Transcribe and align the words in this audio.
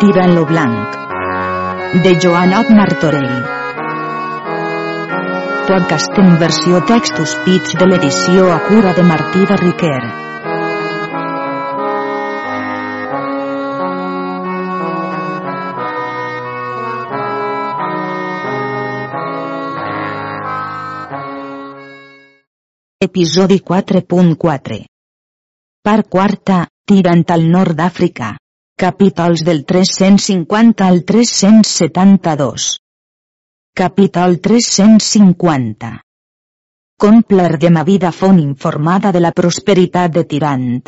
Tirant 0.00 0.34
lo 0.36 0.44
blanc. 0.44 0.96
De 2.04 2.10
Joanot 2.20 2.68
Martorell. 2.68 3.30
Podcast 5.68 6.18
en 6.20 6.34
versió 6.42 6.82
textos 6.90 7.32
pits 7.46 7.72
de 7.80 7.88
l'edició 7.88 8.50
a 8.52 8.58
cura 8.66 8.92
de 8.92 9.06
Martí 9.08 9.48
de 9.48 9.56
Riquer. 9.62 10.02
Episodi 23.08 23.62
4.4 23.64 24.82
Part 25.80 26.10
quarta, 26.10 26.66
tirant 26.84 27.30
al 27.32 27.48
nord 27.48 27.80
d'Àfrica. 27.80 28.36
Capítols 28.78 29.40
del 29.42 29.64
350 29.64 30.86
al 30.86 31.02
372. 31.02 32.82
Capítol 33.74 34.38
350. 34.38 36.02
Compler 37.00 37.56
de 37.56 37.70
ma 37.70 37.84
vida 37.84 38.10
font 38.12 38.36
informada 38.38 39.14
de 39.16 39.22
la 39.24 39.30
prosperitat 39.32 40.12
de 40.12 40.26
Tirant. 40.28 40.82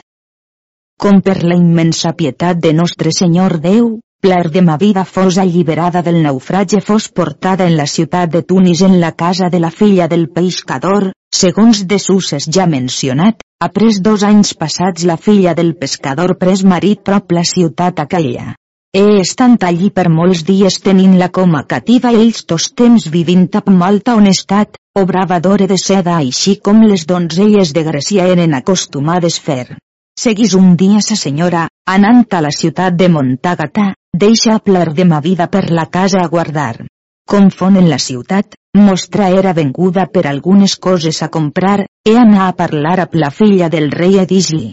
Com 1.00 1.22
per 1.24 1.38
la 1.48 1.56
immensa 1.56 2.12
pietat 2.12 2.60
de 2.60 2.74
nostre 2.76 3.08
Senyor 3.08 3.56
Déu, 3.64 3.88
vida 4.20 5.06
fos 5.06 5.38
alliberada 5.38 6.02
del 6.02 6.22
naufragi 6.22 6.82
fos 6.84 7.08
portada 7.08 7.64
en 7.64 7.78
la 7.78 7.86
ciutat 7.86 8.28
de 8.28 8.42
Tunis 8.42 8.82
en 8.82 9.00
la 9.00 9.12
casa 9.12 9.48
de 9.48 9.60
la 9.60 9.70
filla 9.70 10.08
del 10.08 10.28
pescador, 10.28 11.14
segons 11.34 11.84
de 11.86 11.98
Suses 11.98 12.46
ja 12.54 12.66
mencionat, 12.66 13.42
après 13.60 14.00
dos 14.00 14.24
anys 14.26 14.54
passats 14.54 15.04
la 15.04 15.16
filla 15.16 15.54
del 15.54 15.74
pescador 15.74 16.36
pres 16.38 16.64
marit 16.64 17.04
prop 17.04 17.32
la 17.32 17.44
ciutat 17.44 18.00
aquella. 18.00 18.54
He 18.96 19.20
estat 19.20 19.64
allí 19.68 19.90
per 19.92 20.08
molts 20.08 20.42
dies 20.48 20.78
tenint-la 20.80 21.28
com 21.28 21.54
a 21.54 21.64
cativa 21.68 22.10
ells 22.16 22.46
tos 22.48 22.70
temps 22.72 23.04
vivint 23.12 23.44
amb 23.60 23.68
molta 23.82 24.16
honestat, 24.16 24.80
obravadora 24.98 25.68
de 25.68 25.76
seda 25.76 26.16
així 26.16 26.56
com 26.56 26.80
les 26.82 27.04
donzelles 27.06 27.74
de 27.76 27.84
Grècia 27.84 28.26
eren 28.32 28.56
acostumades 28.56 29.38
fer. 29.38 29.76
Seguís 30.18 30.56
un 30.58 30.74
dia 30.80 31.04
sa 31.04 31.14
senyora, 31.14 31.68
anant 31.86 32.24
a 32.34 32.40
la 32.42 32.50
ciutat 32.50 32.96
de 32.98 33.12
Montagata, 33.12 33.92
deixa 34.10 34.58
pler 34.58 34.88
de 34.94 35.04
ma 35.04 35.20
vida 35.20 35.46
per 35.46 35.68
la 35.70 35.86
casa 35.86 36.24
a 36.24 36.32
guardar. 36.32 36.87
Com 37.28 37.50
fon 37.52 37.74
en 37.76 37.90
la 37.92 37.98
ciutat, 38.00 38.54
mostra 38.80 39.26
era 39.28 39.52
venguda 39.52 40.06
per 40.12 40.22
algunes 40.26 40.78
coses 40.80 41.22
a 41.22 41.28
comprar, 41.28 41.84
he 42.08 42.14
anar 42.16 42.46
a 42.48 42.54
parlar 42.56 42.94
amb 43.02 43.16
la 43.22 43.28
filla 43.30 43.68
del 43.68 43.90
rei 43.92 44.16
Edisli. 44.22 44.70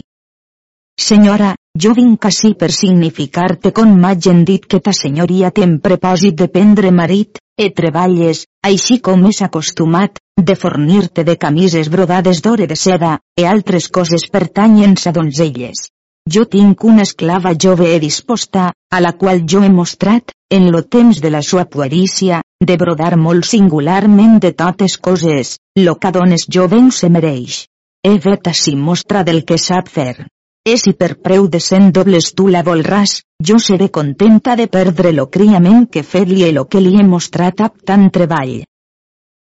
Senyora, 1.06 1.50
jo 1.84 1.92
vinc 1.98 2.24
ací 2.24 2.54
per 2.56 2.70
significar-te 2.72 3.74
com 3.76 3.92
m'hagin 4.00 4.40
dit 4.48 4.64
que 4.64 4.80
ta 4.86 4.94
senyoria 4.96 5.50
té 5.58 5.66
en 5.68 5.74
propòsit 5.84 6.38
de 6.38 6.48
prendre 6.54 6.94
marit, 7.00 7.42
e 7.60 7.68
treballes, 7.76 8.46
així 8.70 8.96
com 9.04 9.26
és 9.28 9.42
acostumat, 9.44 10.16
de 10.40 10.56
fornir-te 10.56 11.26
de 11.28 11.36
camises 11.36 11.92
brodades 11.92 12.40
d'ore 12.40 12.70
de 12.72 12.80
seda, 12.86 13.18
e 13.36 13.44
altres 13.44 13.90
coses 13.98 14.24
pertanyents 14.32 15.06
a 15.06 15.12
donzelles. 15.12 15.90
Jo 16.26 16.46
tinc 16.50 16.82
una 16.84 17.04
esclava 17.06 17.52
jove 17.54 17.92
e 17.94 18.00
disposta, 18.00 18.72
a 18.90 19.00
la 19.00 19.12
qual 19.12 19.44
jo 19.44 19.62
he 19.62 19.68
mostrat, 19.70 20.32
en 20.50 20.72
lo 20.72 20.82
temps 20.82 21.20
de 21.20 21.30
la 21.30 21.42
sua 21.42 21.64
puerícia, 21.66 22.40
de 22.64 22.76
brodar 22.76 23.16
molt 23.16 23.44
singularment 23.44 24.38
de 24.40 24.52
totes 24.52 24.96
coses, 24.96 25.58
lo 25.76 25.96
que 26.00 26.12
dones 26.12 26.46
jovent 26.48 26.90
se 26.90 27.10
mereix. 27.10 27.66
He 28.02 28.16
vet 28.22 28.48
ací 28.48 28.76
mostra 28.76 29.22
del 29.24 29.44
que 29.44 29.58
sap 29.58 29.88
fer. 29.88 30.26
E 30.66 30.76
si 30.78 30.94
per 30.98 31.16
preu 31.22 31.46
de 31.48 31.60
cent 31.60 31.92
dobles 31.92 32.32
tu 32.34 32.48
la 32.48 32.62
volràs, 32.66 33.20
jo 33.48 33.58
seré 33.62 33.90
contenta 33.90 34.56
de 34.56 34.66
perdre 34.66 35.12
lo 35.12 35.28
criament 35.28 35.86
que 35.86 36.02
fet-li 36.02 36.42
i 36.48 36.54
lo 36.56 36.64
que 36.64 36.80
li 36.80 36.96
he 36.96 37.04
mostrat 37.04 37.60
amb 37.60 37.84
tant 37.86 38.08
treball. 38.10 38.64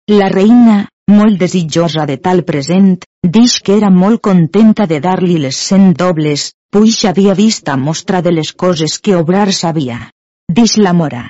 La 0.10 0.30
reina, 0.30 0.80
molt 1.12 1.38
desitjosa 1.40 2.08
de 2.10 2.18
tal 2.18 2.44
present, 2.48 2.96
dix 3.38 3.60
que 3.60 3.78
era 3.78 3.92
molt 3.92 4.24
contenta 4.24 4.88
de 4.88 5.00
dar-li 5.04 5.38
les 5.44 5.60
cent 5.70 5.94
dobles, 5.94 6.52
puix 6.72 7.04
havia 7.06 7.36
vist 7.38 7.70
a 7.70 7.78
mostra 7.78 8.22
de 8.22 8.32
les 8.32 8.54
coses 8.54 8.98
que 9.00 9.16
obrar 9.16 9.52
sabia. 9.54 10.00
Dix 10.50 10.78
la 10.78 10.94
mora. 10.94 11.28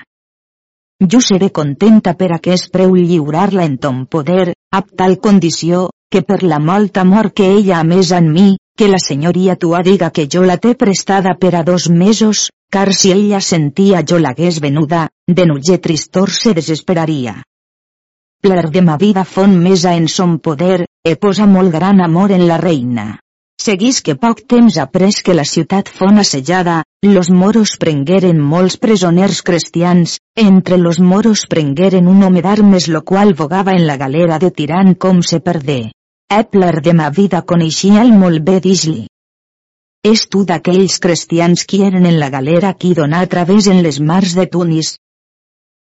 Jo 1.12 1.20
seré 1.20 1.50
contenta 1.52 2.14
per 2.16 2.32
aquest 2.32 2.70
preu 2.72 2.96
lliurar-la 2.96 3.66
en 3.68 3.78
ton 3.78 4.06
poder, 4.06 4.54
amb 4.72 4.92
tal 4.98 5.18
condició, 5.20 5.90
que 6.12 6.22
per 6.22 6.44
la 6.44 6.60
molt 6.60 6.98
amor 7.02 7.32
que 7.34 7.50
ella 7.52 7.80
ha 7.80 7.84
més 7.84 8.12
en 8.16 8.30
mi, 8.32 8.54
que 8.78 8.88
la 8.88 9.00
senyoria 9.02 9.56
tua 9.56 9.82
diga 9.84 10.12
que 10.12 10.28
jo 10.32 10.44
la 10.48 10.58
té 10.58 10.76
prestada 10.76 11.34
per 11.40 11.56
a 11.56 11.64
dos 11.64 11.90
mesos, 11.90 12.48
car 12.72 12.94
si 12.94 13.12
ella 13.12 13.42
sentia 13.42 14.04
jo 14.06 14.20
l'hagués 14.22 14.60
venuda, 14.62 15.08
de 15.28 15.46
nuge 15.46 15.78
tristor 15.78 16.32
se 16.32 16.54
desesperaria. 16.54 17.36
Pler 18.42 18.70
de 18.72 18.82
ma 18.82 18.98
vida 18.98 19.24
fon 19.24 19.58
mesa 19.60 19.96
en 19.96 20.08
son 20.08 20.40
poder, 20.40 20.86
e 21.04 21.16
posa 21.16 21.46
molt 21.46 21.72
gran 21.72 22.02
amor 22.02 22.32
en 22.32 22.48
la 22.48 22.58
reina. 22.58 23.20
Seguís 23.62 24.02
que 24.02 24.16
poc 24.16 24.42
temps 24.48 24.78
après 24.82 25.22
que 25.24 25.36
la 25.38 25.46
ciutat 25.46 25.90
fon 25.90 26.18
assejada, 26.20 26.82
los 27.12 27.30
moros 27.30 27.76
prengueren 27.78 28.38
molts 28.40 28.78
presoners 28.78 29.42
cristians, 29.44 30.20
entre 30.36 30.78
los 30.78 31.02
moros 31.02 31.46
prengueren 31.50 32.08
un 32.08 32.24
home 32.24 32.42
d'armes 32.42 32.88
lo 32.88 33.04
qual 33.04 33.34
vogava 33.34 33.74
en 33.74 33.86
la 33.88 33.98
galera 33.98 34.40
de 34.40 34.52
tirant 34.52 34.96
com 34.96 35.22
se 35.22 35.42
perdé. 35.42 35.92
Epler 36.32 36.82
de 36.82 36.94
ma 36.94 37.10
vida 37.10 37.42
coneixia 37.42 38.02
el 38.02 38.14
molt 38.14 38.40
bé 38.42 38.62
d'Isli. 38.64 39.08
És 40.04 40.30
tu 40.32 40.46
d'aquells 40.48 41.00
cristians 41.00 41.66
qui 41.68 41.82
eren 41.84 42.06
en 42.06 42.20
la 42.20 42.30
galera 42.30 42.72
qui 42.74 42.94
donà 42.94 43.20
a 43.20 43.28
través 43.28 43.68
en 43.68 43.84
les 43.84 44.00
mars 44.00 44.36
de 44.36 44.46
Tunis. 44.48 44.96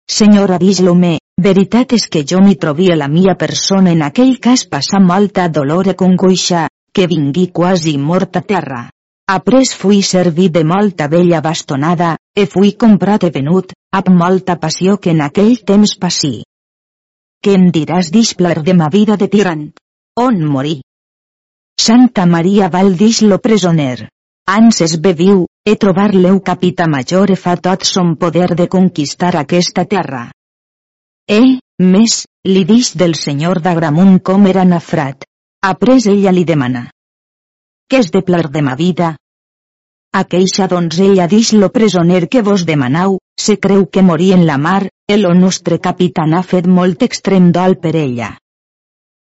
Senyora 0.07 0.59
d'Islome, 0.63 1.19
veritat 1.43 1.97
és 1.99 2.07
que 2.07 2.23
jo 2.23 2.39
m'hi 2.39 2.55
trobia 2.55 2.95
la 2.95 3.09
mia 3.09 3.35
persona 3.35 3.91
en 3.91 4.07
aquell 4.07 4.39
cas 4.39 4.65
passar 4.71 5.03
molta 5.03 5.49
dolor 5.49 5.91
e 5.91 5.97
congoixa, 5.99 6.69
que 6.95 7.07
vingui 7.11 7.49
quasi 7.51 7.99
mort 7.99 8.39
a 8.39 8.43
terra. 8.43 8.81
Après 9.29 9.75
fui 9.77 10.01
servit 10.03 10.53
de 10.53 10.63
molta 10.65 11.07
bella 11.07 11.43
bastonada, 11.45 12.17
e 12.35 12.47
fui 12.47 12.73
comprat 12.73 13.27
e 13.29 13.31
venut, 13.31 13.75
amb 13.93 14.09
molta 14.09 14.57
passió 14.57 14.97
que 14.97 15.13
en 15.13 15.21
aquell 15.21 15.59
temps 15.69 15.93
passí. 16.01 16.33
Què 17.45 17.59
em 17.59 17.69
diràs 17.75 18.09
d'Ixplar 18.15 18.63
de 18.65 18.75
ma 18.79 18.89
vida 18.89 19.19
de 19.21 19.29
tirant? 19.29 19.69
On 20.17 20.41
morí? 20.55 20.79
Santa 21.79 22.25
Maria 22.27 22.71
val 22.73 22.97
dix 22.97 23.21
lo 23.23 23.39
presoner. 23.39 24.09
Anses 24.49 24.97
beviu, 24.97 25.45
e 25.63 25.77
trobar 25.77 26.15
l'eu 26.15 26.41
capita 26.41 26.89
major 26.89 27.31
e 27.31 27.37
fa 27.37 27.59
tot 27.61 27.85
son 27.85 28.17
poder 28.17 28.55
de 28.57 28.67
conquistar 28.67 29.37
aquesta 29.37 29.85
terra. 29.85 30.31
Eh, 31.29 31.61
més, 31.79 32.23
li 32.49 32.65
dix 32.65 32.95
del 32.97 33.15
senyor 33.15 33.61
d'Agramunt 33.61 34.23
com 34.25 34.49
era 34.49 34.65
nafrat. 34.65 35.29
Après 35.61 36.09
ella 36.09 36.33
li 36.33 36.49
demana. 36.49 36.89
Què 37.89 38.03
és 38.05 38.11
de 38.13 38.21
plar 38.21 38.51
de 38.53 38.61
ma 38.65 38.75
vida? 38.77 39.15
Aqueixa 40.19 40.67
donzella 40.69 41.27
dix 41.33 41.53
lo 41.57 41.71
presoner 41.73 42.27
que 42.29 42.43
vos 42.49 42.65
demanau, 42.69 43.15
se 43.45 43.57
creu 43.57 43.87
que 43.89 44.03
morí 44.03 44.27
en 44.37 44.45
la 44.51 44.59
mar, 44.59 44.91
el 45.15 45.25
o 45.25 45.33
nostre 45.39 45.79
capità 45.87 46.27
ha 46.37 46.43
fet 46.51 46.69
molt 46.79 47.07
extrem 47.07 47.47
dol 47.53 47.79
per 47.87 47.95
ella. 47.97 48.29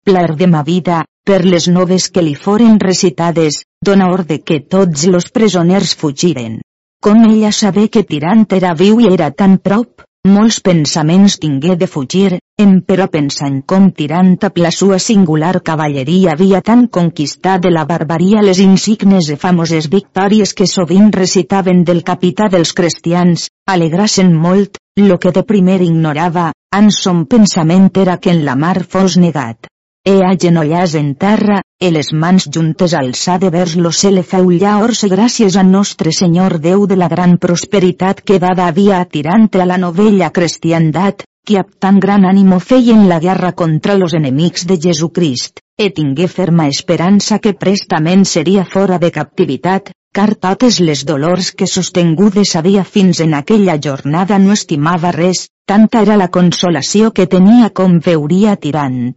Plar 0.09 0.31
de 0.41 0.49
ma 0.49 0.63
vida, 0.63 1.03
per 1.27 1.43
les 1.45 1.69
noves 1.69 2.09
que 2.09 2.25
li 2.25 2.35
foren 2.47 2.81
recitades, 2.81 3.61
dona 3.85 4.09
ordre 4.15 4.39
que 4.41 4.61
tots 4.77 5.05
los 5.05 5.29
presoners 5.37 5.93
fugiren. 5.95 6.61
Com 7.03 7.25
ella 7.29 7.53
sabé 7.53 7.89
que 7.91 8.07
Tirant 8.09 8.47
era 8.57 8.73
viu 8.73 9.05
i 9.05 9.13
era 9.13 9.33
tan 9.33 9.59
prop, 9.59 10.06
molts 10.33 10.59
pensaments 10.67 11.37
tingué 11.43 11.75
de 11.81 11.87
fugir, 11.91 12.39
em 12.63 12.79
però 12.89 13.07
pensant 13.13 13.59
com 13.73 13.91
Tirant 13.99 14.33
amb 14.49 14.61
la 14.65 14.71
sua 14.77 14.99
singular 15.05 15.61
cavalleria 15.69 16.33
havia 16.33 16.63
tan 16.69 16.87
conquistat 16.99 17.67
de 17.67 17.73
la 17.75 17.85
barbaria 17.91 18.43
les 18.47 18.63
insignes 18.65 19.31
i 19.35 19.37
famoses 19.45 19.91
victòries 19.93 20.55
que 20.55 20.71
sovint 20.73 21.13
recitaven 21.19 21.85
del 21.85 22.03
capità 22.11 22.49
dels 22.57 22.73
cristians, 22.73 23.51
alegrassen 23.77 24.35
molt, 24.49 24.81
lo 24.97 25.19
que 25.19 25.33
de 25.37 25.45
primer 25.45 25.81
ignorava, 25.83 26.51
en 26.75 26.91
son 26.91 27.25
pensament 27.27 27.91
era 28.07 28.19
que 28.19 28.33
en 28.37 28.45
la 28.45 28.57
mar 28.57 28.79
fos 28.85 29.17
negat. 29.17 29.71
E 30.07 30.21
agenollàs 30.23 30.93
en 30.95 31.09
terra, 31.19 31.57
e 31.83 31.89
les 31.91 32.13
mans 32.15 32.45
juntes 32.55 32.93
alçade 32.95 33.49
vers 33.51 33.73
lo 33.85 33.91
cel 34.01 34.21
feu 34.33 34.53
llaors 34.55 35.01
gràcies 35.11 35.57
a 35.59 35.65
nostre 35.67 36.13
Senyor 36.19 36.55
Déu 36.67 36.85
de 36.87 36.99
la 37.01 37.09
gran 37.15 37.35
prosperitat 37.45 38.23
que 38.23 38.39
dada 38.45 38.69
havia 38.69 39.01
atirante 39.01 39.59
a 39.61 39.67
la 39.67 39.81
novella 39.85 40.31
cristiandat, 40.37 41.27
qui 41.45 41.59
amb 41.59 41.75
tan 41.83 41.99
gran 41.99 42.23
ànimo 42.31 42.61
feien 42.69 43.09
la 43.11 43.19
guerra 43.19 43.51
contra 43.65 43.99
los 43.99 44.15
enemics 44.15 44.69
de 44.71 44.79
Jesucrist, 44.87 45.59
e 45.75 45.91
tingué 45.91 46.31
ferma 46.39 46.69
esperança 46.69 47.41
que 47.43 47.57
prestament 47.67 48.25
seria 48.37 48.65
fora 48.65 49.03
de 49.03 49.11
captivitat, 49.11 49.91
car 50.15 50.31
totes 50.37 50.79
les 50.79 51.03
dolors 51.05 51.51
que 51.51 51.67
sostengudes 51.67 52.55
havia 52.55 52.87
fins 52.95 53.27
en 53.27 53.35
aquella 53.35 53.75
jornada 53.91 54.39
no 54.39 54.55
estimava 54.55 55.11
res, 55.11 55.49
tanta 55.67 56.07
era 56.07 56.17
la 56.17 56.31
consolació 56.31 57.11
que 57.11 57.27
tenia 57.27 57.75
com 57.75 57.99
veuria 57.99 58.55
tirant. 58.55 59.17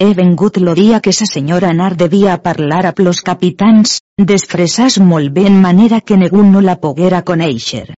He 0.00 0.14
vengut 0.14 0.58
lo 0.62 0.74
dia 0.78 1.00
que 1.04 1.12
sa 1.12 1.26
senyora 1.26 1.72
anar 1.74 1.96
devia 1.96 2.36
parlar 2.42 2.84
a 2.86 2.92
plos 2.98 3.22
capitans, 3.28 3.98
desfresàs 4.32 5.00
molt 5.12 5.32
bé 5.34 5.48
en 5.50 5.56
manera 5.60 6.00
que 6.00 6.18
ningú 6.20 6.44
no 6.50 6.60
la 6.62 6.76
poguera 6.84 7.24
conèixer. 7.30 7.88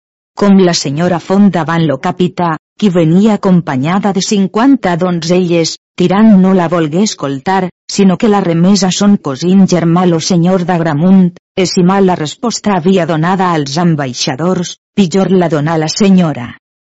com 0.41 0.57
la 0.65 0.73
senyora 0.73 1.19
Font 1.21 1.51
davant 1.53 1.83
lo 1.85 1.99
capità, 1.99 2.55
qui 2.81 2.89
venia 2.89 3.35
acompanyada 3.35 4.13
de 4.17 4.23
50 4.25 4.95
donzelles, 4.97 5.75
tirant 6.01 6.31
no 6.41 6.55
la 6.55 6.69
volgué 6.75 7.03
escoltar, 7.03 7.69
sinó 7.97 8.17
que 8.17 8.31
la 8.33 8.41
remesa 8.41 8.89
son 8.91 9.19
cosín 9.19 9.67
germà 9.69 10.07
lo 10.07 10.21
senyor 10.21 10.65
d'Agramunt, 10.65 11.35
e 11.55 11.67
si 11.67 11.85
mal 11.85 12.07
la 12.07 12.17
resposta 12.17 12.79
havia 12.79 13.05
donada 13.05 13.53
als 13.53 13.77
ambaixadors, 13.77 14.79
pitjor 14.97 15.31
la 15.31 15.51
donà 15.53 15.77
la 15.77 15.93
senyora. 15.93 16.49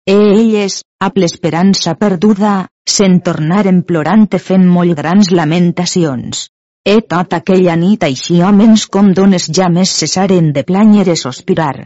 E 0.10 0.14
elles, 0.14 0.82
amb 1.06 1.18
l'esperança 1.22 1.94
perduda, 1.94 2.54
se'n 2.90 3.20
tornaren 3.22 3.84
plorant 3.86 4.28
fent 4.48 4.66
molt 4.66 4.98
grans 4.98 5.30
lamentacions. 5.30 6.48
E 6.84 6.96
tota 7.14 7.38
aquella 7.38 7.76
nit 7.78 8.04
així 8.08 8.42
homes 8.42 8.88
com 8.90 9.12
dones 9.14 9.46
ja 9.58 9.68
més 9.70 9.92
cessaren 10.02 10.50
de 10.56 10.64
planyer 10.66 11.06
i 11.14 11.16
sospirar. 11.16 11.86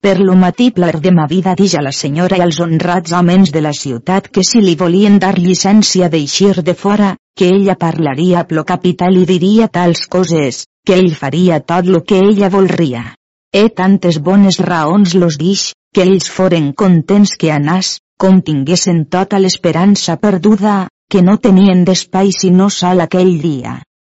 Per 0.00 0.20
lo 0.20 0.36
matí 0.38 0.68
pler 0.70 1.00
de 1.02 1.10
ma 1.10 1.24
vida 1.26 1.56
dix 1.58 1.74
a 1.74 1.82
la 1.82 1.90
senyora 1.90 2.38
i 2.38 2.42
als 2.44 2.60
honrats 2.62 3.14
homes 3.18 3.50
de 3.50 3.62
la 3.66 3.72
ciutat 3.74 4.28
que 4.30 4.44
si 4.46 4.62
li 4.62 4.76
volien 4.78 5.18
dar 5.18 5.34
llicència 5.38 6.06
d'eixir 6.12 6.62
de 6.62 6.74
fora, 6.74 7.16
que 7.34 7.48
ella 7.56 7.74
parlaria 7.74 8.44
plo 8.46 8.62
capital 8.68 9.18
i 9.18 9.24
diria 9.26 9.66
tals 9.66 10.06
coses, 10.06 10.62
que 10.86 10.94
ell 11.00 11.10
faria 11.18 11.58
tot 11.58 11.90
lo 11.90 12.04
que 12.06 12.22
ella 12.28 12.48
volria. 12.54 13.02
E 13.50 13.66
tantes 13.74 14.22
bones 14.22 14.60
raons 14.62 15.18
los 15.18 15.34
dix, 15.42 15.72
que 15.98 16.04
ells 16.06 16.28
foren 16.30 16.66
contents 16.78 17.32
que 17.34 17.48
anàs, 17.50 17.96
com 18.22 18.36
tinguessin 18.46 19.00
tota 19.10 19.40
l'esperança 19.42 20.14
perduda, 20.22 20.86
que 21.10 21.24
no 21.26 21.34
tenien 21.42 21.80
d'espai 21.88 22.30
sinó 22.30 22.68
sol 22.70 23.02
aquell 23.02 23.32
dia 23.42 23.72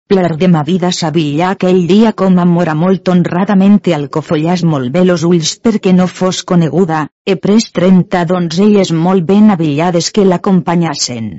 pler 0.08 0.38
de 0.38 0.48
ma 0.48 0.62
vida 0.64 0.94
sabia 0.96 1.50
aquell 1.50 1.82
dia 1.90 2.14
com 2.14 2.40
amora 2.40 2.74
molt 2.84 3.10
honradament 3.12 3.80
al 3.98 4.08
cofollàs 4.16 4.64
molt 4.64 4.92
bé 4.96 5.04
los 5.10 5.24
ulls 5.28 5.54
perquè 5.64 5.92
no 5.98 6.08
fos 6.08 6.44
coneguda, 6.52 7.08
he 7.26 7.36
pres 7.36 7.72
trenta 7.78 8.24
donzelles 8.32 8.92
molt 9.06 9.26
ben 9.26 9.50
avillades 9.52 10.12
que 10.12 10.24
l'acompanyassen. 10.24 11.32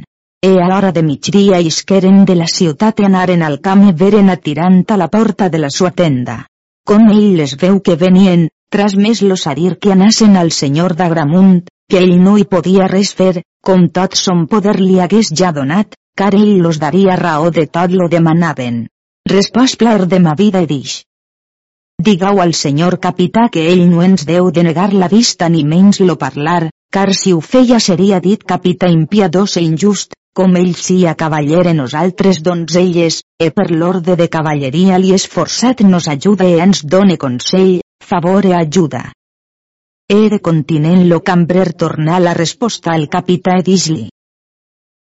E 0.45 0.51
a 0.61 0.67
l'hora 0.69 0.91
de 0.93 1.05
migdia 1.07 1.61
isqueren 1.61 2.25
de 2.29 2.37
la 2.41 2.49
ciutat 2.53 3.01
i 3.01 3.07
anaren 3.09 3.47
al 3.47 3.61
camp 3.61 3.87
i 3.89 3.93
veren 3.93 4.29
atirant 4.29 4.83
a 4.89 4.99
la 5.01 5.09
porta 5.09 5.49
de 5.49 5.63
la 5.65 5.71
sua 5.71 5.93
tenda. 6.03 6.43
Com 6.85 7.09
ell 7.09 7.37
les 7.39 7.55
veu 7.57 7.81
que 7.81 7.97
venien, 7.97 8.49
tras 8.75 8.97
més 8.99 9.21
lo 9.23 9.37
sarir 9.39 9.77
que 9.79 9.93
anassen 9.95 10.37
al 10.37 10.51
senyor 10.51 10.97
d'Agramunt, 10.99 11.61
que 11.91 12.01
ell 12.03 12.17
no 12.23 12.33
hi 12.39 12.45
podia 12.55 12.89
res 12.91 13.13
fer, 13.15 13.45
com 13.63 13.85
tot 13.99 14.17
son 14.19 14.49
poder 14.51 14.81
li 14.81 14.97
hagués 14.99 15.31
ja 15.41 15.53
donat, 15.55 15.95
car 16.19 16.33
ell 16.35 16.59
los 16.65 16.81
daria 16.83 17.15
raó 17.21 17.53
de 17.55 17.69
tot 17.77 17.95
lo 17.95 18.09
demanaven. 18.11 18.81
Respòs 19.31 19.77
plaer 19.79 20.09
de 20.11 20.19
ma 20.25 20.35
vida 20.41 20.65
i 20.65 20.67
dix. 20.73 20.97
Digau 22.09 22.41
al 22.43 22.57
senyor 22.63 22.99
capità 23.05 23.47
que 23.55 23.63
ell 23.71 23.85
no 23.93 24.03
ens 24.03 24.27
deu 24.27 24.51
de 24.51 24.67
negar 24.67 24.89
la 24.93 25.09
vista 25.13 25.49
ni 25.49 25.63
menys 25.63 26.03
lo 26.03 26.19
parlar, 26.25 26.67
car 26.91 27.15
si 27.15 27.33
ho 27.33 27.39
feia 27.53 27.79
seria 27.79 28.19
dit 28.27 28.43
capità 28.43 28.91
impiadós 28.91 29.57
e 29.57 29.63
injust, 29.69 30.19
com 30.35 30.59
ell 30.59 30.75
sia 30.75 31.15
cavaller 31.15 31.69
en 31.71 31.79
nosaltres 31.85 32.43
donzelles, 32.43 33.23
e 33.39 33.53
per 33.55 33.71
l'orde 33.71 34.19
de 34.19 34.27
cavalleria 34.27 34.99
li 34.99 35.15
esforçat 35.15 35.87
nos 35.87 36.11
ajuda 36.11 36.51
e 36.51 36.59
ens 36.59 36.83
done 36.83 37.17
consell, 37.23 37.84
favor 38.13 38.47
e 38.47 38.55
ajuda. 38.61 39.05
Ere 40.21 40.41
continent 40.41 41.07
lo 41.09 41.23
cambrer 41.23 41.73
tornar 41.73 42.21
la 42.23 42.35
resposta 42.43 42.93
al 42.93 43.09
capità 43.09 43.61
dis-li. 43.65 44.09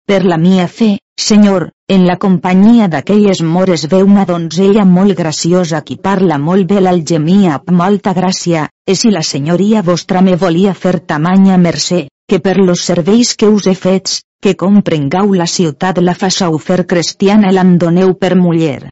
Per 0.07 0.23
la 0.25 0.37
mia 0.37 0.67
fe, 0.67 0.93
Senyor, 1.15 1.69
en 1.87 2.05
la 2.07 2.15
companyia 2.17 2.87
d'aquelles 2.89 3.41
mores 3.45 3.83
ve 3.91 3.99
una 4.03 4.23
donzella 4.25 4.83
molt 4.83 5.13
graciosa 5.19 5.81
qui 5.85 5.97
parla 6.07 6.39
molt 6.45 6.65
bé 6.71 6.79
l'algemia 6.81 7.59
amb 7.59 7.69
molta 7.81 8.13
gràcia, 8.17 8.63
e 8.89 8.95
si 8.95 9.11
la 9.11 9.21
senyoria 9.21 9.83
vostra 9.89 10.23
me 10.25 10.35
volia 10.35 10.73
fer 10.73 10.99
tamanya 11.11 11.57
mercè, 11.57 12.07
que 12.27 12.39
per 12.39 12.57
los 12.57 12.81
serveis 12.89 13.35
que 13.35 13.47
us 13.47 13.67
he 13.67 13.75
fets, 13.75 14.23
que 14.41 14.55
comprengau 14.55 15.35
la 15.37 15.47
ciutat 15.47 16.01
la 16.01 16.17
façau 16.23 16.57
fer 16.57 16.81
cristiana 16.87 17.51
i 17.51 17.55
l'em 17.55 17.77
doneu 17.77 18.15
per 18.15 18.33
muller. 18.35 18.89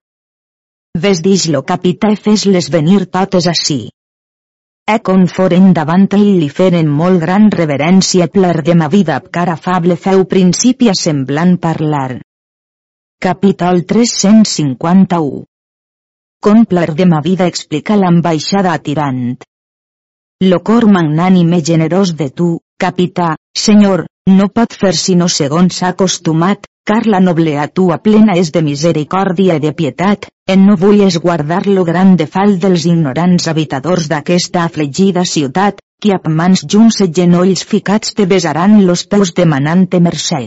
Ves 0.94 1.24
dix 1.26 1.48
lo 1.50 1.64
capità 1.64 2.14
i 2.14 2.22
fes-les 2.28 2.70
venir 2.70 3.08
totes 3.18 3.48
així. 3.48 3.82
E 4.90 4.98
con 5.06 5.28
foren 5.30 5.74
davant 5.78 6.08
ell 6.18 6.40
li 6.42 6.48
feren 6.50 6.88
molt 7.00 7.22
gran 7.22 7.50
reverència 7.54 8.28
pler 8.34 8.64
de 8.66 8.74
ma 8.80 8.88
vida 8.90 9.16
ab 9.20 9.28
cara 9.36 9.54
afable 9.60 9.96
feu 9.96 10.26
principi 10.32 10.90
a 10.90 10.96
semblant 10.98 11.54
parlar. 11.66 12.20
Capítol 13.22 13.84
351 13.86 15.44
Com 16.42 16.66
pler 16.66 16.90
de 16.98 17.06
ma 17.06 17.22
vida 17.22 17.46
explica 17.46 17.96
l'ambaixada 17.96 18.74
a 18.74 18.82
Tirant. 18.82 19.38
Lo 20.50 20.60
cor 20.66 20.90
magnànime 20.90 21.62
generós 21.62 22.16
de 22.18 22.32
tu, 22.34 22.50
capità, 22.82 23.36
senyor, 23.54 24.08
no 24.26 24.50
pot 24.50 24.74
fer 24.74 24.96
sinó 24.98 25.30
segons 25.30 25.78
s'ha 25.78 25.94
acostumat, 25.94 26.66
car 26.92 27.08
la 27.08 27.22
noblea 27.24 27.70
tua 27.80 27.98
plena 28.04 28.34
és 28.40 28.50
de 28.52 28.62
misericòrdia 28.66 29.56
i 29.60 29.62
de 29.64 29.70
pietat, 29.82 30.26
en 30.54 30.66
no 30.68 30.74
vulles 30.82 31.18
guardar 31.26 31.62
lo 31.68 31.86
gran 31.88 32.18
de 32.20 32.26
fal 32.34 32.58
dels 32.64 32.84
ignorants 32.90 33.48
habitadors 33.48 34.10
d'aquesta 34.12 34.66
afligida 34.66 35.24
ciutat, 35.34 35.80
qui 36.04 36.12
amb 36.12 36.28
mans 36.42 36.66
junts 36.74 37.00
i 37.06 37.08
genolls 37.20 37.64
ficats 37.72 38.12
te 38.18 38.26
besaran 38.34 38.82
los 38.90 39.06
peus 39.08 39.32
demanant-te 39.40 40.04
mercè. 40.10 40.42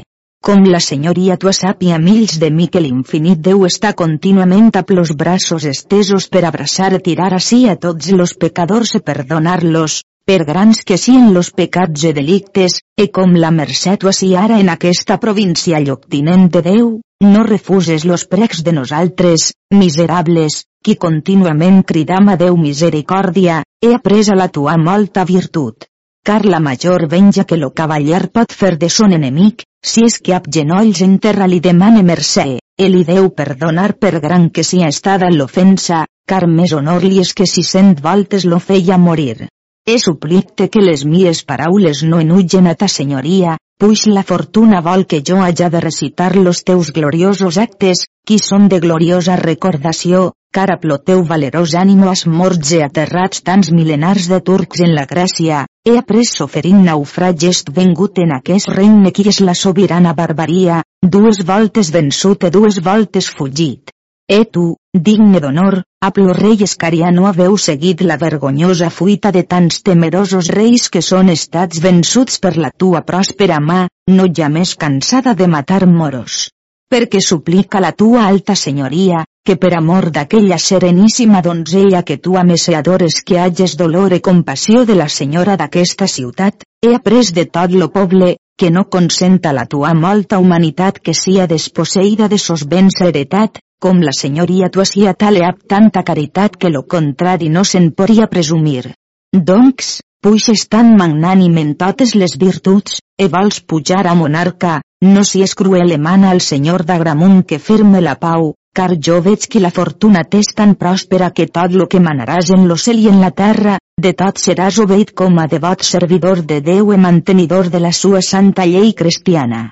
Com 0.45 0.69
la 0.69 0.85
senyoria 0.85 1.39
tua 1.41 1.57
sàpia 1.57 1.97
mills 2.07 2.37
de 2.43 2.51
mi 2.53 2.69
que 2.69 2.83
l'infinit 2.85 3.41
Déu 3.49 3.65
està 3.65 3.95
contínuament 3.97 4.69
amb 4.83 4.97
los 4.99 5.17
braços 5.17 5.65
estesos 5.71 6.29
per 6.29 6.45
abraçar 6.45 6.93
i 6.93 7.05
tirar 7.07 7.33
així 7.33 7.65
a 7.73 7.79
tots 7.87 8.13
los 8.13 8.37
pecadors 8.37 8.99
i 8.99 9.01
perdonar-los, 9.01 10.03
per 10.25 10.45
grans 10.49 10.81
que 10.89 10.97
sien 10.97 11.35
los 11.35 11.51
pecats 11.53 12.05
e 12.09 12.13
delictes, 12.17 12.81
e 12.97 13.11
com 13.13 13.35
la 13.37 13.51
mercè 13.53 13.99
tu 14.01 14.11
si 14.13 14.33
ara 14.35 14.57
en 14.59 14.71
aquesta 14.73 15.19
província 15.21 15.81
lloctinent 15.81 16.49
de 16.51 16.63
Déu, 16.65 16.87
no 17.21 17.43
refuses 17.45 18.07
los 18.09 18.25
precs 18.25 18.63
de 18.65 18.73
nosaltres, 18.73 19.53
miserables, 19.71 20.65
qui 20.83 20.97
contínuament 20.97 21.83
cridam 21.85 22.33
a 22.33 22.37
Déu 22.41 22.57
misericòrdia, 22.57 23.63
he 23.85 23.93
après 23.95 24.31
a 24.33 24.37
la 24.41 24.49
tua 24.49 24.79
molta 24.81 25.25
virtut. 25.29 25.85
Car 26.25 26.47
la 26.47 26.61
major 26.61 27.05
venja 27.07 27.45
que 27.45 27.61
lo 27.61 27.75
cavaller 27.77 28.31
pot 28.33 28.53
fer 28.53 28.79
de 28.81 28.89
son 28.89 29.13
enemic, 29.13 29.67
si 29.85 30.07
és 30.09 30.17
que 30.25 30.33
ab 30.33 30.49
genolls 30.49 31.03
en 31.05 31.19
terra 31.19 31.47
li 31.47 31.61
demane 31.61 32.03
mercè, 32.03 32.47
e 32.81 32.89
li 32.89 33.05
deu 33.05 33.29
perdonar 33.29 33.93
per 34.01 34.21
gran 34.25 34.49
que 34.49 34.65
sia 34.65 34.89
estada 34.89 35.29
l'ofensa, 35.29 36.07
car 36.25 36.47
més 36.49 36.73
honor 36.73 37.05
li 37.05 37.21
és 37.21 37.35
que 37.37 37.45
si 37.45 37.63
cent 37.63 37.93
voltes 38.01 38.49
lo 38.49 38.59
feia 38.59 38.97
morir. 38.97 39.53
He 39.87 39.99
suplicte 39.99 40.71
que 40.73 40.81
les 40.81 41.03
mies 41.05 41.43
paraules 41.45 41.99
no 42.11 42.19
enugen 42.23 42.69
a 42.71 42.73
ta 42.83 42.87
senyoria, 42.89 43.59
puix 43.83 44.07
la 44.09 44.23
fortuna 44.31 44.81
vol 44.87 45.05
que 45.11 45.21
jo 45.31 45.43
haja 45.45 45.69
de 45.75 45.83
recitar 45.85 46.37
los 46.37 46.63
teus 46.65 46.91
gloriosos 46.99 47.59
actes, 47.65 48.07
qui 48.25 48.39
són 48.41 48.71
de 48.73 48.79
gloriosa 48.81 49.37
recordació, 49.37 50.23
car 50.57 50.71
a 50.73 50.79
teu 51.11 51.23
valerós 51.29 51.75
ànimo 51.75 52.09
has 52.09 52.25
morts 52.25 52.73
e 52.73 52.83
aterrats 52.83 53.43
tants 53.43 53.71
milenars 53.73 54.31
de 54.33 54.41
turcs 54.41 54.81
en 54.81 54.95
la 54.95 55.05
Gràcia, 55.05 55.67
he 55.85 55.99
après 55.99 56.25
soferint 56.25 56.81
naufrages 56.83 57.65
vengut 57.69 58.19
en 58.25 58.33
aquest 58.41 58.73
regne 58.73 59.13
qui 59.13 59.29
és 59.29 59.41
la 59.41 59.55
sobirana 59.55 60.15
barbaria, 60.15 60.83
dues 61.03 61.45
voltes 61.45 61.93
vençut 61.93 62.43
e 62.45 62.51
dues 62.51 62.81
voltes 62.81 63.29
fugit. 63.29 63.93
E 64.27 64.45
tu, 64.47 64.77
digne 65.07 65.41
d'honor, 65.41 65.83
a 66.01 66.09
plo 66.17 66.33
rei 66.33 66.63
Escariano 66.65 67.27
haveu 67.29 67.59
seguit 67.61 68.01
la 68.01 68.17
vergonyosa 68.17 68.89
fuita 68.89 69.31
de 69.37 69.43
tants 69.45 69.83
temerosos 69.85 70.49
reis 70.49 70.89
que 70.89 71.03
són 71.05 71.29
estats 71.29 71.83
vençuts 71.85 72.41
per 72.41 72.55
la 72.57 72.71
tua 72.73 73.03
pròspera 73.05 73.59
mà, 73.61 73.83
no 74.09 74.25
ja 74.39 74.49
més 74.49 74.73
cansada 74.81 75.35
de 75.37 75.49
matar 75.55 75.85
moros. 75.87 76.49
Perquè 76.89 77.21
suplica 77.21 77.83
la 77.85 77.93
tua 77.93 78.25
alta 78.25 78.57
senyoria, 78.57 79.27
que 79.45 79.59
per 79.61 79.75
amor 79.77 80.09
d'aquella 80.09 80.57
sereníssima 80.57 81.43
donzella 81.45 82.01
que 82.03 82.17
tu 82.17 82.39
ames 82.41 82.65
i 82.73 82.79
adores 82.81 83.21
que 83.21 83.39
hages 83.41 83.77
dolor 83.77 84.17
i 84.17 84.23
compassió 84.25 84.87
de 84.89 84.97
la 84.97 85.09
senyora 85.09 85.59
d'aquesta 85.61 86.09
ciutat, 86.09 86.65
he 86.81 86.95
après 86.97 87.35
de 87.37 87.45
tot 87.45 87.77
lo 87.77 87.91
poble, 87.93 88.39
que 88.57 88.71
no 88.71 88.87
consenta 88.89 89.53
la 89.53 89.67
tua 89.67 89.93
molta 89.93 90.39
humanitat 90.39 91.01
que 91.03 91.13
sia 91.13 91.49
desposseïda 91.51 92.29
de 92.33 92.39
sos 92.39 92.65
béns 92.65 93.01
heretat, 93.03 93.59
com 93.81 94.01
la 94.01 94.13
senyoria 94.17 94.71
tu 94.73 94.85
sia 94.85 95.13
tal 95.15 95.37
e 95.37 95.53
tanta 95.69 96.03
caritat 96.03 96.57
que 96.57 96.71
lo 96.71 96.83
contrari 96.95 97.49
no 97.49 97.65
se'n 97.65 97.91
podria 97.93 98.27
presumir. 98.27 98.95
Doncs, 99.35 100.01
puixes 100.25 100.69
tan 100.73 100.97
magnànim 100.97 101.57
en 101.61 101.75
totes 101.75 102.15
les 102.15 102.39
virtuts, 102.41 103.01
e 103.19 103.29
vols 103.29 103.61
pujar 103.61 104.07
a 104.07 104.15
monarca, 104.15 104.81
no 105.05 105.23
si 105.25 105.43
és 105.45 105.55
cruel 105.55 105.93
emana 105.93 106.31
al 106.31 106.41
senyor 106.41 106.85
d'Agramunt 106.89 107.43
que 107.45 107.59
firme 107.59 108.01
la 108.01 108.15
pau, 108.17 108.55
car 108.75 108.97
jo 109.07 109.21
veig 109.23 109.47
que 109.51 109.61
la 109.61 109.71
fortuna 109.71 110.25
t'és 110.25 110.55
tan 110.57 110.75
pròspera 110.81 111.31
que 111.31 111.47
tot 111.47 111.77
lo 111.79 111.87
que 111.87 112.01
manaràs 112.01 112.51
en 112.57 112.67
lo 112.69 112.77
cel 112.77 112.99
i 113.05 113.09
en 113.13 113.21
la 113.21 113.31
terra, 113.31 113.79
de 114.01 114.13
tot 114.13 114.41
seràs 114.43 114.81
obeït 114.83 115.13
com 115.21 115.39
a 115.39 115.47
devot 115.47 115.85
servidor 115.87 116.43
de 116.43 116.61
Déu 116.61 116.93
i 116.93 116.99
mantenidor 116.99 117.71
de 117.71 117.81
la 117.85 117.93
sua 117.93 118.23
santa 118.23 118.67
llei 118.67 118.93
cristiana. 118.99 119.71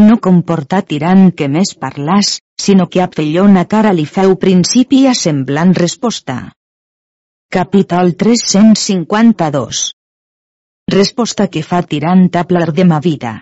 No 0.00 0.14
comportà 0.24 0.78
tirant 0.88 1.26
que 1.36 1.50
més 1.52 1.74
parlàs, 1.76 2.38
sinó 2.56 2.86
que 2.88 3.02
a 3.04 3.08
pellona 3.12 3.66
cara 3.72 3.90
li 3.92 4.06
feu 4.08 4.38
principi 4.44 5.02
a 5.06 5.12
semblant 5.12 5.74
resposta. 5.76 6.36
Capítol 7.52 8.14
352 8.22 9.82
Resposta 10.94 11.46
que 11.52 11.60
fa 11.62 11.82
tirant 11.82 12.24
a 12.40 12.44
plar 12.48 12.70
de 12.72 12.86
ma 12.88 13.02
vida. 13.04 13.34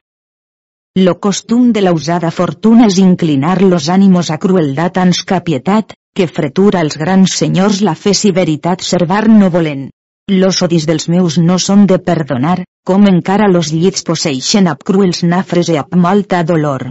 Lo 0.99 1.21
costum 1.21 1.71
de 1.71 1.87
la 1.87 1.95
usada 1.95 2.33
fortuna 2.35 2.91
és 2.91 2.99
inclinar 2.99 3.63
los 3.63 3.89
ánimos 3.89 4.33
a 4.35 4.39
crueldat 4.43 4.99
ans 4.99 5.23
capietat, 5.23 5.95
que 6.17 6.27
fretura 6.27 6.81
als 6.81 6.99
grans 6.99 7.39
senyors 7.45 7.79
la 7.87 7.95
fe 7.95 8.11
si 8.11 8.35
veritat 8.35 8.83
servar 8.83 9.29
no 9.29 9.55
volen. 9.55 9.87
Los 10.31 10.63
odis 10.63 10.85
dels 10.87 11.09
meus 11.11 11.41
no 11.43 11.57
són 11.59 11.89
de 11.91 11.97
perdonar, 11.99 12.61
com 12.87 13.07
encara 13.11 13.49
los 13.51 13.73
llits 13.75 14.05
posseixen 14.07 14.69
ab 14.71 14.85
cruels 14.87 15.25
nafres 15.27 15.71
i 15.75 15.79
ab 15.81 15.97
molta 16.05 16.45
dolor. 16.47 16.85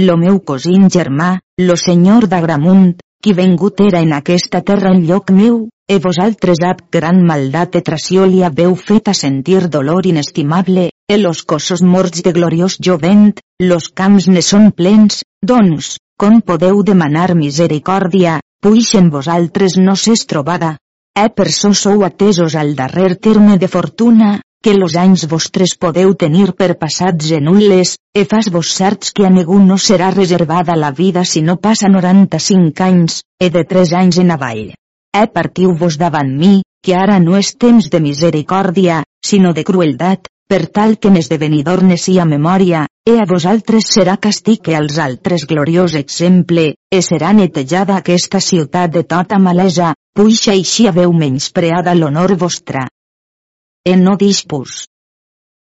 Lo 0.00 0.14
meu 0.16 0.38
cosín 0.40 0.86
germà, 0.94 1.26
lo 1.60 1.76
senyor 1.76 2.24
d'Agramunt, 2.32 2.94
qui 3.20 3.34
vengut 3.36 3.82
era 3.84 4.00
en 4.00 4.14
aquesta 4.16 4.62
terra 4.70 4.94
en 4.96 5.04
lloc 5.10 5.28
meu, 5.40 5.58
e 5.92 5.98
vosaltres 6.06 6.62
ab 6.64 6.80
gran 6.96 7.20
maldat 7.28 7.76
e 7.76 7.84
tració 7.84 8.24
li 8.24 8.40
haveu 8.48 8.72
fet 8.80 9.12
a 9.12 9.14
sentir 9.20 9.68
dolor 9.68 10.08
inestimable, 10.08 10.88
e 11.12 11.18
los 11.18 11.44
cossos 11.44 11.84
morts 11.84 12.24
de 12.24 12.32
gloriós 12.32 12.78
jovent, 12.80 13.28
los 13.60 13.90
camps 13.92 14.30
ne 14.32 14.40
són 14.40 14.72
plens, 14.72 15.20
doncs, 15.44 15.98
com 16.16 16.40
podeu 16.40 16.80
demanar 16.80 17.34
misericòrdia, 17.36 18.40
puix 18.64 18.94
en 18.96 19.12
vosaltres 19.12 19.76
no 19.76 20.00
s'és 20.00 20.24
trobada. 20.24 20.78
Per 21.16 21.50
so 21.52 21.72
sou 21.72 22.02
atesos 22.04 22.54
al 22.54 22.74
darrer 22.76 23.16
terme 23.16 23.56
de 23.56 23.68
fortuna, 23.68 24.40
que 24.62 24.74
los 24.74 24.96
anys 24.96 25.26
vostres 25.30 25.72
podeu 25.80 26.14
tenir 26.14 26.50
per 26.58 26.74
passats 26.80 27.30
en 27.36 27.46
nul·les, 27.48 27.94
e 28.12 28.24
fas 28.28 28.50
vos 28.52 28.72
certs 28.76 29.14
que 29.16 29.24
a 29.24 29.30
ningú 29.30 29.56
no 29.64 29.78
serà 29.78 30.10
reservada 30.14 30.76
la 30.76 30.90
vida 30.90 31.24
si 31.24 31.40
no 31.40 31.56
passa 31.56 31.88
95 31.88 32.84
anys, 32.88 33.22
e 33.40 33.48
de 33.48 33.64
3 33.64 33.94
anys 34.02 34.20
en 34.24 34.34
avall. 34.36 34.74
E 35.16 35.24
partiu-vos 35.32 35.96
davant 35.96 36.36
mi, 36.36 36.60
que 36.84 36.94
ara 36.94 37.18
no 37.18 37.36
és 37.40 37.54
temps 37.56 37.88
de 37.88 38.00
misericòrdia, 38.00 39.02
sinó 39.24 39.52
de 39.52 39.64
crueldat, 39.64 40.28
per 40.48 40.66
tal 40.66 40.96
que 41.00 41.10
n'esdevenidor 41.10 41.82
ne 41.82 41.96
sia 41.96 42.24
memòria, 42.24 42.86
e 43.08 43.20
a 43.20 43.28
vosaltres 43.28 43.88
serà 43.88 44.16
castig 44.16 44.64
que 44.68 44.76
als 44.76 44.98
altres 44.98 45.46
gloriós 45.46 45.94
exemple, 45.94 46.74
e 46.90 47.00
serà 47.02 47.32
netejada 47.32 47.96
aquesta 47.96 48.40
ciutat 48.40 48.92
de 48.92 49.04
tota 49.04 49.38
malesa, 49.38 49.94
puixa 50.16 50.52
així 50.56 50.88
haveu 50.88 51.12
menyspreada 51.12 51.94
l'honor 51.94 52.36
vostra 52.40 52.86
en 53.86 54.02
no 54.02 54.16
dispus. 54.18 54.84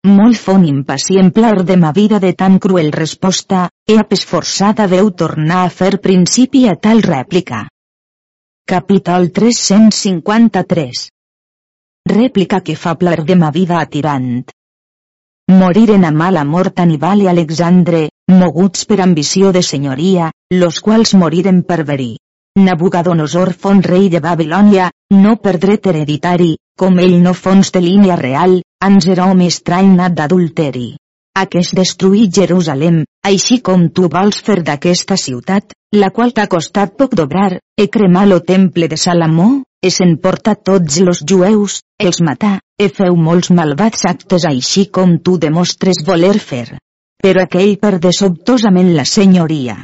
Molt 0.08 0.38
fon 0.40 0.62
impacient 0.64 1.32
plar 1.36 1.64
de 1.68 1.76
ma 1.76 1.90
vida 1.92 2.18
de 2.22 2.30
tan 2.32 2.58
cruel 2.64 2.92
resposta, 2.94 3.68
e 3.84 3.98
esforçada 4.00 4.86
veu 4.86 5.10
tornar 5.22 5.64
a 5.66 5.72
fer 5.80 5.98
principi 6.00 6.62
a 6.68 6.74
tal 6.76 7.02
rèplica. 7.02 7.66
Capítol 8.72 9.28
353 9.38 11.08
Rèplica 12.08 12.62
que 12.64 12.76
fa 12.76 12.94
plar 12.94 13.24
de 13.24 13.36
ma 13.36 13.50
vida 13.50 13.76
a 13.80 13.84
tirant. 13.86 14.46
Moriren 15.52 16.04
a 16.04 16.12
mala 16.12 16.44
mort 16.44 16.80
Aníbal 16.80 17.26
i 17.26 17.28
Alexandre, 17.28 18.06
moguts 18.32 18.86
per 18.88 19.02
ambició 19.04 19.52
de 19.52 19.62
senyoria, 19.62 20.30
los 20.62 20.80
quals 20.80 21.14
moriren 21.14 21.62
per 21.68 21.82
verí. 21.84 22.14
Nabucodonosor 22.58 23.52
fon 23.54 23.82
rei 23.86 24.08
de 24.12 24.20
Babilònia, 24.20 24.88
no 25.14 25.36
per 25.42 25.58
dret 25.62 25.86
hereditari, 25.86 26.56
com 26.78 26.98
ell 26.98 27.14
no 27.22 27.32
fons 27.40 27.70
de 27.74 27.82
línia 27.84 28.16
real, 28.20 28.56
ans 28.88 29.06
era 29.14 29.28
home 29.30 29.46
estrany 29.52 29.92
nat 29.98 30.16
d'adulteri. 30.18 30.88
Aquest 31.38 31.76
destruí 31.78 32.26
Jerusalem, 32.38 33.04
així 33.30 33.60
com 33.68 33.86
tu 33.94 34.08
vols 34.14 34.40
fer 34.48 34.58
d'aquesta 34.66 35.16
ciutat, 35.24 35.76
la 35.94 36.10
qual 36.10 36.34
t'ha 36.34 36.48
costat 36.54 36.96
poc 36.98 37.14
dobrar, 37.20 37.60
e 37.78 37.86
cremar 37.96 38.26
lo 38.26 38.40
temple 38.40 38.88
de 38.90 38.98
Salamó, 38.98 39.48
e 39.80 39.92
s'emporta 39.94 40.56
tots 40.70 40.98
los 41.06 41.22
jueus, 41.22 41.78
els 42.02 42.18
matà, 42.26 42.56
e 42.76 42.88
feu 42.88 43.14
molts 43.28 43.52
malvats 43.54 44.02
actes 44.10 44.48
així 44.50 44.88
com 44.98 45.20
tu 45.22 45.38
demostres 45.38 46.02
voler 46.06 46.34
fer. 46.50 46.66
Però 47.22 47.44
aquell 47.46 47.78
perdé 47.78 48.10
sobtosament 48.14 48.90
la 48.98 49.06
senyoria, 49.06 49.78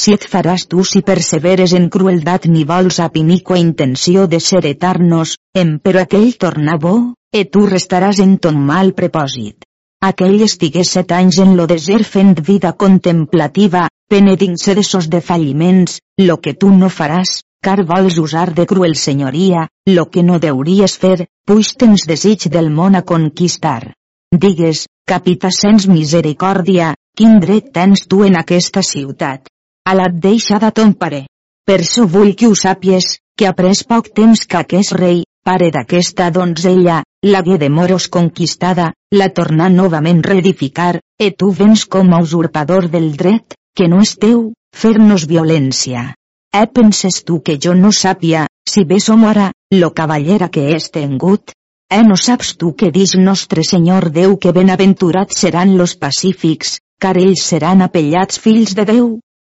si 0.00 0.14
et 0.16 0.24
faràs 0.32 0.64
tu 0.72 0.84
si 0.88 1.02
perseveres 1.08 1.72
en 1.76 1.88
crueldat 1.94 2.46
ni 2.52 2.62
vols 2.68 3.00
a 3.04 3.08
piniqua 3.14 3.58
intenció 3.60 4.26
de 4.34 4.40
ser 4.40 4.62
eternos, 4.70 5.34
em 5.62 5.74
però 5.84 6.04
aquell 6.04 6.30
torna 6.44 6.78
bo, 6.84 6.94
e 7.32 7.44
tu 7.52 7.66
restaràs 7.68 8.22
en 8.24 8.38
ton 8.38 8.56
mal 8.70 8.94
prepòsit. 9.00 9.66
Aquell 10.10 10.40
estigué 10.46 10.82
set 10.88 11.12
anys 11.12 11.38
en 11.44 11.52
lo 11.58 11.66
desert 11.68 12.08
fent 12.08 12.32
vida 12.46 12.72
contemplativa, 12.72 13.82
penedint-se 14.08 14.74
de 14.78 14.84
sos 14.90 15.10
defalliments, 15.12 15.98
lo 16.28 16.38
que 16.40 16.54
tu 16.54 16.70
no 16.72 16.88
faràs, 16.88 17.42
car 17.60 17.84
vols 17.84 18.16
usar 18.18 18.48
de 18.56 18.64
cruel 18.66 18.96
senyoria, 18.96 19.68
lo 19.86 20.06
que 20.08 20.24
no 20.24 20.40
deuries 20.40 20.96
fer, 21.04 21.28
puix 21.46 21.74
tens 21.76 22.06
desig 22.08 22.48
del 22.48 22.72
món 22.80 22.96
a 22.96 23.04
conquistar. 23.12 23.92
Digues, 24.32 24.86
capità 25.04 25.52
sens 25.52 25.86
misericòrdia, 25.92 26.94
quin 27.16 27.40
dret 27.44 27.72
tens 27.76 28.06
tu 28.08 28.24
en 28.24 28.40
aquesta 28.40 28.80
ciutat? 28.80 29.50
A 29.84 29.94
la 29.94 30.08
deixa 30.12 30.58
de 30.62 30.70
ton 30.72 30.92
pare. 30.94 31.24
Per 31.66 31.84
so 31.84 32.06
vull 32.06 32.34
que 32.34 32.48
ho 32.48 32.54
sàpies, 32.54 33.18
que 33.36 33.46
ha 33.48 33.54
pres 33.58 33.82
poc 33.84 34.10
temps 34.14 34.44
que 34.46 34.58
aquest 34.58 34.92
rei, 34.96 35.22
pare 35.46 35.70
d'aquesta 35.74 36.30
donzella, 36.34 37.02
l'hagué 37.24 37.58
de 37.58 37.68
moros 37.70 38.08
conquistada, 38.08 38.90
la 39.14 39.28
tornà 39.36 39.68
novament 39.72 40.22
reedificar, 40.26 41.00
e 41.18 41.30
tu 41.30 41.50
vens 41.60 41.84
com 41.86 42.12
a 42.14 42.20
usurpador 42.22 42.88
del 42.88 43.12
dret, 43.16 43.56
que 43.76 43.88
no 43.88 44.00
és 44.04 44.16
teu, 44.18 44.50
fer-nos 44.76 45.26
violència. 45.30 46.10
E 46.50 46.66
penses 46.66 47.22
tu 47.24 47.40
que 47.46 47.56
jo 47.62 47.74
no 47.74 47.92
sàpia, 47.92 48.46
si 48.68 48.84
bé 48.84 48.98
som 49.00 49.24
ara, 49.24 49.50
lo 49.74 49.90
cavallera 49.94 50.50
que 50.50 50.68
és 50.74 50.90
tengut? 50.90 51.54
E 51.90 52.02
no 52.06 52.16
saps 52.16 52.54
tu 52.58 52.74
que 52.78 52.90
dix 52.94 53.16
nostre 53.18 53.64
Senyor 53.66 54.10
Déu 54.14 54.36
que 54.38 54.52
benaventurats 54.52 55.40
seran 55.42 55.76
los 55.78 55.96
pacífics, 55.96 56.78
car 57.02 57.16
ells 57.18 57.42
seran 57.42 57.82
apellats 57.86 58.38
fills 58.38 58.76
de 58.78 58.86
Déu? 58.92 59.08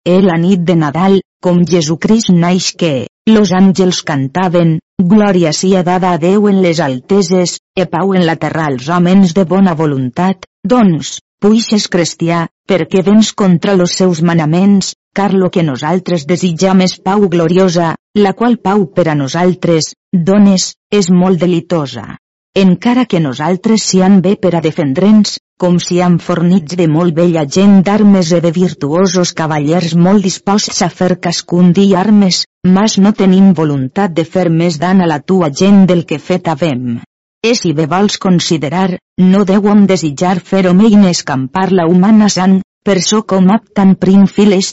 E 0.08 0.22
la 0.24 0.38
nit 0.40 0.62
de 0.64 0.76
Nadal, 0.80 1.18
com 1.44 1.58
Jesucrist 1.68 2.30
naix 2.32 2.70
que, 2.80 2.92
los 3.28 3.50
àngels 3.52 3.98
cantaven, 4.08 4.70
glòria 5.14 5.52
sia 5.52 5.82
dada 5.84 6.14
a 6.16 6.20
Déu 6.22 6.48
en 6.48 6.62
les 6.64 6.80
alteses, 6.80 7.58
e 7.76 7.86
pau 7.92 8.14
en 8.16 8.24
la 8.30 8.38
terra 8.44 8.70
als 8.72 8.88
homes 8.88 9.34
de 9.36 9.44
bona 9.50 9.74
voluntat, 9.76 10.48
doncs, 10.64 11.18
puixes 11.44 11.90
cristià, 11.92 12.46
perquè 12.72 13.04
vens 13.04 13.34
contra 13.42 13.76
los 13.76 13.98
seus 14.00 14.22
manaments, 14.30 14.94
car 15.12 15.34
lo 15.34 15.50
que 15.52 15.68
nosaltres 15.68 16.24
desitjam 16.30 16.86
és 16.88 16.96
pau 17.04 17.28
gloriosa, 17.28 17.90
la 18.16 18.32
qual 18.32 18.56
pau 18.64 18.88
per 18.88 19.10
a 19.12 19.18
nosaltres, 19.26 19.92
dones, 20.32 20.70
és 20.90 21.12
molt 21.12 21.44
delitosa. 21.44 22.16
Encara 22.56 23.04
que 23.12 23.20
nosaltres 23.20 23.84
sian 23.92 24.22
bé 24.24 24.38
per 24.40 24.56
a 24.56 24.64
defendre'ns, 24.64 25.36
com 25.58 25.80
si 25.82 25.98
han 26.06 26.20
fornits 26.22 26.78
de 26.80 26.86
molt 26.96 27.16
bella 27.18 27.44
gent 27.56 27.80
d'armes 27.86 28.32
i 28.38 28.42
de 28.46 28.52
virtuosos 28.58 29.34
cavallers 29.40 29.96
molt 30.08 30.26
disposts 30.28 30.84
a 30.86 30.90
fer 31.00 31.16
cascun 31.28 31.72
dia 31.74 31.98
armes, 32.02 32.44
mas 32.78 32.98
no 33.02 33.14
tenim 33.22 33.54
voluntat 33.58 34.14
de 34.14 34.26
fer 34.36 34.48
més 34.62 34.78
dan 34.84 35.02
a 35.02 35.10
la 35.14 35.20
tua 35.20 35.50
gent 35.62 35.86
del 35.90 36.06
que 36.06 36.20
fet 36.20 36.48
havem. 36.54 37.00
E 37.42 37.56
si 37.56 37.74
bé 37.74 37.88
vols 37.90 38.18
considerar, 38.22 39.00
no 39.34 39.44
deuem 39.46 39.86
desitjar 39.90 40.38
fer-ho 40.52 40.74
i 40.86 40.96
escampar 41.10 41.72
la 41.72 41.88
humana 41.90 42.30
sang, 42.30 42.62
per 42.88 43.02
so 43.04 43.26
com 43.28 43.50
ap 43.52 43.66
tan 43.76 43.90
prim 44.00 44.22
fil 44.32 44.54
és 44.56 44.70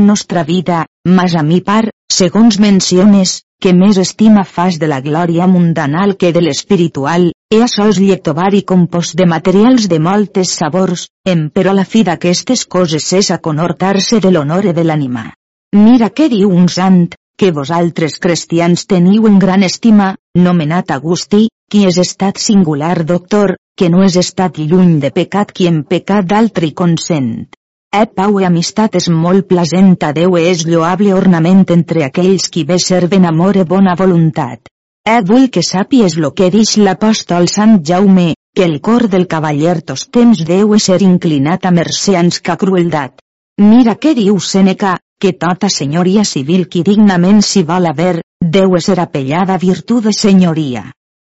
nostra 0.00 0.44
vida, 0.44 0.86
mas 1.04 1.34
a 1.34 1.42
mi 1.42 1.60
par, 1.60 1.90
segons 2.06 2.58
menciones, 2.60 3.42
que 3.60 3.72
més 3.72 3.98
estima 3.98 4.44
fas 4.44 4.78
de 4.78 4.86
la 4.86 5.00
glòria 5.00 5.48
mundanal 5.48 6.14
que 6.16 6.30
de 6.32 6.40
l'espiritual, 6.40 7.32
e 7.50 7.56
això 7.64 7.88
és 7.88 7.98
lletovar 7.98 8.54
i 8.54 8.62
compost 8.62 9.16
de 9.16 9.26
materials 9.26 9.88
de 9.88 9.98
moltes 9.98 10.54
sabors, 10.54 11.08
em 11.26 11.48
però 11.50 11.74
la 11.74 11.84
fi 11.84 12.04
d'aquestes 12.04 12.64
coses 12.64 13.12
és 13.12 13.32
a 13.32 13.38
conortar-se 13.38 14.20
de 14.20 14.30
l'honor 14.30 14.72
de 14.72 14.84
l'ànima. 14.84 15.32
Mira 15.74 16.10
què 16.10 16.28
diu 16.28 16.54
un 16.54 16.68
sant, 16.68 17.08
que 17.38 17.52
vosaltres 17.54 18.18
cristians 18.18 18.82
teniu 18.90 19.28
en 19.28 19.38
gran 19.38 19.62
estima, 19.62 20.08
nomenat 20.34 20.90
Agustí, 20.90 21.46
qui 21.70 21.84
és 21.86 21.98
estat 22.02 22.40
singular 22.42 23.04
doctor, 23.06 23.54
que 23.78 23.88
no 23.92 24.02
és 24.02 24.16
estat 24.18 24.58
lluny 24.58 24.98
de 25.04 25.12
pecat 25.14 25.52
qui 25.54 25.68
en 25.70 25.84
pecat 25.86 26.26
d'altri 26.26 26.72
consent. 26.80 27.46
E 27.94 28.02
pau 28.18 28.40
i 28.42 28.48
amistat 28.48 28.98
és 28.98 29.06
molt 29.08 29.46
plasent 29.48 29.94
a 30.02 30.10
Déu 30.16 30.34
e 30.36 30.42
és 30.50 30.66
lloable 30.66 31.14
ornament 31.14 31.62
entre 31.76 32.04
aquells 32.08 32.50
qui 32.50 32.66
bé 32.68 32.80
serven 32.82 33.24
amor 33.30 33.56
e 33.56 33.64
bona 33.64 33.94
voluntat. 33.96 34.66
E 35.06 35.22
vull 35.30 35.46
que 35.48 35.62
sàpies 35.62 36.18
lo 36.18 36.34
que 36.34 36.50
dix 36.50 36.76
l'apòstol 36.76 37.46
Sant 37.48 37.78
Jaume, 37.86 38.34
que 38.54 38.66
el 38.66 38.80
cor 38.82 39.06
del 39.08 39.28
cavaller 39.30 39.78
tos 39.80 40.08
temps 40.10 40.42
deu 40.44 40.74
ser 40.78 41.00
inclinat 41.06 41.64
a 41.64 41.70
merceans 41.70 42.42
ca 42.42 42.58
crueldat. 42.60 43.22
Mira 43.62 43.94
què 43.94 44.12
diu 44.18 44.40
Sèneca, 44.42 44.98
que 45.20 45.32
tota 45.32 45.68
senyoria 45.68 46.24
civil 46.24 46.68
qui 46.68 46.84
dignament 46.86 47.42
s'hi 47.42 47.64
vol 47.66 47.90
haver, 47.90 48.20
deu 48.40 48.78
ser 48.80 49.00
apellada 49.02 49.58
virtut 49.58 50.04
de 50.04 50.12
senyoria. 50.14 50.84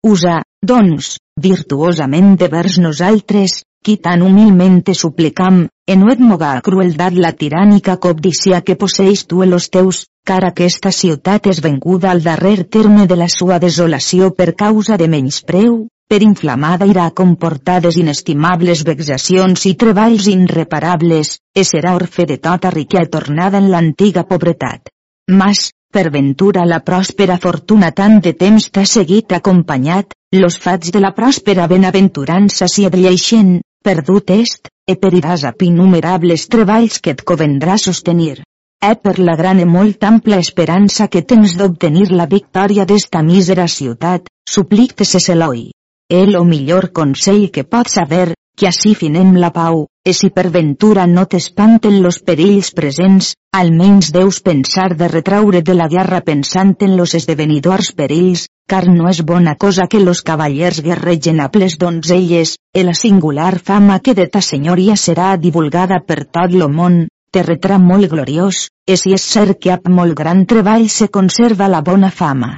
Usa, 0.07 0.41
doncs, 0.63 1.17
virtuosament 1.37 2.37
de 2.39 2.47
vers 2.47 2.79
nosaltres, 2.79 3.61
qui 3.83 3.97
tan 3.97 4.21
humilment 4.21 4.81
te 4.85 4.93
suplicam, 4.93 5.67
en 5.87 6.07
et 6.09 6.19
moga 6.21 6.51
a 6.55 6.61
crueldat 6.61 7.13
la 7.17 7.33
tirànica 7.33 7.97
cobdícia 7.97 8.61
que 8.61 8.77
posseix 8.83 9.25
tu 9.27 9.43
en 9.43 9.51
los 9.51 9.69
teus, 9.69 10.05
car 10.25 10.43
aquesta 10.45 10.91
ciutat 10.93 11.47
és 11.51 11.61
venguda 11.65 12.11
al 12.11 12.21
darrer 12.23 12.63
terme 12.63 13.07
de 13.07 13.17
la 13.17 13.27
sua 13.27 13.57
desolació 13.59 14.31
per 14.37 14.53
causa 14.55 14.97
de 15.01 15.07
menyspreu, 15.09 15.87
per 16.11 16.23
inflamada 16.23 16.83
ira 16.91 17.05
comportades 17.15 17.95
inestimables 17.95 18.81
vexacions 18.83 19.61
i 19.69 19.77
treballs 19.79 20.25
irreparables, 20.27 21.37
e 21.55 21.63
serà 21.63 21.93
orfe 21.95 22.25
de 22.27 22.35
tota 22.47 22.71
riquea 22.73 23.07
tornada 23.13 23.61
en 23.63 23.69
l'antiga 23.71 24.25
pobretat. 24.27 24.91
Mas, 25.31 25.69
per 25.87 26.11
ventura 26.11 26.67
la 26.67 26.81
pròspera 26.83 27.39
fortuna 27.39 27.93
tant 28.01 28.19
de 28.27 28.35
temps 28.43 28.67
t'ha 28.67 28.83
seguit 28.83 29.31
acompanyat, 29.39 30.11
los 30.35 30.59
fats 30.59 30.91
de 30.91 30.99
la 30.99 31.15
pròspera 31.15 31.71
benaventurança 31.71 32.67
si 32.67 32.83
adlleixen, 32.91 33.61
perdut 33.81 34.35
est, 34.35 34.67
e 34.83 34.99
periràs 34.99 35.47
a 35.47 35.55
innumerables 35.63 36.47
treballs 36.51 36.99
que 36.99 37.15
et 37.15 37.23
covendrà 37.23 37.79
sostenir. 37.79 38.41
E 38.83 38.95
per 38.99 39.15
la 39.19 39.39
gran 39.39 39.63
e 39.63 39.65
molt 39.65 40.03
ampla 40.03 40.43
esperança 40.43 41.07
que 41.07 41.23
tens 41.23 41.55
d'obtenir 41.55 42.09
la 42.11 42.27
victòria 42.27 42.83
d'esta 42.83 43.23
mísera 43.23 43.71
ciutat, 43.71 44.27
suplic-te 44.43 45.07
Eloi. 45.31 45.69
E 46.11 46.25
lo 46.27 46.43
millor 46.43 46.91
consell 46.91 47.45
que 47.55 47.63
pots 47.63 47.93
saber, 47.95 48.33
que 48.59 48.67
així 48.67 48.89
finem 48.99 49.29
la 49.39 49.49
pau, 49.55 49.85
e 50.03 50.11
si 50.17 50.27
per 50.35 50.49
ventura 50.51 51.05
no 51.07 51.21
t'espanten 51.31 52.01
los 52.03 52.17
perills 52.27 52.71
presents, 52.79 53.29
almenys 53.59 54.09
deus 54.11 54.41
pensar 54.43 54.89
de 54.99 55.07
retraure 55.07 55.61
de 55.69 55.75
la 55.79 55.87
guerra 55.93 56.19
pensant 56.29 56.73
en 56.87 56.97
los 56.97 57.13
esdevenidors 57.19 57.93
perills, 58.01 58.43
car 58.67 58.81
no 58.89 59.07
és 59.11 59.21
bona 59.29 59.53
cosa 59.55 59.85
que 59.93 60.01
los 60.03 60.21
cavallers 60.29 60.81
guerregen 60.83 61.39
a 61.39 61.47
ples 61.53 61.77
donzelles, 61.79 62.57
e 62.75 62.83
la 62.83 62.97
singular 63.03 63.53
fama 63.69 64.01
que 64.03 64.17
de 64.19 64.27
ta 64.27 64.43
senyoria 64.43 64.99
serà 64.99 65.29
divulgada 65.45 66.01
per 66.11 66.25
tot 66.25 66.51
lo 66.51 66.67
món, 66.67 67.05
te 67.31 67.45
retrà 67.47 67.79
molt 67.79 68.11
gloriós, 68.11 68.65
e 68.83 68.99
si 68.99 69.15
és 69.15 69.29
cert 69.31 69.63
que 69.63 69.71
ap 69.71 69.87
molt 69.87 70.19
gran 70.19 70.43
treball 70.43 70.89
se 70.89 71.07
conserva 71.07 71.71
la 71.71 71.79
bona 71.79 72.11
fama. 72.11 72.51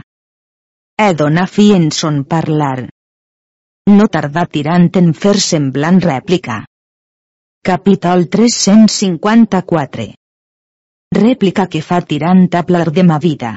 E 0.98 1.14
dona 1.14 1.46
fi 1.46 1.70
en 1.78 1.92
son 1.92 2.24
parlar. 2.26 2.90
No 3.92 4.06
tardà 4.08 4.46
tirant 4.48 4.86
en 4.96 5.10
fer 5.22 5.34
semblant 5.46 5.98
rèplica. 6.04 6.62
Capítol 7.68 8.22
354 8.36 10.06
Rèplica 11.18 11.66
que 11.74 11.82
fa 11.88 11.98
tirant 12.12 12.46
a 12.60 12.62
plar 12.70 12.86
de 12.96 13.04
ma 13.04 13.18
vida. 13.26 13.52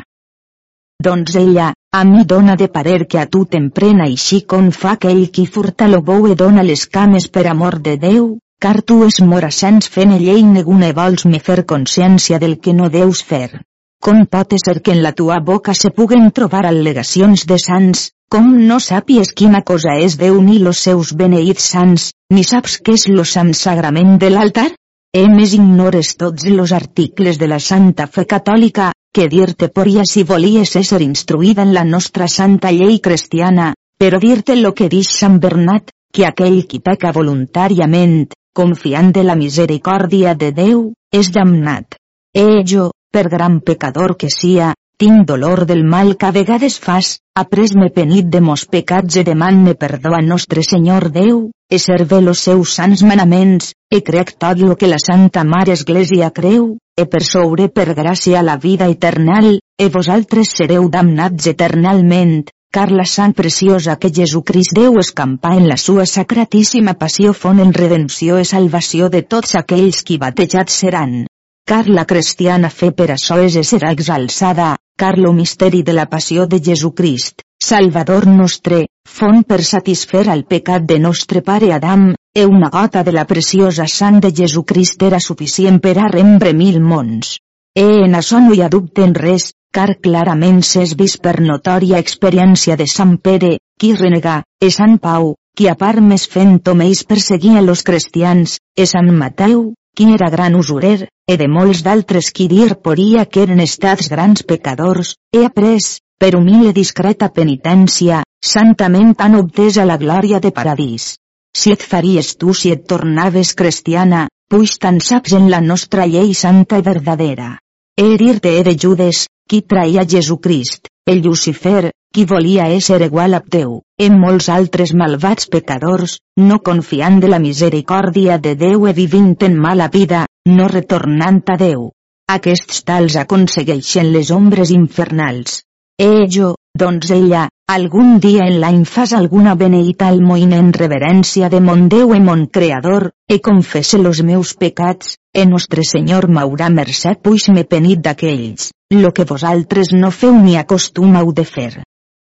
Doncs 1.09 1.37
ella, 1.42 1.68
a 1.95 2.00
mi 2.09 2.25
dona 2.25 2.56
de 2.56 2.66
parer 2.78 3.06
que 3.06 3.21
a 3.23 3.26
tu 3.30 3.45
t'emprena 3.52 4.09
així 4.11 4.40
com 4.54 4.73
fa 4.80 4.97
aquell 4.97 5.23
qui 5.30 5.47
furta 5.47 5.87
lo 5.87 6.02
bou 6.02 6.26
e 6.33 6.35
dona 6.35 6.66
les 6.66 6.88
cames 6.99 7.28
per 7.30 7.47
amor 7.52 7.78
de 7.87 7.95
Déu, 8.09 8.26
car 8.59 8.83
tu 8.83 9.04
es 9.06 9.21
morassens 9.23 9.87
fent 9.87 10.18
llei 10.18 10.42
neguna 10.42 10.90
vols 10.92 11.25
me 11.30 11.38
fer 11.38 11.62
consciència 11.62 12.42
del 12.42 12.59
que 12.59 12.75
no 12.75 12.90
deus 12.90 13.23
fer. 13.23 13.61
Com 14.02 14.26
pot 14.26 14.59
ser 14.59 14.80
que 14.83 14.90
en 14.90 15.04
la 15.06 15.14
tua 15.14 15.38
boca 15.38 15.73
se 15.73 15.95
puguen 15.95 16.33
trobar 16.33 16.66
al·legacions 16.66 17.47
de 17.47 17.62
sants, 17.62 18.11
com 18.33 18.49
no 18.68 18.76
sàpies 18.83 19.30
quina 19.38 19.62
cosa 19.62 19.95
és 20.02 20.16
Déu 20.21 20.40
ni 20.42 20.59
los 20.59 20.80
seus 20.87 21.12
beneïts 21.21 21.71
sants, 21.73 22.11
ni 22.35 22.42
saps 22.45 22.80
què 22.85 22.97
és 22.99 23.06
lo 23.09 23.25
sant 23.25 23.52
sagrament 23.54 24.18
de 24.23 24.30
l'altar? 24.33 24.71
E 25.16 25.23
més 25.33 25.54
ignores 25.56 26.16
tots 26.21 26.45
los 26.52 26.73
articles 26.76 27.38
de 27.40 27.49
la 27.49 27.59
Santa 27.66 28.06
Fe 28.06 28.26
Catòlica, 28.28 28.90
que 29.14 29.28
dir-te 29.33 29.71
poria 29.73 30.04
si 30.04 30.26
volies 30.28 30.75
ésser 30.76 31.00
instruïda 31.00 31.64
en 31.64 31.73
la 31.73 31.85
nostra 31.88 32.28
santa 32.28 32.73
llei 32.75 32.99
cristiana, 33.00 33.71
però 33.97 34.21
dir-te 34.21 34.59
lo 34.61 34.75
que 34.76 34.90
dix 34.92 35.14
Sant 35.23 35.38
Bernat, 35.40 35.95
que 36.12 36.26
aquell 36.26 36.66
qui 36.68 36.83
peca 36.85 37.14
voluntàriament, 37.16 38.26
confiant 38.52 39.12
de 39.16 39.25
la 39.25 39.38
misericòrdia 39.40 40.35
de 40.35 40.50
Déu, 40.52 40.83
és 41.12 41.33
damnat. 41.33 41.97
E 42.37 42.61
jo, 42.68 42.90
per 43.12 43.28
gran 43.33 43.62
pecador 43.64 44.18
que 44.21 44.28
sia, 44.28 44.75
tinc 44.99 45.26
dolor 45.26 45.67
del 45.67 45.85
mal 45.85 46.17
que 46.17 46.25
a 46.26 46.33
vegades 46.33 46.79
fas, 46.81 47.19
après-me 47.37 47.90
penit 47.92 48.31
de 48.33 48.40
mos 48.40 48.64
pecats 48.64 49.18
e 49.20 49.25
deman-me 49.29 49.75
perdó 49.75 50.14
a 50.16 50.23
nostre 50.25 50.62
Senyor 50.64 51.11
Déu, 51.12 51.51
e 51.68 51.79
serve 51.79 52.23
los 52.23 52.40
seus 52.40 52.73
sants 52.73 53.03
manaments, 53.05 53.75
e 53.92 54.01
crec 54.01 54.33
tot 54.40 54.62
lo 54.64 54.77
que 54.81 54.88
la 54.88 54.99
Santa 54.99 55.44
Mare 55.44 55.77
Església 55.77 56.31
creu, 56.33 56.79
e 56.97 57.05
per 57.05 57.23
sobre 57.23 57.68
per 57.68 57.92
gràcia 57.92 58.40
la 58.40 58.57
vida 58.57 58.88
eternal, 58.88 59.61
e 59.77 59.90
vosaltres 59.92 60.57
sereu 60.57 60.88
damnats 60.88 61.44
eternalment, 61.53 62.49
car 62.73 62.88
la 62.90 63.05
sang 63.05 63.37
preciosa 63.37 64.01
que 64.01 64.09
Jesucrist 64.09 64.73
Déu 64.81 64.97
escampà 65.05 65.53
en 65.61 65.68
la 65.68 65.77
sua 65.77 66.09
sacratíssima 66.09 66.97
passió 66.97 67.37
font 67.37 67.61
en 67.61 67.77
redenció 67.77 68.40
e 68.40 68.49
salvació 68.49 69.12
de 69.12 69.27
tots 69.29 69.61
aquells 69.61 70.01
qui 70.03 70.16
batejats 70.16 70.85
seran. 70.85 71.27
Car 71.66 71.88
la 71.90 72.05
cristiana 72.07 72.68
fe 72.70 72.92
per 72.94 73.09
això 73.11 73.37
és 73.42 73.57
i 73.59 73.62
serà 73.66 73.88
exalçada, 73.94 74.66
car 75.02 75.16
lo 75.18 75.33
misteri 75.35 75.81
de 75.87 75.94
la 75.96 76.05
passió 76.07 76.44
de 76.46 76.61
Jesucrist, 76.62 77.42
Salvador 77.68 78.29
nostre, 78.31 78.85
font 79.14 79.40
per 79.42 79.59
satisfer 79.68 80.22
al 80.31 80.44
pecat 80.52 80.85
de 80.87 81.00
nostre 81.02 81.42
pare 81.48 81.72
Adam, 81.74 82.12
e 82.33 82.44
una 82.44 82.68
gota 82.70 83.02
de 83.02 83.14
la 83.16 83.24
preciosa 83.33 83.88
sang 83.90 84.20
de 84.22 84.31
Jesucrist 84.31 85.02
era 85.09 85.18
suficient 85.24 85.81
per 85.88 85.96
a 85.98 86.07
rembre 86.12 86.52
mil 86.52 86.79
mons. 86.81 87.33
E 87.74 87.87
en 88.05 88.14
això 88.14 88.38
no 88.44 88.55
hi 88.55 88.62
ha 88.62 88.70
dubte 88.76 89.02
en 89.02 89.16
res, 89.18 89.48
car 89.74 89.96
clarament 90.07 90.62
s'és 90.70 90.94
vist 91.02 91.18
per 91.26 91.40
notòria 91.40 91.98
experiència 91.98 92.79
de 92.79 92.87
Sant 92.94 93.18
Pere, 93.18 93.57
qui 93.81 93.92
renegà, 93.98 94.37
e 94.62 94.70
Sant 94.70 95.00
Pau, 95.02 95.33
qui 95.59 95.66
a 95.66 95.74
part 95.74 95.98
més 95.98 96.31
fent 96.31 96.61
homeis 96.70 97.02
perseguia 97.02 97.66
los 97.66 97.83
cristians, 97.83 98.61
e 98.79 98.87
Sant 98.87 99.11
Mateu, 99.11 99.72
qui 99.96 100.12
era 100.14 100.31
gran 100.31 100.55
usurer, 100.55 101.09
e 101.27 101.35
de 101.37 101.49
molts 101.51 101.83
d'altres 101.83 102.31
qui 102.31 102.47
dir 102.47 102.77
poria 102.87 103.25
que 103.27 103.43
eren 103.43 103.61
estats 103.62 104.09
grans 104.12 104.45
pecadors, 104.47 105.17
e 105.35 105.43
après, 105.45 105.83
per 106.23 106.37
humil 106.39 106.69
i 106.71 106.75
discreta 106.77 107.29
penitència, 107.35 108.23
santament 108.53 109.15
han 109.19 109.35
obtès 109.41 109.79
a 109.83 109.87
la 109.91 109.99
glòria 109.99 110.39
de 110.41 110.53
paradís. 110.55 111.17
Si 111.57 111.73
et 111.75 111.83
faries 111.83 112.37
tu 112.39 112.55
si 112.55 112.71
et 112.71 112.87
tornaves 112.87 113.55
cristiana, 113.59 114.27
puix 114.49 114.77
tan 114.79 115.01
saps 115.01 115.35
en 115.35 115.51
la 115.51 115.61
nostra 115.61 116.07
llei 116.07 116.33
santa 116.35 116.79
i 116.79 116.85
verdadera. 116.87 117.57
Herir-te 117.99 118.53
de 118.62 118.77
Judes, 118.79 119.27
qui 119.49 119.62
traïa 119.62 120.07
Jesucrist, 120.07 120.91
el 121.11 121.23
Lucifer, 121.25 121.91
qui 122.15 122.25
volia 122.25 122.69
ésser 122.71 123.01
igual 123.03 123.35
a 123.35 123.43
Déu, 123.57 123.81
en 123.99 124.21
molts 124.21 124.49
altres 124.53 124.95
malvats 124.95 125.51
pecadors, 125.51 126.19
no 126.39 126.61
confiant 126.61 127.19
de 127.21 127.29
la 127.33 127.43
misericòrdia 127.43 128.39
de 128.39 128.55
Déu 128.55 128.87
e 128.87 128.93
vivint 128.93 129.35
en 129.49 129.59
mala 129.59 129.89
vida, 129.89 130.27
no 130.46 130.68
retornant 130.70 131.42
a 131.52 131.56
Déu. 131.59 131.90
Aquests 132.30 132.85
tals 132.87 133.16
aconsegueixen 133.18 134.12
les 134.14 134.30
ombres 134.35 134.70
infernals. 134.74 135.62
E 135.98 136.26
jo, 136.30 136.54
doncs 136.78 137.11
ella, 137.14 137.46
algun 137.72 138.18
dia 138.20 138.46
en 138.50 138.59
l'any 138.62 138.82
fas 138.85 139.14
alguna 139.16 139.54
beneïta 139.59 140.11
al 140.12 140.20
moïn 140.22 140.52
en 140.52 140.72
reverència 140.76 141.48
de 141.48 141.61
mon 141.68 141.87
Déu 141.88 142.14
e 142.14 142.20
mon 142.20 142.44
Creador, 142.46 143.11
e 143.28 143.40
confesse 143.40 143.98
los 143.98 144.22
meus 144.22 144.54
pecats, 144.54 145.16
e 145.35 145.46
nostre 145.46 145.82
Senyor 145.85 146.28
m'haurà 146.28 146.68
mercè 146.70 147.16
puix 147.22 147.48
me 147.48 147.64
penit 147.64 148.04
d'aquells, 148.04 148.70
lo 148.92 149.12
que 149.16 149.24
vosaltres 149.24 149.94
no 149.94 150.11
feu 150.11 150.37
ni 150.37 150.56
acostumau 150.61 151.32
de 151.32 151.44
fer. 151.44 151.72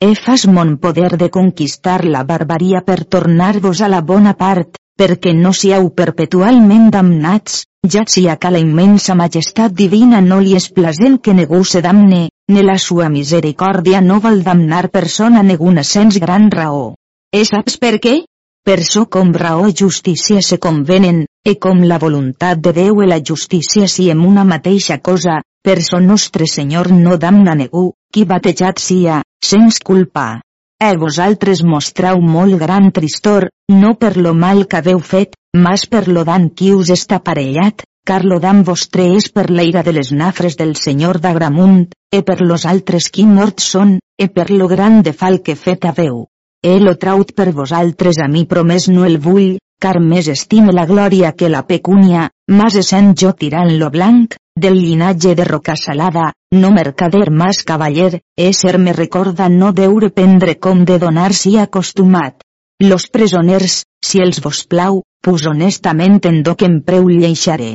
E 0.01 0.15
fas 0.15 0.47
mon 0.47 0.77
poder 0.77 1.17
de 1.17 1.29
conquistar 1.29 2.03
la 2.05 2.23
barbaria 2.23 2.81
per 2.81 3.03
tornar-vos 3.05 3.81
a 3.81 3.91
la 3.91 4.01
bona 4.01 4.33
part, 4.39 4.79
perquè 4.95 5.33
no 5.35 5.51
siau 5.51 5.89
perpetualment 5.91 6.89
damnats, 6.91 7.65
sia 8.07 8.35
que 8.37 8.51
la 8.51 8.59
immensa 8.59 9.15
majestat 9.15 9.73
divina 9.73 10.21
no 10.21 10.39
li 10.39 10.55
és 10.55 10.69
plasent 10.69 11.17
que 11.21 11.33
ningú 11.33 11.63
se 11.63 11.81
damne, 11.81 12.29
ne 12.47 12.61
la 12.63 12.77
sua 12.77 13.09
misericòrdia 13.09 14.01
no 14.01 14.19
vol 14.19 14.43
damnar 14.43 14.89
persona 14.89 15.43
neguna 15.43 15.83
sens 15.83 16.17
gran 16.19 16.49
raó. 16.51 16.95
E 17.31 17.43
saps 17.45 17.77
per 17.77 17.99
què? 17.99 18.23
Per 18.65 18.83
so 18.83 19.05
com 19.05 19.31
raó 19.33 19.69
justícia 19.69 20.41
se 20.41 20.57
convenen, 20.57 21.25
e 21.45 21.55
com 21.61 21.83
la 21.83 21.99
voluntat 22.01 22.57
de 22.57 22.71
Déu 22.73 23.03
i 23.03 23.07
la 23.07 23.19
justícia 23.21 23.87
si 23.87 24.09
en 24.09 24.23
una 24.25 24.43
mateixa 24.43 24.97
cosa, 24.97 25.41
per 25.61 25.83
so 25.83 25.99
nostre 25.99 26.47
Senyor 26.47 26.91
no 26.91 27.17
damna 27.17 27.53
ningú, 27.53 27.91
qui 28.11 28.25
batejat 28.25 28.81
sia, 28.81 29.21
sens 29.43 29.79
culpa. 29.79 30.41
E 30.81 30.89
vosaltres 30.97 31.61
mostrau 31.63 32.21
molt 32.21 32.57
gran 32.59 32.91
tristor, 32.91 33.49
no 33.69 33.93
per 33.95 34.17
lo 34.17 34.33
mal 34.33 34.65
que 34.67 34.81
haveu 34.81 34.99
fet, 34.99 35.37
mas 35.55 35.85
per 35.87 36.07
lo 36.07 36.25
dan 36.27 36.49
qui 36.51 36.73
us 36.75 36.91
està 36.91 37.21
aparellat, 37.21 37.83
car 38.05 38.23
lo 38.27 38.37
dan 38.43 38.63
vostre 38.67 39.07
és 39.15 39.31
per 39.31 39.47
l'aire 39.49 39.81
de 39.87 39.93
les 39.95 40.11
nafres 40.11 40.57
del 40.59 40.75
Senyor 40.75 41.21
d'Agramunt, 41.23 41.87
e 42.11 42.21
per 42.27 42.41
los 42.41 42.65
altres 42.65 43.09
qui 43.09 43.25
morts 43.25 43.71
són, 43.73 43.97
e 44.19 44.27
per 44.27 44.51
lo 44.51 44.67
gran 44.67 45.01
de 45.01 45.13
fal 45.13 45.41
que 45.41 45.55
fet 45.55 45.87
haveu. 45.89 46.25
E 46.61 46.79
lo 46.79 46.95
traut 47.01 47.31
per 47.33 47.53
vosaltres 47.53 48.19
a 48.19 48.27
mi 48.27 48.45
promès 48.45 48.89
no 48.89 49.05
el 49.05 49.17
vull, 49.17 49.57
car 49.81 49.99
més 50.01 50.27
estime 50.27 50.73
la 50.73 50.85
glòria 50.85 51.31
que 51.31 51.49
la 51.49 51.65
pecúnia, 51.67 52.29
mas 52.51 52.75
essent 52.75 53.13
jo 53.21 53.31
tirant 53.33 53.71
lo 53.79 53.89
blanc, 53.89 54.35
del 54.59 54.77
llinatge 54.79 55.35
de 55.35 55.45
roca 55.45 55.75
salada, 55.75 56.31
no 56.51 56.71
mercader 56.71 57.29
mas 57.31 57.63
cavaller, 57.63 58.21
ésser 58.37 58.77
me 58.79 58.93
recorda 58.93 59.49
no 59.49 59.73
deure 59.73 60.09
prendre 60.09 60.55
com 60.59 60.85
de 60.85 60.99
donar-s'hi 60.99 61.57
acostumat. 61.63 62.41
Los 62.79 63.07
presoners, 63.07 63.83
si 64.03 64.21
els 64.23 64.41
vos 64.43 64.63
plau, 64.67 65.01
pus 65.25 65.47
honestament 65.49 66.21
en 66.29 66.43
do 66.45 66.53
que 66.55 66.69
em 66.69 66.77
preu 66.87 67.09
lleixaré. 67.09 67.73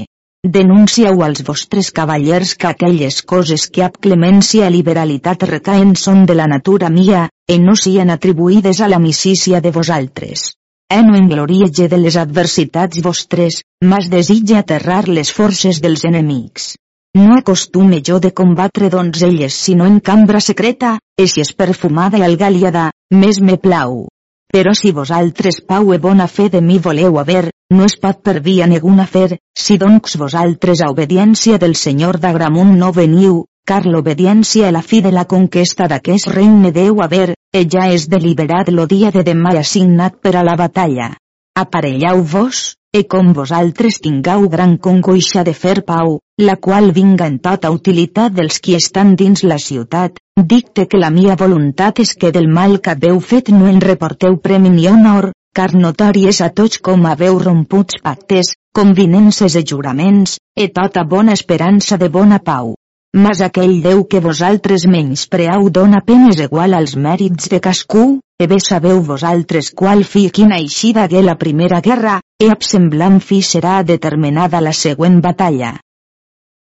Denuncieu 0.56 1.22
als 1.26 1.42
vostres 1.48 1.90
cavallers 1.96 2.54
que 2.54 2.68
aquelles 2.68 3.16
coses 3.32 3.66
que 3.72 3.82
ab 3.84 3.98
clemència 4.06 4.68
i 4.70 4.74
liberalitat 4.76 5.42
recaen 5.50 5.90
són 6.02 6.22
de 6.30 6.36
la 6.38 6.46
natura 6.52 6.88
mia, 6.94 7.26
e 7.54 7.58
no 7.58 7.74
sien 7.76 8.12
atribuïdes 8.14 8.80
a 8.80 8.88
la 8.88 9.00
misícia 9.02 9.60
de 9.60 9.72
vosaltres. 9.74 10.52
E 10.90 11.00
no 11.06 11.16
engloriege 11.18 11.88
de 11.90 11.98
les 11.98 12.16
adversitats 12.22 13.02
vostres, 13.02 13.60
mas 13.82 14.08
desitge 14.14 14.56
aterrar 14.60 15.02
les 15.08 15.34
forces 15.40 15.82
dels 15.84 16.06
enemics. 16.08 16.70
No 17.18 17.34
acostume 17.36 18.00
jo 18.06 18.20
de 18.22 18.30
combatre 18.30 18.88
donzelles 18.94 19.58
sinó 19.66 19.90
en 19.90 19.98
cambra 19.98 20.40
secreta, 20.40 20.98
e 21.18 21.26
si 21.26 21.42
és 21.42 21.52
perfumada 21.52 22.22
i 22.22 22.24
algaliada, 22.30 22.92
més 23.10 23.42
me 23.42 23.58
plau. 23.58 24.06
Però 24.50 24.72
si 24.74 24.90
vosaltres 24.90 25.60
pau 25.62 25.92
e 25.94 25.98
bona 25.98 26.26
fe 26.26 26.48
de 26.50 26.60
mi 26.60 26.78
voleu 26.78 27.18
haver, 27.20 27.50
no 27.70 27.84
es 27.86 27.94
pot 28.02 28.18
per 28.26 28.40
via 28.42 28.66
neguna 28.66 29.06
fer, 29.06 29.38
si 29.54 29.76
doncs 29.78 30.16
vosaltres 30.18 30.82
a 30.82 30.90
obediència 30.90 31.58
del 31.62 31.76
Senyor 31.78 32.18
d'Agramunt 32.18 32.74
no 32.80 32.90
veniu, 32.96 33.44
car 33.70 33.84
l'obediència 33.86 34.66
a 34.68 34.74
la 34.74 34.82
fi 34.82 34.98
de 35.04 35.12
la 35.14 35.24
conquesta 35.30 35.86
d'aquest 35.86 36.32
regne 36.34 36.72
deu 36.74 36.98
haver, 37.04 37.36
e 37.54 37.62
ja 37.74 37.86
és 37.94 38.08
deliberat 38.10 38.72
lo 38.74 38.86
dia 38.90 39.12
de 39.14 39.22
demà 39.22 39.54
assignat 39.60 40.18
per 40.18 40.34
a 40.36 40.42
la 40.42 40.56
batalla. 40.58 41.12
Aparellau-vos, 41.54 42.74
e 42.90 43.04
com 43.06 43.32
vosaltres 43.32 44.00
tingau 44.02 44.48
gran 44.48 44.76
congoixa 44.78 45.44
de 45.46 45.54
fer 45.54 45.84
pau, 45.86 46.18
la 46.42 46.56
qual 46.56 46.90
vinga 46.90 47.28
en 47.30 47.38
tota 47.38 47.70
utilitat 47.70 48.34
dels 48.34 48.58
qui 48.58 48.74
estan 48.74 49.14
dins 49.14 49.44
la 49.46 49.58
ciutat, 49.62 50.18
dicte 50.46 50.86
que 50.86 50.98
la 50.98 51.10
mia 51.10 51.36
voluntat 51.36 52.00
és 52.04 52.14
que 52.14 52.30
del 52.34 52.48
mal 52.48 52.78
que 52.80 52.94
haveu 52.94 53.20
fet 53.20 53.50
no 53.54 53.68
en 53.68 53.80
reporteu 53.84 54.36
premi 54.36 54.70
ni 54.74 54.86
honor, 54.88 55.30
car 55.54 55.72
notori 55.74 56.26
és 56.30 56.40
a 56.40 56.50
tots 56.60 56.78
com 56.88 57.06
haveu 57.06 57.38
romputs 57.42 57.98
pactes, 58.04 58.52
convinences 58.72 59.56
i 59.58 59.64
juraments, 59.72 60.38
e 60.56 60.68
tota 60.68 61.04
bona 61.04 61.34
esperança 61.38 61.98
de 61.98 62.08
bona 62.08 62.38
pau. 62.38 62.74
Mas 63.12 63.40
aquell 63.42 63.80
Déu 63.82 64.04
que 64.06 64.20
vosaltres 64.22 64.86
menyspreau 64.86 65.68
dona 65.68 66.00
penes 66.06 66.38
igual 66.38 66.74
als 66.78 66.94
mèrits 66.94 67.50
de 67.50 67.58
cascú, 67.58 68.20
e 68.38 68.46
bé 68.46 68.60
sabeu 68.62 69.02
vosaltres 69.02 69.72
qual 69.74 70.04
fi 70.04 70.28
quina 70.30 70.60
eixida 70.62 71.04
hagué 71.04 71.22
la 71.26 71.36
primera 71.36 71.80
guerra, 71.80 72.20
e 72.38 72.48
ab 72.54 72.62
semblant 72.62 73.18
fi 73.20 73.42
serà 73.42 73.82
determinada 73.82 74.60
la 74.60 74.72
següent 74.72 75.18
batalla. 75.20 75.74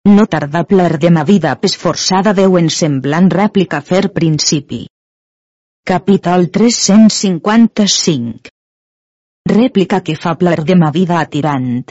No 0.09 0.25
tardà 0.33 0.63
pler 0.65 0.97
de 1.01 1.09
ma 1.13 1.23
vida 1.29 1.51
pes 1.63 1.75
forçada 1.77 2.33
Déu 2.37 2.55
en 2.59 2.69
semblant 2.75 3.27
rèplica 3.33 3.81
fer 3.89 4.09
principi. 4.15 4.79
Capítol 5.91 6.47
355 6.55 8.49
Rèplica 9.53 10.01
que 10.07 10.17
fa 10.23 10.33
pler 10.41 10.65
de 10.71 10.77
ma 10.83 10.89
vida 10.95 11.19
atirant. 11.21 11.85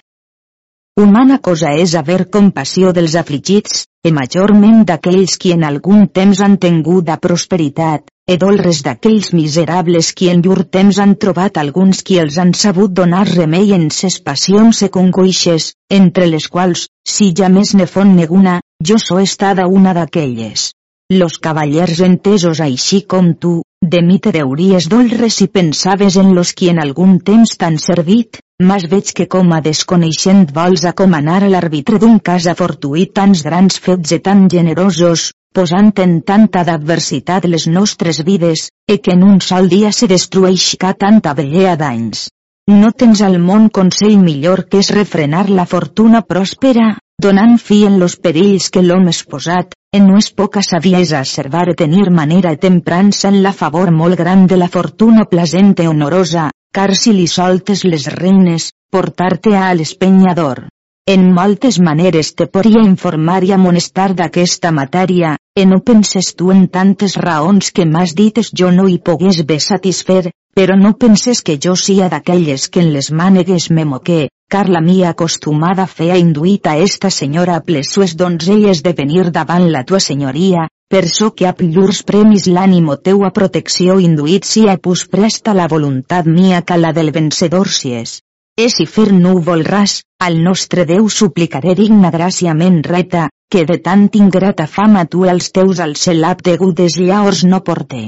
Humana 0.98 1.38
cosa 1.50 1.76
és 1.84 1.94
haver 2.02 2.24
compassió 2.38 2.90
dels 2.98 3.14
afligits, 3.22 3.86
e 4.02 4.10
majorment 4.20 4.82
d'aquells 4.90 5.38
qui 5.38 5.54
en 5.54 5.68
algun 5.70 6.08
temps 6.20 6.42
han 6.42 6.58
tingut 6.58 7.14
a 7.14 7.20
prosperitat, 7.22 8.10
e 8.28 8.36
dolres 8.36 8.82
d'aquells 8.84 9.30
miserables 9.32 10.10
qui 10.12 10.28
en 10.30 10.42
llur 10.44 10.66
temps 10.76 10.98
han 11.00 11.14
trobat 11.24 11.60
alguns 11.62 12.02
qui 12.08 12.18
els 12.24 12.38
han 12.44 12.52
sabut 12.62 12.92
donar 12.92 13.24
remei 13.30 13.72
en 13.76 13.86
ses 13.98 14.18
passions 14.26 14.82
e 14.84 14.90
congoixes, 14.98 15.70
entre 16.00 16.28
les 16.28 16.50
quals, 16.52 16.90
si 17.08 17.30
ja 17.40 17.48
més 17.48 17.72
ne 17.80 17.88
fon 17.88 18.12
neguna, 18.18 18.58
jo 18.84 18.98
so 19.00 19.22
estada 19.24 19.70
una 19.80 19.94
d'aquelles. 19.96 20.74
Los 21.16 21.38
cavallers 21.40 22.02
entesos 22.04 22.60
així 22.60 23.06
com 23.14 23.32
tu, 23.40 23.62
de 23.82 24.02
mi 24.04 24.20
te 24.20 24.34
deuries 24.36 24.90
dolres 24.92 25.40
si 25.40 25.48
pensaves 25.48 26.18
en 26.20 26.36
los 26.36 26.52
qui 26.52 26.68
en 26.68 26.84
algun 26.84 27.22
temps 27.24 27.56
t'han 27.56 27.80
servit, 27.80 28.42
mas 28.60 28.90
veig 28.92 29.14
que 29.16 29.30
com 29.32 29.56
a 29.56 29.62
desconeixent 29.64 30.52
vols 30.52 30.84
acomanar 30.92 31.44
a 31.46 31.52
l'arbitre 31.54 32.04
d'un 32.04 32.20
cas 32.20 32.52
afortuït 32.52 33.16
tants 33.16 33.46
grans 33.48 33.80
fets 33.80 34.18
i 34.18 34.20
tan 34.20 34.50
generosos, 34.52 35.30
posant 35.58 35.90
en 36.04 36.20
tanta 36.22 36.62
d'adversitat 36.68 37.46
les 37.50 37.66
nostres 37.68 38.20
vides, 38.26 38.68
e 38.86 39.00
que 39.02 39.16
en 39.18 39.24
un 39.26 39.40
sol 39.42 39.70
dia 39.74 39.90
se 39.92 40.06
destrueixca 40.12 40.94
tanta 40.94 41.34
bellea 41.34 41.74
d'anys. 41.80 42.28
No 42.70 42.92
tens 42.92 43.24
al 43.26 43.40
món 43.40 43.66
consell 43.78 44.20
millor 44.22 44.68
que 44.70 44.84
és 44.84 44.92
refrenar 44.94 45.48
la 45.50 45.66
fortuna 45.66 46.22
pròspera, 46.22 46.92
donant 47.26 47.58
fi 47.58 47.80
en 47.88 47.98
los 47.98 48.18
perills 48.22 48.70
que 48.70 48.86
l'home 48.86 49.16
és 49.16 49.24
posat, 49.34 49.74
en 49.98 50.06
no 50.12 50.22
és 50.22 50.30
poca 50.30 50.62
saviesa 50.62 51.24
servar 51.26 51.66
tenir 51.82 52.12
manera 52.22 52.54
temprança 52.68 53.32
en 53.34 53.42
la 53.42 53.54
favor 53.64 53.90
molt 53.90 54.20
gran 54.22 54.46
de 54.52 54.62
la 54.62 54.70
fortuna 54.78 55.26
plasent 55.26 55.74
i 55.82 55.88
honorosa, 55.90 56.52
car 56.72 56.94
si 56.94 57.18
li 57.18 57.26
soltes 57.26 57.86
les 57.88 58.06
regnes, 58.14 58.70
portar-te 58.92 59.58
a 59.58 59.74
l'espenyador. 59.74 60.68
En 61.08 61.22
moltes 61.34 61.80
maneres 61.80 62.34
te 62.36 62.46
podria 62.52 62.84
informar 62.84 63.40
i 63.48 63.54
amonestar 63.56 64.10
d'aquesta 64.14 64.74
matèria, 64.76 65.38
e 65.58 65.66
no 65.66 65.80
penses 65.82 66.36
tu 66.38 66.52
en 66.54 66.68
tantes 66.76 67.16
raons 67.18 67.72
que 67.76 67.86
m'has 67.92 68.12
dites 68.20 68.52
jo 68.60 68.68
no 68.76 68.84
hi 68.88 69.00
pogués 69.08 69.40
bé 69.50 69.58
satisfer, 69.66 70.30
però 70.58 70.76
no 70.78 70.92
penses 71.04 71.42
que 71.42 71.56
jo 71.64 71.74
sia 71.84 72.10
d'aquelles 72.14 72.68
que 72.70 72.84
en 72.84 72.92
les 72.94 73.08
mànegues 73.22 73.66
me 73.74 73.86
moqué, 73.94 74.20
car 74.54 74.70
la 74.70 74.82
mia 74.90 75.10
acostumada 75.16 75.88
fe 75.96 76.12
ha 76.12 76.20
induït 76.22 76.70
a 76.70 76.76
esta 76.86 77.10
senyora 77.10 77.56
a 77.58 77.64
ples 77.72 77.90
sues 77.96 78.14
donzelles 78.22 78.84
de 78.86 78.94
venir 79.02 79.32
davant 79.40 79.66
la 79.74 79.82
tua 79.84 80.04
senyoria, 80.10 80.68
per 80.94 81.04
so 81.10 81.32
que 81.34 81.50
a 81.50 81.56
llurs 81.58 82.04
premis 82.04 82.46
l'ànimo 82.46 83.02
teu 83.10 83.26
a 83.26 83.34
protecció 83.42 83.98
induït 83.98 84.46
si 84.46 84.68
a 84.70 84.78
pus 84.78 85.08
presta 85.10 85.58
la 85.58 85.68
voluntat 85.68 86.30
mia 86.38 86.62
que 86.62 86.78
la 86.78 86.94
del 86.94 87.12
vencedor 87.12 87.68
si 87.68 87.98
és. 88.06 88.20
E 88.58 88.72
si 88.74 88.88
fer 88.90 89.12
núvol 89.14 89.64
ras, 89.66 90.00
al 90.18 90.40
nostre 90.42 90.84
Déu 90.90 91.10
suplicaré 91.14 91.76
digna 91.78 92.10
gràciament 92.16 92.80
reta, 92.88 93.28
que 93.54 93.62
de 93.70 93.78
tant 93.88 94.08
ingrata 94.18 94.66
fama 94.78 95.04
tu 95.06 95.28
els 95.34 95.52
teus 95.58 95.82
al 95.86 95.94
celap 96.04 96.42
degudes 96.48 96.96
llaors 96.98 97.44
no 97.52 97.60
porté. 97.68 98.02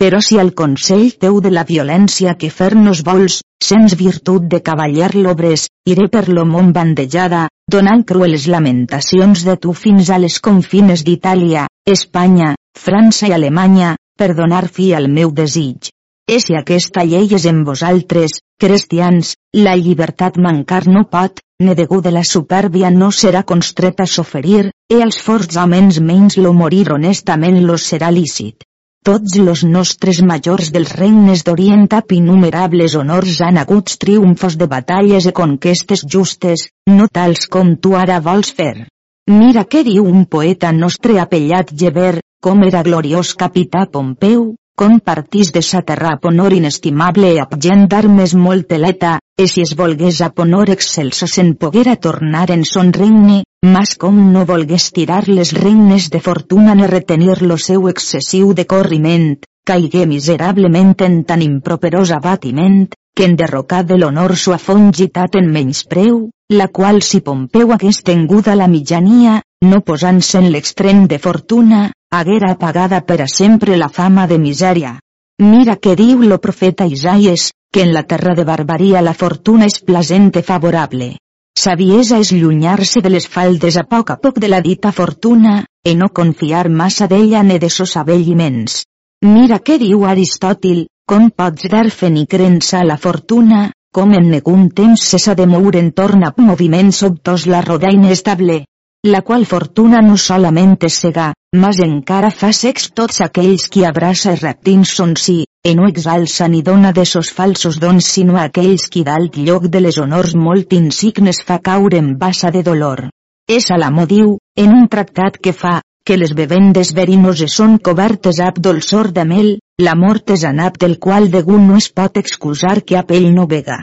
Però 0.00 0.22
si 0.24 0.40
el 0.40 0.54
consell 0.62 1.12
teu 1.20 1.42
de 1.44 1.52
la 1.52 1.66
violència 1.68 2.32
que 2.40 2.48
fer-nos 2.48 3.04
vols, 3.10 3.42
sens 3.60 3.98
virtut 4.00 4.48
de 4.48 4.62
cavaller 4.70 5.12
l'obres, 5.18 5.68
iré 5.84 6.08
per 6.08 6.24
lo 6.32 6.46
món 6.48 6.72
bandejada, 6.72 7.44
donant 7.68 8.08
crueles 8.08 8.48
lamentacions 8.48 9.44
de 9.44 9.60
tu 9.60 9.76
fins 9.84 10.08
a 10.08 10.16
les 10.16 10.40
confines 10.40 11.04
d'Itàlia, 11.04 11.68
Espanya, 11.84 12.54
França 12.88 13.28
i 13.28 13.36
Alemanya, 13.36 13.98
per 14.16 14.32
donar 14.32 14.64
fi 14.78 14.94
al 14.96 15.12
meu 15.12 15.36
desig. 15.44 15.92
E 16.30 16.36
si 16.38 16.54
aquesta 16.54 17.02
llei 17.02 17.32
és 17.34 17.44
en 17.50 17.64
vosaltres, 17.66 18.36
cristians, 18.62 19.32
la 19.66 19.72
llibertat 19.74 20.36
mancar 20.38 20.84
no 20.86 21.02
pot, 21.10 21.40
ne 21.66 21.74
de 21.74 22.10
la 22.14 22.22
supèrbia 22.22 22.90
no 22.90 23.08
serà 23.10 23.42
constret 23.42 23.98
a 24.00 24.06
soferir, 24.06 24.70
e 24.88 25.02
als 25.02 25.18
homes 25.28 25.98
menys 25.98 26.36
lo 26.36 26.52
morir 26.52 26.92
honestament 26.92 27.58
los 27.66 27.88
serà 27.92 28.12
lícit. 28.12 28.62
Tots 29.02 29.38
los 29.40 29.64
nostres 29.64 30.22
majors 30.22 30.70
dels 30.70 30.92
regnes 30.92 31.42
d'Orient 31.42 31.88
ap 31.98 32.12
innumerables 32.12 32.94
honors 32.94 33.40
han 33.40 33.58
hagut 33.58 33.96
triomfos 33.98 34.56
de 34.56 34.68
batalles 34.68 35.26
i 35.26 35.32
conquestes 35.32 36.06
justes, 36.06 36.68
no 36.86 37.08
tals 37.08 37.48
com 37.48 37.74
tu 37.74 37.96
ara 37.96 38.20
vols 38.20 38.52
fer. 38.52 38.86
Mira 39.26 39.64
què 39.64 39.82
diu 39.82 40.06
un 40.06 40.26
poeta 40.26 40.70
nostre 40.70 41.18
apellat 41.18 41.74
Geber, 41.74 42.20
com 42.40 42.62
era 42.62 42.82
gloriós 42.86 43.34
capità 43.34 43.86
Pompeu, 43.90 44.54
com 44.80 44.94
partís 45.04 45.50
de 45.52 45.60
saterrap 45.60 46.24
honor 46.24 46.54
inestimable 46.56 47.34
e 47.36 47.42
gent 47.64 47.82
d'armes 47.92 48.32
molt 48.44 48.70
eleta, 48.72 49.18
e 49.36 49.44
si 49.52 49.60
es 49.60 49.74
volgués 49.76 50.22
a 50.24 50.30
honor 50.40 50.72
excelso 50.72 51.28
se'n 51.28 51.50
poguera 51.60 51.96
tornar 52.06 52.46
en 52.54 52.64
son 52.64 52.88
regne, 52.96 53.42
mas 53.74 53.92
com 54.00 54.16
no 54.32 54.46
volgués 54.48 54.88
tirar 54.96 55.28
les 55.28 55.52
regnes 55.52 56.08
de 56.08 56.20
fortuna 56.28 56.74
ni 56.74 56.88
retenir 56.88 57.42
lo 57.42 57.58
seu 57.58 57.90
excessiu 57.92 58.54
de 58.54 58.64
corriment, 58.72 59.28
caigué 59.68 60.06
miserablement 60.06 60.96
en 61.04 61.24
tan 61.28 61.44
improperós 61.44 62.16
abatiment, 62.16 62.88
que 63.14 63.28
en 63.28 63.36
derrocar 63.36 63.84
de 63.84 64.00
l'honor 64.00 64.32
sua 64.34 64.56
fongitat 64.56 65.36
en 65.36 65.52
menyspreu, 65.52 66.30
la 66.50 66.66
qual 66.66 67.00
si 67.00 67.20
Pompeu 67.20 67.70
hagués 67.72 68.02
tenguda 68.02 68.56
la 68.58 68.66
mitjania, 68.66 69.40
no 69.62 69.80
posant-se 69.86 70.40
en 70.40 70.50
l'extrem 70.50 71.06
de 71.06 71.18
fortuna, 71.22 71.92
haguera 72.10 72.50
apagada 72.56 73.00
per 73.06 73.20
a 73.22 73.28
sempre 73.28 73.76
la 73.76 73.88
fama 73.88 74.26
de 74.26 74.38
misèria. 74.42 74.98
Mira 75.40 75.76
què 75.76 75.94
diu 75.96 76.26
lo 76.26 76.40
profeta 76.42 76.88
Isaies, 76.90 77.52
que 77.72 77.84
en 77.86 77.94
la 77.94 78.02
terra 78.02 78.34
de 78.34 78.44
barbaria 78.44 79.00
la 79.00 79.14
fortuna 79.14 79.70
és 79.70 79.78
plasent 79.78 80.32
i 80.34 80.42
favorable. 80.42 81.12
Saviesa 81.56 82.18
és 82.18 82.32
llunyar-se 82.32 83.00
de 83.00 83.14
les 83.14 83.28
faldes 83.28 83.76
a 83.76 83.84
poc 83.84 84.10
a 84.10 84.16
poc 84.16 84.42
de 84.42 84.48
la 84.48 84.60
dita 84.60 84.90
fortuna, 84.90 85.64
e 85.86 85.94
no 85.94 86.08
confiar 86.08 86.68
massa 86.68 87.06
d'ella 87.06 87.42
ne 87.42 87.58
de 87.62 87.70
sos 87.70 87.96
avelliments. 87.96 88.82
Mira 89.22 89.60
què 89.60 89.78
diu 89.78 90.04
Aristòtil, 90.04 90.88
com 91.06 91.30
pots 91.30 91.70
dar 91.70 91.90
fe 91.90 92.10
ni 92.10 92.26
a 92.26 92.84
la 92.84 92.96
fortuna, 92.96 93.70
com 93.92 94.12
en 94.14 94.28
negun 94.30 94.68
temps 94.70 95.02
se 95.12 95.18
s'ha 95.18 95.34
de 95.34 95.46
moure 95.50 95.80
en 95.82 95.90
torn 95.90 96.22
a 96.24 96.34
moviments 96.36 97.00
sobtos 97.02 97.46
la 97.50 97.60
roda 97.60 97.90
inestable, 97.90 98.64
la 99.02 99.22
qual 99.22 99.46
fortuna 99.46 100.02
no 100.04 100.16
solament 100.16 100.76
és 100.86 100.98
cega, 101.02 101.32
mas 101.56 101.80
encara 101.82 102.30
fa 102.30 102.52
secs 102.52 102.90
tots 102.94 103.22
aquells 103.24 103.66
qui 103.72 103.84
abraça 103.88 104.34
i 104.36 104.38
reptins 104.38 104.92
son 105.00 105.16
si, 105.16 105.38
e 105.64 105.74
no 105.74 105.88
exalça 105.88 106.46
ni 106.48 106.62
dona 106.62 106.92
de 106.92 107.04
sos 107.04 107.32
falsos 107.32 107.80
dons 107.80 108.06
sinó 108.06 108.36
a 108.36 108.46
aquells 108.50 108.86
qui 108.92 109.02
d'alt 109.02 109.36
lloc 109.36 109.66
de 109.66 109.80
les 109.80 109.98
honors 109.98 110.36
molt 110.36 110.72
insignes 110.72 111.42
fa 111.46 111.58
caure 111.58 111.98
en 111.98 112.14
bassa 112.18 112.50
de 112.54 112.62
dolor. 112.62 113.08
És 113.48 113.72
l'amo 113.74 114.06
diu, 114.06 114.36
en 114.56 114.76
un 114.76 114.86
tractat 114.86 115.40
que 115.42 115.52
fa, 115.52 115.80
que 116.10 116.16
les 116.18 116.32
bevendes 116.34 116.88
verinoses 116.90 117.52
són 117.54 117.76
cobertes 117.86 118.40
ab 118.42 118.56
dolçor 118.58 119.12
de 119.14 119.22
mel, 119.32 119.50
la 119.78 119.92
mort 119.94 120.32
és 120.34 120.42
anap 120.48 120.80
del 120.82 120.96
qual 121.04 121.28
degun 121.30 121.68
no 121.68 121.76
es 121.78 121.86
pot 121.94 122.18
excusar 122.18 122.80
que 122.82 122.96
a 122.98 123.04
pell 123.06 123.28
no 123.36 123.44
vega. 123.52 123.76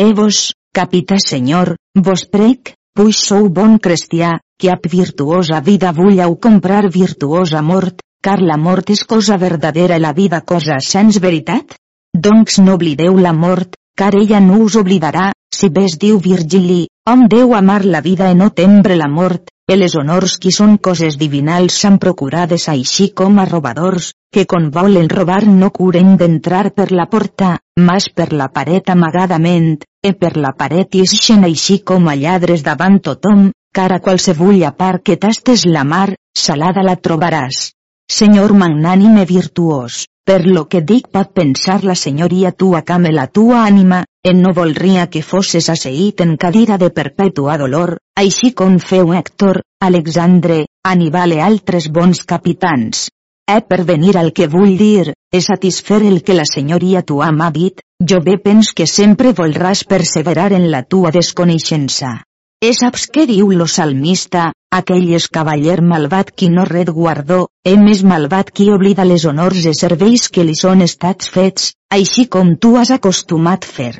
E 0.00 0.06
vos, 0.16 0.38
capità 0.72 1.18
senyor, 1.20 1.74
vos 2.08 2.24
prec, 2.24 2.72
puix 2.96 3.20
sou 3.28 3.50
bon 3.60 3.76
cristià, 3.76 4.32
que 4.56 4.72
ap 4.72 4.88
virtuosa 4.96 5.60
vida 5.60 5.92
vulleu 5.92 6.38
comprar 6.48 6.88
virtuosa 6.88 7.60
mort, 7.60 8.00
car 8.24 8.40
la 8.40 8.56
mort 8.56 8.88
és 8.96 9.04
cosa 9.04 9.36
verdadera 9.36 10.00
i 10.00 10.06
la 10.08 10.16
vida 10.16 10.40
cosa 10.40 10.80
sens 10.80 11.20
veritat? 11.20 11.76
Doncs 12.16 12.62
no 12.64 12.78
oblideu 12.80 13.20
la 13.20 13.36
mort, 13.36 13.76
car 13.92 14.14
ella 14.16 14.40
no 14.40 14.62
us 14.64 14.80
oblidarà, 14.80 15.34
si 15.52 15.68
ves 15.68 16.00
diu 16.00 16.16
Virgili, 16.16 16.86
hom 17.04 17.28
deu 17.28 17.52
amar 17.52 17.82
la 17.84 18.00
vida 18.00 18.32
i 18.32 18.40
no 18.40 18.54
tembre 18.56 18.96
la 18.96 19.12
mort, 19.20 19.52
i 19.72 19.76
les 19.80 19.94
honors 19.96 20.34
qui 20.42 20.50
són 20.52 20.74
coses 20.86 21.16
divinals 21.20 21.76
s'han 21.80 21.96
procurades 22.02 22.66
així 22.68 23.06
com 23.20 23.38
a 23.40 23.46
robadors, 23.48 24.10
que 24.34 24.44
quan 24.50 24.68
volen 24.74 25.08
robar 25.08 25.40
no 25.48 25.70
curen 25.78 26.16
d'entrar 26.20 26.68
per 26.76 26.90
la 26.92 27.06
porta, 27.14 27.56
mas 27.88 28.10
per 28.10 28.28
la 28.32 28.50
paret 28.52 28.92
amagadament, 28.92 29.78
e 30.04 30.12
per 30.12 30.34
la 30.36 30.52
paret 30.58 30.98
ixen 31.00 31.48
així 31.48 31.78
com 31.92 32.08
a 32.08 32.14
lladres 32.14 32.64
davant 32.66 33.00
tothom, 33.08 33.50
car 33.74 33.90
a 33.92 34.00
qualsevulla 34.04 34.74
part 34.76 35.02
que 35.02 35.16
tastes 35.16 35.64
la 35.66 35.84
mar, 35.84 36.08
salada 36.46 36.84
la 36.84 36.98
trobaràs. 37.00 37.70
Senyor 38.12 38.52
magnànime 38.52 39.24
virtuós, 39.24 40.04
per 40.24 40.46
lo 40.46 40.64
que 40.72 40.80
dic 40.80 41.08
pot 41.12 41.32
pensar 41.36 41.82
la 41.84 41.94
senyoria 41.94 42.50
tua 42.52 42.80
came 42.82 43.12
la 43.12 43.26
tua 43.26 43.64
ànima, 43.68 44.04
en 44.24 44.40
no 44.40 44.54
volria 44.56 45.06
que 45.12 45.22
fosses 45.22 45.68
asseït 45.68 46.22
en 46.24 46.36
cadira 46.44 46.78
de 46.80 46.88
perpètua 46.98 47.58
dolor, 47.60 47.98
així 48.16 48.54
com 48.60 48.78
feu 48.80 49.12
Héctor, 49.12 49.60
Alexandre, 49.80 50.64
Aníbal 50.88 51.36
e 51.36 51.40
altres 51.44 51.90
bons 51.92 52.24
capitans. 52.24 53.10
Eh 53.46 53.60
per 53.68 53.84
venir 53.84 54.16
al 54.16 54.32
que 54.32 54.48
vull 54.48 54.78
dir, 54.80 55.12
és 55.30 55.50
satisfer 55.52 56.00
el 56.00 56.22
que 56.24 56.36
la 56.38 56.48
senyoria 56.48 57.02
tua 57.02 57.30
m'ha 57.30 57.50
dit, 57.52 57.84
jo 58.00 58.20
bé 58.24 58.38
pens 58.40 58.72
que 58.72 58.86
sempre 58.86 59.34
volràs 59.36 59.84
perseverar 59.84 60.52
en 60.52 60.70
la 60.70 60.82
tua 60.82 61.12
desconeixença. 61.12 62.22
E 62.62 62.70
saps 62.72 63.08
què 63.12 63.26
diu 63.28 63.50
lo 63.52 63.66
salmista, 63.68 64.44
aquell 64.78 65.10
és 65.18 65.26
cavaller 65.36 65.80
malvat 65.82 66.30
qui 66.32 66.48
no 66.52 66.64
red 66.68 66.90
guardó, 66.98 67.40
e 67.64 67.74
més 67.80 68.02
malvat 68.12 68.50
qui 68.50 68.70
oblida 68.72 69.04
les 69.04 69.26
honors 69.28 69.66
i 69.70 69.74
serveis 69.80 70.30
que 70.32 70.46
li 70.48 70.54
són 70.60 70.84
estats 70.86 71.28
fets, 71.34 71.72
així 71.98 72.26
com 72.36 72.54
tu 72.56 72.76
has 72.80 72.94
acostumat 72.94 73.68
fer. 73.76 73.92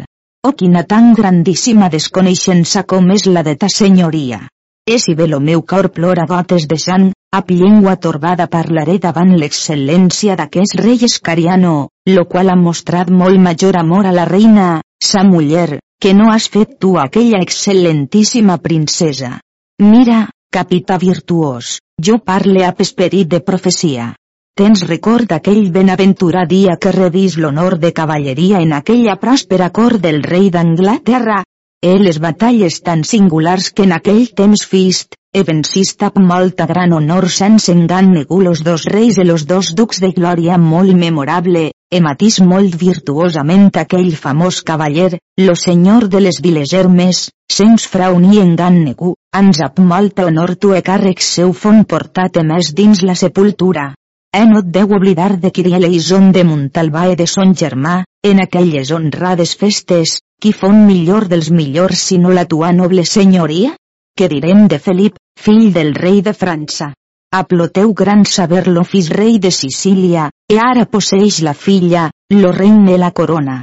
Oh 0.46 0.52
quina 0.52 0.84
tan 0.84 1.12
grandíssima 1.18 1.90
desconeixença 1.92 2.84
com 2.84 3.10
és 3.12 3.26
la 3.26 3.42
de 3.46 3.54
ta 3.56 3.68
senyoria. 3.72 4.40
E 4.84 4.98
si 5.00 5.14
bé 5.16 5.26
lo 5.26 5.40
meu 5.40 5.62
cor 5.62 5.88
plora 5.96 6.26
gotes 6.28 6.66
de 6.68 6.76
sang, 6.76 7.06
ap 7.32 7.48
llengua 7.50 7.94
torbada 7.96 8.44
parlaré 8.52 8.98
davant 9.00 9.32
l'excel·lència 9.40 10.36
d'aquest 10.36 10.76
rei 10.80 11.00
escariano, 11.08 11.88
lo 12.16 12.26
qual 12.28 12.52
ha 12.52 12.56
mostrat 12.56 13.08
molt 13.08 13.40
major 13.40 13.78
amor 13.80 14.04
a 14.06 14.12
la 14.12 14.26
reina, 14.28 14.66
sa 15.02 15.24
muller, 15.24 15.80
que 16.00 16.12
no 16.14 16.30
has 16.32 16.48
fet 16.52 16.76
tu 16.80 16.98
aquella 16.98 17.40
excel·lentíssima 17.40 18.58
princesa. 18.58 19.38
Mira, 19.80 20.28
capità 20.52 20.98
virtuós, 20.98 21.78
jo 22.00 22.18
parle 22.18 22.66
a 22.66 22.74
esperit 22.78 23.28
de 23.28 23.40
profecia. 23.40 24.12
Tens 24.54 24.84
record 24.86 25.26
d'aquell 25.32 25.72
benaventurat 25.74 26.46
dia 26.50 26.76
que 26.78 26.92
rebis 26.94 27.34
l'honor 27.42 27.74
de 27.82 27.90
cavalleria 27.92 28.60
en 28.62 28.72
aquella 28.76 29.16
pròspera 29.18 29.70
cort 29.74 29.98
del 30.04 30.22
rei 30.22 30.50
d'Anglaterra? 30.54 31.40
E 31.82 31.96
les 31.98 32.20
batalles 32.22 32.78
tan 32.80 33.02
singulars 33.04 33.72
que 33.74 33.82
en 33.88 33.96
aquell 33.96 34.28
temps 34.32 34.62
fist, 34.64 35.18
e 35.34 35.42
vencist 35.42 36.04
amb 36.06 36.22
molta 36.22 36.68
gran 36.70 36.94
honor 36.94 37.26
sense 37.28 37.72
engan 37.74 38.12
negu 38.14 38.38
los 38.40 38.62
dos 38.62 38.84
reis 38.94 39.18
de 39.18 39.24
los 39.24 39.48
dos 39.50 39.74
ducs 39.74 39.98
de 40.00 40.12
glòria 40.14 40.56
molt 40.56 40.94
memorable, 40.94 41.72
e 41.94 42.00
matís 42.02 42.40
molt 42.42 42.72
virtuosament 42.80 43.68
aquell 43.80 44.10
famós 44.18 44.56
cavaller, 44.68 45.18
lo 45.46 45.54
senyor 45.54 46.08
de 46.10 46.22
les 46.24 46.40
viles 46.42 46.72
Hermes, 46.74 47.20
sens 47.56 47.84
frau 47.92 48.18
ni 48.18 48.40
engan 48.42 48.80
negu, 48.86 49.12
ans 49.40 49.60
ap 49.66 49.78
molta 49.92 50.24
honor 50.26 50.56
tu 50.56 50.72
e 50.74 50.80
càrrec 50.88 51.22
seu 51.22 51.52
fon 51.52 51.84
portat 51.92 52.40
més 52.48 52.72
dins 52.80 53.04
la 53.06 53.14
sepultura. 53.14 53.92
E 54.34 54.42
no 54.50 54.64
et 54.64 54.72
deu 54.74 54.96
oblidar 54.98 55.36
de 55.38 55.52
Kirieleison 55.54 56.32
de 56.34 56.42
Montalbà 56.48 57.04
e 57.12 57.14
de 57.20 57.28
son 57.30 57.54
germà, 57.54 57.94
en 58.30 58.42
aquelles 58.42 58.90
honrades 58.90 59.54
festes, 59.60 60.18
qui 60.42 60.50
fon 60.52 60.82
millor 60.88 61.28
dels 61.30 61.52
millors 61.54 62.02
sinó 62.10 62.34
la 62.34 62.48
tua 62.50 62.72
noble 62.72 63.06
senyoria? 63.06 63.76
Què 64.18 64.26
direm 64.34 64.66
de 64.66 64.82
Felip, 64.82 65.22
fill 65.38 65.70
del 65.78 65.94
rei 65.94 66.22
de 66.26 66.34
França? 66.34 66.90
Aploteu 67.36 67.92
gran 67.98 68.20
saber 68.24 68.68
lo 68.68 68.84
fis 68.84 69.08
rei 69.10 69.38
de 69.42 69.50
Sicília, 69.50 70.28
e 70.46 70.58
ara 70.62 70.84
posseix 70.86 71.40
la 71.42 71.52
filla, 71.52 72.04
lo 72.30 72.52
regne 72.52 72.96
la 72.96 73.10
corona. 73.10 73.56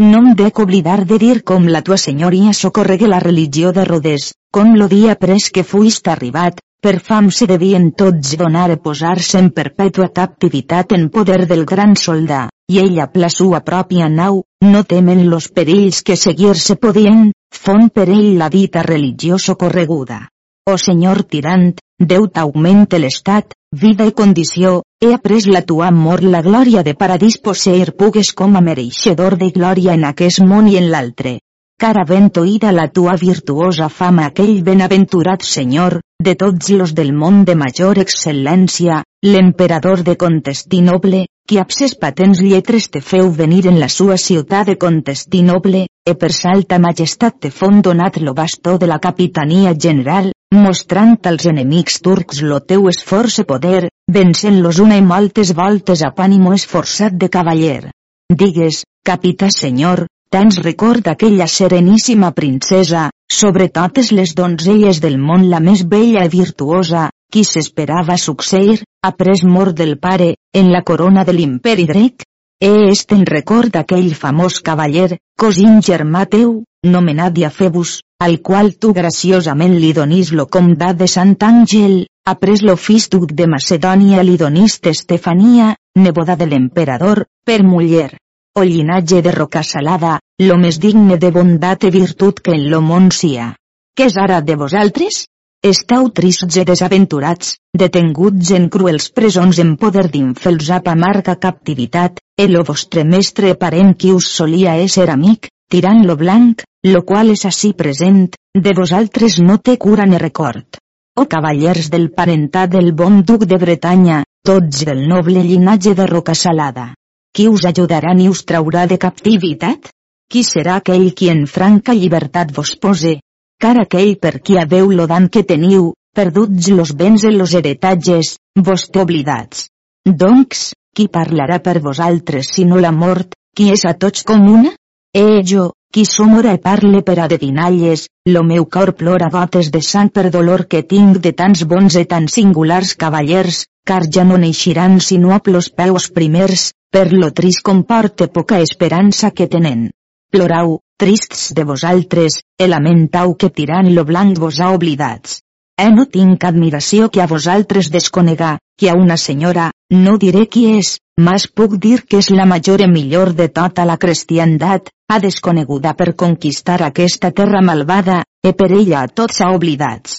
No 0.00 0.22
em 0.22 0.28
dec 0.38 0.60
oblidar 0.62 1.02
de 1.10 1.18
dir 1.20 1.42
com 1.50 1.66
la 1.68 1.82
tua 1.82 1.98
senyoria 2.00 2.54
socorregue 2.56 3.10
la 3.12 3.18
religió 3.20 3.72
de 3.76 3.84
Rodes, 3.84 4.30
com 4.50 4.72
lo 4.80 4.86
dia 4.88 5.16
pres 5.24 5.50
que 5.50 5.64
fuist 5.72 6.08
arribat, 6.08 6.62
per 6.80 7.00
fam 7.08 7.28
se 7.38 7.48
devien 7.50 7.90
tots 8.02 8.30
donar 8.40 8.70
a 8.70 8.78
posar-se 8.86 9.42
en 9.42 9.50
perpètua 9.58 10.08
captivitat 10.20 10.94
en 10.96 11.10
poder 11.10 11.42
del 11.50 11.66
gran 11.66 11.96
soldà, 11.96 12.46
i 12.72 12.78
ella 12.80 13.10
la 13.14 13.28
sua 13.28 13.60
pròpia 13.66 14.08
nau, 14.08 14.40
no 14.64 14.84
temen 14.84 15.28
los 15.28 15.50
perills 15.50 16.00
que 16.02 16.16
seguir-se 16.16 16.76
podien, 16.76 17.28
fon 17.52 17.90
per 17.90 18.08
ell 18.08 18.38
la 18.38 18.48
dita 18.48 18.86
religió 18.88 19.36
socorreguda. 19.36 20.22
O 20.70 20.78
senyor 20.78 21.22
tirant, 21.24 21.76
Déu 21.98 22.28
t'augmente 22.30 22.98
l'estat, 23.02 23.54
vida 23.74 24.04
i 24.06 24.12
condició, 24.18 24.82
he 25.02 25.08
après 25.14 25.48
la 25.50 25.62
tua 25.66 25.88
amor 25.88 26.22
la 26.22 26.42
glòria 26.42 26.84
de 26.86 26.94
paradís 26.94 27.38
posseir 27.42 27.90
pugues 27.98 28.30
com 28.40 28.54
a 28.54 28.62
mereixedor 28.62 29.34
de 29.40 29.50
glòria 29.50 29.96
en 29.98 30.04
aquest 30.06 30.38
món 30.46 30.68
i 30.70 30.76
en 30.78 30.86
l'altre. 30.92 31.40
Cara 31.78 32.04
ben 32.06 32.30
oïda 32.38 32.70
la 32.72 32.86
tua 32.88 33.16
virtuosa 33.18 33.88
fama 33.88 34.26
aquell 34.26 34.62
benaventurat 34.62 35.42
senyor, 35.42 35.98
de 36.22 36.34
tots 36.34 36.70
los 36.70 36.94
del 36.94 37.12
món 37.12 37.44
de 37.44 37.54
major 37.58 37.98
excel·lència, 37.98 39.02
l'emperador 39.22 40.02
de 40.06 40.16
Contestinoble, 40.16 41.26
qui 41.48 41.58
abses 41.58 41.94
patents 41.98 42.40
lletres 42.42 42.90
te 42.94 43.00
feu 43.00 43.30
venir 43.30 43.66
en 43.66 43.78
la 43.82 43.88
sua 43.88 44.16
ciutat 44.18 44.66
de 44.70 44.78
Contestinoble, 44.78 45.86
e 46.06 46.14
per 46.14 46.30
salta 46.32 46.78
majestat 46.78 47.38
te 47.42 47.50
fon 47.50 47.82
donat 47.82 48.18
lo 48.22 48.34
bastó 48.34 48.78
de 48.78 48.86
la 48.86 48.98
capitania 48.98 49.74
general, 49.74 50.30
mostrant 50.68 51.18
als 51.30 51.46
enemics 51.50 52.00
turcs 52.04 52.42
lo 52.42 52.58
teu 52.60 52.88
esforç 52.88 53.38
e 53.42 53.44
poder, 53.48 53.88
vencent-los 54.12 54.78
una 54.84 54.96
i 55.00 55.04
moltes 55.04 55.52
voltes 55.56 56.02
a 56.04 56.10
pànimo 56.18 56.52
esforçat 56.56 57.16
de 57.20 57.28
cavaller. 57.28 57.90
Digues, 58.28 58.82
capità 59.04 59.48
senyor, 59.54 60.06
tens 60.30 60.58
record 60.64 61.04
d'aquella 61.04 61.46
sereníssima 61.48 62.32
princesa, 62.36 63.08
sobre 63.32 63.68
totes 63.68 64.12
les 64.12 64.34
donzelles 64.34 65.00
del 65.00 65.18
món 65.18 65.48
la 65.48 65.60
més 65.60 65.84
bella 65.84 66.24
i 66.24 66.32
virtuosa, 66.32 67.08
qui 67.32 67.44
s'esperava 67.44 68.16
succeir, 68.16 68.82
après 69.04 69.44
mort 69.44 69.76
del 69.76 69.98
pare, 69.98 70.34
en 70.54 70.72
la 70.72 70.82
corona 70.82 71.24
de 71.24 71.36
l'imperi 71.36 71.86
grec? 71.86 72.24
E 72.60 72.90
est 72.90 73.12
en 73.14 73.24
record 73.24 73.70
d'aquell 73.70 74.14
famós 74.18 74.60
cavaller, 74.66 75.18
cosín 75.38 75.78
germà 75.80 76.24
teu, 76.26 76.64
nomenat 76.92 77.34
Diafebus, 77.36 77.98
al 78.24 78.40
qual 78.42 78.72
tu 78.82 78.92
graciosament 78.96 79.76
li 79.78 79.92
donis 79.96 80.32
lo 80.34 80.46
comdat 80.46 80.96
de 80.98 81.06
Sant 81.06 81.36
Àngel, 81.48 82.00
après 82.32 82.64
l'ofís 82.66 83.08
duc 83.12 83.30
de 83.32 83.46
Macedònia 83.46 84.24
li 84.26 84.36
doniste 84.40 84.90
Estefania, 84.96 85.74
neboda 86.04 86.36
de 86.36 86.48
l'emperador, 86.50 87.24
per 87.46 87.62
muller. 87.62 88.10
O 88.58 88.64
llinatge 88.66 89.22
de 89.22 89.32
roca 89.32 89.62
salada, 89.62 90.18
lo 90.42 90.58
més 90.58 90.80
digne 90.82 91.16
de 91.22 91.30
bondat 91.30 91.84
i 91.86 91.90
virtut 91.94 92.40
que 92.42 92.56
en 92.58 92.68
lo 92.72 92.80
món 92.82 93.10
sia. 93.14 93.52
Què 93.96 94.08
és 94.10 94.16
ara 94.18 94.40
de 94.42 94.56
vosaltres? 94.58 95.26
Estau 95.68 96.08
trists 96.14 96.56
i 96.60 96.62
desaventurats, 96.66 97.56
detenguts 97.82 98.52
en 98.58 98.68
cruels 98.70 99.08
presons 99.10 99.58
en 99.62 99.72
poder 99.76 100.04
d'infels 100.12 100.68
a 100.70 100.78
amarga 100.92 101.34
captivitat, 101.34 102.20
el 102.38 102.58
vostre 102.62 103.02
mestre 103.04 103.54
parent 103.58 103.94
qui 103.98 104.12
us 104.14 104.28
solia 104.38 104.76
ésser 104.78 105.08
amic, 105.10 105.48
tirant 105.68 106.04
lo 106.06 106.16
blanc, 106.16 106.64
lo 106.84 107.02
qual 107.04 107.32
és 107.34 107.44
així 107.48 107.72
present, 107.76 108.28
de 108.54 108.72
vosaltres 108.76 109.38
no 109.44 109.58
té 109.58 109.76
cura 109.76 110.06
ni 110.06 110.18
record. 110.18 110.78
O 111.18 111.26
cavallers 111.26 111.90
del 111.90 112.10
parentat 112.14 112.70
del 112.72 112.92
bon 112.94 113.22
duc 113.26 113.44
de 113.50 113.58
Bretanya, 113.58 114.22
tots 114.46 114.84
del 114.88 115.04
noble 115.10 115.42
llinatge 115.44 115.94
de 115.98 116.06
roca 116.06 116.34
salada. 116.34 116.92
Qui 117.34 117.48
us 117.48 117.66
ajudarà 117.68 118.14
ni 118.14 118.28
us 118.28 118.44
traurà 118.44 118.86
de 118.86 118.98
captivitat? 118.98 119.90
Qui 120.30 120.44
serà 120.44 120.78
aquell 120.78 121.12
qui 121.18 121.28
en 121.32 121.46
franca 121.46 121.94
llibertat 121.94 122.52
vos 122.56 122.74
pose? 122.76 123.18
Car 123.60 123.76
aquell 123.82 124.16
per 124.22 124.38
qui 124.40 124.58
haveu 124.58 124.90
lo 124.94 125.06
dan 125.10 125.28
que 125.28 125.42
teniu, 125.42 125.92
perduts 126.14 126.68
los 126.70 126.94
béns 126.94 127.24
en 127.24 127.38
los 127.38 127.54
heretatges, 127.54 128.36
vos 128.56 128.88
té 128.90 129.02
oblidats. 129.02 129.68
Doncs, 130.06 130.72
qui 130.94 131.08
parlarà 131.08 131.58
per 131.62 131.80
vosaltres 131.84 132.52
sinó 132.54 132.78
la 132.80 132.92
mort, 132.92 133.34
qui 133.54 133.72
és 133.74 133.84
a 133.84 133.94
tots 133.94 134.24
comuna? 134.24 134.72
Eh 135.20 135.42
jo, 135.42 135.72
qui 135.90 136.04
som 136.06 136.36
ora 136.38 136.52
e 136.54 136.58
parle 136.62 137.00
per 137.02 137.18
adevinalles, 137.18 138.04
lo 138.32 138.42
meu 138.50 138.66
cor 138.74 138.92
plora 138.94 139.28
gotes 139.36 139.70
de 139.74 139.80
sang 139.82 140.12
per 140.14 140.30
dolor 140.30 140.62
que 140.70 140.84
tinc 140.92 141.18
de 141.24 141.32
tants 141.40 141.64
bons 141.72 141.96
e 141.98 142.04
tan 142.12 142.28
singulars 142.34 142.94
cavallers, 143.00 143.64
car 143.88 144.04
ja 144.14 144.22
no 144.28 144.38
neixiran 144.38 145.00
sinó 145.00 145.34
a 145.34 145.40
plos 145.40 145.70
peus 145.80 146.06
primers, 146.18 146.70
per 146.94 147.10
lo 147.12 147.32
trist 147.32 147.64
comporte 147.66 148.28
poca 148.28 148.60
esperança 148.60 149.32
que 149.32 149.48
tenen. 149.48 149.90
Plorau, 150.30 150.78
trists 150.96 151.50
de 151.50 151.66
vosaltres, 151.66 152.38
e 152.54 152.70
lamentau 152.70 153.34
que 153.34 153.50
tirant 153.50 153.90
lo 153.90 154.04
blanc 154.04 154.38
vos 154.38 154.60
ha 154.60 154.70
oblidats. 154.70 155.40
Eh 155.78 155.90
no 155.94 156.04
tinc 156.10 156.42
admiració 156.42 157.06
que 157.14 157.20
a 157.22 157.28
vosaltres 157.30 157.88
desconegar, 157.94 158.56
que 158.78 158.88
a 158.90 158.94
una 158.98 159.16
senyora, 159.16 159.68
no 159.94 160.16
diré 160.18 160.48
qui 160.50 160.64
és, 160.78 160.96
mas 161.26 161.46
puc 161.46 161.76
dir 161.84 162.00
que 162.02 162.18
és 162.18 162.30
la 162.34 162.46
major 162.52 162.82
i 162.82 162.88
millor 162.90 163.30
de 163.40 163.46
tota 163.60 163.84
la 163.86 163.96
cristiandat, 164.04 164.90
ha 165.08 165.20
desconeguda 165.22 165.94
per 166.00 166.16
conquistar 166.24 166.80
aquesta 166.82 167.30
terra 167.30 167.62
malvada, 167.70 168.24
e 168.42 168.54
per 168.58 168.72
ella 168.80 169.04
a 169.04 169.12
tots 169.22 169.40
ha 169.40 169.52
oblidats. 169.54 170.18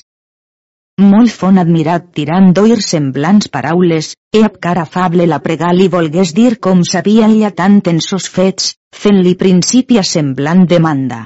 Molt 1.11 1.35
fon 1.41 1.59
admirat 1.59 2.09
tirant 2.15 2.51
d'oir 2.55 2.79
semblants 2.87 3.51
paraules, 3.51 4.15
e 4.31 4.47
amb 4.47 4.59
cara 4.63 4.87
afable 4.87 5.27
la 5.27 5.43
pregar 5.43 5.75
li 5.75 5.91
volgués 5.91 6.35
dir 6.41 6.57
com 6.63 6.87
sabia 6.87 7.27
ella 7.27 7.51
tant 7.51 7.81
en 7.91 7.99
sos 8.09 8.31
fets, 8.31 8.75
fent-li 8.95 9.35
principi 9.35 9.99
a 9.99 10.07
semblant 10.07 10.67
demanda. 10.71 11.25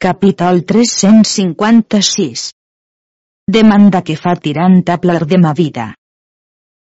Capítol 0.00 0.66
356 0.68 2.50
Demanda 3.50 4.04
que 4.06 4.14
fa 4.14 4.36
tirant 4.38 4.84
a 4.86 4.96
plar 5.02 5.24
de 5.26 5.36
ma 5.36 5.50
vida. 5.52 5.88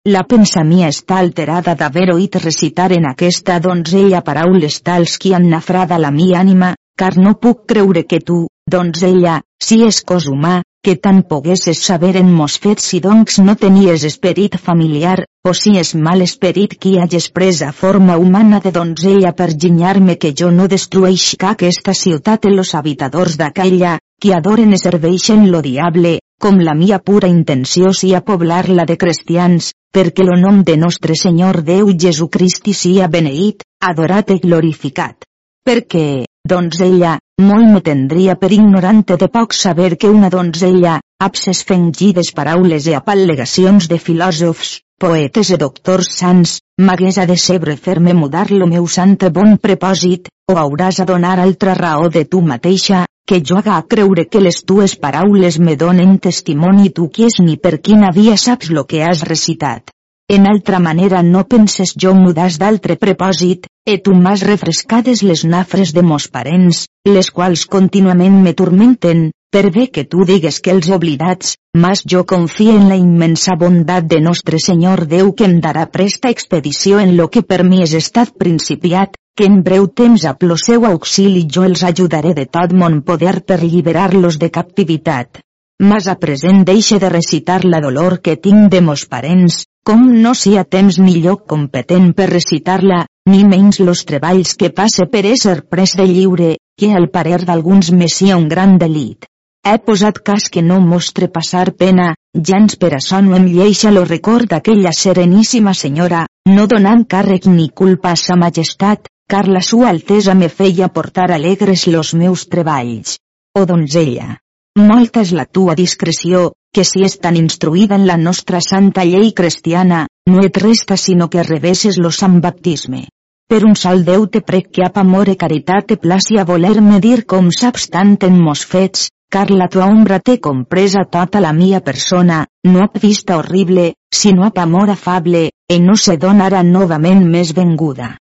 La 0.09 0.23
pensamia 0.25 0.89
està 0.89 1.19
alterada 1.21 1.75
d'haver 1.77 2.07
oït 2.15 2.39
recitar 2.41 2.87
en 2.97 3.05
aquesta 3.11 3.59
donzella 3.61 4.23
paraules 4.25 4.81
tals 4.81 5.19
que 5.19 5.35
han 5.37 5.51
nafrada 5.51 5.99
la 5.99 6.11
mi 6.11 6.33
ànima, 6.33 6.73
car 6.97 7.19
no 7.19 7.35
puc 7.35 7.67
creure 7.69 8.07
que 8.09 8.23
tu, 8.25 8.47
donzella, 8.65 9.43
si 9.61 9.83
és 9.85 10.01
cos 10.01 10.31
humà, 10.33 10.63
que 10.83 10.97
tant 10.97 11.23
poguesses 11.29 11.85
saber 11.85 12.17
en 12.17 12.33
mos 12.33 12.57
fets 12.57 12.89
si 12.89 13.03
doncs 13.05 13.39
no 13.45 13.59
tenies 13.61 14.09
esperit 14.09 14.57
familiar, 14.57 15.27
o 15.45 15.53
si 15.53 15.77
és 15.77 15.95
mal 15.95 16.25
esperit 16.25 16.79
qui 16.81 16.97
hages 16.97 17.29
presa 17.29 17.73
forma 17.73 18.17
humana 18.17 18.63
de 18.65 18.73
donzella 18.73 19.37
per 19.37 19.53
ginyar-me 19.53 20.17
que 20.17 20.33
jo 20.33 20.51
no 20.51 20.73
destrueixca 20.73 21.51
aquesta 21.53 21.93
ciutat 21.93 22.47
en 22.47 22.57
los 22.57 22.75
habitadors 22.75 23.37
d'aquella, 23.37 23.99
qui 24.19 24.33
adoren 24.33 24.73
i 24.73 24.81
serveixen 24.81 25.51
lo 25.51 25.61
diable, 25.61 26.21
com 26.41 26.59
la 26.61 26.75
mia 26.79 26.99
pura 27.01 27.29
intenció 27.33 27.93
sia 27.97 28.21
poblar-la 28.25 28.85
de 28.89 28.97
cristians, 29.01 29.73
perquè 29.97 30.25
lo 30.27 30.37
nom 30.39 30.63
de 30.69 30.77
nostre 30.77 31.17
Senyor 31.17 31.63
Déu 31.65 31.91
Jesucristi 32.05 32.75
sia 32.77 33.09
beneït, 33.09 33.65
adorat 33.81 34.31
i 34.35 34.37
glorificat. 34.43 35.25
Perquè, 35.67 36.27
donzella, 36.47 37.17
molt 37.43 37.73
me 37.73 37.81
tendria 37.81 38.37
per 38.37 38.53
ignorante 38.53 39.17
de 39.17 39.29
poc 39.33 39.57
saber 39.57 39.97
que 39.97 40.13
una 40.13 40.31
donzella, 40.31 41.01
abses 41.19 41.65
fengides 41.65 42.31
paraules 42.37 42.87
i 42.87 42.95
apal·legacions 42.95 43.89
de 43.91 43.99
filòsofs, 43.99 44.77
poetes 45.01 45.51
i 45.51 45.59
doctors 45.61 46.13
sants, 46.21 46.61
m'hagués 46.79 47.19
a 47.19 47.27
de 47.27 47.37
sebre 47.41 47.75
fer-me 47.77 48.15
mudar 48.15 48.47
lo 48.53 48.69
meu 48.71 48.87
sant 48.87 49.19
bon 49.33 49.57
propòsit, 49.57 50.31
o 50.53 50.61
hauràs 50.61 51.01
a 51.01 51.09
donar 51.09 51.41
altra 51.41 51.75
raó 51.75 52.09
de 52.09 52.25
tu 52.25 52.41
mateixa, 52.41 53.07
que 53.27 53.43
jo 53.43 53.59
haga 53.59 53.81
creure 53.93 54.29
que 54.31 54.41
les 54.41 54.63
tues 54.63 54.95
paraules 55.03 55.59
me 55.59 55.75
donen 55.77 56.17
testimoni 56.23 56.93
tu 56.95 57.09
qui 57.11 57.27
és 57.27 57.41
ni 57.43 57.57
per 57.59 57.77
quina 57.89 58.15
via 58.15 58.37
saps 58.47 58.71
lo 58.71 58.87
que 58.87 59.03
has 59.03 59.25
recitat. 59.27 59.91
En 60.29 60.47
altra 60.51 60.79
manera 60.83 61.23
no 61.23 61.45
penses 61.47 61.93
jo 62.03 62.13
mudas 62.15 62.59
d'altre 62.59 62.97
propòsit, 63.03 63.67
e 63.87 63.99
tu 63.99 64.15
m'has 64.15 64.43
refrescades 64.43 65.23
les 65.23 65.45
nafres 65.45 65.93
de 65.95 66.03
mos 66.03 66.27
parents, 66.37 66.87
les 67.07 67.31
quals 67.31 67.67
contínuament 67.75 68.41
me 68.47 68.55
turmenten, 68.61 69.29
per 69.55 69.71
bé 69.75 69.87
que 69.87 70.03
tu 70.05 70.25
digues 70.27 70.59
que 70.61 70.73
els 70.75 70.89
oblidats, 70.91 71.55
mas 71.83 72.03
jo 72.03 72.25
confio 72.27 72.75
en 72.75 72.89
la 72.91 72.97
immensa 72.99 73.55
bondat 73.59 74.09
de 74.11 74.19
nostre 74.21 74.59
Senyor 74.59 75.07
Déu 75.07 75.31
que 75.33 75.47
em 75.47 75.61
darà 75.63 75.87
presta 75.87 76.31
expedició 76.35 76.99
en 76.99 77.15
lo 77.17 77.29
que 77.31 77.43
per 77.43 77.63
mi 77.63 77.83
és 77.87 77.95
estat 77.95 78.35
principiat, 78.43 79.15
que 79.37 79.45
en 79.45 79.63
breu 79.63 79.87
temps 80.01 80.25
a 80.25 80.33
plo 80.41 80.57
seu 80.57 80.87
auxili 80.89 81.43
jo 81.55 81.67
els 81.69 81.83
ajudaré 81.85 82.33
de 82.35 82.47
tot 82.59 82.73
mon 82.73 83.03
poder 83.09 83.43
per 83.45 83.61
lliberar-los 83.63 84.39
de 84.41 84.49
captivitat. 84.51 85.43
Mas 85.79 86.07
a 86.09 86.15
present 86.17 86.65
deixe 86.65 86.99
de 86.99 87.11
recitar 87.13 87.61
la 87.65 87.83
dolor 87.85 88.23
que 88.25 88.39
tinc 88.41 88.71
de 88.73 88.81
mos 88.81 89.05
parents, 89.05 89.67
com 89.85 90.07
no 90.25 90.33
sia 90.35 90.65
temps 90.65 90.97
ni 90.99 91.21
lloc 91.21 91.45
competent 91.53 92.15
per 92.17 92.31
recitar-la, 92.31 93.05
ni 93.29 93.45
menys 93.45 93.79
los 93.85 94.07
treballs 94.09 94.55
que 94.57 94.71
passe 94.71 95.05
per 95.13 95.27
ésser 95.29 95.61
pres 95.69 95.93
de 96.01 96.07
lliure, 96.09 96.55
que 96.79 96.95
al 96.97 97.11
parer 97.13 97.43
d'alguns 97.45 97.93
me 97.93 98.09
sia 98.09 98.39
un 98.41 98.49
gran 98.49 98.79
delit. 98.79 99.29
He 99.67 99.77
posat 99.85 100.23
cas 100.25 100.49
que 100.49 100.63
no 100.63 100.79
mostre 100.81 101.29
passar 101.29 101.75
pena, 101.75 102.15
jans 102.51 102.77
per 102.81 102.95
això 102.97 103.21
no 103.21 103.37
em 103.37 103.51
lleixa 103.51 103.93
lo 103.93 104.07
record 104.09 104.49
d'aquella 104.49 104.93
sereníssima 104.95 105.75
senyora, 105.75 106.25
no 106.49 106.67
donant 106.71 107.05
càrrec 107.05 107.51
ni 107.51 107.69
culpa 107.83 108.13
a 108.15 108.21
sa 108.21 108.37
majestat, 108.39 109.11
car 109.29 109.49
la 109.49 109.61
sua 109.61 109.89
altesa 109.91 110.35
me 110.35 110.49
feia 110.49 110.89
portar 110.89 111.33
alegres 111.33 111.87
los 111.89 112.15
meus 112.15 112.49
treballs. 112.49 113.19
O 113.57 113.63
oh, 113.63 113.67
donzella! 113.67 114.39
Molta 114.79 115.23
és 115.25 115.33
la 115.35 115.47
tua 115.47 115.75
discreció, 115.75 116.53
que 116.73 116.85
si 116.85 117.03
és 117.03 117.17
tan 117.19 117.39
instruïda 117.41 117.97
en 117.97 118.05
la 118.07 118.17
nostra 118.21 118.61
santa 118.61 119.03
llei 119.05 119.33
cristiana, 119.33 120.05
no 120.31 120.45
et 120.47 120.59
resta 120.63 120.97
sinó 120.97 121.27
que 121.33 121.43
revesses 121.43 121.99
lo 121.99 122.13
sant 122.13 122.37
baptisme. 122.45 123.07
Per 123.49 123.63
un 123.65 123.75
sol 123.75 124.05
Déu 124.05 124.27
te 124.27 124.43
prec 124.47 124.69
que 124.71 124.85
ap 124.87 124.99
amor 125.03 125.31
e 125.33 125.37
caritat 125.41 125.89
te 125.91 125.97
placi 125.97 126.39
a 126.39 126.45
voler-me 126.45 127.01
dir 127.01 127.25
com 127.25 127.49
saps 127.51 127.89
tant 127.91 128.19
en 128.29 128.37
mos 128.43 128.63
fets, 128.75 129.09
car 129.33 129.49
la 129.51 129.67
tua 129.73 129.89
ombra 129.91 130.21
té 130.21 130.37
compresa 130.39 131.07
tota 131.11 131.41
la 131.41 131.55
mia 131.57 131.81
persona, 131.81 132.45
no 132.69 132.85
ap 132.85 133.01
vista 133.03 133.41
horrible, 133.41 133.95
sinó 134.13 134.47
ap 134.47 134.63
amor 134.63 134.95
afable, 134.95 135.49
e 135.67 135.81
no 135.81 135.97
se 135.97 136.15
donarà 136.17 136.63
novament 136.63 137.27
més 137.27 137.55
venguda 137.57 138.13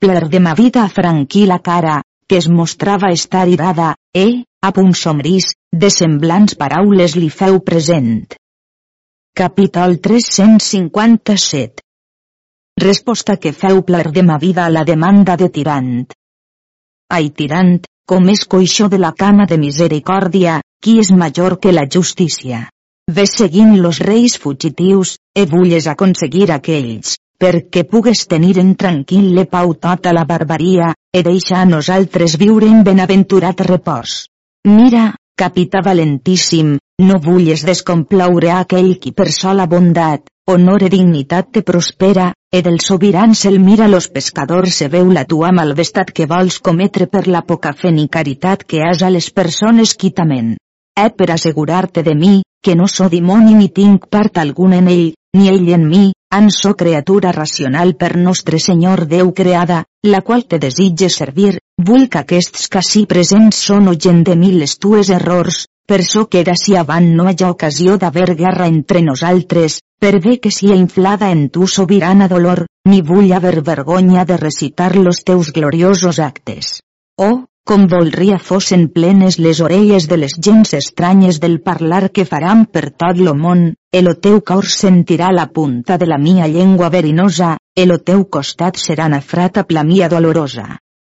pler 0.00 0.30
de 0.30 0.40
ma 0.40 0.54
vida 0.54 0.88
franquí 0.88 1.44
la 1.46 1.58
cara, 1.60 2.02
que 2.26 2.38
es 2.38 2.48
mostrava 2.48 3.10
estar 3.12 3.46
irada, 3.48 3.96
e, 4.14 4.44
a 4.62 4.72
punt 4.72 4.94
somris, 4.96 5.52
de 5.70 5.90
semblants 5.92 6.56
paraules 6.56 7.16
li 7.20 7.28
feu 7.28 7.60
present. 7.60 8.32
Capítol 9.36 10.00
357 10.00 11.84
Resposta 12.80 13.36
que 13.36 13.52
feu 13.52 13.82
pler 13.84 14.08
de 14.10 14.24
ma 14.24 14.38
vida 14.38 14.64
a 14.64 14.72
la 14.72 14.84
demanda 14.88 15.36
de 15.36 15.50
tirant. 15.52 16.08
Ai 17.12 17.28
tirant, 17.36 17.76
com 18.08 18.28
és 18.32 18.46
coixó 18.48 18.88
de 18.88 18.98
la 18.98 19.12
cama 19.12 19.44
de 19.46 19.60
misericòrdia, 19.60 20.62
qui 20.80 20.96
és 21.04 21.12
major 21.12 21.60
que 21.60 21.76
la 21.76 21.84
justícia. 21.84 22.70
Ves 23.10 23.36
seguint 23.36 23.76
los 23.84 24.00
reis 24.00 24.38
fugitius, 24.40 25.18
e 25.36 25.44
vulles 25.44 25.86
aconseguir 25.92 26.48
aquells, 26.54 27.18
perquè 27.40 27.86
pugues 27.88 28.26
tenir 28.28 28.58
en 28.60 28.74
tranquil·le 28.76 29.46
pau 29.48 29.72
tota 29.74 30.12
la 30.12 30.26
barbaria, 30.28 30.92
e 31.10 31.22
deixa 31.24 31.60
a 31.60 31.68
nosaltres 31.68 32.36
viure 32.38 32.68
en 32.68 32.82
benaventurat 32.84 33.62
repòs. 33.64 34.26
Mira, 34.68 35.14
capità 35.40 35.80
valentíssim, 35.80 36.76
no 37.00 37.16
vulles 37.24 37.64
descomplaure 37.64 38.50
a 38.52 38.60
aquell 38.66 38.98
qui 39.00 39.14
per 39.16 39.30
sola 39.32 39.64
bondat, 39.66 40.28
honor 40.52 40.84
i 40.84 40.90
dignitat 40.92 41.48
te 41.54 41.62
prospera, 41.64 42.28
e 42.52 42.60
del 42.66 42.80
sobiran 42.84 43.32
se'l 43.38 43.58
mira 43.62 43.88
los 43.88 44.10
pescadors 44.12 44.76
se 44.82 44.88
veu 44.92 45.08
la 45.14 45.24
tua 45.24 45.52
malvestat 45.54 46.12
que 46.12 46.26
vols 46.26 46.60
cometre 46.60 47.06
per 47.06 47.26
la 47.26 47.40
poca 47.40 47.72
fe 47.72 47.94
ni 47.94 48.08
caritat 48.08 48.66
que 48.68 48.84
has 48.84 49.02
a 49.02 49.10
les 49.10 49.30
persones 49.30 49.94
quitament. 49.94 50.56
He 50.98 51.08
per 51.16 51.30
assegurar-te 51.32 52.02
de 52.02 52.14
mi, 52.14 52.42
que 52.60 52.76
no 52.76 52.86
so 52.86 53.08
dimoni 53.08 53.54
ni 53.54 53.70
tinc 53.72 54.10
part 54.10 54.36
alguna 54.36 54.82
en 54.84 54.88
ell, 54.92 55.12
ni 55.38 55.48
ell 55.48 55.68
en 55.72 55.86
mi, 55.88 56.10
en 56.32 56.50
so 56.50 56.76
criatura 56.76 57.32
racional 57.32 57.96
per 57.96 58.16
nostre 58.16 58.58
Senyor 58.58 59.06
Déu 59.10 59.32
creada, 59.34 59.84
la 60.02 60.20
qual 60.22 60.46
te 60.46 60.60
desitge 60.62 61.08
servir, 61.10 61.58
vull 61.76 62.06
que 62.08 62.22
aquests 62.22 62.68
que 62.70 62.82
sí 62.86 63.04
presents 63.10 63.58
són 63.66 63.90
o 63.90 63.96
gent 64.06 64.22
de 64.28 64.36
mil 64.38 64.60
les 64.62 64.78
tues 64.78 65.10
errors, 65.10 65.64
per 65.90 66.04
so 66.06 66.28
que 66.30 66.40
era 66.44 66.54
si 66.54 66.76
avant 66.78 67.10
no 67.18 67.26
hi 67.28 67.42
ha 67.42 67.50
ocasió 67.50 67.96
d'haver 67.98 68.36
guerra 68.38 68.70
entre 68.70 69.02
nosaltres, 69.02 69.80
per 69.98 70.20
bé 70.22 70.38
que 70.38 70.54
sia 70.54 70.78
inflada 70.78 71.32
en 71.34 71.48
tu 71.50 71.66
sobirana 71.66 72.28
dolor, 72.28 72.66
ni 72.86 73.02
vull 73.02 73.32
haver 73.34 73.60
vergonya 73.66 74.24
de 74.24 74.36
recitar 74.36 74.94
los 74.96 75.24
teus 75.24 75.50
gloriosos 75.52 76.20
actes. 76.20 76.78
Oh, 77.18 77.49
com 77.70 77.84
voldria 77.86 78.36
fossin 78.42 78.88
plenes 78.90 79.36
les 79.38 79.60
orelles 79.62 80.08
de 80.10 80.16
les 80.18 80.32
gens 80.44 80.72
estranyes 80.74 81.36
del 81.42 81.60
parlar 81.62 82.08
que 82.10 82.24
faran 82.26 82.64
per 82.66 82.88
tot 83.02 83.18
lo 83.22 83.34
món, 83.38 83.60
el 83.98 84.08
teu 84.18 84.40
cor 84.48 84.66
sentirà 84.66 85.28
la 85.30 85.44
punta 85.58 85.96
de 85.96 86.08
la 86.10 86.16
mia 86.18 86.48
llengua 86.50 86.88
verinosa, 86.90 87.50
el 87.78 87.92
teu 88.02 88.24
costat 88.36 88.80
serà 88.84 89.06
nafrat 89.12 89.60
amb 89.62 89.70
la 89.76 89.84
mia 89.86 90.08
dolorosa. 90.10 90.64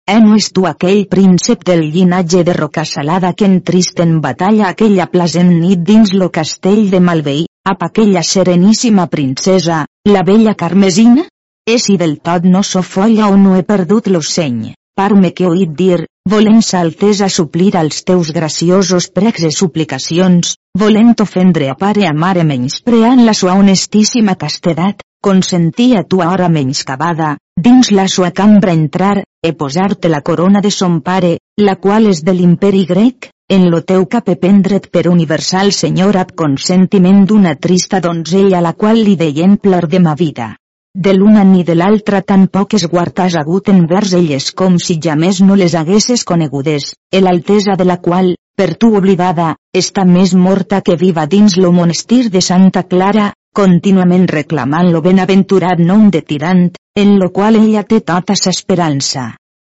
Eh 0.05 0.19
no 0.21 0.35
és 0.37 0.51
tu 0.53 0.67
aquell 0.69 1.07
príncep 1.09 1.63
del 1.65 1.81
llinatge 1.95 2.43
de 2.43 2.53
roca 2.53 2.83
salada 2.85 3.31
que 3.33 3.49
en 3.49 3.55
trist 3.69 4.03
en 4.05 4.19
batalla 4.21 4.67
aquella 4.69 5.07
plasent 5.09 5.49
nit 5.63 5.81
dins 5.87 6.11
lo 6.13 6.27
castell 6.29 6.91
de 6.91 6.99
Malveí, 6.99 7.47
ap 7.65 7.87
aquella 7.87 8.21
sereníssima 8.21 9.07
princesa, 9.07 9.87
la 10.05 10.21
bella 10.21 10.53
Carmesina? 10.53 11.25
E 11.65 11.79
si 11.79 11.97
del 11.97 12.19
tot 12.21 12.45
no 12.45 12.61
so 12.61 12.85
folla 12.85 13.31
o 13.33 13.35
no 13.37 13.55
he 13.57 13.65
perdut 13.65 14.13
l'oceny, 14.13 14.75
parme 14.95 15.31
que 15.33 15.47
oït 15.47 15.71
dir, 15.77 16.05
volent 16.29 16.61
sa 16.61 16.81
altesa 16.85 17.29
suplir 17.29 17.75
als 17.77 18.03
teus 18.03 18.31
graciosos 18.31 19.09
pregs 19.09 19.43
e 19.47 19.51
suplicacions, 19.51 20.55
volent 20.77 21.15
ofendre 21.21 21.69
a 21.69 21.75
pare 21.75 22.05
a 22.07 22.13
mare 22.13 22.43
menyspreant 22.43 23.25
la 23.25 23.33
sua 23.33 23.55
honestíssima 23.57 24.35
castedat, 24.35 25.01
consentia 25.21 26.03
tu 26.03 26.21
hora 26.21 26.49
menyscabada, 26.49 27.37
dins 27.57 27.91
la 27.91 28.07
sua 28.07 28.31
cambra 28.31 28.73
entrar, 28.73 29.23
e 29.41 29.53
posar-te 29.53 30.09
la 30.09 30.21
corona 30.21 30.61
de 30.61 30.71
son 30.71 31.01
pare, 31.01 31.37
la 31.57 31.75
qual 31.75 32.07
és 32.07 32.23
de 32.23 32.33
l'imperi 32.33 32.85
grec, 32.85 33.31
en 33.51 33.69
lo 33.69 33.81
teu 33.83 34.05
cap 34.07 34.29
e 34.29 34.37
prendre't 34.39 34.87
per 34.93 35.09
universal 35.09 35.73
senyor 35.75 36.15
ab 36.17 36.31
consentiment 36.37 37.25
d'una 37.25 37.55
trista 37.55 37.99
donzella 37.99 38.61
la 38.61 38.73
qual 38.73 39.01
li 39.03 39.17
deien 39.19 39.57
plor 39.57 39.89
de 39.91 39.99
ma 39.99 40.15
vida. 40.15 40.55
De 40.93 41.13
l'una 41.15 41.45
ni 41.47 41.61
de 41.63 41.73
l'altra 41.79 42.19
tampoc 42.21 42.73
es 42.75 42.83
guardas 42.93 43.35
hagut 43.39 43.69
envers 43.71 44.11
elles 44.17 44.49
com 44.51 44.73
si 44.85 44.97
jamés 45.05 45.37
no 45.39 45.55
les 45.55 45.73
haguesses 45.73 46.25
conegudes, 46.27 46.89
el 47.19 47.29
altesa 47.31 47.77
de 47.79 47.85
la 47.87 47.95
qual, 48.07 48.33
per 48.59 48.75
tu 48.75 48.89
oblidada, 48.99 49.53
està 49.71 50.03
més 50.03 50.33
morta 50.35 50.81
que 50.81 50.97
viva 50.99 51.25
dins 51.31 51.55
lo 51.55 51.71
monestir 51.71 52.27
de 52.33 52.41
Santa 52.41 52.83
Clara, 52.83 53.29
contínuament 53.55 54.27
reclamant 54.27 54.91
lo 54.91 55.01
benaventurat 55.07 55.79
nom 55.79 56.09
de 56.11 56.21
tirant, 56.27 56.67
en 56.99 57.15
lo 57.23 57.31
qual 57.31 57.55
ella 57.55 57.87
té 57.87 58.01
tota 58.01 58.35
s'esperança. 58.35 59.29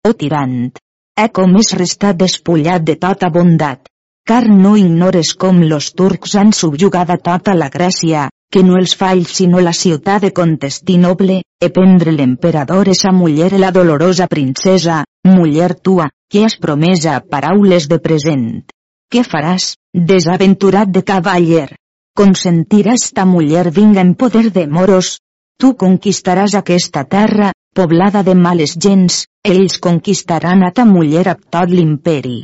O 0.09 0.17
tirant! 0.17 0.73
Eh 1.21 1.29
com 1.29 1.57
és 1.61 1.75
restat 1.77 2.17
despullat 2.17 2.81
de 2.81 2.97
tota 2.97 3.29
bondat. 3.29 3.85
Car 4.25 4.47
no 4.49 4.73
ignores 4.81 5.35
com 5.37 5.61
los 5.69 5.93
turcs 5.93 6.35
han 6.41 6.57
subjugada 6.57 7.21
tota 7.21 7.53
la 7.53 7.69
Grècia, 7.69 8.31
que 8.51 8.63
no 8.67 8.77
els 8.81 8.97
falls 8.99 9.37
sinó 9.39 9.61
la 9.63 9.73
ciutat 9.73 10.27
de 10.27 10.33
Contestinoble, 10.35 11.41
e 11.61 11.71
prendre 11.71 12.13
l'emperador 12.13 12.91
esa 12.91 13.13
muller 13.13 13.53
la 13.59 13.71
dolorosa 13.71 14.27
princesa, 14.27 15.05
muller 15.25 15.75
tua, 15.75 16.11
que 16.31 16.45
has 16.45 16.57
promesa 16.57 17.21
paraules 17.21 17.89
de 17.89 18.01
present. 18.03 18.51
Què 19.11 19.25
faràs, 19.27 19.75
desaventurat 19.95 20.91
de 20.91 21.03
cavaller? 21.03 21.69
Consentiràs 22.17 23.11
ta 23.15 23.25
muller 23.25 23.71
vinga 23.71 24.03
en 24.03 24.15
poder 24.15 24.51
de 24.51 24.67
moros, 24.67 25.17
Tu 25.61 25.75
conquistaràs 25.81 26.55
aquesta 26.57 27.03
terra, 27.05 27.51
poblada 27.77 28.23
de 28.25 28.35
males 28.35 28.73
gens, 28.85 29.27
ells 29.45 29.77
conquistaran 29.87 30.63
a 30.65 30.71
ta 30.73 30.87
muller 30.89 31.27
a 31.29 31.35
tot 31.37 31.69
l'imperi. 31.69 32.39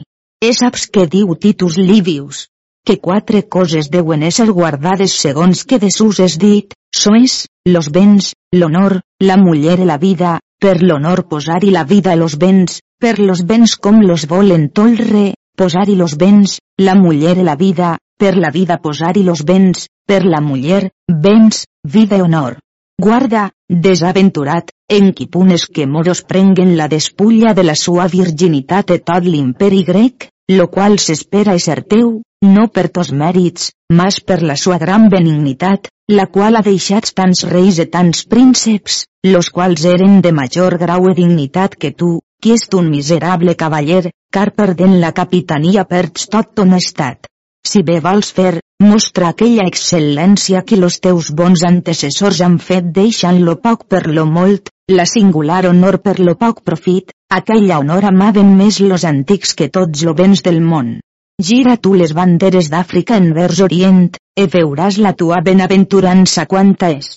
E 0.45 0.51
saps 0.59 0.85
què 0.93 1.07
diu 1.15 1.33
Titus 1.41 1.79
Livius? 1.81 2.43
Que 2.87 3.01
quatre 3.03 3.41
coses 3.51 3.89
deuen 3.91 4.22
ésser 4.22 4.47
guardades 4.55 5.14
segons 5.18 5.64
que 5.66 5.80
de 5.82 5.89
sus 5.91 6.20
és 6.22 6.37
dit, 6.39 6.74
sois, 6.95 7.32
los 7.66 7.89
béns, 7.91 8.28
l'honor, 8.55 9.01
la 9.28 9.37
muller 9.41 9.80
i 9.82 9.89
la 9.89 9.97
vida, 9.99 10.37
per 10.62 10.76
l'honor 10.82 11.24
posar-hi 11.26 11.72
la 11.74 11.82
vida 11.84 12.14
i 12.14 12.20
los 12.20 12.37
béns, 12.39 12.78
per 13.03 13.18
los 13.18 13.43
béns 13.49 13.74
com 13.76 13.99
los 14.07 14.28
volen 14.30 14.68
tolre, 14.70 15.32
posar-hi 15.59 15.97
los 15.99 16.14
béns, 16.20 16.61
la 16.78 16.95
muller 16.95 17.34
i 17.43 17.49
la 17.49 17.57
vida, 17.57 17.97
per 18.16 18.37
la 18.37 18.53
vida 18.55 18.78
posar-hi 18.84 19.24
los 19.26 19.43
béns, 19.43 19.89
per 20.07 20.22
la 20.24 20.41
muller, 20.41 20.93
béns, 21.11 21.64
vida 21.82 22.20
i 22.20 22.22
honor. 22.22 22.61
Guarda, 23.03 23.51
desaventurat, 23.68 24.70
en 24.89 25.11
qui 25.12 25.26
punes 25.26 25.66
que 25.66 25.89
moros 25.91 26.22
prenguen 26.22 26.76
la 26.78 26.87
despulla 26.89 27.53
de 27.53 27.66
la 27.66 27.74
sua 27.74 28.07
virginitat 28.07 28.95
e 28.95 29.03
tot 29.03 29.26
l'imperi 29.26 29.82
grec, 29.84 30.30
lo 30.49 30.70
qual 30.70 31.01
s'espera 31.03 31.59
ser 31.59 31.82
teu, 31.82 32.22
no 32.45 32.68
per 32.68 32.89
tos 32.89 33.12
mèrits, 33.12 33.70
mas 33.93 34.20
per 34.20 34.43
la 34.43 34.57
sua 34.57 34.78
gran 34.78 35.09
benignitat, 35.09 35.89
la 36.12 36.26
qual 36.26 36.57
ha 36.57 36.62
deixat 36.62 37.09
tants 37.14 37.45
reis 37.49 37.78
e 37.78 37.87
tants 37.87 38.24
prínceps, 38.30 39.05
los 39.26 39.51
quals 39.51 39.84
eren 39.84 40.20
de 40.22 40.32
major 40.32 40.76
grau 40.78 41.09
e 41.11 41.14
dignitat 41.14 41.74
que 41.76 41.91
tu, 41.91 42.20
qui 42.43 42.53
és 42.53 42.68
un 42.74 42.91
miserable 42.91 43.57
cavaller, 43.57 44.11
car 44.30 44.51
perdent 44.53 45.01
la 45.01 45.12
capitania 45.12 45.84
perds 45.84 46.28
tot 46.28 46.53
ton 46.55 46.76
estat. 46.76 47.26
Si 47.66 47.82
bé 47.82 47.99
vols 48.01 48.30
fer, 48.30 48.61
mostra 48.82 49.32
aquella 49.32 49.64
excel·lència 49.66 50.62
que 50.62 50.76
los 50.76 51.01
teus 51.01 51.32
bons 51.41 51.64
antecessors 51.66 52.43
han 52.45 52.59
fet 52.59 52.93
deixant 52.99 53.41
lo 53.43 53.57
poc 53.64 53.89
per 53.89 54.07
lo 54.07 54.26
molt, 54.26 54.70
la 54.93 55.07
singular 55.07 55.64
honor 55.66 55.99
per 56.05 56.20
lo 56.20 56.37
poc 56.37 56.62
profit, 56.62 57.11
aquella 57.41 57.80
honor 57.80 58.07
amaven 58.12 58.55
més 58.61 58.78
los 58.80 59.05
antics 59.05 59.55
que 59.55 59.68
tots 59.68 60.05
lo 60.05 60.14
del 60.14 60.61
món. 60.61 61.01
Gira 61.45 61.74
tu 61.76 61.91
les 61.93 62.12
banderes 62.16 62.70
d'Àfrica 62.72 63.16
envers 63.20 63.59
Orient, 63.64 64.07
e 64.41 64.45
veuràs 64.53 64.97
la 65.07 65.11
tua 65.12 65.43
benaventurança 65.45 66.47
quanta 66.49 66.89
és. 66.95 67.11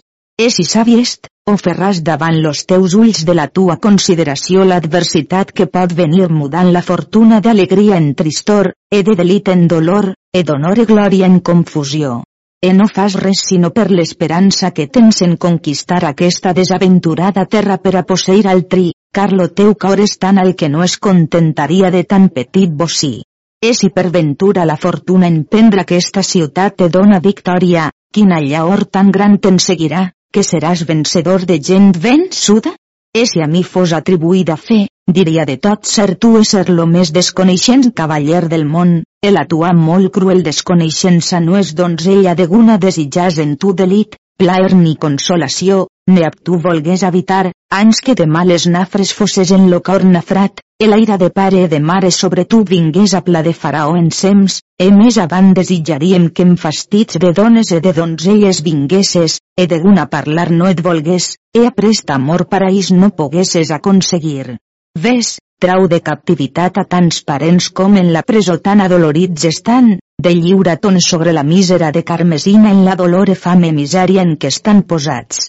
És 0.46 0.58
i 0.60 0.66
sabiest, 0.68 1.30
o 1.48 1.54
ferràs 1.62 2.02
davant 2.10 2.36
los 2.44 2.66
teus 2.68 2.96
ulls 3.00 3.22
de 3.30 3.36
la 3.40 3.46
tua 3.48 3.78
consideració 3.86 4.66
l'adversitat 4.68 5.54
que 5.56 5.70
pot 5.78 5.94
venir 5.96 6.28
mudant 6.40 6.74
la 6.74 6.82
fortuna 6.82 7.40
d'alegria 7.40 7.96
en 7.96 8.10
tristor, 8.14 8.74
e 8.92 9.00
de 9.08 9.16
delit 9.16 9.54
en 9.56 9.70
dolor, 9.72 10.12
e 10.36 10.44
d'honor 10.44 10.84
i 10.84 10.88
glòria 10.92 11.32
en 11.32 11.40
confusió. 11.40 12.20
E 12.60 12.74
no 12.76 12.90
fas 12.92 13.16
res 13.24 13.46
sinó 13.48 13.72
per 13.72 13.88
l'esperança 13.88 14.74
que 14.76 14.90
tens 14.92 15.22
en 15.24 15.38
conquistar 15.38 16.04
aquesta 16.04 16.52
desaventurada 16.52 17.48
terra 17.48 17.80
per 17.80 17.96
a 17.96 18.04
posseir 18.04 18.52
altri, 18.52 18.92
car 19.16 19.32
lo 19.32 19.48
teu 19.48 19.78
cor 19.80 20.04
és 20.04 20.20
tan 20.20 20.44
al 20.44 20.58
que 20.60 20.68
no 20.68 20.84
es 20.84 21.00
contentaria 21.00 21.88
de 21.90 22.04
tan 22.04 22.28
petit 22.28 22.76
bocí. 22.84 23.22
E 23.62 23.74
si 23.74 23.90
per 23.90 24.10
ventura 24.10 24.64
la 24.64 24.78
fortuna 24.78 25.28
en 25.28 25.42
prendre 25.44 25.82
aquesta 25.82 26.22
ciutat 26.24 26.78
te 26.80 26.88
dona 26.88 27.18
victòria, 27.20 27.90
quina 28.16 28.38
llaor 28.40 28.86
tan 28.88 29.10
gran 29.12 29.36
te'n 29.44 29.58
seguirà, 29.60 30.04
que 30.32 30.44
seràs 30.48 30.86
vencedor 30.88 31.44
de 31.50 31.58
gent 31.60 31.90
vençuda? 32.06 32.72
E 33.12 33.26
si 33.28 33.44
a 33.44 33.48
mi 33.52 33.66
fos 33.68 33.92
atribuïda 33.98 34.56
fe, 34.56 34.80
diria 35.20 35.44
de 35.50 35.58
tot 35.58 35.84
ser 35.92 36.16
tu 36.16 36.32
ser 36.46 36.70
lo 36.70 36.86
més 36.88 37.12
desconeixent 37.12 37.92
cavaller 38.00 38.46
del 38.48 38.64
món, 38.64 39.04
e 39.20 39.32
la 39.36 39.44
tua 39.44 39.74
molt 39.76 40.14
cruel 40.16 40.42
desconeixença 40.46 41.44
no 41.44 41.60
és 41.60 41.76
donzella 41.76 42.38
deguna 42.40 42.78
desitjas 42.78 43.44
en 43.44 43.58
tu 43.58 43.74
delit, 43.74 44.16
plaer 44.40 44.74
ni 44.74 44.96
consolació, 44.96 45.90
ne 46.08 46.24
ab 46.26 46.38
tu 46.48 46.58
volgués 46.64 47.04
habitar, 47.04 47.52
anys 47.76 48.00
que 48.06 48.16
de 48.16 48.26
males 48.26 48.66
nafres 48.72 49.12
fosses 49.14 49.52
en 49.52 49.68
lo 49.70 49.82
cor 49.84 50.06
nafrat, 50.08 50.62
el 50.80 50.96
aire 50.96 51.18
de 51.20 51.28
pare 51.30 51.68
de 51.68 51.80
mare 51.80 52.10
sobre 52.10 52.46
tu 52.46 52.62
vingués 52.64 53.14
a 53.14 53.22
pla 53.26 53.42
de 53.44 53.54
faraó 53.54 53.98
en 54.00 54.08
sems, 54.16 54.62
e 54.80 54.88
més 54.96 55.18
avant 55.20 55.52
desitjaríem 55.58 56.30
que 56.32 56.48
en 56.48 56.56
fastits 56.56 57.20
de 57.20 57.34
dones 57.36 57.74
e 57.76 57.82
de 57.84 57.92
donzelles 57.92 58.64
vinguesses, 58.64 59.42
e 59.60 59.68
de 59.68 59.82
guna 59.84 60.08
parlar 60.08 60.50
no 60.56 60.72
et 60.72 60.80
volgués, 60.88 61.34
e 61.52 61.68
a 61.68 61.76
prest 61.76 62.10
amor 62.16 62.48
paraís 62.48 62.94
no 62.96 63.12
poguesses 63.12 63.76
aconseguir. 63.76 64.56
Ves, 64.96 65.36
trau 65.60 65.90
de 65.92 66.00
captivitat 66.00 66.80
a 66.80 66.88
tants 66.88 67.26
parents 67.28 67.68
com 67.76 68.00
en 68.00 68.14
la 68.16 68.24
presó 68.24 68.56
tan 68.64 68.80
adolorits 68.80 69.52
estan, 69.52 69.98
de 70.20 70.34
lliura 70.36 70.76
ton 70.76 71.00
sobre 71.00 71.32
la 71.32 71.44
mísera 71.44 71.94
de 71.94 72.04
Carmesina 72.04 72.72
en 72.72 72.84
la 72.84 72.96
dolor 73.00 73.30
fame 73.36 73.72
misèria 73.72 74.26
en 74.28 74.36
què 74.36 74.50
estan 74.52 74.82
posats. 74.84 75.46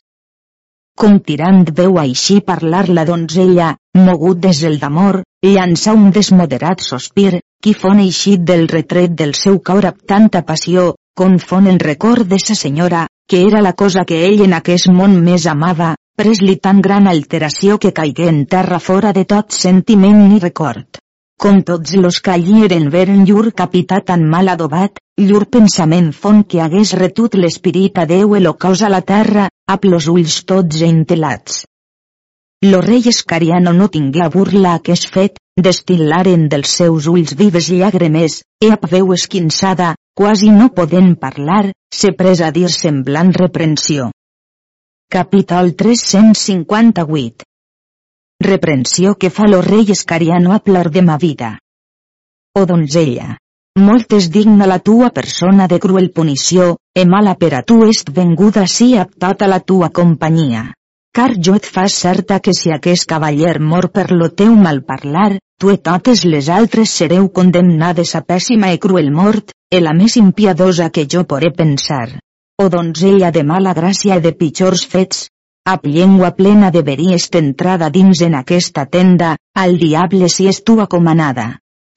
Com 0.95 1.17
tirant 1.27 1.65
veu 1.75 1.99
així 1.99 2.39
parlar 2.51 2.85
la 2.89 3.05
donzella, 3.09 3.73
mogut 3.99 4.39
des 4.39 4.61
del 4.63 4.79
d'amor, 4.79 5.25
llançà 5.43 5.95
un 5.97 6.13
desmoderat 6.15 6.87
sospir, 6.87 7.41
qui 7.61 7.75
fon 7.75 7.99
eixit 8.05 8.47
del 8.47 8.69
retret 8.69 9.19
del 9.19 9.35
seu 9.35 9.59
cor 9.59 9.91
amb 9.91 10.07
tanta 10.07 10.45
passió, 10.53 10.95
confon 11.19 11.67
el 11.67 11.83
record 11.83 12.31
de 12.31 12.39
sa 12.39 12.55
senyora, 12.55 13.09
que 13.27 13.43
era 13.49 13.61
la 13.67 13.73
cosa 13.73 14.05
que 14.07 14.23
ell 14.29 14.47
en 14.47 14.55
aquest 14.55 14.87
món 14.95 15.19
més 15.25 15.51
amava, 15.51 15.97
pres-li 16.17 16.61
tan 16.63 16.81
gran 16.81 17.11
alteració 17.11 17.83
que 17.83 17.97
caigué 17.97 18.31
en 18.31 18.45
terra 18.47 18.79
fora 18.79 19.13
de 19.13 19.25
tot 19.25 19.51
sentiment 19.51 20.29
ni 20.29 20.39
record. 20.39 21.03
Com 21.41 21.63
tots 21.65 21.95
los 21.97 22.19
que 22.21 22.35
allí 22.35 22.59
eren 22.67 22.91
veren 22.93 23.23
llur 23.29 23.55
capità 23.57 24.03
tan 24.09 24.27
mal 24.29 24.51
adobat, 24.53 24.99
llur 25.17 25.47
pensament 25.55 26.11
fon 26.13 26.43
que 26.45 26.61
hagués 26.61 26.93
retut 27.01 27.39
l'espirit 27.41 27.97
a 28.03 28.05
Déu 28.11 28.35
e 28.37 28.41
lo 28.45 28.53
cos 28.61 28.83
a 28.85 28.91
la 28.93 29.01
terra, 29.13 29.47
amb 29.75 29.87
los 29.89 30.11
ulls 30.13 30.37
tots 30.53 30.85
entelats. 30.85 31.63
Lo 32.69 32.83
rei 32.85 33.09
Escariano 33.15 33.73
no 33.73 33.89
tingué 33.89 34.21
a 34.27 34.29
burla 34.29 34.75
aquest 34.77 35.09
fet, 35.17 35.41
destil·laren 35.57 36.47
dels 36.53 36.77
seus 36.83 37.09
ulls 37.09 37.33
vives 37.41 37.73
llàgrimes, 37.73 38.43
e 38.61 38.69
a 38.77 38.79
veu 38.93 39.15
esquinçada, 39.17 39.95
quasi 40.13 40.53
no 40.53 40.69
podent 40.77 41.15
parlar, 41.25 41.71
se 41.89 42.13
pres 42.13 42.45
a 42.45 42.53
dir 42.53 42.69
semblant 42.69 43.33
reprensió. 43.33 44.11
Capítol 45.09 45.73
358 45.73 47.50
reprensió 48.41 49.15
que 49.15 49.31
fa 49.31 49.47
lo 49.47 49.61
rei 49.63 49.91
Escariano 49.95 50.53
a 50.53 50.59
plor 50.59 50.91
de 50.91 51.03
ma 51.03 51.17
vida. 51.19 51.59
O 52.59 52.65
donzella, 52.67 53.37
molt 53.79 54.13
és 54.17 54.31
digna 54.35 54.67
la 54.67 54.79
tua 54.79 55.11
persona 55.19 55.67
de 55.69 55.79
cruel 55.79 56.11
punició, 56.11 56.77
e 56.97 57.05
mala 57.05 57.37
per 57.43 57.53
a 57.59 57.63
tu 57.63 57.83
est 57.87 58.11
venguda 58.17 58.67
si 58.67 58.97
a 58.97 59.05
tota 59.05 59.47
la 59.47 59.61
tua 59.61 59.91
companyia. 59.91 60.65
Car 61.13 61.35
jo 61.37 61.55
et 61.59 61.67
fas 61.67 61.93
certa 62.07 62.41
que 62.41 62.55
si 62.55 62.73
aquest 62.73 63.07
cavaller 63.13 63.59
mor 63.61 63.91
per 63.91 64.11
lo 64.13 64.31
teu 64.31 64.55
mal 64.55 64.83
parlar, 64.83 65.39
tu 65.59 65.71
e 65.75 65.77
totes 65.77 66.25
les 66.25 66.49
altres 66.49 66.97
sereu 67.03 67.29
condemnades 67.29 68.15
a 68.15 68.23
pèssima 68.23 68.73
e 68.73 68.79
cruel 68.79 69.13
mort, 69.13 69.55
e 69.71 69.81
la 69.81 69.93
més 69.93 70.17
impiadosa 70.17 70.91
que 70.91 71.07
jo 71.07 71.25
poré 71.25 71.53
pensar. 71.53 72.21
o 72.61 72.69
donzella 72.69 73.31
de 73.33 73.43
mala 73.51 73.73
gràcia 73.77 74.19
i 74.21 74.23
de 74.25 74.33
pitjors 74.37 74.83
fets. 74.93 75.29
Ap 75.69 75.87
llengua 75.87 76.31
plena 76.37 76.71
de 76.71 76.83
veries 76.83 77.29
entrada 77.45 77.91
dins 77.91 78.23
en 78.23 78.35
aquesta 78.35 78.87
tenda, 78.87 79.37
al 79.55 79.79
diable 79.79 80.29
si 80.29 80.49
és 80.49 80.63
tua 80.65 80.87
comanada 80.87 81.51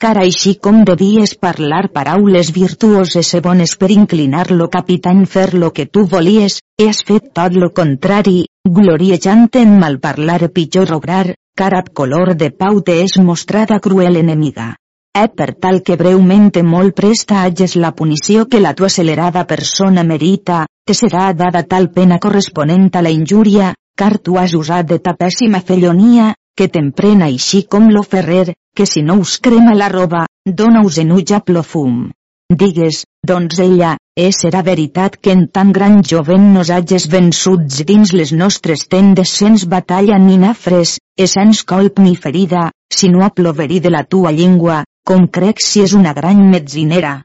car 0.04 0.18
així 0.20 0.52
com 0.60 0.82
devies 0.84 1.32
parlar 1.40 1.86
paraules 1.98 2.50
virtuoses 2.56 3.30
i 3.38 3.40
bones 3.46 3.76
per 3.80 3.88
inclinar-lo 3.94 4.68
capitany 4.74 5.22
fer 5.36 5.46
lo 5.54 5.70
que 5.78 5.86
tu 5.86 6.04
volies, 6.14 6.58
has 6.86 7.00
fet 7.08 7.30
tot 7.40 7.56
lo 7.56 7.70
contrari, 7.72 8.42
gloriejant 8.80 9.48
en 9.62 9.78
malparlar 9.80 10.42
i 10.44 10.50
pitjor 10.58 10.92
obrar, 10.98 11.28
car 11.56 11.72
ab 11.80 11.94
color 12.00 12.34
de 12.36 12.52
pau 12.52 12.82
te 12.82 12.98
és 13.06 13.16
mostrada 13.30 13.80
cruel 13.80 14.20
enemiga. 14.20 14.74
Eh 15.16 15.30
per 15.30 15.54
tal 15.64 15.80
que 15.88 15.96
breument 15.96 16.52
molt 16.68 16.96
presta 17.00 17.44
hages 17.46 17.78
la 17.78 17.96
punició 17.96 18.48
que 18.50 18.60
la 18.60 18.74
tua 18.74 18.92
acelerada 18.92 19.48
persona 19.48 20.04
merita, 20.04 20.66
te 20.86 20.94
serà 20.94 21.32
dada 21.32 21.64
tal 21.64 21.90
pena 21.96 22.20
corresponent 22.20 22.90
a 23.00 23.02
la 23.06 23.12
injúria, 23.12 23.74
car 23.96 24.18
tu 24.20 24.36
has 24.38 24.54
usat 24.58 24.90
de 24.90 24.98
ta 25.00 25.14
pèssima 25.16 25.62
fellonia, 25.62 26.34
que 26.58 26.68
t'emprena 26.68 27.30
així 27.32 27.64
com 27.64 27.88
lo 27.90 28.04
ferrer, 28.04 28.54
que 28.76 28.86
si 28.86 29.02
no 29.02 29.16
us 29.22 29.38
crema 29.40 29.76
la 29.80 29.88
roba, 29.94 30.26
dona-us 30.46 31.00
en 31.04 31.14
ujable 31.16 31.64
fum. 31.64 32.10
Digues, 32.54 33.06
doncs 33.26 33.62
ella, 33.64 33.94
és 34.20 34.42
serà 34.44 34.62
veritat 34.62 35.16
que 35.18 35.32
en 35.32 35.48
tan 35.48 35.72
gran 35.72 36.02
jovent 36.04 36.52
nos 36.58 36.70
hages 36.70 37.08
vençuts 37.10 37.80
dins 37.88 38.12
les 38.14 38.34
nostres 38.34 38.84
tendes 38.92 39.32
sens 39.40 39.64
batalla 39.66 40.20
ni 40.20 40.38
nafres, 40.38 40.98
e 41.18 41.28
sens 41.32 41.64
colp 41.64 42.04
ni 42.04 42.16
ferida, 42.16 42.68
sinó 42.94 43.24
a 43.24 43.32
ploverí 43.32 43.80
de 43.80 43.94
la 43.96 44.04
tua 44.04 44.36
llengua, 44.36 44.84
com 45.08 45.30
crec 45.32 45.64
si 45.64 45.82
és 45.88 45.96
una 45.96 46.14
gran 46.14 46.44
metzinera. 46.52 47.22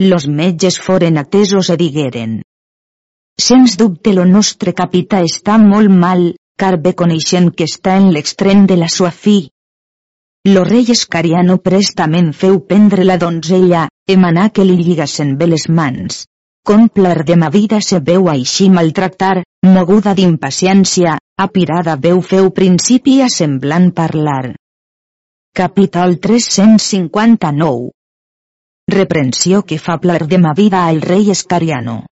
Los 0.00 0.26
metges 0.26 0.80
foren 0.80 1.20
atesos 1.20 1.70
e 1.70 1.76
digueren. 1.76 2.40
Sens 3.40 3.76
dubte 3.76 4.12
lo 4.14 4.24
nostre 4.24 4.72
capità 4.72 5.18
està 5.26 5.56
molt 5.58 5.90
mal, 5.90 6.20
car 6.56 6.76
bé 6.82 6.92
coneixent 6.94 7.50
que 7.50 7.66
està 7.66 7.96
en 8.00 8.12
l'extrem 8.14 8.62
de 8.70 8.76
la 8.78 8.88
sua 8.88 9.10
fi. 9.10 9.48
Lo 10.46 10.62
rei 10.68 10.92
Escariano 10.94 11.56
prestament 11.58 12.30
feu 12.32 12.60
prendre 12.68 13.04
la 13.04 13.16
donzella, 13.18 13.88
emanar 14.06 14.50
que 14.52 14.64
li 14.68 14.76
lligassen 14.78 15.34
bé 15.40 15.48
les 15.50 15.66
mans. 15.68 16.26
Complar 16.64 17.24
de 17.24 17.36
ma 17.36 17.50
vida 17.50 17.80
se 17.82 17.98
veu 18.00 18.30
així 18.32 18.70
maltractar, 18.70 19.42
moguda 19.66 20.14
d'impaciència, 20.14 21.18
apirada 21.36 21.96
veu 22.06 22.22
feu 22.22 22.50
principi 22.60 23.18
a 23.20 23.28
semblant 23.28 23.90
parlar. 23.98 24.54
Capítol 25.52 26.18
359 26.20 27.90
Reprensió 28.94 29.62
que 29.62 29.78
fa 29.78 29.98
plar 29.98 30.26
de 30.28 30.38
ma 30.38 30.54
vida 30.56 30.86
al 30.86 31.00
rei 31.02 31.30
Escariano. 31.30 32.04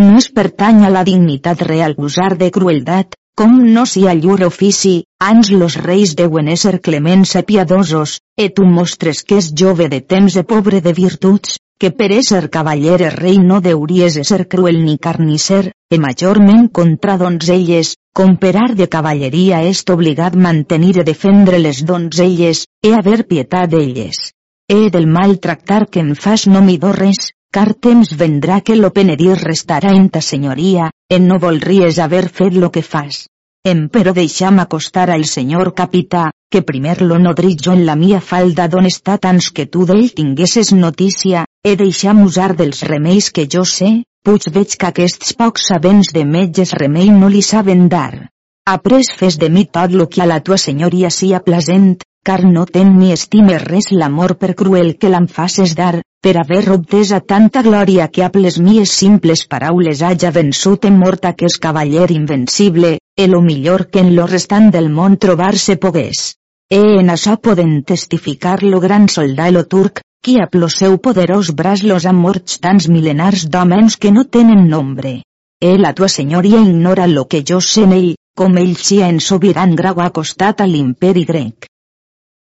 No 0.00 0.16
es 0.16 0.30
pertany 0.32 0.84
a 0.86 0.90
la 0.92 1.00
dignitat 1.04 1.60
real 1.66 1.94
usar 1.98 2.30
de 2.42 2.46
crueldat, 2.50 3.16
com 3.36 3.56
no 3.74 3.82
si 3.84 4.06
a 4.08 4.14
llur 4.16 4.38
ofici, 4.46 4.92
ans 5.20 5.50
los 5.52 5.74
reis 5.86 6.14
deuen 6.16 6.46
ésser 6.52 6.78
clements 6.86 7.34
e 7.36 7.42
piadosos, 7.50 8.14
e 8.44 8.46
tu 8.48 8.64
mostres 8.76 9.20
que 9.28 9.36
és 9.42 9.50
jove 9.62 9.88
de 9.92 9.98
temps 10.12 10.36
e 10.40 10.44
pobre 10.52 10.80
de 10.86 10.94
virtuts, 10.96 11.58
que 11.80 11.90
per 11.98 12.08
ésser 12.16 12.48
cavaller 12.54 12.96
e 13.08 13.10
rei 13.12 13.36
no 13.40 13.58
deuries 13.66 14.16
ser 14.30 14.46
cruel 14.54 14.78
ni 14.86 14.96
carnisser, 15.06 15.72
e 15.92 15.98
majorment 16.06 16.70
contra 16.78 17.18
donzelles, 17.20 17.92
com 18.16 18.38
per 18.40 18.54
art 18.62 18.78
de 18.80 18.86
cavalleria 18.94 19.60
est 19.72 19.92
obligat 19.96 20.38
mantenir 20.46 20.94
e 21.02 21.04
defendre 21.10 21.60
les 21.66 21.84
donzelles, 21.84 22.64
e 22.80 22.94
haver 22.96 23.26
pietat 23.28 23.68
d'elles. 23.76 24.32
E 24.64 24.88
del 24.88 25.06
mal 25.18 25.36
tractar 25.44 25.82
que 25.92 26.00
em 26.00 26.14
fas 26.14 26.46
no 26.46 26.64
m'hi 26.64 26.78
res, 26.96 27.32
car 27.50 27.74
temps 27.74 28.12
vendrà 28.16 28.60
que 28.62 28.76
lo 28.76 28.92
penedir 28.94 29.34
restarà 29.40 29.90
en 29.96 30.08
ta 30.08 30.20
senyoria, 30.22 30.90
en 31.10 31.26
no 31.26 31.38
volries 31.42 31.98
haver 31.98 32.28
fet 32.28 32.54
lo 32.54 32.70
que 32.70 32.82
fas. 32.82 33.24
Em 33.66 33.88
però 33.92 34.12
deixam 34.16 34.60
acostar 34.62 35.10
al 35.10 35.24
senyor 35.26 35.72
capità, 35.74 36.30
que 36.50 36.62
primer 36.62 37.00
lo 37.02 37.18
nodrit 37.18 37.60
jo 37.66 37.74
en 37.76 37.82
la 37.86 37.96
mia 37.96 38.20
falda 38.20 38.68
d'on 38.70 38.86
està 38.86 39.18
tants 39.18 39.50
que 39.56 39.66
tu 39.66 39.84
d'ell 39.84 40.12
tinguesses 40.14 40.70
notícia, 40.72 41.44
e 41.66 41.74
deixam 41.76 42.22
usar 42.22 42.54
dels 42.56 42.84
remeis 42.86 43.30
que 43.30 43.48
jo 43.54 43.64
sé, 43.64 43.90
puig 44.24 44.46
veig 44.54 44.76
que 44.78 44.88
aquests 44.88 45.34
pocs 45.34 45.66
sabents 45.72 46.12
de 46.14 46.24
metges 46.24 46.72
remei 46.78 47.10
no 47.10 47.28
li 47.28 47.42
saben 47.42 47.88
dar. 47.88 48.28
Après 48.64 49.10
fes 49.18 49.36
de 49.42 49.50
mi 49.50 49.66
tot 49.66 49.90
lo 49.90 50.06
que 50.08 50.22
a 50.22 50.28
la 50.30 50.38
tua 50.40 50.56
senyoria 50.56 51.10
sia 51.10 51.42
plasent, 51.42 51.98
car 52.24 52.44
no 52.44 52.64
ten 52.66 52.94
ni 52.98 53.10
estime 53.12 53.58
res 53.58 53.90
l'amor 53.90 54.36
per 54.38 54.54
cruel 54.54 54.94
que 55.00 55.10
l'em 55.10 55.26
faces 55.26 55.74
dar, 55.74 55.98
per 56.20 56.36
haver 56.36 56.64
obtesa 56.72 57.20
tanta 57.20 57.62
glòria 57.62 58.08
que 58.08 58.22
a 58.24 58.30
les 58.34 58.58
mies 58.60 58.90
simples 59.02 59.46
paraules 59.48 60.02
haja 60.02 60.30
vençut 60.30 60.84
en 60.84 60.98
morta 60.98 61.32
que 61.32 61.46
és 61.48 61.56
cavaller 61.58 62.10
invencible, 62.12 62.98
e 63.16 63.26
lo 63.26 63.40
millor 63.40 63.86
que 63.88 64.00
en 64.04 64.14
lo 64.16 64.26
restant 64.26 64.68
del 64.74 64.90
món 64.90 65.16
trobar-se 65.16 65.76
pogués. 65.76 66.34
E 66.68 66.80
en 67.00 67.08
això 67.14 67.38
poden 67.40 67.82
testificar 67.82 68.62
lo 68.62 68.80
gran 68.80 69.08
soldà 69.08 69.48
turc, 69.64 70.02
qui 70.22 70.36
a 70.38 70.46
plo 70.46 70.68
seu 70.68 70.98
poderós 70.98 71.54
bras 71.56 71.82
los 71.82 72.04
ha 72.04 72.12
morts 72.12 72.60
tants 72.60 72.88
milenars 72.88 73.48
d'homens 73.48 73.96
que 73.96 74.12
no 74.12 74.24
tenen 74.24 74.68
nombre. 74.68 75.22
E 75.60 75.78
la 75.78 75.94
tua 75.94 76.08
senyoria 76.08 76.60
ignora 76.60 77.06
lo 77.06 77.26
que 77.26 77.42
jo 77.48 77.60
sé 77.60 77.84
en 77.88 77.92
ell, 77.92 78.14
com 78.36 78.56
ell 78.58 78.76
sia 78.76 79.08
en 79.08 79.20
sobiran 79.20 79.74
grau 79.74 80.00
acostat 80.00 80.60
a 80.60 80.66
l'imperi 80.66 81.24
grec. 81.24 81.69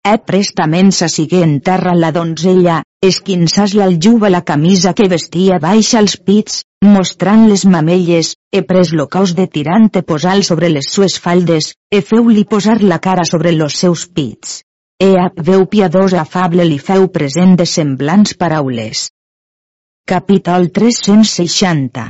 E 0.02 0.16
prestament 0.18 0.88
s'assigué 0.97 1.43
en 1.45 1.60
terra 1.62 1.91
la 1.93 2.10
donzella, 2.16 2.80
esquinçàs-la 3.06 3.84
al 3.86 3.99
juba 4.02 4.32
la 4.34 4.39
camisa 4.41 4.95
que 4.97 5.06
vestia 5.12 5.60
baixa 5.62 5.99
als 5.99 6.16
pits, 6.30 6.64
mostrant 6.88 7.43
les 7.52 7.66
mamelles, 7.76 8.32
e 8.49 8.64
pres 8.72 8.95
lo 8.97 9.06
cos 9.16 9.36
de 9.38 9.45
tirant 9.58 9.91
e 9.93 10.02
posal 10.02 10.41
sobre 10.49 10.72
les 10.74 10.89
sues 10.95 11.20
faldes, 11.22 11.70
e 11.93 12.02
feu-li 12.02 12.47
posar 12.56 12.80
la 12.82 12.97
cara 12.97 13.28
sobre 13.30 13.54
los 13.54 13.78
seus 13.84 14.08
pits. 14.10 14.64
E 14.97 15.14
ap 15.22 15.38
veu 15.52 15.68
piadós 15.70 16.18
afable 16.18 16.66
li 16.66 16.82
feu 16.89 17.08
present 17.14 17.54
de 17.62 17.70
semblants 17.70 18.34
paraules. 18.41 19.06
Capítol 20.10 20.72
360 20.74 22.10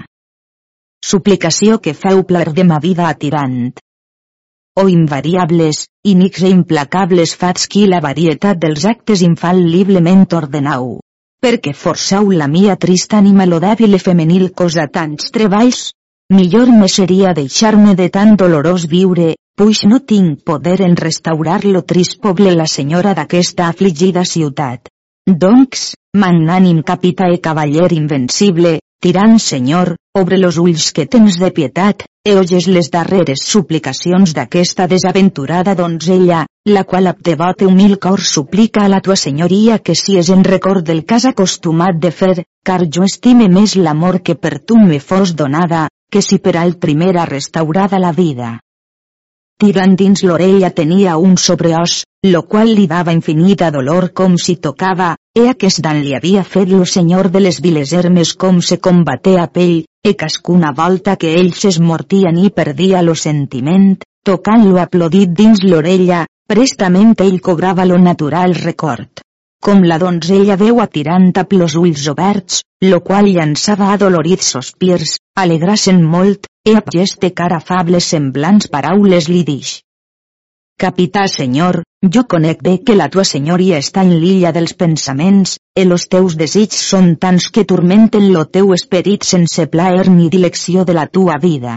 Suplicació 1.03 1.83
que 1.83 1.93
feu 1.93 2.23
plar 2.23 2.53
de 2.55 2.63
ma 2.63 2.79
vida 2.79 3.09
a 3.11 3.15
tirant 3.19 3.73
o 4.79 4.87
invariables, 4.87 5.87
inics 6.03 6.43
e 6.43 6.49
implacables 6.49 7.35
fats 7.35 7.67
qui 7.67 7.85
la 7.91 7.99
varietat 7.99 8.57
dels 8.57 8.85
actes 8.85 9.21
infal·liblement 9.25 10.23
ordenau. 10.37 10.99
Perquè 11.41 11.73
forçau 11.75 12.29
la 12.31 12.47
mia 12.47 12.77
trista 12.77 13.17
ànima 13.19 13.47
lo 13.49 13.59
dèbil 13.59 13.97
e 13.97 13.99
femenil 13.99 14.51
cosa 14.53 14.87
tants 14.87 15.31
treballs? 15.35 15.89
Millor 16.31 16.71
me 16.71 16.87
seria 16.87 17.33
deixar-me 17.33 17.95
de 17.99 18.07
tan 18.09 18.37
dolorós 18.39 18.85
viure, 18.87 19.33
puix 19.57 19.83
no 19.83 19.99
tinc 19.99 20.45
poder 20.47 20.79
en 20.85 20.95
restaurar 20.95 21.65
lo 21.65 21.81
trist 21.83 22.21
poble 22.21 22.53
la 22.55 22.67
senyora 22.67 23.13
d'aquesta 23.17 23.67
afligida 23.67 24.23
ciutat. 24.23 24.87
Doncs, 25.27 25.91
magnànim 26.15 26.79
capità 26.83 27.27
e 27.33 27.41
cavaller 27.43 27.91
invencible, 27.97 28.79
tirant 29.01 29.39
senyor, 29.39 29.95
obre 30.13 30.37
los 30.37 30.57
ulls 30.61 30.91
que 30.93 31.07
tens 31.09 31.39
de 31.41 31.49
pietat, 31.51 32.05
e 32.23 32.35
oyes 32.37 32.67
les 32.69 32.91
darreres 32.93 33.41
suplicacions 33.49 34.35
d'aquesta 34.37 34.85
desaventurada 34.87 35.73
donzella, 35.75 36.45
la 36.69 36.83
qual 36.85 37.09
ab 37.09 37.23
devot 37.25 37.63
humil 37.65 37.97
cor 37.97 38.21
suplica 38.21 38.83
a 38.85 38.91
la 38.93 39.01
tua 39.01 39.17
senyoria 39.17 39.79
que 39.79 39.95
si 39.97 40.19
és 40.21 40.29
en 40.29 40.43
record 40.45 40.85
del 40.85 41.01
cas 41.03 41.25
acostumat 41.25 41.97
de 41.97 42.11
fer, 42.11 42.35
car 42.63 42.85
jo 42.85 43.07
estime 43.09 43.49
més 43.49 43.73
l'amor 43.75 44.21
que 44.21 44.35
per 44.35 44.59
tu 44.59 44.77
me 44.77 44.99
fos 44.99 45.33
donada, 45.35 45.87
que 46.11 46.21
si 46.21 46.37
per 46.37 46.57
al 46.61 46.75
primera 46.77 47.25
restaurada 47.25 47.97
la 47.97 48.11
vida. 48.11 48.59
Tirant 49.57 49.95
dins 49.97 50.21
l'orella 50.25 50.69
tenia 50.77 51.17
un 51.17 51.37
sobreos, 51.37 52.03
lo 52.25 52.43
qual 52.45 52.69
li 52.75 52.85
dava 52.85 53.13
infinita 53.17 53.71
dolor 53.73 54.11
com 54.13 54.37
si 54.37 54.55
tocava, 54.61 55.15
e 55.39 55.47
aquest 55.49 55.79
dan 55.85 56.01
li 56.03 56.13
havia 56.17 56.43
fet 56.43 56.69
lo 56.73 56.85
senyor 56.85 57.31
de 57.31 57.41
les 57.45 57.61
viles 57.65 57.93
hermes 57.93 58.33
com 58.43 58.61
se 58.69 58.77
combate 58.89 59.37
a 59.39 59.47
pell, 59.47 59.85
e 60.03 60.15
cascuna 60.23 60.73
volta 60.75 61.15
que 61.15 61.33
ell 61.39 61.53
s'esmortia 61.53 62.35
ni 62.35 62.49
perdia 62.49 63.01
lo 63.01 63.15
sentiment, 63.15 63.89
tocant-lo 64.27 64.79
aplodit 64.83 65.35
dins 65.41 65.63
l'orella, 65.63 66.25
prestament 66.47 67.15
ell 67.27 67.39
cobrava 67.39 67.85
lo 67.85 67.97
natural 67.97 68.55
record 68.61 69.23
com 69.61 69.83
la 69.85 69.99
donzella 70.01 70.55
veu 70.57 70.79
atirant 70.81 71.27
amb 71.37 71.51
los 71.53 71.75
ulls 71.79 72.07
oberts, 72.09 72.63
lo 72.91 72.99
qual 73.07 73.29
llançava 73.29 73.91
adolorits 73.93 74.49
sospirs, 74.55 75.19
alegrassen 75.37 76.01
molt, 76.15 76.49
e 76.65 76.73
a 76.79 76.81
geste 76.95 77.29
cara 77.41 77.61
afable 77.61 78.01
semblants 78.01 78.71
paraules 78.73 79.29
li 79.29 79.43
dix. 79.51 79.75
Capità 80.81 81.27
senyor, 81.29 81.83
jo 82.13 82.23
conec 82.25 82.63
bé 82.65 82.71
que 82.81 82.95
la 82.97 83.05
tua 83.13 83.21
senyoria 83.29 83.77
està 83.83 84.01
en 84.01 84.15
l'illa 84.21 84.49
dels 84.55 84.71
pensaments, 84.73 85.51
e 85.77 85.83
los 85.85 86.07
teus 86.09 86.33
desigs 86.39 86.79
són 86.89 87.11
tants 87.21 87.51
que 87.53 87.63
turmenten 87.69 88.31
lo 88.33 88.47
teu 88.49 88.71
esperit 88.73 89.21
sense 89.21 89.67
plaer 89.69 90.07
ni 90.09 90.31
dilecció 90.33 90.81
de 90.83 90.95
la 90.97 91.03
tua 91.05 91.35
vida. 91.43 91.75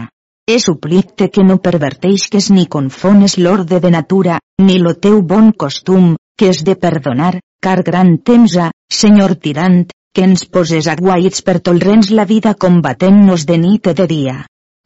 He 0.49 0.57
suplicte 0.63 1.27
que 1.29 1.45
no 1.45 1.59
perverteixes 1.67 2.49
ni 2.49 2.65
confones 2.65 3.37
l'orde 3.37 3.79
de 3.83 3.91
natura, 3.93 4.39
ni 4.57 4.79
lo 4.79 4.95
teu 4.95 5.21
bon 5.21 5.51
costum, 5.51 6.15
que 6.35 6.49
és 6.55 6.63
de 6.65 6.73
perdonar, 6.73 7.35
car 7.61 7.83
gran 7.83 8.17
temps 8.17 8.57
ha, 8.57 8.71
senyor 8.89 9.35
tirant, 9.45 9.85
que 10.17 10.25
ens 10.25 10.47
poses 10.49 10.89
aguaits 10.89 11.45
per 11.45 11.59
tolrens 11.59 12.09
la 12.09 12.25
vida 12.25 12.55
combatent-nos 12.57 13.45
de 13.45 13.61
nit 13.67 13.93
i 13.93 13.95
de 14.01 14.09
dia. 14.09 14.35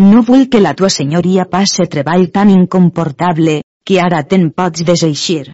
No 0.03 0.28
vull 0.28 0.49
que 0.51 0.59
la 0.59 0.76
tua 0.76 0.91
senyoria 0.91 1.47
passe 1.47 1.88
treball 1.88 2.28
tan 2.36 2.51
incomportable, 2.51 3.61
que 3.90 3.98
ara 3.98 4.20
te'n 4.22 4.52
pots 4.54 4.84
deseixir. 4.86 5.48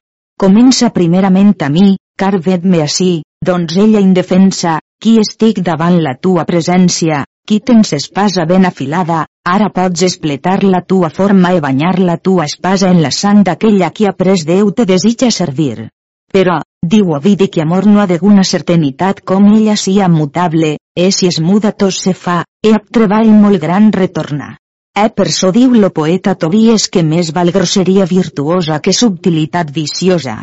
Comença 0.44 0.90
primerament 0.92 1.54
a 1.64 1.70
mi, 1.72 1.94
car 2.20 2.34
ved-me 2.44 2.82
ací, 2.84 3.24
donzella 3.50 4.02
indefensa, 4.04 4.82
qui 5.00 5.14
estic 5.22 5.62
davant 5.64 5.96
la 6.04 6.18
tua 6.20 6.44
presència, 6.50 7.22
qui 7.48 7.62
tens 7.64 7.94
espasa 7.96 8.44
ben 8.50 8.68
afilada, 8.68 9.22
ara 9.48 9.70
pots 9.72 10.04
espletar 10.04 10.58
la 10.66 10.82
tua 10.82 11.12
forma 11.20 11.54
i 11.56 11.62
banyar 11.64 11.94
la 12.02 12.18
tua 12.18 12.50
espasa 12.52 12.92
en 12.92 13.00
la 13.06 13.14
sang 13.20 13.46
d'aquella 13.48 13.94
qui 13.96 14.10
ha 14.10 14.16
pres 14.20 14.44
Déu 14.44 14.74
te 14.76 14.84
desitja 14.90 15.32
servir. 15.32 15.88
Però, 16.36 16.60
diu 16.84 17.16
Ovidi 17.16 17.48
que 17.48 17.64
amor 17.64 17.88
no 17.88 18.04
ha 18.04 18.08
d'una 18.12 18.44
certanitat 18.44 19.24
com 19.24 19.48
ella 19.54 19.78
sia 19.78 20.12
mutable, 20.12 20.76
e 20.92 21.12
si 21.12 21.32
es 21.32 21.40
muda 21.40 21.72
tot 21.72 21.96
se 21.96 22.14
fa, 22.14 22.42
e 22.60 22.76
ab 22.76 22.92
treball 22.92 23.32
molt 23.32 23.62
gran 23.64 23.94
retorna. 23.94 24.58
E 24.96 25.10
per 25.12 25.28
so 25.36 25.50
diu 25.52 25.74
lo 25.76 25.90
poeta 25.92 26.34
Tobies 26.40 26.86
que 26.88 27.02
més 27.04 27.34
val 27.36 27.52
grosseria 27.56 28.06
virtuosa 28.08 28.78
que 28.80 28.94
subtilitat 28.96 29.74
viciosa. 29.78 30.36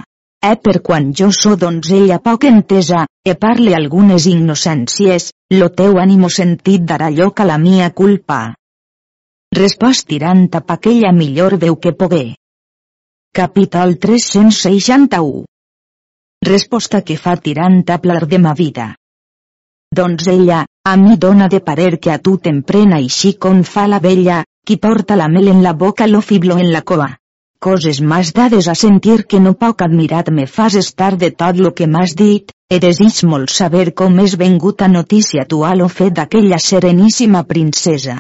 E 0.44 0.56
per 0.60 0.82
quan 0.88 1.12
jo 1.20 1.30
so 1.32 1.54
donzella 1.56 2.18
poc 2.20 2.44
entesa, 2.44 3.06
e 3.24 3.34
parle 3.44 3.72
algunes 3.78 4.26
innocències, 4.28 5.30
lo 5.56 5.70
teu 5.80 5.96
ànimo 6.02 6.28
sentit 6.28 6.84
darà 6.84 7.08
lloc 7.14 7.40
a 7.40 7.48
la 7.48 7.58
mia 7.64 7.88
culpa. 8.02 8.42
Respost 9.56 10.08
tirant 10.12 10.48
a 10.58 10.64
aquella 10.76 11.12
millor 11.16 11.56
veu 11.64 11.76
que 11.76 11.96
pogué. 11.96 12.24
Capítol 13.32 13.96
361 13.96 15.44
Resposta 16.44 17.00
que 17.00 17.16
fa 17.16 17.38
tirant 17.40 17.84
a 17.88 18.02
plar 18.04 18.26
de 18.26 18.38
ma 18.38 18.52
vida. 18.52 18.92
Doncs 19.92 20.28
ella, 20.34 20.64
a 20.84 20.96
mi 20.96 21.16
dona 21.16 21.48
de 21.48 21.60
parer 21.60 21.98
que 22.00 22.10
a 22.10 22.18
tu 22.18 22.38
t'emprena 22.38 22.98
així 22.98 23.34
com 23.38 23.62
fa 23.62 23.86
la 23.86 24.00
vella, 24.00 24.44
qui 24.66 24.78
porta 24.78 25.16
la 25.16 25.28
mel 25.28 25.48
en 25.48 25.62
la 25.62 25.72
boca 25.72 26.06
lo 26.06 26.20
fiblo 26.20 26.58
en 26.58 26.72
la 26.72 26.82
coa 26.82 27.12
coses 27.62 28.00
m'has 28.02 28.32
dades 28.34 28.66
a 28.66 28.74
sentir 28.74 29.22
que 29.30 29.38
no 29.42 29.52
poc 29.62 29.84
admirat 29.86 30.30
me 30.36 30.48
fas 30.50 30.74
estar 30.80 31.12
de 31.22 31.30
tot 31.42 31.60
lo 31.64 31.70
que 31.78 31.86
m'has 31.86 32.16
dit, 32.18 32.50
e 32.74 32.78
desig 32.82 33.22
molt 33.32 33.52
saber 33.54 33.92
com 34.00 34.18
és 34.24 34.34
vengut 34.40 34.82
a 34.82 34.88
notícia 34.90 35.46
tu 35.52 35.62
a 35.70 35.72
lo 35.78 35.88
fet 35.98 36.16
d'aquella 36.18 36.58
sereníssima 36.58 37.44
princesa. 37.52 38.16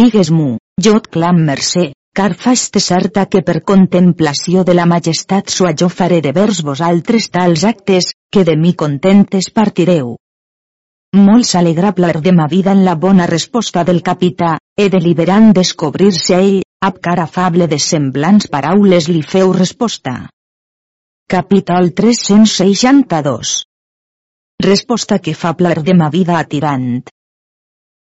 Digues-m'ho, 0.00 0.56
jo 0.86 0.96
et 0.98 1.06
clam 1.14 1.44
mercè, 1.50 1.92
car 2.18 2.32
fas-te 2.44 2.82
certa 2.82 3.26
que 3.30 3.44
per 3.46 3.62
contemplació 3.72 4.66
de 4.66 4.74
la 4.74 4.88
majestat 4.94 5.54
sua 5.54 5.72
jo 5.78 5.88
faré 6.00 6.20
de 6.26 6.34
vers 6.40 6.64
vosaltres 6.66 7.30
tals 7.30 7.64
actes, 7.72 8.10
que 8.32 8.42
de 8.48 8.58
mi 8.58 8.74
contentes 8.74 9.50
partireu. 9.54 10.16
Molt 11.16 11.44
s'alegra 11.44 11.92
plar 11.92 12.20
de 12.24 12.32
ma 12.32 12.48
vida 12.48 12.72
en 12.72 12.84
la 12.84 12.94
bona 12.96 13.26
resposta 13.26 13.84
del 13.84 14.02
capità, 14.02 14.58
e 14.76 14.88
deliberant 14.88 15.52
descobrir-se 15.52 16.36
ell, 16.38 16.62
Ab 16.82 16.96
cara 16.98 17.22
afable 17.28 17.68
de 17.70 17.76
semblants 17.78 18.48
paraules 18.52 19.06
li 19.08 19.20
feu 19.32 19.52
resposta. 19.54 20.12
Capítol 21.30 21.92
362 22.00 23.52
Resposta 24.66 25.18
que 25.26 25.34
fa 25.42 25.52
plar 25.60 25.76
de 25.88 25.94
ma 26.00 26.08
vida 26.10 26.40
atirant. 26.40 26.88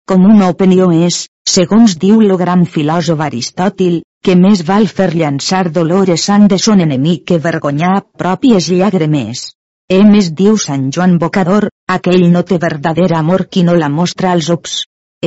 Com 0.10 0.26
una 0.32 0.50
opinió 0.56 0.90
és, 1.10 1.20
segons 1.58 1.94
diu 2.06 2.26
lo 2.26 2.40
gran 2.42 2.66
filòsof 2.66 3.22
Aristòtil, 3.28 4.02
que 4.26 4.36
més 4.46 4.66
val 4.72 4.90
fer 4.90 5.12
llançar 5.14 5.68
dolores 5.78 6.26
sant 6.32 6.50
de 6.50 6.58
son 6.66 6.82
enemic 6.82 7.28
que 7.30 7.42
vergonyar 7.46 8.00
pròpies 8.24 8.74
llàgrimes. 8.74 9.46
E 9.92 9.98
més 10.08 10.30
diu 10.40 10.54
Sant 10.64 10.84
Joan 10.96 11.18
Bocador, 11.22 11.66
aquell 11.94 12.22
no 12.34 12.42
té 12.50 12.58
verdader 12.64 13.10
amor 13.18 13.42
qui 13.52 13.64
no 13.68 13.74
la 13.80 13.90
mostra 13.92 14.30
als 14.32 14.48
ops. 14.54 14.76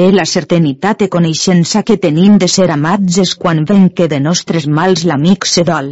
E 0.02 0.06
la 0.12 0.24
certanitat 0.30 1.02
e 1.04 1.08
coneixença 1.12 1.82
que 1.88 1.98
tenim 2.04 2.38
de 2.40 2.48
ser 2.52 2.70
amats 2.72 3.18
és 3.24 3.34
quan 3.42 3.60
ven 3.68 3.90
que 3.98 4.06
de 4.12 4.20
nostres 4.26 4.66
mals 4.78 5.02
l'amic 5.10 5.44
se 5.50 5.66
dol. 5.68 5.90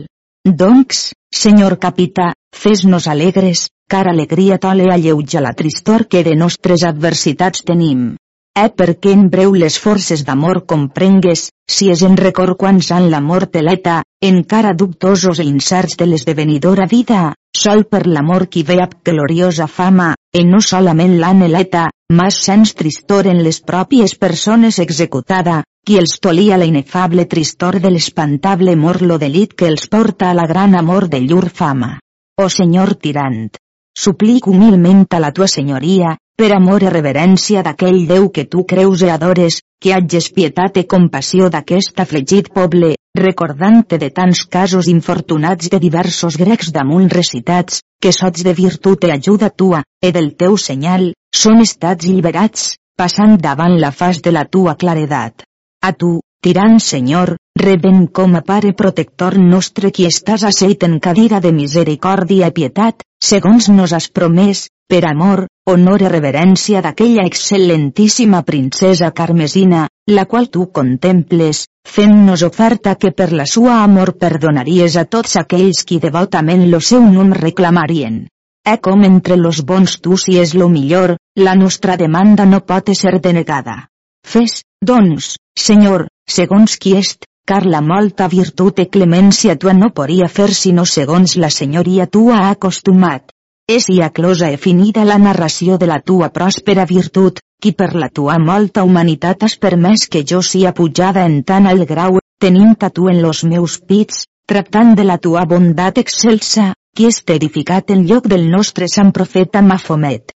Doncs, 0.62 1.02
senyor 1.42 1.76
capità, 1.82 2.30
fes-nos 2.62 3.10
alegres, 3.16 3.66
car 3.92 4.06
alegria 4.08 4.56
tole 4.64 4.88
alleuja 4.94 5.44
la 5.44 5.52
tristor 5.60 6.06
que 6.08 6.24
de 6.30 6.34
nostres 6.44 6.86
adversitats 6.92 7.68
tenim. 7.68 8.08
Eh 8.56 8.70
perquè 8.78 9.12
en 9.18 9.28
breu 9.36 9.52
les 9.52 9.78
forces 9.84 10.24
d'amor 10.24 10.64
comprengues, 10.72 11.44
si 11.68 11.92
és 11.92 12.08
en 12.08 12.16
record 12.16 12.56
quan 12.64 12.80
san 12.80 13.12
la 13.12 13.20
mort 13.20 13.60
eleta, 13.64 14.00
encara 14.32 14.72
dubtosos 14.72 15.44
e 15.44 15.48
incerts 15.52 16.00
de 16.00 16.08
l'esdevenidora 16.08 16.88
vida, 16.88 17.22
sol 17.57 17.84
per 17.86 18.07
l'amor 18.07 18.48
qui 18.48 18.62
ve 18.62 18.78
ab 18.82 18.94
gloriosa 19.05 19.66
fama, 19.66 20.14
e 20.32 20.44
no 20.44 20.61
solament 20.61 21.18
l'aneleta, 21.20 21.90
mas 22.11 22.38
sens 22.44 22.74
tristor 22.74 23.26
en 23.26 23.42
les 23.44 23.61
pròpies 23.61 24.16
persones 24.18 24.78
executada, 24.78 25.62
qui 25.84 25.98
els 25.98 26.18
tolia 26.20 26.59
la 26.59 26.68
inefable 26.68 27.26
tristor 27.26 27.80
de 27.80 27.90
l'espantable 27.90 28.76
morlo 28.76 29.18
delit 29.18 29.55
que 29.55 29.68
els 29.68 29.88
porta 29.88 30.30
a 30.30 30.34
la 30.34 30.46
gran 30.46 30.74
amor 30.74 31.09
de 31.09 31.20
llur 31.20 31.48
fama. 31.50 31.98
O 32.40 32.48
senyor 32.48 32.94
tirant! 32.94 33.50
Suplic 33.98 34.46
humilment 34.48 35.05
a 35.11 35.20
la 35.20 35.32
tua 35.36 35.48
senyoria, 35.48 36.16
per 36.38 36.53
amor 36.57 36.82
i 36.82 36.88
reverència 36.90 37.62
d'aquell 37.62 38.07
Déu 38.09 38.30
que 38.32 38.46
tu 38.48 38.64
creus 38.64 39.03
i 39.03 39.11
adores, 39.12 39.61
que 39.82 39.92
hages 39.92 40.30
pietat 40.32 40.78
i 40.80 40.86
compassió 40.88 41.50
d'aquest 41.53 42.00
afligit 42.00 42.48
poble, 42.55 42.94
recordant-te 43.18 43.98
de 43.98 44.08
tants 44.10 44.44
casos 44.46 44.88
infortunats 44.88 45.68
de 45.72 45.78
diversos 45.78 46.36
grecs 46.40 46.72
damunt 46.72 47.10
recitats, 47.12 47.82
que 48.00 48.12
sots 48.12 48.42
de 48.42 48.54
virtut 48.56 49.04
i 49.04 49.12
ajuda 49.12 49.50
tua, 49.50 49.82
e 50.02 50.12
del 50.12 50.32
teu 50.36 50.56
senyal, 50.56 51.12
són 51.44 51.60
estats 51.60 52.08
lliberats, 52.08 52.74
passant 52.96 53.38
davant 53.38 53.78
la 53.80 53.92
fas 53.92 54.20
de 54.24 54.32
la 54.32 54.44
tua 54.44 54.76
claredat. 54.80 55.44
A 55.82 55.92
tu, 55.92 56.20
tirant 56.42 56.78
Senyor, 56.80 57.36
reben 57.58 58.06
com 58.06 58.34
a 58.36 58.42
pare 58.42 58.72
protector 58.72 59.38
nostre 59.38 59.90
qui 59.90 60.06
estàs 60.08 60.44
asseit 60.48 60.84
en 60.88 60.98
cadira 61.00 61.40
de 61.40 61.52
misericòrdia 61.52 62.48
i 62.48 62.56
pietat, 62.58 63.04
segons 63.22 63.68
nos 63.68 63.92
has 63.92 64.08
promès, 64.08 64.68
per 64.88 65.04
amor, 65.08 65.46
honor 65.70 66.02
i 66.02 66.08
reverència 66.10 66.82
d'aquella 66.84 67.26
excel·lentíssima 67.28 68.42
princesa 68.48 69.12
carmesina, 69.12 69.86
la 70.10 70.24
qual 70.26 70.50
tu 70.50 70.66
contemples, 70.72 71.66
fent-nos 71.93 72.43
oferta 72.43 72.95
que 72.97 73.11
per 73.12 73.33
la 73.39 73.45
sua 73.47 73.83
amor 73.85 74.14
perdonaries 74.22 74.95
a 74.97 75.05
tots 75.14 75.37
aquells 75.41 75.83
qui 75.89 75.99
devotament 76.01 76.64
lo 76.70 76.80
seu 76.80 77.05
nom 77.16 77.35
reclamarien. 77.37 78.22
E 78.72 78.76
com 78.87 79.03
entre 79.09 79.37
los 79.37 79.61
bons 79.70 79.99
tu 80.01 80.16
si 80.16 80.39
és 80.39 80.55
lo 80.55 80.68
millor, 80.72 81.16
la 81.37 81.55
nostra 81.59 81.97
demanda 82.01 82.47
no 82.47 82.62
pot 82.72 82.95
ser 82.95 83.18
denegada. 83.20 83.76
Fes, 84.24 84.62
doncs, 84.80 85.35
Senyor, 85.59 86.07
segons 86.39 86.78
qui 86.80 86.95
est, 86.97 87.26
car 87.45 87.66
la 87.66 87.83
molta 87.85 88.28
virtut 88.33 88.78
i 88.80 88.89
clemència 88.97 89.59
tua 89.59 89.74
no 89.76 89.91
podria 89.91 90.28
fer 90.33 90.49
sinó 90.55 90.87
segons 90.87 91.37
la 91.37 91.51
senyoria 91.51 92.07
tua 92.07 92.39
ha 92.39 92.51
acostumat, 92.57 93.35
és 93.68 93.91
i 93.93 93.99
closa 94.14 94.49
e 94.49 94.57
finida 94.57 95.05
la 95.05 95.18
narració 95.18 95.76
de 95.83 95.91
la 95.91 96.01
tua 96.01 96.30
pròspera 96.30 96.87
virtut, 96.87 97.43
qui 97.62 97.70
per 97.78 97.92
la 97.94 98.08
tua 98.10 98.40
molta 98.42 98.82
humanitat 98.82 99.44
has 99.46 99.54
permès 99.64 100.08
que 100.10 100.24
jo 100.26 100.40
sia 100.42 100.72
pujada 100.74 101.22
en 101.30 101.42
tan 101.46 101.68
alt 101.70 101.86
grau, 101.86 102.18
tenint 102.42 102.74
a 102.82 102.90
tu 102.90 103.06
en 103.12 103.22
los 103.22 103.44
meus 103.44 103.78
pits, 103.78 104.26
tractant 104.50 104.96
de 104.98 105.04
la 105.06 105.18
tua 105.22 105.44
bondat 105.46 106.00
excelsa, 106.02 106.72
qui 106.96 107.06
és 107.06 107.22
edificat 107.36 107.94
en 107.94 108.02
lloc 108.10 108.26
del 108.26 108.48
nostre 108.50 108.90
sant 108.90 109.14
profeta 109.14 109.62
Mafomet. 109.62 110.34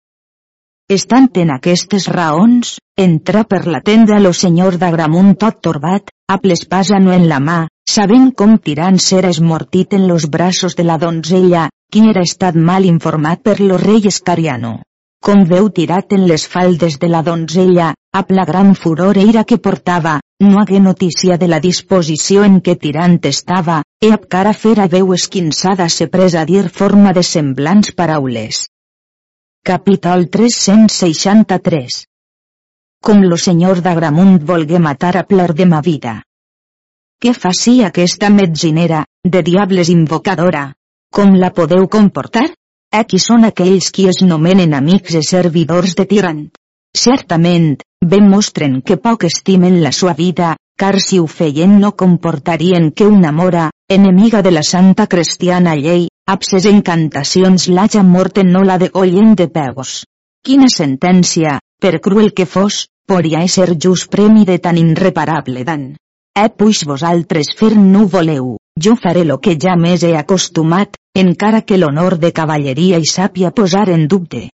Estant 0.92 1.30
en 1.40 1.56
aquestes 1.56 2.10
raons, 2.12 2.76
entra 3.00 3.46
per 3.48 3.64
la 3.72 3.80
tenda 3.80 4.20
lo 4.20 4.34
senyor 4.36 4.76
d'Agramunt 4.78 5.38
tot 5.40 5.64
torbat, 5.64 6.12
amb 6.28 6.46
l'espasa 6.52 7.00
no 7.00 7.16
en 7.16 7.30
la 7.32 7.40
mà, 7.40 7.60
sabent 7.90 8.34
com 8.36 8.58
tirant 8.60 9.00
ser 9.00 9.24
esmortit 9.32 9.96
en 9.96 10.10
los 10.12 10.28
braços 10.30 10.76
de 10.76 10.84
la 10.84 11.00
donzella, 11.00 11.70
qui 11.90 12.10
era 12.12 12.28
estat 12.28 12.60
mal 12.72 12.84
informat 12.84 13.40
per 13.48 13.62
lo 13.62 13.80
rei 13.80 14.12
Escariano. 14.12 14.82
Com 15.24 15.46
veu 15.48 15.70
tirat 15.72 16.12
en 16.16 16.26
les 16.28 16.44
faldes 16.52 16.98
de 17.00 17.08
la 17.08 17.22
donzella, 17.24 17.94
amb 18.20 18.32
la 18.38 18.44
gran 18.48 18.74
furor 18.76 19.18
e 19.18 19.22
ira 19.24 19.46
que 19.48 19.58
portava, 19.58 20.18
no 20.44 20.58
hagué 20.60 20.82
notícia 20.84 21.38
de 21.40 21.48
la 21.48 21.60
disposició 21.64 22.42
en 22.44 22.58
què 22.66 22.74
tirant 22.82 23.16
estava, 23.30 23.78
e 24.04 24.10
ab 24.12 24.26
cara 24.34 24.52
fera 24.64 24.88
veu 24.92 25.14
esquinçada 25.16 25.88
se 25.88 26.10
presa 26.16 26.42
a 26.42 26.48
dir 26.50 26.66
forma 26.80 27.14
de 27.16 27.24
semblants 27.24 27.94
paraules. 27.96 28.66
Capítol 29.64 30.28
363 30.34 32.02
Com 33.00 33.24
lo 33.24 33.38
senyor 33.38 33.80
d'Agramunt 33.86 34.42
volgué 34.50 34.82
matar 34.88 35.14
a 35.16 35.24
plor 35.24 35.54
de 35.56 35.70
ma 35.76 35.80
vida. 35.86 36.18
Què 37.24 37.32
faci 37.32 37.78
aquesta 37.88 38.28
metzinera, 38.30 39.06
de 39.24 39.42
diables 39.42 39.94
invocadora, 39.96 40.66
com 41.16 41.32
la 41.40 41.54
podeu 41.56 41.88
comportar? 41.88 42.50
Aquí 42.94 43.18
són 43.18 43.48
aquells 43.48 43.88
qui 43.90 44.04
es 44.10 44.20
nomenen 44.22 44.76
amics 44.78 45.16
i 45.18 45.22
servidors 45.26 45.96
de 45.98 46.04
tirant. 46.10 46.44
Certament, 47.04 47.72
ben 48.06 48.28
mostren 48.30 48.76
que 48.86 49.00
poc 49.02 49.26
estimen 49.26 49.80
la 49.82 49.92
sua 50.00 50.14
vida, 50.14 50.52
car 50.78 51.00
si 51.02 51.18
ho 51.18 51.26
feien 51.26 51.80
no 51.82 51.96
comportarien 51.98 52.92
que 52.92 53.08
una 53.10 53.32
mora, 53.32 53.72
enemiga 53.90 54.44
de 54.46 54.52
la 54.52 54.62
santa 54.62 55.08
cristiana 55.08 55.74
llei, 55.74 56.06
amb 56.30 56.46
ses 56.46 56.70
encantacions 56.70 57.66
l'haja 57.68 58.04
mort 58.04 58.38
no 58.46 58.62
la 58.62 58.78
degollen 58.78 59.34
de 59.42 59.50
pegos. 59.50 60.04
Quina 60.46 60.70
sentència, 60.70 61.58
per 61.82 62.00
cruel 62.00 62.30
que 62.38 62.46
fos, 62.46 62.84
podria 63.08 63.42
ser 63.48 63.72
just 63.74 64.12
premi 64.14 64.46
de 64.46 64.60
tan 64.60 64.78
irreparable 64.78 65.66
dan. 65.66 65.96
Eh 66.38 66.50
puix 66.50 66.86
vosaltres 66.86 67.56
fer 67.58 67.74
no 67.74 68.06
voleu, 68.06 68.54
jo 68.80 68.96
faré 68.96 69.24
lo 69.26 69.40
que 69.40 69.56
ja 69.60 69.76
més 69.78 70.04
he 70.04 70.16
acostumat, 70.18 70.98
encara 71.16 71.62
que 71.62 71.78
l'honor 71.78 72.18
de 72.18 72.32
cavalleria 72.32 73.00
i 73.00 73.08
sàpia 73.10 73.52
posar 73.52 73.88
en 73.94 74.08
dubte. 74.08 74.50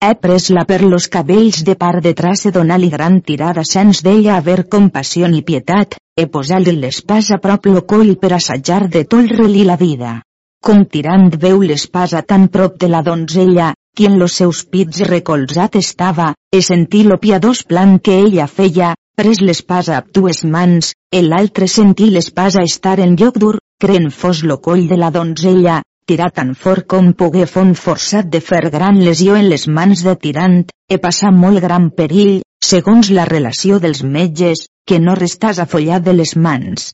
He 0.00 0.14
pres-la 0.14 0.62
per 0.64 0.78
los 0.82 1.08
cabells 1.10 1.64
de 1.66 1.74
part 1.74 2.02
de 2.02 2.14
trace 2.14 2.52
donar-li 2.54 2.88
gran 2.88 3.20
tirada 3.20 3.64
sens 3.66 4.04
d'ella 4.06 4.36
haver 4.36 4.68
compassió 4.74 5.28
ni 5.28 5.42
pietat, 5.42 5.98
he 6.16 6.26
posat-li 6.26 6.76
l'espasa 6.78 7.38
prop 7.42 7.66
lo 7.66 7.82
coll 7.82 8.14
per 8.22 8.32
assajar 8.36 8.86
de 8.88 9.04
tolre-li 9.04 9.64
la 9.66 9.76
vida. 9.76 10.20
Com 10.64 10.84
tirant 10.86 11.28
veu 11.42 11.60
l'espasa 11.62 12.22
tan 12.22 12.46
prop 12.48 12.78
de 12.78 12.88
la 12.88 13.02
donzella, 13.02 13.72
qui 13.94 14.06
en 14.06 14.18
los 14.18 14.38
seus 14.38 14.64
pits 14.64 15.02
recolzat 15.10 15.74
estava, 15.76 16.32
e 16.54 16.62
sentí 16.62 17.02
lo 17.02 17.18
piadós 17.18 17.64
plan 17.66 17.98
que 17.98 18.20
ella 18.22 18.46
feia, 18.46 18.94
pres 19.18 19.40
l'espasa 19.42 19.96
amb 19.98 20.12
dues 20.14 20.44
mans, 20.46 20.92
el 21.10 21.26
l'altre 21.32 21.66
sentí 21.66 22.06
l'espasa 22.14 22.62
estar 22.62 23.00
en 23.02 23.16
lloc 23.18 23.38
dur, 23.42 23.56
creen 23.82 24.12
fos 24.14 24.44
lo 24.46 24.60
coll 24.62 24.84
de 24.90 24.98
la 25.00 25.10
donzella, 25.10 25.80
tirar 26.06 26.28
tan 26.36 26.52
fort 26.54 26.86
com 26.92 27.10
pogué 27.22 27.48
fon 27.50 27.74
forçat 27.74 28.30
de 28.30 28.40
fer 28.50 28.62
gran 28.76 29.02
lesió 29.02 29.34
en 29.40 29.50
les 29.50 29.66
mans 29.66 30.04
de 30.06 30.14
tirant, 30.22 30.62
e 30.86 31.00
passar 31.02 31.32
molt 31.34 31.58
gran 31.66 31.90
perill, 31.98 32.38
segons 32.70 33.10
la 33.18 33.26
relació 33.26 33.82
dels 33.82 34.04
metges, 34.06 34.64
que 34.86 35.02
no 35.02 35.18
restàs 35.18 35.58
afollat 35.66 36.06
de 36.06 36.14
les 36.14 36.36
mans. 36.46 36.92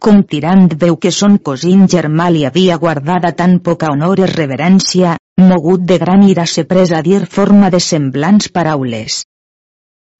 Com 0.00 0.24
tirant 0.32 0.68
veu 0.80 0.96
que 0.96 1.12
son 1.12 1.36
cosín 1.44 1.86
germà 1.92 2.32
li 2.32 2.46
havia 2.48 2.80
guardada 2.80 3.36
tan 3.36 3.58
poca 3.60 3.92
honor 3.92 4.24
i 4.24 4.32
reverència, 4.32 5.18
mogut 5.36 5.84
de 5.84 5.98
gran 6.00 6.24
ira 6.24 6.46
se 6.46 6.64
pres 6.64 6.90
a 6.90 7.02
dir 7.02 7.26
forma 7.26 7.68
de 7.74 7.84
semblants 7.92 8.48
paraules. 8.48 9.26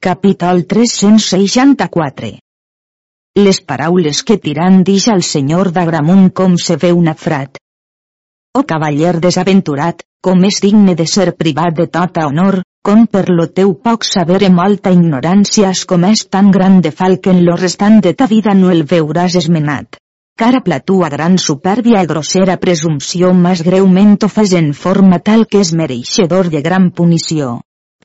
Capítol 0.01 0.63
364 0.63 2.29
Les 3.35 3.59
paraules 3.71 4.21
que 4.23 4.37
tirant 4.39 4.77
dix 4.87 5.09
al 5.11 5.25
senyor 5.29 5.73
d'Agramunt 5.75 6.29
com 6.41 6.55
se 6.65 6.77
ve 6.85 6.93
un 6.95 7.11
afrat. 7.11 7.59
O 8.55 8.63
cavaller 8.63 9.17
desaventurat, 9.25 10.07
com 10.23 10.47
és 10.47 10.61
digne 10.63 10.95
de 10.95 11.09
ser 11.15 11.35
privat 11.41 11.75
de 11.81 11.89
tota 11.99 12.29
honor, 12.31 12.61
com 12.87 13.09
per 13.11 13.25
lo 13.41 13.49
teu 13.59 13.75
poc 13.75 14.07
saber 14.07 14.39
i 14.47 14.53
molta 14.61 14.95
ignorància 14.95 15.75
com 15.95 16.07
és 16.13 16.25
tan 16.31 16.55
gran 16.55 16.79
de 16.81 16.95
fal 17.03 17.19
que 17.19 17.35
en 17.35 17.43
lo 17.51 17.59
restant 17.59 17.99
de 18.07 18.15
ta 18.15 18.31
vida 18.31 18.55
no 18.55 18.71
el 18.71 18.87
veuràs 18.95 19.35
esmenat 19.43 19.99
cara 20.39 20.63
platua 20.63 21.11
gran 21.11 21.41
supèrbia 21.43 22.07
i 22.07 22.07
grossera 22.07 22.61
presumpció 22.63 23.35
més 23.35 23.67
greument 23.67 24.15
ho 24.23 24.31
fes 24.31 24.55
en 24.55 24.75
forma 24.87 25.19
tal 25.19 25.49
que 25.51 25.59
és 25.67 25.75
mereixedor 25.75 26.55
de 26.55 26.63
gran 26.63 26.93
punició. 26.95 27.57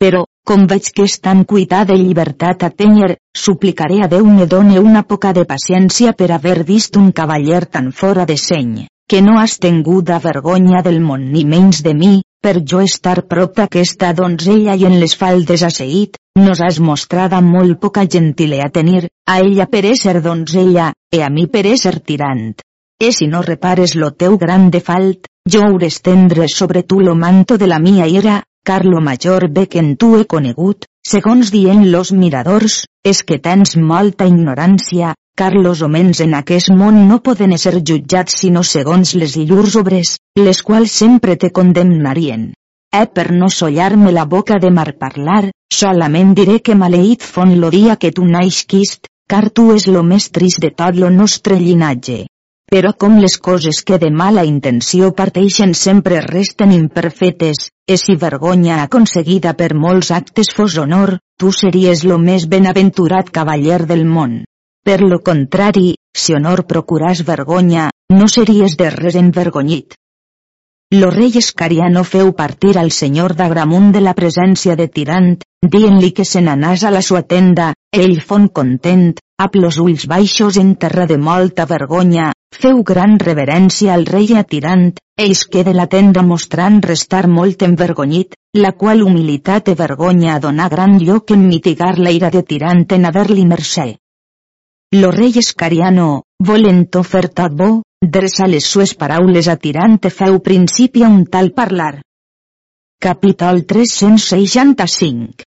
Però, 0.01 0.25
com 0.43 0.65
veig 0.67 0.89
que 0.95 1.05
és 1.07 1.19
tan 1.23 1.43
cuitat 1.47 1.87
de 1.87 1.95
llibertat 1.99 2.63
a 2.67 2.69
tenyer, 2.69 3.15
suplicaré 3.33 4.01
a 4.03 4.09
Déu 4.11 4.25
me 4.27 4.45
done 4.45 4.79
una 4.79 5.03
poca 5.03 5.31
de 5.33 5.45
paciència 5.47 6.13
per 6.13 6.31
haver 6.35 6.63
vist 6.67 6.97
un 6.99 7.11
cavaller 7.11 7.63
tan 7.65 7.91
fora 7.91 8.25
de 8.25 8.35
seny, 8.37 8.87
que 9.07 9.21
no 9.21 9.39
has 9.39 9.57
tingut 9.59 10.11
vergonya 10.23 10.81
del 10.83 10.99
món 10.99 11.31
ni 11.31 11.45
menys 11.45 11.81
de 11.83 11.93
mi, 11.93 12.21
per 12.43 12.59
jo 12.67 12.81
estar 12.83 13.23
prop 13.31 13.55
d'aquesta 13.55 14.11
donzella 14.13 14.75
i 14.75 14.85
en 14.85 14.99
les 14.99 15.15
faldes 15.15 15.63
asseït, 15.63 16.19
nos 16.35 16.59
has 16.61 16.79
mostrada 16.79 17.39
molt 17.41 17.79
poca 17.79 18.03
gentile 18.05 18.59
a 18.61 18.69
tenir, 18.69 19.07
a 19.29 19.39
ella 19.39 19.67
per 19.71 19.85
ésser 19.85 20.19
donzella, 20.21 20.91
e 21.11 21.23
a 21.23 21.29
mi 21.29 21.47
per 21.47 21.65
ésser 21.71 21.99
tirant. 22.01 22.59
E 22.99 23.11
si 23.11 23.27
no 23.27 23.41
repares 23.41 23.95
lo 23.95 24.11
teu 24.11 24.37
gran 24.37 24.69
defalt, 24.71 25.29
jo 25.49 25.63
hauré 25.63 25.87
estendre 25.87 26.47
sobre 26.47 26.83
tu 26.83 26.99
lo 26.99 27.15
manto 27.15 27.57
de 27.57 27.67
la 27.67 27.79
mia 27.79 28.07
ira, 28.07 28.41
car 28.63 28.85
lo 28.85 29.01
major 29.01 29.49
bé 29.49 29.67
que 29.67 29.79
en 29.79 29.95
tu 29.97 30.15
he 30.17 30.25
conegut, 30.25 30.85
segons 31.03 31.51
dient 31.51 31.83
los 31.91 32.13
miradors, 32.15 32.85
és 33.03 33.21
que 33.27 33.37
tens 33.43 33.75
molta 33.75 34.25
ignorància, 34.25 35.13
car 35.35 35.53
los 35.53 35.81
homens 35.81 36.21
en 36.23 36.33
aquest 36.39 36.71
món 36.71 37.03
no 37.09 37.19
poden 37.27 37.57
ser 37.57 37.75
jutjats 37.83 38.39
sinó 38.39 38.63
segons 38.63 39.13
les 39.19 39.35
llurs 39.35 39.75
obres, 39.75 40.17
les 40.39 40.61
quals 40.63 40.95
sempre 41.03 41.35
te 41.35 41.51
condemnarien. 41.51 42.53
Eh 42.93 43.07
per 43.07 43.31
no 43.33 43.49
sollar-me 43.49 44.11
la 44.11 44.25
boca 44.25 44.59
de 44.61 44.69
mar 44.71 44.93
parlar, 44.97 45.49
solament 45.73 46.35
diré 46.37 46.59
que 46.61 46.75
maleït 46.75 47.23
fon 47.23 47.57
lo 47.59 47.71
dia 47.73 47.97
que 47.97 48.11
tu 48.11 48.25
naixquist, 48.25 49.09
car 49.27 49.49
tu 49.49 49.71
és 49.75 49.87
lo 49.87 50.03
més 50.03 50.29
trist 50.29 50.61
de 50.61 50.69
tot 50.71 50.95
lo 50.95 51.09
nostre 51.09 51.59
llinatge. 51.59 52.27
Però 52.73 52.89
com 52.97 53.19
les 53.21 53.35
coses 53.37 53.83
que 53.85 53.99
de 54.01 54.07
mala 54.09 54.43
intenció 54.49 55.11
parteixen 55.13 55.75
sempre 55.77 56.21
resten 56.23 56.71
imperfetes, 56.73 57.67
e 57.85 57.97
si 58.01 58.15
vergonya 58.23 58.79
aconseguida 58.81 59.51
per 59.59 59.75
molts 59.77 60.09
actes 60.15 60.49
fos 60.57 60.79
honor, 60.81 61.19
tu 61.37 61.51
series 61.53 62.01
lo 62.09 62.17
més 62.17 62.47
benaventurat 62.49 63.29
cavaller 63.35 63.83
del 63.91 64.01
món. 64.09 64.39
Per 64.83 64.95
lo 65.03 65.19
contrari, 65.21 65.91
si 66.17 66.33
honor 66.33 66.63
procuràs 66.71 67.21
vergonya, 67.27 67.91
no 68.09 68.25
series 68.27 68.73
de 68.79 68.89
res 68.95 69.19
envergonyit. 69.21 69.93
Lo 70.97 71.11
rei 71.13 71.37
Escariano 71.37 72.03
feu 72.03 72.33
partir 72.33 72.79
al 72.81 72.89
senyor 72.89 73.35
d'Agramunt 73.37 73.91
de 73.93 74.01
la 74.01 74.15
presència 74.17 74.73
de 74.81 74.89
Tirant, 74.89 75.35
dient-li 75.61 76.09
que 76.09 76.25
se 76.25 76.41
n'anàs 76.41 76.87
a 76.89 76.91
la 76.97 77.05
sua 77.05 77.21
tenda, 77.21 77.75
ell 77.93 78.17
fon 78.21 78.49
content, 78.49 79.13
amb 79.45 79.55
los 79.59 79.77
ulls 79.83 80.05
baixos 80.07 80.57
en 80.61 80.75
terra 80.83 81.05
de 81.09 81.17
molta 81.17 81.65
vergonya, 81.69 82.31
feu 82.55 82.83
gran 82.89 83.17
reverència 83.19 83.93
al 83.93 84.05
rei 84.09 84.31
a 84.39 84.43
Tirant, 84.43 84.85
ells 85.25 85.43
que 85.51 85.63
de 85.67 85.73
la 85.73 85.87
tenda 85.95 86.23
mostrant 86.23 86.79
restar 86.85 87.25
molt 87.27 87.65
envergonyit, 87.67 88.37
la 88.65 88.71
qual 88.83 89.03
humilitat 89.03 89.73
i 89.73 89.75
vergonya 89.83 90.39
donar 90.39 90.69
gran 90.75 90.97
lloc 91.01 91.35
en 91.35 91.47
mitigar 91.47 91.97
la 91.99 92.15
ira 92.17 92.31
de 92.37 92.43
Tirant 92.43 92.85
en 92.97 93.09
haver-li 93.09 93.45
mercè. 93.53 93.87
Lo 94.95 95.09
rei 95.11 95.39
Escariano, 95.41 96.09
volent 96.51 96.83
fer 97.13 97.27
tot 97.29 97.55
bo, 97.61 97.71
dreça 98.17 98.47
les 98.47 98.65
sues 98.65 98.93
paraules 98.93 99.47
a 99.47 99.55
tirant 99.57 99.97
te 99.99 100.09
feu 100.09 100.39
principi 100.39 101.03
a 101.03 101.09
un 101.09 101.25
tal 101.25 101.49
parlar. 101.51 101.95
Capítol 103.01 103.65
365 103.65 105.52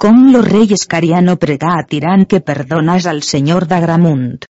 Com 0.00 0.30
lo 0.32 0.40
rei 0.40 0.70
Escariano 0.72 1.34
pregà 1.36 1.74
a 1.76 1.82
tirant 1.88 2.22
que 2.28 2.38
perdonas 2.40 3.04
al 3.10 3.18
senyor 3.30 3.66
d'Agramunt. 3.68 4.46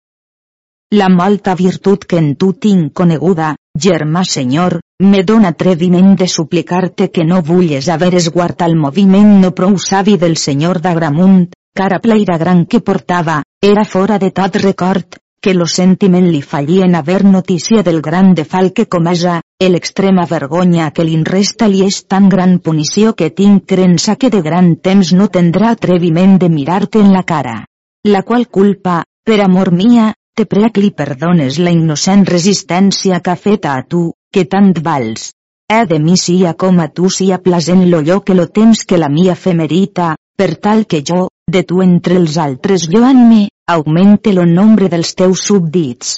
La 0.94 1.08
molta 1.10 1.56
virtut 1.62 2.06
que 2.12 2.20
en 2.22 2.28
tu 2.44 2.52
tinc 2.66 2.92
coneguda, 3.00 3.48
germà 3.86 4.22
senyor, 4.32 4.76
me 5.08 5.24
dona 5.32 5.50
atreviment 5.56 6.12
de 6.20 6.28
suplicar-te 6.36 7.10
que 7.10 7.26
no 7.26 7.42
vulles 7.48 7.90
haver 7.90 8.12
esguart 8.20 8.62
el 8.68 8.78
moviment 8.84 9.32
no 9.42 9.50
prou 9.62 9.74
savi 9.88 10.20
del 10.22 10.38
senyor 10.38 10.84
d'Agramunt, 10.86 11.48
cara 11.82 11.98
plaira 12.06 12.38
gran 12.38 12.68
que 12.68 12.86
portava, 12.92 13.42
era 13.74 13.90
fora 13.96 14.20
de 14.22 14.30
tot 14.30 14.62
record, 14.62 15.18
que 15.42 15.58
lo 15.58 15.66
sentiment 15.66 16.30
li 16.30 16.44
fallien 16.44 16.94
haver 16.94 17.24
notícia 17.26 17.82
del 17.82 18.04
gran 18.06 18.36
defal 18.36 18.70
que 18.72 18.86
comesa, 18.86 19.42
el 19.60 19.76
extrema 19.76 20.26
vergonya 20.26 20.86
que 20.96 21.04
li 21.04 21.18
resta 21.28 21.68
li 21.68 21.82
és 21.86 21.98
tan 22.12 22.30
gran 22.32 22.60
punició 22.64 23.12
que 23.22 23.28
tinc 23.40 23.66
crença 23.68 24.16
que 24.16 24.30
de 24.36 24.40
gran 24.42 24.78
temps 24.88 25.12
no 25.12 25.28
tindrà 25.28 25.74
atreviment 25.76 26.38
de 26.40 26.48
mirar-te 26.50 27.02
en 27.04 27.12
la 27.12 27.24
cara. 27.32 27.66
La 28.08 28.22
qual 28.24 28.48
culpa, 28.48 29.04
per 29.28 29.42
amor 29.44 29.74
mia, 29.76 30.14
te 30.34 30.46
prec 30.46 30.80
li 30.80 30.92
perdones 31.02 31.60
la 31.60 31.74
innocent 31.76 32.24
resistència 32.30 33.20
que 33.20 33.34
ha 33.34 33.42
feta 33.42 33.74
a 33.76 33.84
tu, 33.84 34.14
que 34.32 34.46
tant 34.46 34.72
vals. 34.86 35.34
He 35.68 35.84
de 35.92 36.00
mi 36.00 36.16
sia 36.16 36.56
com 36.56 36.80
a 36.80 36.88
tu 36.88 37.12
sia 37.12 37.42
plasent 37.44 37.84
lo 37.92 38.00
lloc 38.00 38.30
que 38.30 38.40
lo 38.40 38.48
temps 38.48 38.86
que 38.88 38.98
la 38.98 39.12
mia 39.12 39.36
fe 39.36 39.54
merita, 39.54 40.16
per 40.40 40.56
tal 40.56 40.86
que 40.88 41.04
jo, 41.04 41.28
de 41.52 41.66
tu 41.68 41.84
entre 41.84 42.16
els 42.16 42.40
altres 42.40 42.88
lloant-me, 42.88 43.50
augmente 43.68 44.32
lo 44.32 44.48
nombre 44.48 44.88
dels 44.88 45.14
teus 45.20 45.44
súbdits. 45.52 46.16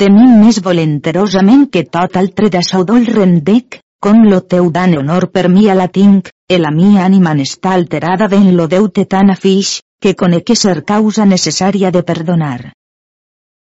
De 0.00 0.06
mi 0.08 0.22
més 0.24 0.58
volenterosament 0.64 1.66
que 1.72 1.82
tot 1.94 2.14
altre 2.16 2.48
de 2.52 2.60
saudol 2.64 3.02
rendec, 3.14 3.76
com 4.00 4.22
lo 4.24 4.38
teu 4.52 4.70
dan 4.72 4.94
honor 4.96 5.26
per 5.34 5.50
mi 5.52 5.66
a 5.68 5.74
la 5.76 5.88
tinc, 5.96 6.30
e 6.48 6.56
la 6.58 6.70
mia 6.72 7.02
ànima 7.04 7.34
n'està 7.36 7.74
alterada 7.78 8.28
ben 8.32 8.46
lo 8.56 8.66
deute 8.72 9.04
tan 9.04 9.34
afix, 9.34 9.82
que 10.00 10.14
conec 10.22 10.54
ser 10.56 10.78
causa 10.92 11.26
necessària 11.34 11.90
de 11.92 12.02
perdonar. 12.12 12.72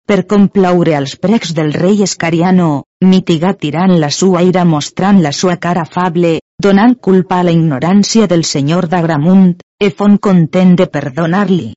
Per 0.07 0.19
complaure 0.35 0.97
als 0.97 1.15
precs 1.15 1.55
del 1.55 1.71
rei 1.71 2.03
Escariano, 2.03 2.83
mitigar 3.13 3.55
tirant 3.63 3.95
la 4.03 4.11
sua 4.19 4.43
ira 4.43 4.65
mostrant 4.65 5.23
la 5.23 5.31
sua 5.31 5.55
cara 5.55 5.87
afable, 5.87 6.41
donant 6.59 6.99
culpa 6.99 7.39
a 7.39 7.47
la 7.47 7.55
ignorància 7.55 8.27
del 8.27 8.43
senyor 8.43 8.91
d'Agramunt, 8.91 9.53
e 9.79 9.91
fon 9.91 10.17
content 10.17 10.75
de 10.75 10.91
perdonar-li. 10.91 11.71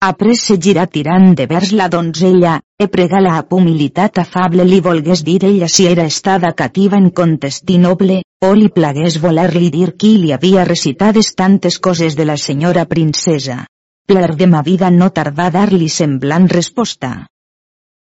Après 0.00 0.36
se 0.38 0.54
gira 0.62 0.86
tirant 0.86 1.32
de 1.34 1.44
vers 1.50 1.72
la 1.72 1.88
donzella, 1.90 2.60
e 2.78 2.86
pregala 2.86 3.32
amb 3.36 3.54
humilitat 3.56 4.20
afable 4.22 4.66
li 4.68 4.78
volgués 4.80 5.24
dir 5.26 5.40
ella 5.48 5.68
si 5.76 5.86
era 5.92 6.04
estada 6.06 6.52
cativa 6.60 7.00
en 7.02 7.08
contestí 7.10 7.78
noble, 7.82 8.20
o 8.46 8.52
li 8.54 8.68
plagués 8.76 9.16
voler-li 9.24 9.70
dir 9.74 9.96
qui 9.98 10.12
li 10.22 10.30
havia 10.36 10.68
recitades 10.68 11.32
tantes 11.34 11.80
coses 11.88 12.14
de 12.14 12.28
la 12.30 12.36
senyora 12.36 12.86
princesa. 12.86 13.64
Pler 14.06 14.36
de 14.36 14.46
ma 14.46 14.62
vida 14.62 14.92
no 15.00 15.10
tardà 15.10 15.50
dar-li 15.50 15.88
semblant 15.88 16.46
resposta. 16.46 17.26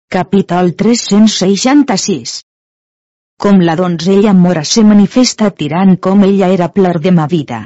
Capítol 0.07 0.73
366 0.79 2.39
com 3.43 3.59
la 3.59 3.75
donzella 3.75 4.31
mora 4.31 4.63
se 4.63 4.85
manifesta 4.87 5.49
tirant 5.51 5.97
com 5.99 6.23
ella 6.23 6.47
era 6.47 6.69
pler 6.71 6.99
de 7.03 7.11
ma 7.11 7.27
vida. 7.27 7.65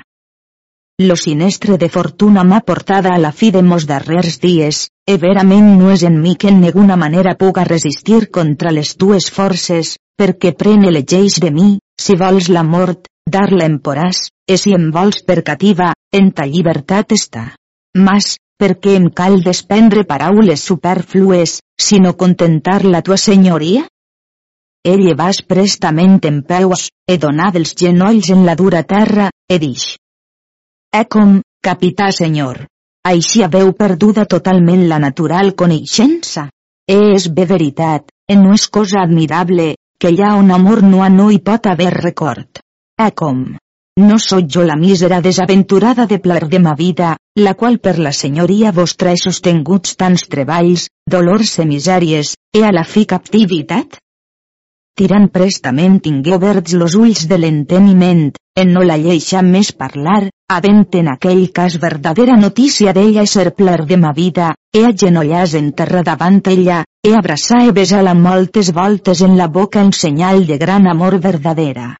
Lo 0.99 1.15
sinestre 1.15 1.77
de 1.77 1.89
fortuna 1.93 2.43
m'ha 2.43 2.57
portada 2.65 3.11
a 3.13 3.19
la 3.21 3.29
fi 3.31 3.51
de 3.53 3.61
mos 3.61 3.83
darrers 3.85 4.39
dies, 4.41 4.77
e 5.05 5.17
verament 5.21 5.67
no 5.77 5.91
és 5.93 6.03
en 6.07 6.15
mi 6.21 6.31
que 6.35 6.47
en 6.49 6.57
ninguna 6.61 6.95
manera 6.97 7.35
puga 7.37 7.65
resistir 7.67 8.31
contra 8.37 8.71
les 8.73 8.95
tues 8.97 9.27
forces, 9.35 9.91
perquè 10.17 10.55
pren 10.57 10.87
elegeix 10.89 11.37
de 11.43 11.51
mi, 11.57 11.67
si 12.01 12.15
vols 12.17 12.47
la 12.49 12.63
mort, 12.65 13.05
dar-la 13.29 13.67
en 13.69 13.75
poràs, 13.77 14.23
e 14.49 14.57
si 14.57 14.73
em 14.73 14.87
vols 14.95 15.21
per 15.27 15.43
cativa, 15.51 15.91
en 16.11 16.31
ta 16.33 16.49
llibertat 16.49 17.13
està. 17.13 17.45
Mas, 17.93 18.31
perquè 18.57 18.97
em 18.97 19.11
cal 19.21 19.37
desprendre 19.45 20.07
paraules 20.09 20.65
superflues, 20.65 21.59
sinó 21.77 22.15
contentar 22.17 22.79
la 22.85 23.03
tua 23.05 23.19
senyoria? 23.21 23.85
Ell 24.81 25.13
vas 25.21 25.43
prestament 25.45 26.17
en 26.25 26.41
peus, 26.41 26.89
e 27.05 27.21
donat 27.21 27.61
els 27.61 27.77
genolls 27.77 28.33
en 28.33 28.47
la 28.49 28.57
dura 28.57 28.81
terra, 28.81 29.29
e 29.45 29.61
dix. 29.61 29.91
E 30.95 31.03
com, 31.05 31.41
capità 31.63 32.07
senyor. 32.15 32.63
Així 33.07 33.43
haveu 33.43 33.73
perduda 33.81 34.25
totalment 34.25 34.87
la 34.91 34.99
natural 35.03 35.53
coneixença. 35.61 36.47
E 36.87 36.97
és 37.15 37.27
bé 37.37 37.45
veritat, 37.49 38.07
e 38.31 38.35
no 38.39 38.53
és 38.55 38.67
cosa 38.77 39.01
admirable, 39.03 39.73
que 39.99 40.11
allà 40.13 40.33
on 40.39 40.53
amor 40.55 40.83
no 40.83 41.03
ha 41.03 41.09
no 41.09 41.27
hi 41.31 41.39
pot 41.49 41.67
haver 41.67 41.91
record. 41.97 42.61
E 42.95 43.09
com. 43.11 43.43
No 43.99 44.17
sóc 44.23 44.47
jo 44.55 44.63
la 44.63 44.77
mísera 44.79 45.19
desaventurada 45.27 46.05
de 46.05 46.19
pler 46.23 46.43
de 46.47 46.59
ma 46.63 46.75
vida, 46.79 47.15
la 47.35 47.55
qual 47.59 47.79
per 47.79 47.97
la 47.99 48.13
senyoria 48.23 48.71
vostra 48.71 49.11
he 49.11 49.19
sostinguts 49.19 49.95
tants 49.99 50.27
treballs, 50.31 50.87
dolors 51.09 51.57
i 51.59 51.67
misèries, 51.75 52.35
e 52.55 52.63
a 52.63 52.71
la 52.71 52.85
fi 52.85 53.05
captivitat? 53.05 53.99
tirant 54.97 55.27
prestament 55.29 55.99
tingué 56.01 56.33
oberts 56.35 56.73
los 56.73 56.95
ulls 56.97 57.27
de 57.29 57.37
l'enteniment, 57.37 58.31
en 58.61 58.71
no 58.73 58.81
la 58.89 58.95
lleixa 58.97 59.43
més 59.45 59.67
parlar, 59.81 60.31
havent 60.49 60.85
en 60.99 61.11
aquell 61.11 61.43
cas 61.53 61.75
verdadera 61.83 62.37
notícia 62.41 62.93
d'ella 62.97 63.25
ser 63.29 63.51
pler 63.59 63.83
de 63.85 63.99
ma 64.01 64.13
vida, 64.17 64.47
e 64.73 64.81
agenollàs 64.87 65.53
en 65.59 65.67
terra 65.77 66.01
davant 66.07 66.41
ella, 66.53 66.79
e 67.05 67.13
abraçar 67.13 67.61
e 67.67 67.75
besar-la 67.77 68.15
moltes 68.17 68.73
voltes 68.73 69.21
en 69.21 69.37
la 69.37 69.47
boca 69.59 69.85
en 69.85 69.93
senyal 69.93 70.47
de 70.49 70.57
gran 70.57 70.89
amor 70.89 71.19
verdadera. 71.27 71.93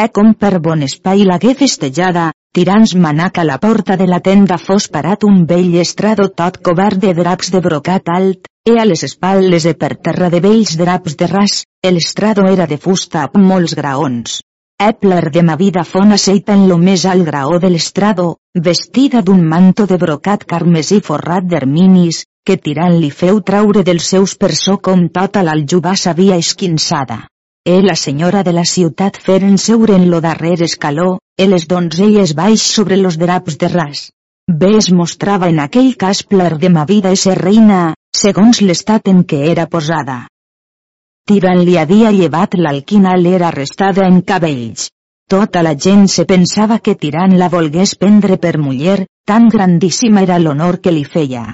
E 0.00 0.08
com 0.08 0.32
per 0.32 0.54
bon 0.64 0.88
espai 0.88 1.26
l'hagué 1.28 1.52
festejada, 1.60 2.30
tirants 2.56 2.96
manac 2.96 3.36
a 3.38 3.44
la 3.44 3.60
porta 3.60 4.00
de 4.00 4.08
la 4.08 4.24
tenda 4.24 4.56
fos 4.56 4.88
parat 4.88 5.28
un 5.28 5.44
vell 5.50 5.76
estrado 5.84 6.30
tot 6.42 6.62
cobert 6.64 7.04
de 7.04 7.12
draps 7.22 7.52
de 7.52 7.60
brocat 7.60 8.08
alt, 8.08 8.48
e 8.64 8.80
a 8.80 8.88
les 8.88 9.04
espatles 9.04 9.68
e 9.68 9.76
per 9.76 9.98
terra 10.08 10.32
de 10.32 10.40
vells 10.40 10.78
draps 10.80 11.20
de 11.20 11.28
ras, 11.28 11.64
el 11.82 12.00
estrado 12.00 12.48
era 12.48 12.66
de 12.70 12.80
fusta 12.80 13.28
amb 13.28 13.44
molts 13.44 13.76
graons. 13.76 14.40
Epler 14.80 15.30
de 15.30 15.42
ma 15.44 15.58
vida 15.60 15.82
fon 15.84 16.14
aceita 16.16 16.54
en 16.56 16.62
lo 16.68 16.76
més 16.80 17.02
alt 17.04 17.26
graó 17.26 17.58
de 17.60 17.68
l'estrado, 17.68 18.24
vestida 18.66 19.20
d'un 19.20 19.42
manto 19.48 19.84
de 19.90 19.98
brocat 20.00 20.46
carmesí 20.52 21.02
forrat 21.08 21.44
d'herminis, 21.50 22.22
que 22.48 22.56
tirant 22.56 22.96
li 23.02 23.10
feu 23.18 23.42
traure 23.50 23.82
dels 23.84 24.06
seus 24.14 24.34
persó 24.44 24.78
com 24.88 25.02
tota 25.18 25.42
l'aljuba 25.44 25.92
s'havia 26.02 26.40
esquinçada. 26.40 27.18
E 27.68 27.76
la 27.84 27.98
senyora 28.04 28.40
de 28.42 28.56
la 28.56 28.64
ciutat 28.64 29.20
feren 29.26 29.60
seure 29.66 30.00
en 30.00 30.08
lo 30.08 30.22
darrer 30.24 30.56
escaló, 30.64 31.18
e 31.36 31.44
les 31.52 31.68
donzelles 31.68 32.32
baix 32.32 32.64
sobre 32.64 32.96
los 32.96 33.20
draps 33.20 33.60
de 33.60 33.68
ras. 33.68 34.08
Bé 34.48 34.78
es 34.78 34.88
mostrava 34.90 35.52
en 35.52 35.60
aquell 35.60 35.92
cas 36.00 36.24
pler 36.24 36.56
de 36.56 36.72
ma 36.72 36.88
vida 36.88 37.12
ser 37.16 37.36
reina, 37.36 37.82
segons 38.16 38.64
l'estat 38.64 39.12
en 39.12 39.26
què 39.28 39.44
era 39.52 39.68
posada. 39.68 40.22
Tirant 41.30 41.60
li 41.62 41.76
havia 41.78 42.08
llevat 42.10 42.56
l'alquina 42.58 43.12
l'era 43.14 43.52
arrestada 43.52 44.02
en 44.10 44.16
cabells. 44.30 44.88
Tota 45.30 45.60
la 45.62 45.76
gent 45.84 46.08
se 46.10 46.24
pensava 46.26 46.78
que 46.86 46.96
Tirant 46.98 47.36
la 47.38 47.46
volgués 47.52 47.92
prendre 48.00 48.38
per 48.44 48.56
muller, 48.58 48.96
tan 49.30 49.46
grandíssima 49.52 50.24
era 50.26 50.40
l'honor 50.42 50.80
que 50.82 50.90
li 50.96 51.04
feia. 51.12 51.44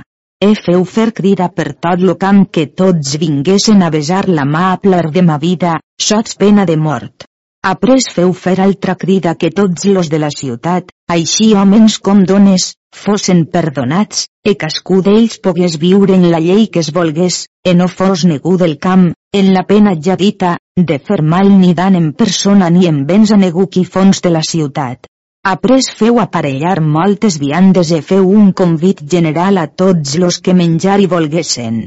E 0.40 0.48
feu 0.62 0.86
fer 0.94 1.10
crida 1.20 1.50
per 1.58 1.74
tot 1.86 2.00
lo 2.00 2.16
camp 2.24 2.46
que 2.56 2.64
tots 2.82 3.18
vinguessin 3.20 3.84
a 3.84 3.92
besar 3.92 4.22
la 4.38 4.48
mà 4.48 4.64
a 4.70 4.80
pler 4.80 5.10
de 5.18 5.26
ma 5.28 5.36
vida, 5.44 5.76
sots 6.08 6.40
pena 6.40 6.64
de 6.64 6.80
mort. 6.88 7.28
Après 7.68 8.04
feu 8.14 8.28
fer 8.40 8.60
altra 8.62 8.92
crida 8.94 9.32
que 9.34 9.48
tots 9.50 9.86
los 9.94 10.08
de 10.10 10.18
la 10.22 10.28
ciutat, 10.30 10.92
així 11.14 11.48
homes 11.58 11.96
com 12.08 12.20
dones, 12.30 12.66
fossin 12.94 13.40
perdonats, 13.56 14.20
e 14.46 14.52
cascú 14.60 15.00
d'ells 15.02 15.40
pogués 15.46 15.74
viure 15.84 16.14
en 16.14 16.28
la 16.34 16.38
llei 16.44 16.68
que 16.70 16.84
es 16.84 16.92
volgués, 16.98 17.40
e 17.66 17.74
no 17.74 17.88
fos 17.96 18.22
negu 18.30 18.54
del 18.62 18.76
camp, 18.86 19.08
en 19.40 19.50
la 19.56 19.64
pena 19.72 19.96
ja 20.08 20.14
dita, 20.22 20.52
de 20.92 21.00
fer 21.10 21.18
mal 21.34 21.50
ni 21.58 21.74
dan 21.74 21.98
en 21.98 22.12
persona 22.22 22.70
ni 22.70 22.86
en 22.86 23.02
béns 23.10 23.34
a 23.34 23.42
negu 23.42 23.66
qui 23.66 23.84
fons 23.84 24.22
de 24.22 24.30
la 24.38 24.46
ciutat. 24.52 25.10
Après 25.56 25.90
feu 25.98 26.22
aparellar 26.22 26.78
moltes 26.80 27.42
viandes 27.42 27.90
e 27.90 28.02
feu 28.14 28.30
un 28.30 28.52
convit 28.52 29.02
general 29.10 29.58
a 29.58 29.66
tots 29.66 30.14
los 30.22 30.38
que 30.38 30.54
menjar 30.54 31.00
i 31.02 31.10
volguessen. 31.10 31.82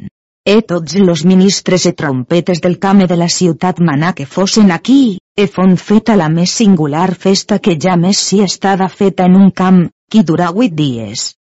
E 0.50 0.64
tots 0.64 0.95
los 0.97 1.22
ministres 1.30 1.84
e 1.86 1.91
trompetes 1.93 2.60
del 2.62 2.80
camp 2.84 3.04
de 3.10 3.16
la 3.22 3.28
ciutat 3.30 3.78
manà 3.86 4.16
que 4.18 4.26
fossin 4.26 4.72
aquí, 4.74 5.20
e 5.38 5.45
fon 5.45 5.76
feta 5.78 6.16
la 6.18 6.30
més 6.38 6.56
singular 6.60 7.12
festa 7.26 7.60
que 7.60 7.76
ja 7.84 7.93
més 8.04 8.18
si 8.30 8.39
estada 8.41 8.88
feta 8.89 9.28
en 9.30 9.36
un 9.38 9.52
camp, 9.60 9.84
qui 10.10 10.24
dura 10.26 10.47
huit 10.50 10.74
dies. 10.80 11.36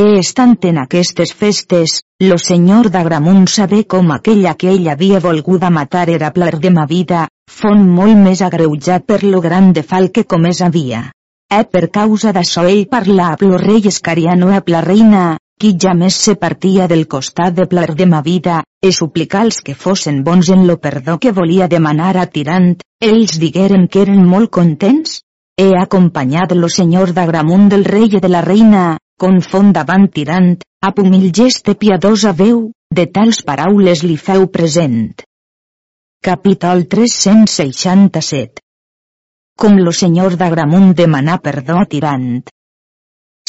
E 0.00 0.02
estant 0.18 0.58
en 0.68 0.82
aquestes 0.82 1.32
festes, 1.32 1.94
lo 2.20 2.36
senyor 2.36 2.90
d'Agramunt 2.92 3.46
saber 3.54 3.86
com 3.94 4.12
aquella 4.12 4.52
que 4.60 4.68
ell 4.74 4.92
havia 4.92 5.24
volguda 5.30 5.70
matar 5.70 6.10
era 6.12 6.34
pler 6.36 6.58
de 6.60 6.70
ma 6.76 6.84
vida, 6.84 7.26
fon 7.48 7.88
molt 7.96 8.20
més 8.26 8.44
agreujat 8.44 9.08
per 9.08 9.22
lo 9.24 9.40
gran 9.40 9.72
de 9.72 9.88
fal 9.94 10.12
que 10.12 10.28
comès 10.28 10.60
havia. 10.60 11.06
E 11.48 11.64
per 11.64 11.88
causa 11.96 12.36
d'això 12.36 12.68
ell 12.68 12.84
parla 12.92 13.32
a 13.32 13.40
lo 13.40 13.56
rei 13.56 13.88
Escariano 13.88 14.52
a 14.52 14.62
la 14.66 14.84
reina, 14.84 15.24
qui 15.60 15.76
ja 15.82 15.92
més 15.94 16.16
se 16.18 16.34
partia 16.34 16.88
del 16.90 17.04
costat 17.06 17.54
de 17.54 17.66
pler 17.70 17.94
de 17.98 18.06
ma 18.10 18.20
vida, 18.26 18.62
e 18.82 18.90
suplicar 18.90 19.44
els 19.46 19.60
que 19.66 19.76
fossin 19.78 20.22
bons 20.26 20.48
en 20.50 20.66
lo 20.66 20.78
perdó 20.86 21.18
que 21.22 21.32
volia 21.36 21.68
demanar 21.70 22.16
a 22.18 22.26
Tirant, 22.26 22.72
ells 23.00 23.38
digueren 23.38 23.86
que 23.86 24.02
eren 24.02 24.24
molt 24.26 24.50
contents? 24.50 25.20
He 25.60 25.68
acompanyat 25.78 26.54
lo 26.58 26.68
senyor 26.68 27.12
d'Agramunt 27.14 27.68
del 27.70 27.84
rei 27.84 28.08
i 28.10 28.20
de 28.24 28.30
la 28.32 28.40
reina, 28.46 28.96
confon 29.20 29.70
davant 29.76 30.08
Tirant, 30.10 30.56
a 30.82 30.90
pumil 30.96 31.28
geste 31.30 31.76
piadosa 31.78 32.32
veu, 32.32 32.64
de 32.90 33.04
tals 33.06 33.42
paraules 33.46 34.02
li 34.02 34.16
feu 34.16 34.48
present. 34.56 35.12
Capítol 36.26 36.88
367 36.90 38.62
Com 39.62 39.78
lo 39.78 39.92
senyor 39.92 40.34
d'Agramunt 40.40 40.90
demanà 40.98 41.38
perdó 41.38 41.78
a 41.78 41.86
Tirant, 41.86 42.42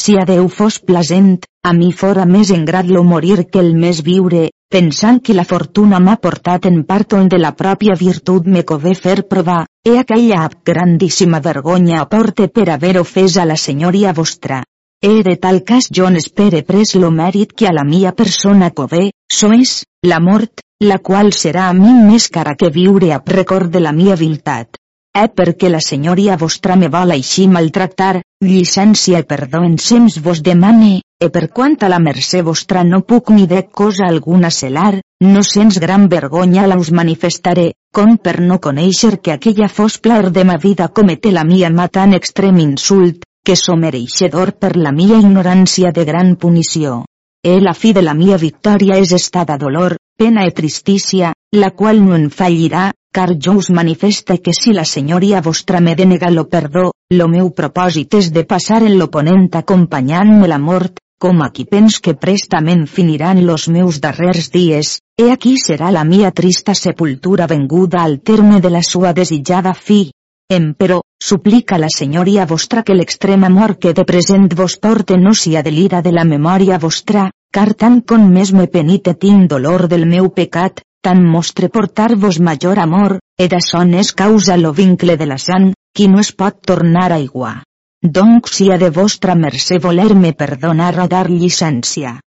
si 0.03 0.17
a 0.19 0.25
Déu 0.27 0.49
fos 0.51 0.81
plasent, 0.83 1.37
a 1.63 1.71
mi 1.71 1.93
fora 1.95 2.25
més 2.27 2.49
engrat 2.51 2.89
lo 2.91 3.05
morir 3.07 3.45
que 3.51 3.61
el 3.63 3.69
més 3.83 4.01
viure, 4.03 4.49
pensant 4.75 5.21
que 5.23 5.35
la 5.37 5.45
fortuna 5.47 6.01
m'ha 6.03 6.17
portat 6.25 6.67
en 6.67 6.81
part 6.89 7.15
on 7.15 7.29
de 7.31 7.39
la 7.39 7.53
pròpia 7.61 7.95
virtut 8.01 8.49
me 8.55 8.65
cové 8.71 8.95
fer 8.99 9.21
provar, 9.29 9.61
he 9.87 9.93
aquella 10.01 10.49
grandíssima 10.71 11.39
vergonya 11.47 12.01
aporte 12.01 12.49
per 12.49 12.67
haver 12.73 12.97
ofès 12.99 13.37
a 13.37 13.47
la 13.47 13.55
senyoria 13.55 14.11
vostra. 14.19 14.59
He 14.99 15.23
de 15.23 15.37
tal 15.39 15.63
cas 15.63 15.87
jo 15.87 16.11
n'espere 16.11 16.63
pres 16.67 16.95
lo 16.99 17.11
mèrit 17.21 17.55
que 17.55 17.71
a 17.71 17.73
la 17.79 17.87
mia 17.87 18.11
persona 18.11 18.71
cové, 18.75 19.09
so 19.31 19.53
és, 19.55 19.83
la 20.03 20.19
mort, 20.19 20.67
la 20.83 20.99
qual 20.99 21.31
serà 21.31 21.69
a 21.69 21.79
mi 21.79 21.95
més 22.11 22.27
cara 22.27 22.57
que 22.59 22.75
viure 22.75 23.15
a 23.15 23.23
record 23.39 23.71
de 23.71 23.79
la 23.79 23.95
mia 23.95 24.19
viltat. 24.19 24.75
Eh 25.15 25.29
perquè 25.29 25.69
la 25.69 25.79
senyoria 25.79 26.35
vostra 26.41 26.75
me 26.75 26.87
vol 26.89 27.13
així 27.13 27.47
maltractar, 27.47 28.23
llicència 28.45 29.19
i 29.23 29.25
perdó 29.27 29.63
en 29.65 29.77
sems 29.79 30.19
vos 30.25 30.41
demane, 30.45 31.01
e 31.23 31.29
per 31.33 31.47
quant 31.55 31.77
a 31.81 31.89
la 31.91 31.99
mercè 32.03 32.41
vostra 32.43 32.83
no 32.83 33.01
puc 33.07 33.31
ni 33.31 33.47
de 33.47 33.61
cosa 33.71 34.09
alguna 34.09 34.51
celar, 34.51 34.99
no 35.23 35.43
sens 35.47 35.79
gran 35.79 36.09
vergonya 36.11 36.67
la 36.67 36.77
us 36.77 36.91
manifestaré, 36.91 37.71
com 37.95 38.17
per 38.17 38.39
no 38.41 38.59
conèixer 38.59 39.19
que 39.21 39.33
aquella 39.33 39.69
fos 39.69 39.97
plaer 39.97 40.31
de 40.35 40.43
ma 40.43 40.57
vida 40.57 40.89
comete 40.89 41.31
la 41.31 41.43
mia 41.43 41.69
mà 41.69 41.87
tan 41.87 42.13
extrem 42.13 42.59
insult, 42.59 43.23
que 43.45 43.55
so 43.55 43.75
mereixedor 43.75 44.53
per 44.59 44.75
la 44.77 44.91
mia 44.91 45.19
ignorància 45.19 45.91
de 45.91 46.05
gran 46.05 46.35
punició. 46.35 47.03
E 47.43 47.59
la 47.59 47.73
fi 47.73 47.91
de 47.93 48.01
la 48.01 48.13
mia 48.15 48.37
victòria 48.39 48.99
és 49.03 49.11
estada 49.11 49.57
dolor, 49.59 49.97
pena 50.17 50.45
e 50.47 50.51
tristícia, 50.51 51.33
la 51.51 51.71
qual 51.71 51.99
no 52.03 52.15
en 52.15 52.29
fallirà, 52.31 52.91
car 53.13 53.37
jo 53.37 53.53
us 53.61 53.69
manifeste 53.69 54.39
que 54.41 54.53
si 54.57 54.73
la 54.73 54.83
senyoria 54.89 55.39
vostra 55.41 55.79
me 55.79 55.93
denega 55.95 56.31
lo 56.31 56.47
perdó, 56.49 56.89
lo 57.13 57.27
meu 57.29 57.51
propòsit 57.53 58.17
és 58.19 58.31
de 58.33 58.43
passar 58.43 58.81
en 58.81 58.97
l'oponent 58.97 59.47
acompanyant-me 59.59 60.49
la 60.49 60.57
mort, 60.57 60.97
com 61.23 61.43
aquí 61.45 61.63
pens 61.69 61.99
que 62.03 62.15
prestament 62.19 62.87
finiran 62.89 63.45
los 63.45 63.69
meus 63.69 64.01
darrers 64.01 64.49
dies, 64.51 64.97
e 65.15 65.29
aquí 65.31 65.53
serà 65.61 65.91
la 65.93 66.03
mia 66.03 66.31
trista 66.31 66.73
sepultura 66.73 67.47
venguda 67.47 68.01
al 68.03 68.19
terme 68.19 68.59
de 68.59 68.71
la 68.73 68.81
sua 68.81 69.13
desitjada 69.13 69.73
fi. 69.73 70.09
Emperò, 70.51 70.99
suplica 71.23 71.77
la 71.77 71.87
senyoria 71.89 72.47
vostra 72.49 72.83
que 72.83 72.97
l'extrem 72.97 73.45
amor 73.47 73.77
que 73.77 73.93
de 73.93 74.03
present 74.03 74.49
vos 74.57 74.75
porte 74.77 75.17
no 75.17 75.33
sia 75.33 75.61
de 75.63 75.71
l'ira 75.71 76.01
de 76.01 76.11
la 76.11 76.25
memòria 76.25 76.81
vostra, 76.81 77.29
car 77.53 77.73
tant 77.73 78.01
com 78.01 78.25
més 78.33 78.51
me 78.51 78.67
penite 78.67 79.13
tinc 79.13 79.47
dolor 79.53 79.87
del 79.87 80.05
meu 80.09 80.27
pecat, 80.33 80.81
tant 81.03 81.21
mostre 81.35 81.67
portar-vos 81.69 82.39
major 82.39 82.79
amor, 82.79 83.19
e 83.37 83.47
son 83.59 83.93
és 83.93 84.13
causa 84.13 84.57
lo 84.57 84.71
vincle 84.73 85.17
de 85.17 85.25
la 85.25 85.37
sang, 85.37 85.73
qui 85.93 86.07
no 86.07 86.19
es 86.19 86.31
pot 86.31 86.61
tornar 86.65 87.11
aigua. 87.11 87.63
Donc 88.01 88.47
si 88.47 88.71
ha 88.71 88.77
de 88.77 88.89
vostra 88.89 89.35
mercè 89.35 89.79
voler-me 89.79 90.33
perdonar 90.33 90.99
o 90.99 91.07
dar 91.07 91.29
llicència. 91.29 92.19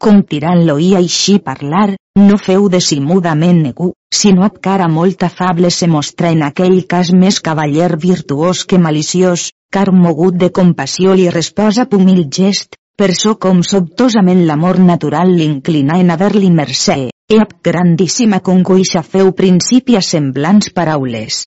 Com 0.00 0.22
tirant-lo 0.22 0.78
i 0.78 0.94
així 0.96 1.38
parlar, 1.38 1.94
no 2.18 2.36
feu 2.36 2.68
decimudament 2.68 3.62
negu, 3.62 3.92
sinó 4.12 4.44
ab 4.44 4.58
cara 4.60 4.88
molt 4.88 5.22
afable 5.22 5.70
se 5.70 5.86
mostra 5.86 6.30
en 6.30 6.42
aquell 6.42 6.84
cas 6.86 7.12
més 7.12 7.40
cavaller 7.40 7.96
virtuós 7.96 8.64
que 8.64 8.78
maliciós, 8.78 9.50
car 9.72 9.90
mogut 9.92 10.36
de 10.36 10.50
compassió 10.50 11.14
li 11.14 11.30
resposa 11.30 11.86
pumil 11.86 12.26
gest, 12.28 12.76
per 12.96 13.14
so 13.14 13.36
com 13.36 13.62
sobtosament 13.62 14.46
l'amor 14.46 14.78
natural 14.78 15.32
l'inclina 15.34 15.98
en 15.98 16.12
haver-li 16.14 16.50
mercè, 16.50 17.13
e 17.26 17.38
ab 17.40 17.52
grandíssima 17.62 18.40
congoixa 18.40 19.02
feu 19.02 19.32
principi 19.32 19.96
a 19.96 20.02
semblants 20.02 20.68
paraules. 20.76 21.44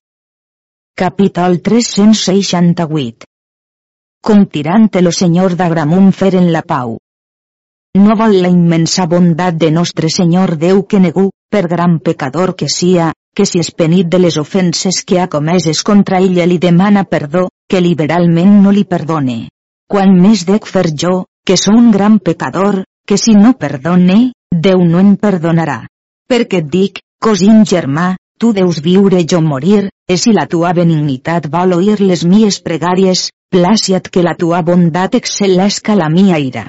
Capítol 0.98 1.60
368 1.62 3.28
Com 4.20 4.46
tirant 4.50 4.88
lo 5.00 5.12
senyor 5.12 5.54
d'Agramunt 5.54 6.10
feren 6.10 6.50
la 6.50 6.62
pau. 6.62 6.96
No 7.94 8.16
vol 8.18 8.34
la 8.42 8.50
immensa 8.50 9.06
bondat 9.06 9.54
de 9.54 9.70
nostre 9.70 10.10
Senyor 10.10 10.56
Déu 10.58 10.82
que 10.82 10.98
negu, 10.98 11.30
per 11.48 11.68
gran 11.68 12.00
pecador 12.00 12.54
que 12.56 12.68
sia, 12.68 13.12
que 13.34 13.46
si 13.46 13.62
és 13.62 13.70
penit 13.70 14.10
de 14.10 14.18
les 14.18 14.36
ofenses 14.36 15.04
que 15.06 15.20
ha 15.20 15.28
comeses 15.30 15.84
contra 15.86 16.18
ella 16.18 16.46
li 16.46 16.58
demana 16.58 17.04
perdó, 17.04 17.48
que 17.70 17.80
liberalment 17.80 18.58
no 18.64 18.74
li 18.74 18.84
perdone. 18.84 19.48
Quan 19.86 20.18
més 20.18 20.44
dec 20.44 20.66
fer 20.66 20.90
jo, 20.90 21.24
que 21.46 21.56
sou 21.56 21.78
un 21.78 21.92
gran 21.94 22.18
pecador, 22.18 22.82
que 23.06 23.16
si 23.16 23.32
no 23.38 23.54
perdone, 23.54 24.32
Déu 24.64 24.80
no 24.84 24.98
em 25.00 25.14
perdonarà. 25.22 25.82
Perquè 26.30 26.62
et 26.62 26.68
dic, 26.72 27.00
cosín 27.24 27.64
germà, 27.72 28.16
tu 28.40 28.52
deus 28.56 28.80
viure 28.84 29.20
jo 29.32 29.40
morir, 29.44 29.88
e 30.08 30.16
si 30.16 30.32
la 30.32 30.46
tua 30.46 30.72
benignitat 30.78 31.48
vol 31.52 31.74
oir 31.76 31.98
les 32.00 32.24
mies 32.24 32.58
pregàries, 32.66 33.28
plàciat 33.54 34.08
que 34.12 34.24
la 34.24 34.34
tua 34.34 34.62
bondat 34.62 35.14
excel·lesca 35.18 35.96
la 35.96 36.08
mia 36.08 36.38
ira. 36.38 36.64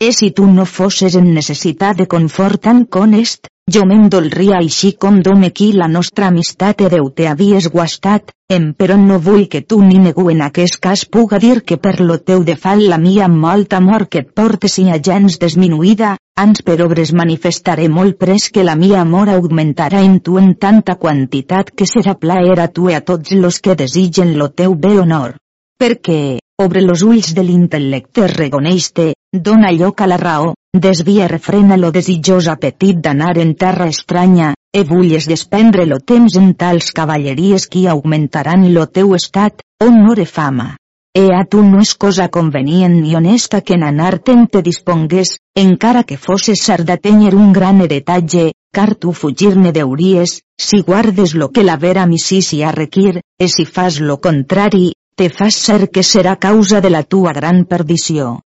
E 0.00 0.12
si 0.12 0.30
tu 0.30 0.46
no 0.50 0.64
fosses 0.64 1.14
en 1.20 1.32
necessitat 1.34 2.00
de 2.00 2.06
confort 2.06 2.62
tan 2.68 2.84
conest, 2.84 3.50
jo 3.74 3.82
me'n 3.90 4.08
dolria 4.12 4.58
així 4.60 4.92
com 5.02 5.16
dome 5.26 5.48
qui 5.50 5.72
la 5.72 5.88
nostra 5.88 6.28
amistat 6.30 6.82
Déu 6.92 7.08
te 7.16 7.26
havies 7.30 7.66
guastat, 7.72 8.30
em 8.56 8.68
però 8.78 8.96
no 9.00 9.16
vull 9.18 9.46
que 9.48 9.62
tu 9.62 9.80
ni 9.82 9.98
negu 9.98 10.28
en 10.30 10.42
aquest 10.46 10.78
cas 10.84 11.04
puga 11.16 11.40
dir 11.42 11.62
que 11.62 11.78
per 11.86 11.94
lo 12.00 12.18
teu 12.18 12.44
de 12.44 12.56
fal 12.64 12.84
la 12.92 12.98
mia 12.98 13.28
molt 13.28 13.74
amor 13.78 14.06
que 14.06 14.22
et 14.22 14.30
porte 14.40 14.68
sia 14.68 15.00
gens 15.08 15.38
disminuïda, 15.42 16.14
ans 16.36 16.62
per 16.62 16.78
obres 16.86 17.12
manifestaré 17.12 17.88
molt 17.88 18.18
pres 18.18 18.50
que 18.54 18.66
la 18.68 18.76
mia 18.76 19.00
amor 19.00 19.32
augmentarà 19.34 20.04
en 20.04 20.20
tu 20.20 20.38
en 20.38 20.54
tanta 20.54 20.94
quantitat 20.94 21.74
que 21.74 21.88
serà 21.88 22.14
plaer 22.14 22.58
a 22.60 22.68
tu 22.68 22.90
e 22.90 22.94
a 22.94 23.00
tots 23.00 23.32
los 23.32 23.60
que 23.60 23.74
desitgen 23.74 24.36
lo 24.38 24.50
teu 24.50 24.74
bé 24.74 24.98
honor. 24.98 25.38
Perquè, 25.80 26.38
Obre 26.62 26.80
los 26.86 27.00
ulls 27.02 27.32
de 27.34 27.42
l'intel·lecte 27.42 28.28
regoneix-te, 28.30 29.08
dona 29.34 29.72
lloc 29.74 30.04
a 30.04 30.06
la 30.06 30.18
raó, 30.20 30.52
desvia 30.74 31.28
refrena 31.30 31.76
lo 31.78 31.92
desitjós 31.94 32.48
apetit 32.50 32.98
d'anar 32.98 33.38
en 33.38 33.54
terra 33.54 33.86
estranya, 33.86 34.54
e 34.74 34.82
vulles 34.82 35.28
despendre 35.30 35.86
lo 35.86 36.00
temps 36.02 36.34
en 36.36 36.54
tals 36.58 36.90
cavalleries 36.90 37.68
qui 37.70 37.86
augmentaran 37.86 38.66
lo 38.74 38.88
teu 38.90 39.14
estat, 39.14 39.62
honor 39.78 40.18
e 40.18 40.26
fama. 40.26 40.74
E 41.14 41.30
a 41.30 41.44
tu 41.46 41.62
no 41.62 41.78
és 41.78 41.92
cosa 41.94 42.26
convenient 42.28 42.96
ni 43.02 43.14
honesta 43.14 43.60
que 43.62 43.76
en 43.78 43.84
anar-te'n 43.86 44.48
te 44.50 44.62
dispongues, 44.66 45.36
encara 45.54 46.02
que 46.02 46.18
fosses 46.18 46.66
de 46.88 46.96
tenyer 46.98 47.36
un 47.36 47.52
gran 47.52 47.80
heretatge, 47.80 48.50
car 48.74 48.96
tu 48.96 49.12
fugir-ne 49.12 49.70
deuries, 49.70 50.42
si 50.58 50.80
guardes 50.82 51.34
lo 51.34 51.50
que 51.52 51.62
la 51.62 51.76
vera 51.76 52.06
missícia 52.06 52.72
requir, 52.72 53.20
e 53.38 53.46
si 53.46 53.64
fas 53.64 54.00
lo 54.00 54.18
contrari, 54.18 54.94
te 55.14 55.30
fas 55.30 55.54
ser 55.54 55.88
que 55.90 56.02
serà 56.02 56.34
causa 56.34 56.80
de 56.80 56.90
la 56.90 57.04
tua 57.04 57.32
gran 57.32 57.64
perdició. 57.64 58.40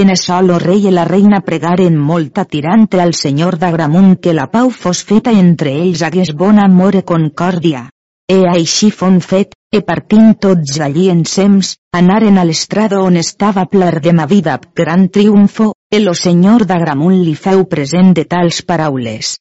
En 0.00 0.08
això 0.08 0.38
lo 0.40 0.54
rei 0.60 0.86
i 0.88 0.90
la 0.96 1.02
reina 1.04 1.42
pregaren 1.44 1.98
molta 2.10 2.46
tirante 2.52 3.00
al 3.02 3.10
senyor 3.12 3.58
d'Agramunt 3.60 4.14
que 4.24 4.32
la 4.32 4.46
pau 4.52 4.70
fos 4.72 5.02
feta 5.08 5.34
entre 5.38 5.74
ells 5.80 6.04
hagués 6.06 6.30
bon 6.42 6.60
amor 6.62 6.96
e 6.96 7.02
concòrdia. 7.10 7.82
E 8.24 8.38
així 8.48 8.88
fon 8.90 9.18
fet, 9.20 9.52
e 9.76 9.82
partint 9.84 10.30
tots 10.44 10.78
allí 10.86 11.10
ensems, 11.12 11.74
anaren 12.00 12.40
a 12.40 12.44
l'estrada 12.48 13.02
on 13.04 13.18
estava 13.20 13.66
pler 13.74 14.00
de 14.06 14.14
ma 14.16 14.26
vida 14.30 14.54
gran 14.80 15.10
triomfo, 15.12 15.74
e 15.92 16.00
lo 16.00 16.14
senyor 16.14 16.64
d'Agramunt 16.64 17.18
li 17.26 17.34
feu 17.34 17.66
present 17.74 18.14
de 18.16 18.24
tals 18.24 18.62
paraules. 18.62 19.34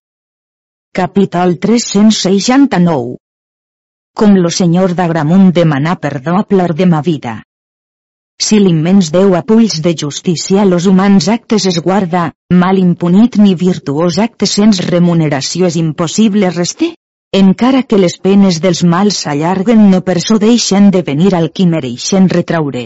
Capítol 0.92 1.56
369 1.68 3.16
com 4.20 4.36
lo 4.36 4.50
senyor 4.52 4.92
d'Agramunt 4.94 5.54
demanar 5.56 5.96
perdó 6.04 6.36
a 6.38 6.44
plor 6.44 6.76
de 6.76 6.86
ma 6.86 7.00
vida. 7.02 7.38
Si 8.42 8.58
l'immens 8.60 9.12
Déu 9.14 9.36
a 9.38 9.44
pulls 9.50 9.76
de 9.86 9.92
justícia 10.02 10.64
los 10.66 10.88
humans 10.90 11.28
actes 11.34 11.68
es 11.72 11.78
guarda, 11.88 12.24
mal 12.62 12.80
impunit 12.84 13.38
ni 13.42 13.52
virtuós 13.60 14.18
acte 14.24 14.48
sens 14.54 14.80
remuneració 14.88 15.70
és 15.70 15.78
impossible 15.82 16.50
rester. 16.56 16.90
Encara 17.42 17.84
que 17.84 18.00
les 18.02 18.18
penes 18.24 18.58
dels 18.64 18.82
mals 18.94 19.22
s'allarguen 19.24 19.86
no 19.92 20.02
per 20.08 20.18
so 20.26 20.40
deixen 20.42 20.90
de 20.96 21.04
venir 21.12 21.36
al 21.38 21.52
qui 21.54 21.68
mereixen 21.76 22.28
retraure. 22.34 22.84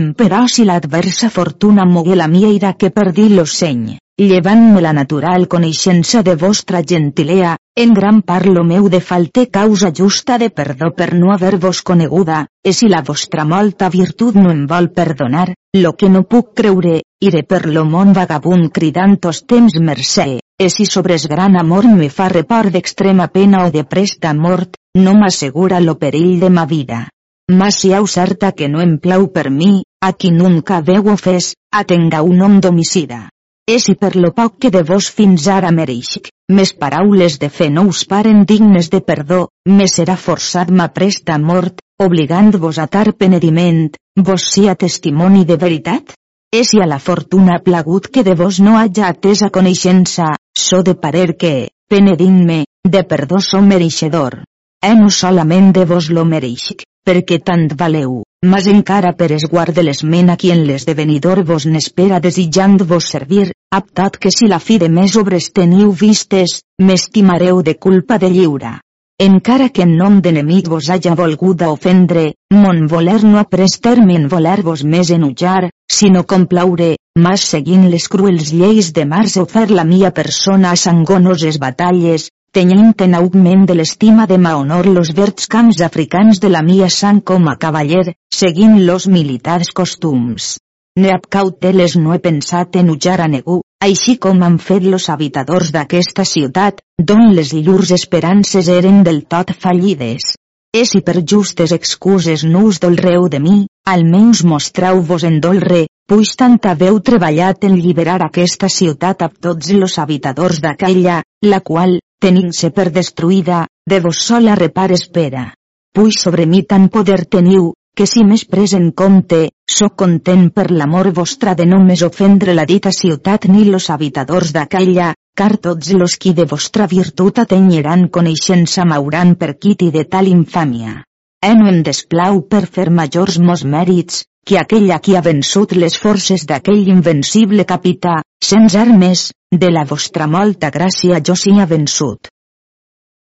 Emperò 0.00 0.42
si 0.54 0.66
l'adversa 0.68 1.30
fortuna 1.38 1.86
mogué 1.94 2.18
la 2.18 2.28
mia 2.34 2.50
ira 2.58 2.74
que 2.74 2.90
perdí 2.90 3.30
lo 3.38 3.46
seny, 3.46 3.96
llevant-me 4.26 4.80
la 4.82 4.92
natural 4.92 5.46
coneixença 5.46 6.24
de 6.26 6.34
vostra 6.34 6.80
gentilea, 6.82 7.52
en 7.78 7.92
gran 7.94 8.22
part 8.22 8.46
lo 8.50 8.64
meu 8.66 8.88
de 8.90 8.98
falte 9.00 9.44
causa 9.46 9.92
justa 9.94 10.38
de 10.42 10.48
perdó 10.50 10.90
per 10.90 11.14
no 11.14 11.30
haver-vos 11.30 11.82
coneguda, 11.82 12.46
e 12.64 12.72
si 12.72 12.88
la 12.88 13.02
vostra 13.06 13.44
molta 13.44 13.88
virtut 13.88 14.34
no 14.34 14.50
em 14.50 14.66
vol 14.66 14.90
perdonar, 14.90 15.54
lo 15.76 15.92
que 15.94 16.10
no 16.10 16.24
puc 16.24 16.50
creure, 16.54 17.02
iré 17.22 17.44
per 17.44 17.68
lo 17.70 17.84
món 17.84 18.12
vagabund 18.12 18.72
cridant 18.74 19.18
os 19.30 19.44
temps 19.46 19.78
mercè, 19.78 20.40
e 20.58 20.68
si 20.68 20.84
sobres 20.86 21.28
gran 21.30 21.54
amor 21.54 21.86
me 21.86 22.10
fa 22.10 22.26
report 22.26 22.74
d'extrema 22.74 23.28
pena 23.28 23.66
o 23.66 23.70
de 23.70 23.84
presta 23.84 24.34
mort, 24.34 24.74
no 24.98 25.14
m'assegura 25.14 25.78
lo 25.78 25.94
perill 25.94 26.40
de 26.40 26.50
ma 26.50 26.66
vida. 26.66 27.06
Ma 27.54 27.70
si 27.70 27.94
au 27.94 28.06
certa 28.06 28.50
que 28.52 28.66
no 28.68 28.82
em 28.82 28.98
plau 28.98 29.30
per 29.30 29.48
mi, 29.48 29.84
a 30.02 30.12
qui 30.12 30.34
nunca 30.34 30.82
veu 30.82 31.06
ofès, 31.14 31.54
atenga 31.70 32.22
un 32.22 32.36
nom 32.42 32.58
d'homicida. 32.60 33.28
E 33.68 33.76
si 33.84 33.94
per 34.00 34.14
lo 34.16 34.30
poc 34.32 34.54
que 34.64 34.70
de 34.72 34.80
vos 34.90 35.10
fins 35.12 35.46
ara 35.52 35.70
mereixc, 35.78 36.30
mes 36.56 36.70
paraules 36.82 37.34
de 37.42 37.50
fe 37.56 37.66
no 37.68 37.82
us 37.90 38.06
paren 38.08 38.46
dignes 38.48 38.88
de 38.88 39.02
perdó, 39.04 39.40
me 39.68 39.84
serà 39.94 40.14
forçat 40.16 40.70
ma 40.78 40.86
presta 40.98 41.36
mort, 41.36 41.82
obligant-vos 42.00 42.78
a 42.80 42.86
tar 42.88 43.12
penediment, 43.12 43.90
vos 44.28 44.46
sia 44.54 44.74
testimoni 44.74 45.44
de 45.44 45.58
veritat? 45.60 46.14
E 46.48 46.64
si 46.64 46.80
a 46.80 46.86
la 46.88 46.98
fortuna 46.98 47.58
plagut 47.60 48.08
que 48.08 48.24
de 48.24 48.34
vos 48.34 48.56
no 48.64 48.78
haja 48.78 49.10
atesa 49.12 49.50
coneixença, 49.52 50.30
so 50.56 50.80
de 50.82 50.94
parer 50.94 51.36
que, 51.36 51.68
penedint-me, 51.92 52.62
de 52.88 53.04
perdó 53.04 53.42
som 53.50 53.68
mereixedor. 53.68 54.44
E 54.80 54.94
no 54.96 55.10
solament 55.10 55.74
de 55.76 55.84
vos 55.84 56.08
lo 56.08 56.24
mereixc, 56.24 56.88
perquè 57.04 57.42
tant 57.44 57.68
valeu, 57.76 58.22
mas 58.46 58.68
encara 58.70 59.12
per 59.18 59.32
esguard 59.34 59.74
de 59.74 59.82
l'esment 59.82 60.30
a 60.30 60.36
qui 60.36 60.52
en 60.54 60.64
l'esdevenidor 60.66 61.42
vos 61.44 61.66
n'espera 61.66 62.20
desitjant 62.22 62.76
vos 62.90 63.08
servir, 63.10 63.50
aptat 63.74 64.18
que 64.18 64.30
si 64.30 64.46
la 64.46 64.60
fi 64.62 64.78
de 64.78 64.88
més 64.88 65.16
obres 65.16 65.50
teniu 65.50 65.90
vistes, 65.90 66.60
m'estimareu 66.78 67.62
de 67.62 67.74
culpa 67.74 68.18
de 68.18 68.30
lliure. 68.30 68.78
Encara 69.18 69.68
que 69.74 69.82
en 69.82 69.96
nom 69.98 70.20
d'enemic 70.22 70.68
vos 70.70 70.88
haja 70.94 71.16
volgut 71.18 71.62
a 71.62 71.72
ofendre, 71.74 72.34
mon 72.54 72.86
voler 72.86 73.24
no 73.24 73.40
aprester-me 73.40 74.14
en 74.14 74.28
voler-vos 74.30 74.84
més 74.84 75.10
enutjar, 75.10 75.72
sinó 75.90 76.22
complaure, 76.22 76.94
mas 77.18 77.42
seguint 77.42 77.88
les 77.90 78.06
cruels 78.06 78.52
lleis 78.54 78.92
de 78.94 79.04
mars 79.04 79.34
o 79.42 79.46
fer 79.50 79.66
la 79.74 79.82
mia 79.82 80.12
persona 80.14 80.70
a 80.70 80.78
sangonoses 80.78 81.58
batalles, 81.58 82.28
tenyint 82.56 82.94
en 83.04 83.14
augment 83.18 83.66
de 83.68 83.74
l'estima 83.78 84.26
de 84.30 84.38
ma 84.38 84.54
honor 84.60 84.86
los 84.86 85.12
verds 85.18 85.46
camps 85.54 85.82
africans 85.86 86.40
de 86.40 86.48
la 86.54 86.62
mia 86.62 86.88
sang 86.90 87.20
com 87.30 87.48
a 87.48 87.56
cavaller, 87.56 88.14
seguint 88.40 88.80
los 88.86 89.06
militars 89.06 89.70
costums. 89.80 90.56
Ne 90.98 91.12
ab 91.14 91.28
cauteles 91.30 91.94
no 91.96 92.14
he 92.14 92.18
pensat 92.18 92.76
en 92.80 92.90
ujar 92.90 93.20
a 93.22 93.28
negu, 93.30 93.60
així 93.86 94.16
com 94.24 94.42
han 94.42 94.58
fet 94.58 94.82
los 94.82 95.08
habitadors 95.12 95.70
d'aquesta 95.74 96.24
ciutat, 96.24 96.80
d'on 96.98 97.30
les 97.36 97.52
llurs 97.54 97.92
esperances 97.94 98.70
eren 98.80 99.04
del 99.06 99.20
tot 99.34 99.52
fallides. 99.64 100.32
E 100.74 100.82
si 100.84 101.00
per 101.00 101.22
justes 101.32 101.72
excuses 101.72 102.42
no 102.44 102.64
us 102.70 102.80
dolreu 102.82 103.28
de 103.34 103.38
mi, 103.44 103.60
almenys 103.92 104.42
mostrau-vos 104.44 105.24
en 105.28 105.38
dolre, 105.44 105.86
puix 106.10 106.34
tant 106.40 106.58
haveu 106.72 106.98
treballat 107.00 107.64
en 107.68 107.78
liberar 107.78 108.18
aquesta 108.26 108.68
ciutat 108.68 109.22
a 109.22 109.30
tots 109.46 109.70
los 109.72 109.96
habitadors 110.02 110.60
d'aquella, 110.64 111.22
la 111.46 111.60
qual, 111.70 111.96
tenint-se 112.22 112.70
per 112.74 112.90
destruïda, 112.94 113.66
de 113.88 114.00
vos 114.04 114.18
sola 114.30 114.54
repar 114.58 114.90
espera. 114.92 115.52
Puix 115.94 116.20
sobre 116.22 116.46
mi 116.46 116.62
tan 116.62 116.88
poder 116.88 117.24
teniu, 117.26 117.72
que 117.98 118.06
si 118.06 118.22
més 118.22 118.44
pres 118.46 118.74
en 118.76 118.90
compte, 118.94 119.48
sóc 119.78 119.96
content 120.02 120.44
per 120.54 120.68
l'amor 120.70 121.08
vostra 121.14 121.54
de 121.58 121.66
no 121.66 121.80
més 121.84 122.04
ofendre 122.06 122.54
la 122.54 122.66
dita 122.68 122.92
ciutat 122.94 123.48
ni 123.50 123.64
los 123.66 123.88
habitadors 123.90 124.52
d'aquella, 124.54 125.08
car 125.38 125.56
tots 125.64 125.90
los 125.94 126.14
qui 126.22 126.34
de 126.34 126.46
vostra 126.52 126.86
virtut 126.86 127.40
atenyeran 127.42 128.06
coneixença 128.14 128.84
mauran 128.84 129.34
per 129.34 129.56
quiti 129.58 129.90
de 129.94 130.04
tal 130.04 130.30
infàmia. 130.30 131.02
E 131.42 131.50
no 131.58 131.68
em 131.70 131.82
desplau 131.86 132.40
per 132.52 132.64
fer 132.66 132.88
majors 132.90 133.38
mos 133.38 133.62
mèrits, 133.74 134.24
que 134.46 134.58
aquella 134.58 134.98
qui 134.98 135.14
ha 135.14 135.22
vençut 135.22 135.74
les 135.76 135.98
forces 135.98 136.46
d'aquell 136.46 136.88
invencible 136.94 137.66
capità, 137.66 138.16
sense 138.42 138.78
armes, 138.78 139.32
de 139.50 139.70
la 139.70 139.84
vostra 139.84 140.26
molta 140.26 140.70
gràcia 140.70 141.20
jo 141.24 141.34
s'hi 141.36 141.54
ha 141.60 141.66
vençut. 141.66 142.30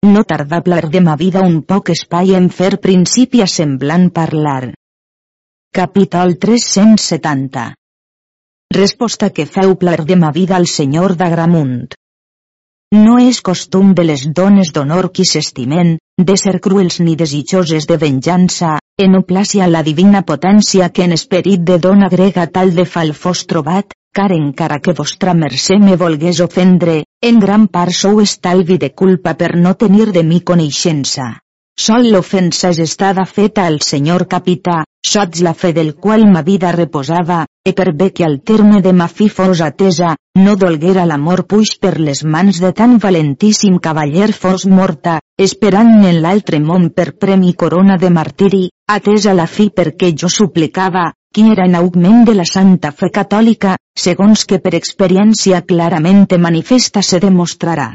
No 0.05 0.23
tarda 0.23 0.61
plar 0.61 0.83
de 0.93 1.01
ma 1.01 1.15
vida 1.17 1.41
un 1.41 1.61
poc 1.63 1.89
espai 1.93 2.35
en 2.37 2.49
fer 2.49 2.75
principi 2.81 3.41
a 3.41 3.47
semblant 3.47 4.11
parlar. 4.13 4.73
Capítol 5.73 6.37
370 6.37 7.73
Resposta 8.75 9.31
que 9.31 9.45
feu 9.45 9.75
plar 9.81 10.03
de 10.05 10.15
ma 10.15 10.31
vida 10.31 10.55
al 10.55 10.67
senyor 10.67 11.15
d'Agramunt. 11.17 11.95
No 12.95 13.17
és 13.19 13.41
costum 13.41 13.93
de 13.97 14.05
les 14.05 14.27
dones 14.39 14.71
d'honor 14.75 15.09
qui 15.11 15.25
s'estimen, 15.25 15.97
de 16.29 16.37
ser 16.37 16.59
cruels 16.61 16.99
ni 17.01 17.15
desitjoses 17.15 17.87
de 17.89 17.97
venjança, 17.97 18.77
en 19.01 19.17
oplàcia 19.19 19.67
la 19.67 19.81
divina 19.83 20.21
potència 20.21 20.89
que 20.89 21.03
en 21.03 21.17
esperit 21.17 21.65
de 21.67 21.79
dona 21.79 22.09
grega 22.13 22.45
tal 22.47 22.75
de 22.77 22.85
fal 22.85 23.13
fos 23.13 23.43
trobat, 23.49 23.95
car 24.15 24.31
encara 24.31 24.79
que 24.79 24.95
vostra 24.95 25.33
mercè 25.35 25.75
me 25.85 25.97
volgués 25.99 26.39
ofendre, 26.45 27.01
en 27.29 27.39
gran 27.43 27.67
part 27.67 27.95
sou 28.01 28.21
estalvi 28.23 28.77
de 28.83 28.93
culpa 29.01 29.33
per 29.41 29.55
no 29.59 29.73
tenir 29.75 30.11
de 30.15 30.23
mi 30.23 30.39
coneixença. 30.51 31.33
Sol 31.75 32.05
l'ofensa 32.11 32.69
és 32.71 32.79
estada 32.79 33.25
feta 33.27 33.65
al 33.67 33.81
senyor 33.83 34.23
capità, 34.31 34.83
sots 35.05 35.41
la 35.43 35.51
fe 35.53 35.73
del 35.75 35.89
qual 36.03 36.23
ma 36.31 36.41
vida 36.41 36.71
reposava, 36.71 37.41
e 37.67 37.73
per 37.75 37.91
bé 37.99 38.07
que 38.15 38.23
al 38.23 38.37
terme 38.51 38.79
de 38.85 38.93
ma 38.93 39.09
fi 39.11 39.27
fos 39.27 39.59
atesa, 39.65 40.13
no 40.39 40.55
dolguera 40.55 41.03
l'amor 41.09 41.43
puix 41.51 41.75
per 41.83 41.97
les 41.99 42.23
mans 42.23 42.61
de 42.63 42.71
tan 42.79 42.95
valentíssim 43.03 43.81
cavaller 43.83 44.31
fos 44.31 44.65
morta, 44.77 45.19
esperant 45.47 45.91
en 46.07 46.21
l'altre 46.23 46.61
món 46.63 46.87
per 46.95 47.09
premi 47.19 47.53
corona 47.53 47.99
de 47.99 48.13
martiri, 48.19 48.63
atesa 48.87 49.35
la 49.35 49.49
fi 49.57 49.67
perquè 49.75 50.13
jo 50.15 50.31
suplicava, 50.31 51.09
qui 51.35 51.49
era 51.51 51.65
en 51.67 51.73
augment 51.75 52.21
de 52.23 52.33
la 52.33 52.45
santa 52.47 52.93
fe 52.95 53.09
catòlica, 53.11 53.73
segons 53.99 54.45
que 54.47 54.59
per 54.63 54.71
experiència 54.77 55.57
clarament 55.67 56.21
manifesta 56.39 57.01
se 57.03 57.19
demostrarà. 57.19 57.87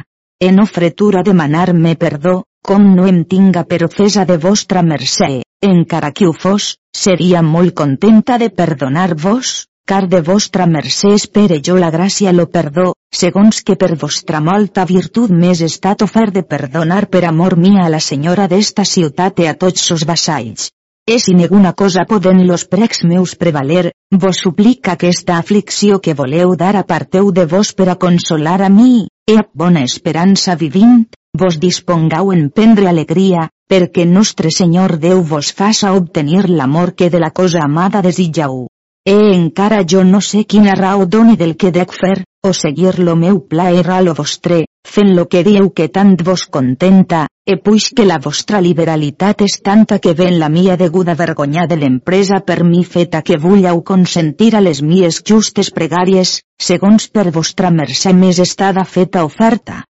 En 0.48 0.60
ofretura 0.60 1.22
demanar-me 1.24 1.94
perdó, 1.96 2.34
com 2.62 2.84
no 2.96 3.06
em 3.08 3.22
tinga 3.24 3.62
per 3.64 3.78
ofesa 3.86 4.26
de 4.28 4.36
vostra 4.36 4.82
mercè, 4.82 5.30
encara 5.68 6.10
que 6.12 6.28
ho 6.28 6.34
fos, 6.36 6.74
seria 6.92 7.40
molt 7.40 7.72
contenta 7.80 8.36
de 8.42 8.50
perdonar-vos, 8.50 9.52
car 9.88 10.06
de 10.06 10.20
vostra 10.20 10.66
mercè 10.66 11.14
espere 11.16 11.62
jo 11.68 11.78
la 11.80 11.90
gràcia 11.94 12.34
lo 12.36 12.46
perdó, 12.56 12.92
segons 13.22 13.62
que 13.62 13.76
per 13.76 13.96
vostra 14.02 14.42
molta 14.50 14.84
virtut 14.84 15.32
m'és 15.32 15.64
estat 15.64 16.04
ofert 16.04 16.36
de 16.36 16.42
perdonar 16.42 17.06
per 17.06 17.24
amor 17.30 17.56
mia 17.56 17.86
a 17.86 17.88
la 17.96 18.02
senyora 18.10 18.48
d'esta 18.52 18.84
ciutat 18.84 19.40
i 19.40 19.48
a 19.48 19.56
tots 19.64 19.88
sos 19.88 20.04
vassalls. 20.04 20.68
E 21.10 21.18
si 21.18 21.32
ninguna 21.34 21.72
cosa 21.72 22.04
poden 22.06 22.46
los 22.46 22.62
precs 22.70 23.02
meus 23.02 23.34
prevaler, 23.34 23.90
vos 24.14 24.36
suplica 24.44 24.92
aquesta 24.92 25.38
aflicció 25.42 25.98
que 25.98 26.14
voleu 26.14 26.54
dar 26.54 26.76
aparteu 26.78 27.32
de 27.34 27.48
vos 27.50 27.72
per 27.74 27.88
a 27.90 27.96
consolar 27.98 28.62
a 28.62 28.68
mi, 28.70 29.08
e 29.26 29.34
a 29.40 29.42
bona 29.50 29.82
esperança 29.82 30.54
vivint, 30.54 31.10
vos 31.34 31.58
dispongau 31.58 32.30
en 32.30 32.46
prendre 32.54 32.86
alegria, 32.86 33.50
perquè 33.66 34.06
nostre 34.06 34.54
Senyor 34.54 35.00
Déu 35.02 35.26
vos 35.26 35.50
faça 35.50 35.96
obtenir 35.98 36.46
l'amor 36.46 36.94
que 36.94 37.10
de 37.10 37.18
la 37.18 37.34
cosa 37.34 37.66
amada 37.66 38.06
desitjau. 38.06 38.69
E 39.10 39.14
encara 39.34 39.80
jo 39.90 40.04
no 40.06 40.20
sé 40.22 40.44
quina 40.50 40.74
raó 40.78 41.06
doni 41.14 41.32
del 41.38 41.56
que 41.60 41.72
dec 41.74 41.90
fer, 42.00 42.18
o 42.46 42.52
seguir 42.54 43.00
lo 43.06 43.16
meu 43.22 43.40
pla 43.52 43.64
era 43.78 43.96
lo 44.06 44.12
vostre, 44.14 44.58
fent 44.86 45.10
lo 45.16 45.24
que 45.32 45.42
dieu 45.48 45.72
que 45.74 45.88
tant 45.96 46.12
vos 46.28 46.44
contenta, 46.56 47.24
e 47.52 47.56
puix 47.64 47.88
que 47.96 48.06
la 48.06 48.20
vostra 48.26 48.60
liberalitat 48.66 49.42
és 49.48 49.56
tanta 49.66 49.98
que 50.04 50.14
ven 50.20 50.38
la 50.38 50.48
mia 50.56 50.76
deguda 50.84 51.18
vergonya 51.18 51.66
de 51.66 51.80
l'empresa 51.80 52.38
per 52.52 52.60
mi 52.62 52.84
feta 52.84 53.24
que 53.26 53.40
vulleu 53.46 53.82
consentir 53.90 54.52
a 54.54 54.62
les 54.62 54.84
mies 54.92 55.20
justes 55.32 55.72
pregàries, 55.80 56.36
segons 56.70 57.10
per 57.10 57.26
vostra 57.40 57.74
mercè 57.80 58.14
més 58.14 58.38
estada 58.38 58.86
feta 58.94 59.26
oferta. 59.26 59.82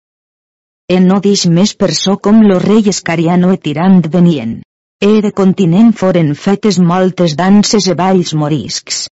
E 0.87 1.03
no 1.03 1.19
dix 1.19 1.49
més 1.59 1.75
per 1.75 1.91
so 2.05 2.21
com 2.23 2.39
lo 2.47 2.62
rei 2.62 2.87
escariano 2.95 3.51
e 3.51 3.59
tirant 3.59 4.01
venien. 4.07 4.61
E 5.01 5.20
de 5.22 5.30
continent 5.30 5.92
foren 5.94 6.32
fetes 6.34 6.76
moltes 6.82 7.36
danses 7.38 7.84
e 7.86 7.94
balls 7.94 8.32
moriscs. 8.34 9.05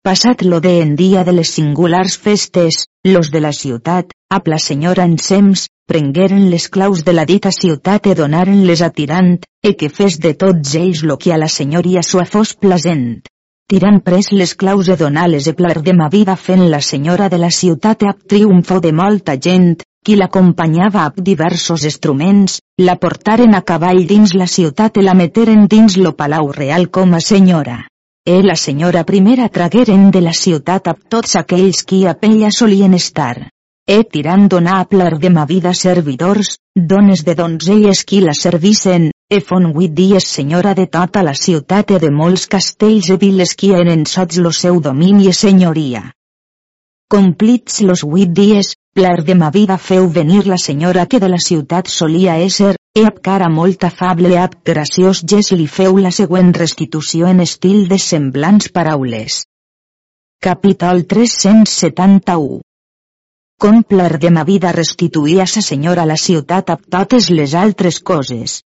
Passat 0.00 0.40
lo 0.40 0.60
de 0.64 0.72
en 0.80 0.94
dia 0.96 1.20
de 1.22 1.34
les 1.36 1.50
singulars 1.52 2.14
festes, 2.16 2.86
los 3.04 3.28
de 3.30 3.42
la 3.44 3.52
ciutat, 3.52 4.14
a 4.32 4.40
la 4.46 4.56
senyora 4.56 5.04
ensems, 5.04 5.66
prengueren 5.84 6.48
les 6.48 6.70
claus 6.70 7.04
de 7.04 7.12
la 7.12 7.26
dita 7.28 7.52
ciutat 7.52 8.08
e 8.08 8.14
donaren-les 8.16 8.80
a 8.80 8.88
Tirant, 8.88 9.44
e 9.60 9.74
que 9.76 9.90
fes 9.92 10.16
de 10.16 10.32
tots 10.32 10.72
ells 10.80 11.02
lo 11.04 11.18
que 11.18 11.34
a 11.34 11.36
la 11.36 11.50
senyoria 11.52 12.00
sua 12.02 12.24
fos 12.24 12.54
plasent. 12.56 13.20
Tirant 13.68 14.00
pres 14.00 14.32
les 14.32 14.54
claus 14.56 14.88
e 14.88 14.96
donar-les 14.96 15.44
e 15.44 15.52
plar 15.52 15.82
de 15.82 15.92
ma 15.92 16.08
vida 16.08 16.38
fent 16.40 16.70
la 16.72 16.80
senyora 16.80 17.28
de 17.28 17.36
la 17.36 17.50
ciutat 17.50 18.00
e 18.00 18.08
ab 18.08 18.24
triomfo 18.24 18.80
de 18.80 18.96
molta 18.96 19.36
gent, 19.36 19.84
qui 20.06 20.14
l'acompanyava 20.14 21.02
amb 21.08 21.18
diversos 21.26 21.82
instruments, 21.88 22.60
la 22.78 22.94
portaren 23.02 23.56
a 23.58 23.62
cavall 23.66 24.04
dins 24.06 24.36
la 24.38 24.46
ciutat 24.46 25.00
i 25.00 25.02
la 25.02 25.16
meteren 25.18 25.64
dins 25.72 25.96
lo 25.98 26.12
palau 26.20 26.52
real 26.54 26.86
com 26.94 27.16
a 27.18 27.20
senyora. 27.28 27.80
E 28.22 28.36
la 28.42 28.54
senyora 28.54 29.02
primera 29.08 29.48
tragueren 29.48 30.12
de 30.14 30.22
la 30.22 30.32
ciutat 30.32 30.86
a 30.86 30.94
tots 30.94 31.34
aquells 31.42 31.82
qui 31.82 32.04
a 32.06 32.14
ella 32.28 32.52
solien 32.54 32.94
estar. 32.94 33.48
E 33.86 33.98
tirant 34.02 34.46
donar 34.50 34.78
a 34.80 34.86
plar 34.90 35.18
de 35.18 35.30
ma 35.30 35.44
vida 35.44 35.74
servidors, 35.74 36.56
dones 36.74 37.24
de 37.26 37.34
donzelles 37.34 38.04
qui 38.04 38.20
la 38.20 38.34
servissen, 38.34 39.10
e 39.30 39.40
fon 39.40 39.72
huit 39.74 39.94
dies 39.94 40.26
senyora 40.38 40.74
de 40.74 40.86
tota 40.86 41.22
la 41.22 41.34
ciutat 41.34 41.90
e 41.90 41.98
de 41.98 42.10
molts 42.10 42.46
castells 42.46 43.10
e 43.10 43.18
viles 43.18 43.54
qui 43.54 43.74
eren 43.74 44.06
sots 44.06 44.38
lo 44.38 44.52
seu 44.52 44.80
domini 44.80 45.26
i 45.26 45.32
senyoria. 45.32 46.12
Complits 47.08 47.82
los 47.82 48.02
huit 48.02 48.30
dies, 48.34 48.74
vida 49.52 49.78
feu 49.78 50.08
venir 50.10 50.46
la 50.46 50.58
senyora 50.58 51.06
que 51.06 51.20
de 51.20 51.28
la 51.28 51.38
ciutat 51.38 51.86
solia 51.86 52.38
ésser, 52.38 52.74
e 52.98 53.04
ab 53.06 53.20
cara 53.22 53.48
molt 53.48 53.84
afable 53.84 54.32
e 54.34 54.46
graciós 54.64 55.22
ges 55.22 55.52
li 55.52 55.68
feu 55.68 55.98
la 55.98 56.10
següent 56.10 56.50
restitució 56.56 57.28
en 57.28 57.40
estil 57.44 57.86
de 57.86 57.98
semblants 57.98 58.72
paraules. 58.72 59.44
Capítol 60.42 61.04
371 61.06 62.60
Com 63.56 63.82
plar 63.84 64.18
de 64.18 64.30
ma 64.30 64.42
vida 64.42 64.72
restituïa 64.72 65.46
sa 65.46 65.62
senyora 65.62 66.10
la 66.10 66.16
ciutat 66.16 66.74
ab 66.74 66.82
totes 66.90 67.30
les 67.30 67.54
altres 67.54 68.00
coses. 68.00 68.62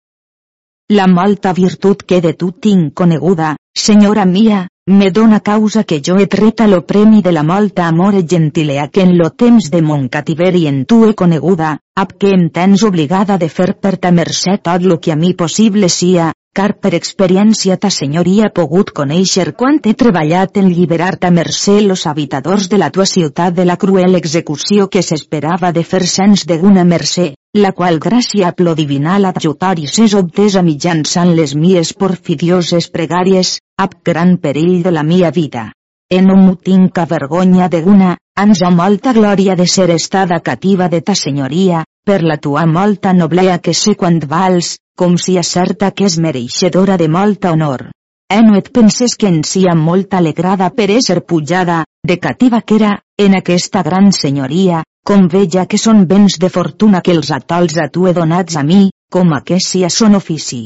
La 0.95 1.09
molta 1.09 1.53
virtut 1.53 2.07
que 2.07 2.21
de 2.21 2.35
tu 2.35 2.53
tinc 2.53 2.95
coneguda, 2.95 3.57
senyora 3.75 4.25
mia, 4.25 4.69
me 4.89 5.11
dona 5.11 5.41
causa 5.41 5.85
que 5.85 6.01
jo 6.01 6.17
he 6.17 6.27
tret 6.27 6.61
lo 6.67 6.81
premi 6.87 7.21
de 7.21 7.33
la 7.33 7.43
molta 7.43 7.87
amor 7.87 8.15
e 8.15 8.25
gentilea 8.25 8.89
que 8.89 9.03
en 9.03 9.19
lo 9.19 9.29
temps 9.31 9.71
de 9.71 9.83
mon 9.83 10.09
cativeri 10.09 10.67
en 10.67 10.87
tu 10.87 11.05
he 11.05 11.15
coneguda, 11.15 11.77
ab 11.95 12.17
que 12.19 12.31
em 12.33 12.49
tens 12.49 12.83
obligada 12.83 13.37
de 13.37 13.49
fer 13.53 13.75
per 13.77 13.99
ta 13.99 14.11
mercè 14.11 14.57
tot 14.63 14.81
lo 14.83 14.99
que 14.99 15.13
a 15.13 15.17
mi 15.17 15.35
possible 15.35 15.89
sia, 15.89 16.33
car 16.59 16.73
per 16.83 16.91
experiència 16.97 17.77
ta 17.79 17.89
senyoria 17.95 18.49
pogut 18.55 18.89
conèixer 18.99 19.53
quant 19.61 19.77
he 19.87 19.93
treballat 20.01 20.57
en 20.59 20.71
lliberar 20.75 21.13
ta 21.23 21.31
mercè 21.31 21.77
los 21.85 22.03
habitadors 22.11 22.67
de 22.73 22.81
la 22.83 22.89
tua 22.97 23.07
ciutat 23.07 23.55
de 23.55 23.67
la 23.69 23.77
cruel 23.85 24.19
execució 24.19 24.89
que 24.91 25.05
s'esperava 25.07 25.71
de 25.77 25.85
fer 25.87 26.03
sens 26.13 26.43
d'una 26.51 26.83
mercè, 26.89 27.29
la 27.63 27.71
qual 27.71 28.01
gràcia 28.03 28.51
plo 28.59 28.75
divinal 28.75 29.31
adjutar 29.31 29.77
i 29.79 29.87
s'és 29.87 30.17
obtesa 30.19 30.65
mitjançant 30.67 31.31
les 31.39 31.55
mies 31.55 31.95
porfidioses 31.95 32.91
pregàries, 32.91 33.59
ab 33.79 33.95
gran 34.11 34.37
perill 34.43 34.83
de 34.83 34.91
la 34.99 35.07
mia 35.07 35.31
vida. 35.31 35.69
En 36.11 36.27
no 36.27 36.41
m'ho 36.41 36.57
tinc 36.57 36.99
a 36.99 37.05
vergonya 37.07 37.69
d'una, 37.69 38.17
ans 38.35 38.63
a 38.67 38.71
molta 38.75 39.13
glòria 39.13 39.55
de 39.55 39.67
ser 39.67 39.91
estada 39.95 40.41
cativa 40.41 40.89
de 40.89 41.03
ta 41.03 41.15
senyoria, 41.15 41.85
per 42.09 42.23
la 42.25 42.39
tua 42.41 42.65
molta 42.65 43.13
noblea 43.13 43.59
que 43.61 43.75
sé 43.77 43.93
quan 44.01 44.17
vals, 44.29 44.77
com 44.97 45.17
si 45.21 45.35
acerta 45.37 45.91
que 45.93 46.07
és 46.09 46.17
mereixedora 46.25 46.97
de 46.97 47.09
molta 47.17 47.51
honor. 47.53 47.91
Eh 48.33 48.41
no 48.47 48.57
et 48.57 48.71
penses 48.79 49.17
que 49.21 49.29
en 49.29 49.43
sia 49.45 49.75
molt 49.77 50.15
alegrada 50.17 50.71
per 50.79 50.87
ésser 50.95 51.19
pujada, 51.33 51.83
de 52.11 52.17
cativa 52.19 52.63
que 52.63 52.79
era, 52.81 52.95
en 53.19 53.37
aquesta 53.37 53.83
gran 53.83 54.09
senyoria, 54.13 54.83
com 55.05 55.29
veja 55.35 55.67
que 55.67 55.81
són 55.85 56.07
béns 56.09 56.39
de 56.41 56.49
fortuna 56.57 57.03
que 57.05 57.13
els 57.13 57.31
atols 57.37 57.77
a 57.77 57.89
tu 57.93 58.09
he 58.09 58.17
donats 58.17 58.57
a 58.57 58.65
mi, 58.65 58.89
com 59.13 59.37
a 59.37 59.43
que 59.45 59.61
sia 59.61 59.93
son 59.93 60.17
ofici. 60.17 60.63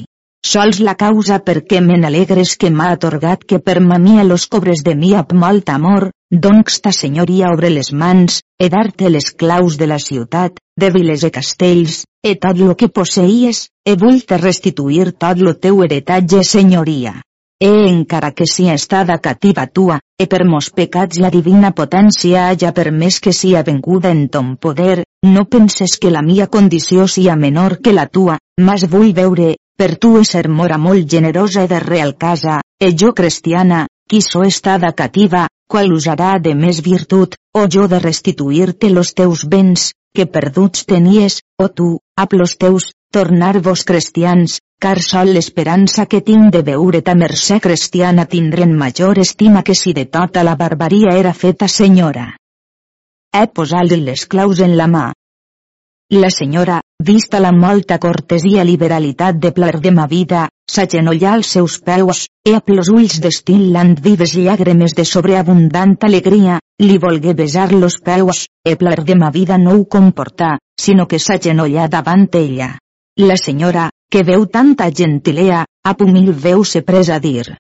Sols 0.47 0.79
la 0.79 0.95
causa 0.95 1.41
per 1.43 1.61
què 1.67 1.83
me 1.83 1.99
n'alegres 1.99 2.55
que 2.57 2.71
m'ha 2.71 2.93
atorgat 2.95 3.43
que 3.43 3.59
per 3.59 3.81
ma 3.81 3.99
mia 3.99 4.23
los 4.31 4.47
cobres 4.47 4.87
de 4.87 4.95
mi 4.95 5.15
amb 5.19 5.35
molt 5.45 5.75
amor, 5.75 6.11
doncs 6.33 6.81
ta 6.81 6.93
senyoria 6.97 7.51
obre 7.53 7.69
les 7.71 7.93
mans, 7.93 8.41
e 8.59 8.69
dar-te 8.73 9.11
les 9.11 9.33
claus 9.37 9.77
de 9.77 9.87
la 9.87 9.99
ciutat, 10.01 10.57
de 10.81 10.89
viles 10.91 11.25
e 11.29 11.31
castells, 11.31 12.05
e 12.25 12.37
tot 12.41 12.57
lo 12.57 12.75
que 12.77 12.89
posseies, 12.89 13.69
e 13.85 13.97
vull-te 14.01 14.39
restituir 14.41 15.13
tot 15.13 15.39
lo 15.45 15.55
teu 15.55 15.85
heretatge 15.85 16.43
senyoria. 16.43 17.21
e 17.63 17.87
encara 17.87 18.33
que 18.33 18.45
sia 18.45 18.75
estada 18.75 19.21
cativa 19.23 19.69
tua, 19.69 20.01
e 20.19 20.27
per 20.27 20.43
mos 20.45 20.73
pecats 20.75 21.21
la 21.23 21.31
divina 21.31 21.71
potència 21.71 22.49
haya 22.49 22.73
permès 22.75 23.21
que 23.23 23.33
sia 23.33 23.63
venguda 23.63 24.11
en 24.11 24.25
ton 24.35 24.57
poder, 24.57 25.05
no 25.23 25.45
penses 25.47 25.95
que 25.95 26.11
la 26.11 26.25
mia 26.27 26.49
condició 26.49 27.07
sia 27.07 27.37
menor 27.37 27.79
que 27.79 27.93
la 27.95 28.09
tua, 28.09 28.41
mas 28.59 28.89
vull 28.91 29.15
veure, 29.15 29.55
per 29.79 29.95
tu 29.95 30.11
ser 30.25 30.49
mora 30.49 30.77
molt 30.77 31.07
generosa 31.07 31.69
de 31.71 31.79
real 31.79 32.17
casa, 32.19 32.59
e 32.83 32.91
jo 32.99 33.15
cristiana, 33.15 33.87
qui 34.11 34.21
so 34.27 34.43
estada 34.43 34.91
cativa, 34.93 35.47
qual 35.73 35.93
usarà 35.97 36.35
de 36.45 36.53
més 36.53 36.83
virtut, 36.85 37.39
o 37.57 37.65
jo 37.75 37.87
de 37.89 37.99
restituir-te 38.03 38.91
los 38.93 39.15
teus 39.17 39.47
béns, 39.49 39.93
que 40.13 40.27
perduts 40.29 40.85
tenies, 40.85 41.39
o 41.57 41.69
tu, 41.73 41.87
a 42.21 42.27
plos 42.29 42.59
teus, 42.61 42.91
tornar-vos 43.17 43.85
cristians, 43.89 44.59
car 44.83 44.99
sol 45.01 45.33
l'esperança 45.33 46.05
que 46.11 46.21
tinc 46.27 46.53
de 46.53 46.61
veure 46.67 47.01
ta 47.07 47.15
mercè 47.17 47.59
cristiana 47.65 48.27
tindren 48.35 48.77
major 48.85 49.21
estima 49.25 49.63
que 49.63 49.77
si 49.79 49.95
de 49.97 50.05
tota 50.17 50.45
la 50.45 50.57
barbaria 50.61 51.17
era 51.23 51.33
feta 51.33 51.69
senyora. 51.69 52.27
He 53.33 53.47
posat 53.57 53.97
les 53.97 54.27
claus 54.27 54.61
en 54.61 54.77
la 54.77 54.89
mà. 54.95 55.07
La 56.13 56.29
senyora, 56.29 56.83
vista 57.03 57.41
la 57.41 57.53
molta 57.53 57.99
cortesia 57.99 58.63
i 58.63 58.67
liberalitat 58.67 59.39
de 59.43 59.51
plar 59.53 59.81
de 59.81 59.91
ma 59.93 60.07
vida, 60.07 60.47
s'agenollà 60.73 61.35
als 61.37 61.53
seus 61.57 61.79
peus, 61.85 62.27
e 62.49 62.55
amb 62.57 62.71
los 62.77 62.89
ulls 62.89 63.19
destil·lant 63.25 63.97
vives 64.05 64.35
llàgrimes 64.39 64.95
de 64.99 65.05
sobreabundant 65.05 65.97
alegria, 66.09 66.61
li 66.83 66.99
volgué 66.99 67.35
besar 67.35 67.73
los 67.73 67.99
peus, 68.01 68.47
e 68.65 68.77
plar 68.77 69.03
de 69.05 69.17
ma 69.17 69.31
vida 69.31 69.59
no 69.59 69.75
ho 69.77 69.85
comportà, 69.85 70.57
sinó 70.81 71.07
que 71.07 71.19
s'agenollà 71.19 71.89
davant 71.89 72.29
ella. 72.41 72.71
La 73.19 73.37
senyora, 73.37 73.91
que 74.11 74.23
veu 74.25 74.47
tanta 74.47 74.89
gentilea, 74.91 75.67
a 75.85 75.95
pumil 75.95 76.33
veu 76.33 76.65
se 76.65 76.83
pres 76.83 77.11
a 77.11 77.19
dir. 77.19 77.57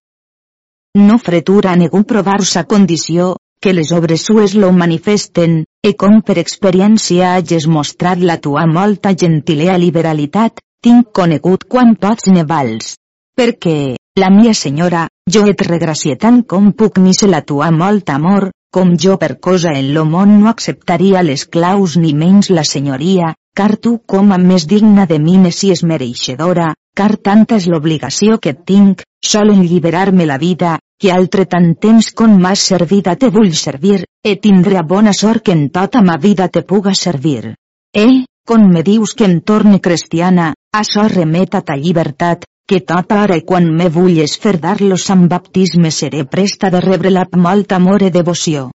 No 0.94 1.18
fretura 1.18 1.76
negu 1.76 2.02
provar 2.04 2.42
sa 2.44 2.64
condició, 2.64 3.36
que 3.62 3.72
les 3.72 3.92
obres 3.94 4.26
sues 4.26 4.56
lo 4.58 4.72
manifesten, 4.74 5.62
e 5.86 5.94
com 6.02 6.18
per 6.26 6.36
experiència 6.42 7.36
hages 7.36 7.68
mostrat 7.70 8.20
la 8.30 8.36
tua 8.42 8.66
molta 8.66 9.14
gentilea 9.22 9.78
liberalitat, 9.78 10.58
tinc 10.82 11.12
conegut 11.14 11.68
quan 11.70 11.94
pots 11.94 12.26
ne 12.34 12.42
vals. 12.42 12.96
Perquè, 13.38 13.94
la 14.18 14.32
mia 14.34 14.52
senyora, 14.52 15.06
jo 15.30 15.46
et 15.48 15.62
regracie 15.68 16.18
tant 16.24 16.42
com 16.42 16.72
puc 16.74 16.98
mise 16.98 17.30
la 17.30 17.40
tua 17.46 17.70
molt 17.70 18.10
amor, 18.10 18.50
com 18.74 18.96
jo 19.04 19.14
per 19.22 19.38
cosa 19.46 19.76
en 19.78 19.92
lo 19.94 20.02
món 20.08 20.40
no 20.40 20.50
acceptaria 20.50 21.22
les 21.22 21.46
claus 21.46 21.96
ni 22.02 22.12
menys 22.18 22.50
la 22.50 22.66
senyoria, 22.66 23.32
car 23.54 23.76
tu 23.76 23.98
com 24.12 24.32
a 24.32 24.38
més 24.42 24.66
digna 24.66 25.06
de 25.06 25.18
mi 25.22 25.38
si 25.52 25.70
és 25.70 25.84
mereixedora, 25.84 26.72
car 26.94 27.16
tanta 27.16 27.56
és 27.60 27.66
l'obligació 27.72 28.38
que 28.38 28.52
tinc, 28.54 29.02
sol 29.24 29.52
lliberar-me 29.56 30.26
la 30.26 30.38
vida, 30.38 30.78
que 31.00 31.12
altre 31.12 31.46
tant 31.50 31.72
temps 31.80 32.10
com 32.14 32.36
m'has 32.42 32.62
servida 32.72 33.16
te 33.16 33.30
vull 33.34 33.52
servir, 33.58 34.04
e 34.22 34.36
tindré 34.36 34.76
a 34.78 34.82
bona 34.82 35.12
sort 35.12 35.44
que 35.46 35.56
en 35.56 35.68
tota 35.70 36.02
ma 36.02 36.16
vida 36.16 36.48
te 36.48 36.62
puga 36.62 36.94
servir. 36.94 37.54
Eh, 37.94 38.24
com 38.46 38.68
me 38.74 38.82
dius 38.82 39.14
que 39.14 39.24
em 39.24 39.40
torne 39.40 39.80
cristiana, 39.80 40.52
açò 40.74 41.08
remeta 41.08 41.62
ta 41.62 41.76
llibertat, 41.76 42.44
que 42.68 42.80
tota 42.80 43.22
hora 43.22 43.36
i 43.36 43.42
quan 43.48 43.66
me 43.78 43.88
vulles 43.88 44.36
fer 44.38 44.58
dar-los 44.60 45.08
amb 45.10 45.28
baptisme 45.30 45.90
seré 45.90 46.24
presta 46.24 46.70
de 46.70 46.80
rebre 46.80 47.10
la 47.10 47.26
molt 47.36 47.72
amor 47.72 48.02
i 48.06 48.10
devoció. 48.10 48.70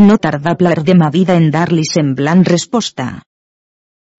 No 0.00 0.16
tarda 0.18 0.56
plar 0.56 0.82
de 0.82 0.94
ma 0.94 1.10
vida 1.10 1.36
en 1.36 1.50
dar-li 1.50 1.84
semblant 1.84 2.44
resposta. 2.44 3.22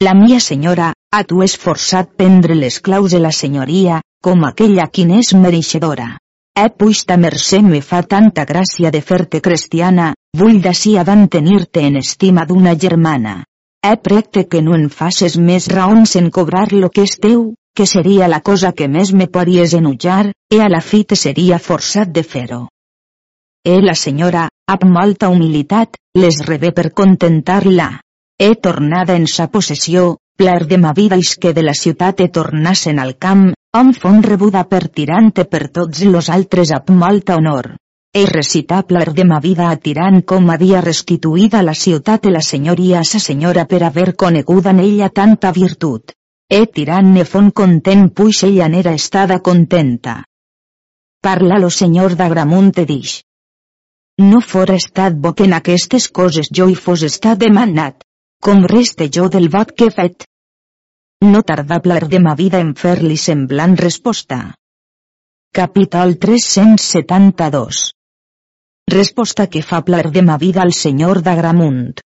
La 0.02 0.16
mia 0.16 0.40
senyora, 0.40 0.88
a 1.14 1.20
tu 1.30 1.44
és 1.46 1.54
forçat 1.64 2.08
prendre 2.18 2.56
les 2.58 2.80
claus 2.86 3.14
de 3.14 3.20
la 3.22 3.30
senyoria, 3.40 4.00
com 4.26 4.48
aquella 4.48 4.88
qui 4.90 5.04
n'és 5.06 5.30
mereixedora. 5.38 6.08
E 6.58 6.64
puix 6.74 7.04
ta 7.06 7.20
mercè 7.22 7.60
me 7.68 7.84
fa 7.86 8.00
tanta 8.16 8.48
gràcia 8.50 8.90
de 8.96 9.04
fer-te 9.12 9.44
cristiana, 9.46 10.08
vull 10.42 10.58
d'ací 10.66 10.96
avant 10.98 11.28
tenir-te 11.38 11.86
en 11.92 12.02
estima 12.02 12.48
d'una 12.50 12.74
germana. 12.86 13.36
E 13.86 13.94
precte 14.10 14.48
que 14.50 14.66
no 14.66 14.74
en 14.74 14.90
faces 14.90 15.38
més 15.38 15.70
raons 15.70 16.18
en 16.18 16.34
cobrar 16.34 16.68
lo 16.74 16.90
que 16.90 17.06
és 17.06 17.18
teu, 17.22 17.52
que 17.78 17.86
seria 17.86 18.28
la 18.28 18.42
cosa 18.42 18.74
que 18.74 18.90
més 18.90 19.14
me 19.14 19.30
podries 19.30 19.78
enutjar, 19.78 20.32
e 20.50 20.66
a 20.66 20.70
la 20.78 20.82
fi 20.82 21.06
te 21.06 21.16
seria 21.16 21.62
forçat 21.72 22.10
de 22.10 22.26
fer-ho. 22.26 22.64
E 23.62 23.78
la 23.86 23.94
senyora, 23.94 24.50
amb 24.66 24.94
molta 24.98 25.30
humilitat, 25.30 26.02
les 26.18 26.42
rebé 26.50 26.74
per 26.74 26.90
contentar-la 26.90 28.00
he 28.42 28.56
tornada 28.56 29.16
en 29.16 29.28
sa 29.30 29.46
possessió, 29.54 30.18
pler 30.36 30.66
de 30.66 30.78
ma 30.82 30.96
vida 30.98 31.18
is 31.24 31.36
que 31.38 31.54
de 31.54 31.62
la 31.62 31.76
ciutat 31.78 32.24
he 32.24 32.30
tornassen 32.38 32.98
al 32.98 33.12
camp, 33.26 33.44
on 33.78 33.92
fon 33.94 34.24
rebuda 34.26 34.64
per 34.72 34.88
tirante 34.90 35.46
per 35.46 35.68
tots 35.76 36.02
los 36.16 36.30
altres 36.38 36.72
amb 36.78 36.90
molta 37.04 37.38
honor. 37.38 37.70
He 38.18 38.26
recitat 38.32 38.90
pler 38.90 39.14
de 39.20 39.28
ma 39.34 39.40
vida 39.46 39.70
a 39.70 39.78
tirant 39.86 40.20
com 40.34 40.50
havia 40.50 40.82
restituïda 40.88 41.62
la 41.62 41.78
ciutat 41.84 42.26
i 42.26 42.34
la 42.34 42.42
senyoria 42.50 43.04
a 43.04 43.06
sa 43.12 43.22
senyora 43.28 43.68
per 43.70 43.84
haver 43.92 44.10
conegut 44.26 44.74
en 44.74 44.82
ella 44.88 45.14
tanta 45.22 45.54
virtut. 45.62 46.18
He 46.50 46.66
tirant 46.66 47.14
ne 47.14 47.30
fon 47.30 47.54
content 47.64 48.10
puix 48.10 48.44
ella 48.50 48.74
n'era 48.74 48.98
estada 48.98 49.40
contenta. 49.40 50.24
Parla 51.22 51.62
lo 51.62 51.70
senyor 51.70 52.18
d'Agramunt 52.18 52.74
te 52.74 52.90
dix. 52.90 53.20
No 54.18 54.42
fora 54.42 54.82
estat 54.82 55.14
bo 55.14 55.38
que 55.38 55.46
en 55.46 55.54
aquestes 55.54 56.10
coses 56.10 56.50
jo 56.50 56.68
hi 56.68 56.76
fos 56.76 57.06
estat 57.06 57.38
demanat, 57.38 58.02
com 58.46 58.64
reste 58.66 59.08
jo 59.16 59.28
del 59.30 59.48
vot 59.54 59.72
que 59.78 59.88
he 59.88 59.94
fet. 59.94 60.26
No 61.32 61.44
tardà 61.46 61.78
plar 61.86 62.02
de 62.10 62.20
ma 62.20 62.34
vida 62.40 62.60
en 62.66 62.74
fer-li 62.84 63.18
semblant 63.24 63.76
resposta. 63.78 64.40
Capítol 65.54 66.16
372 66.24 67.82
Resposta 68.94 69.46
que 69.48 69.62
fa 69.62 69.84
plar 69.86 70.08
de 70.16 70.24
ma 70.30 70.40
vida 70.42 70.64
al 70.64 70.74
senyor 70.74 71.22
d'Agramunt. 71.28 72.02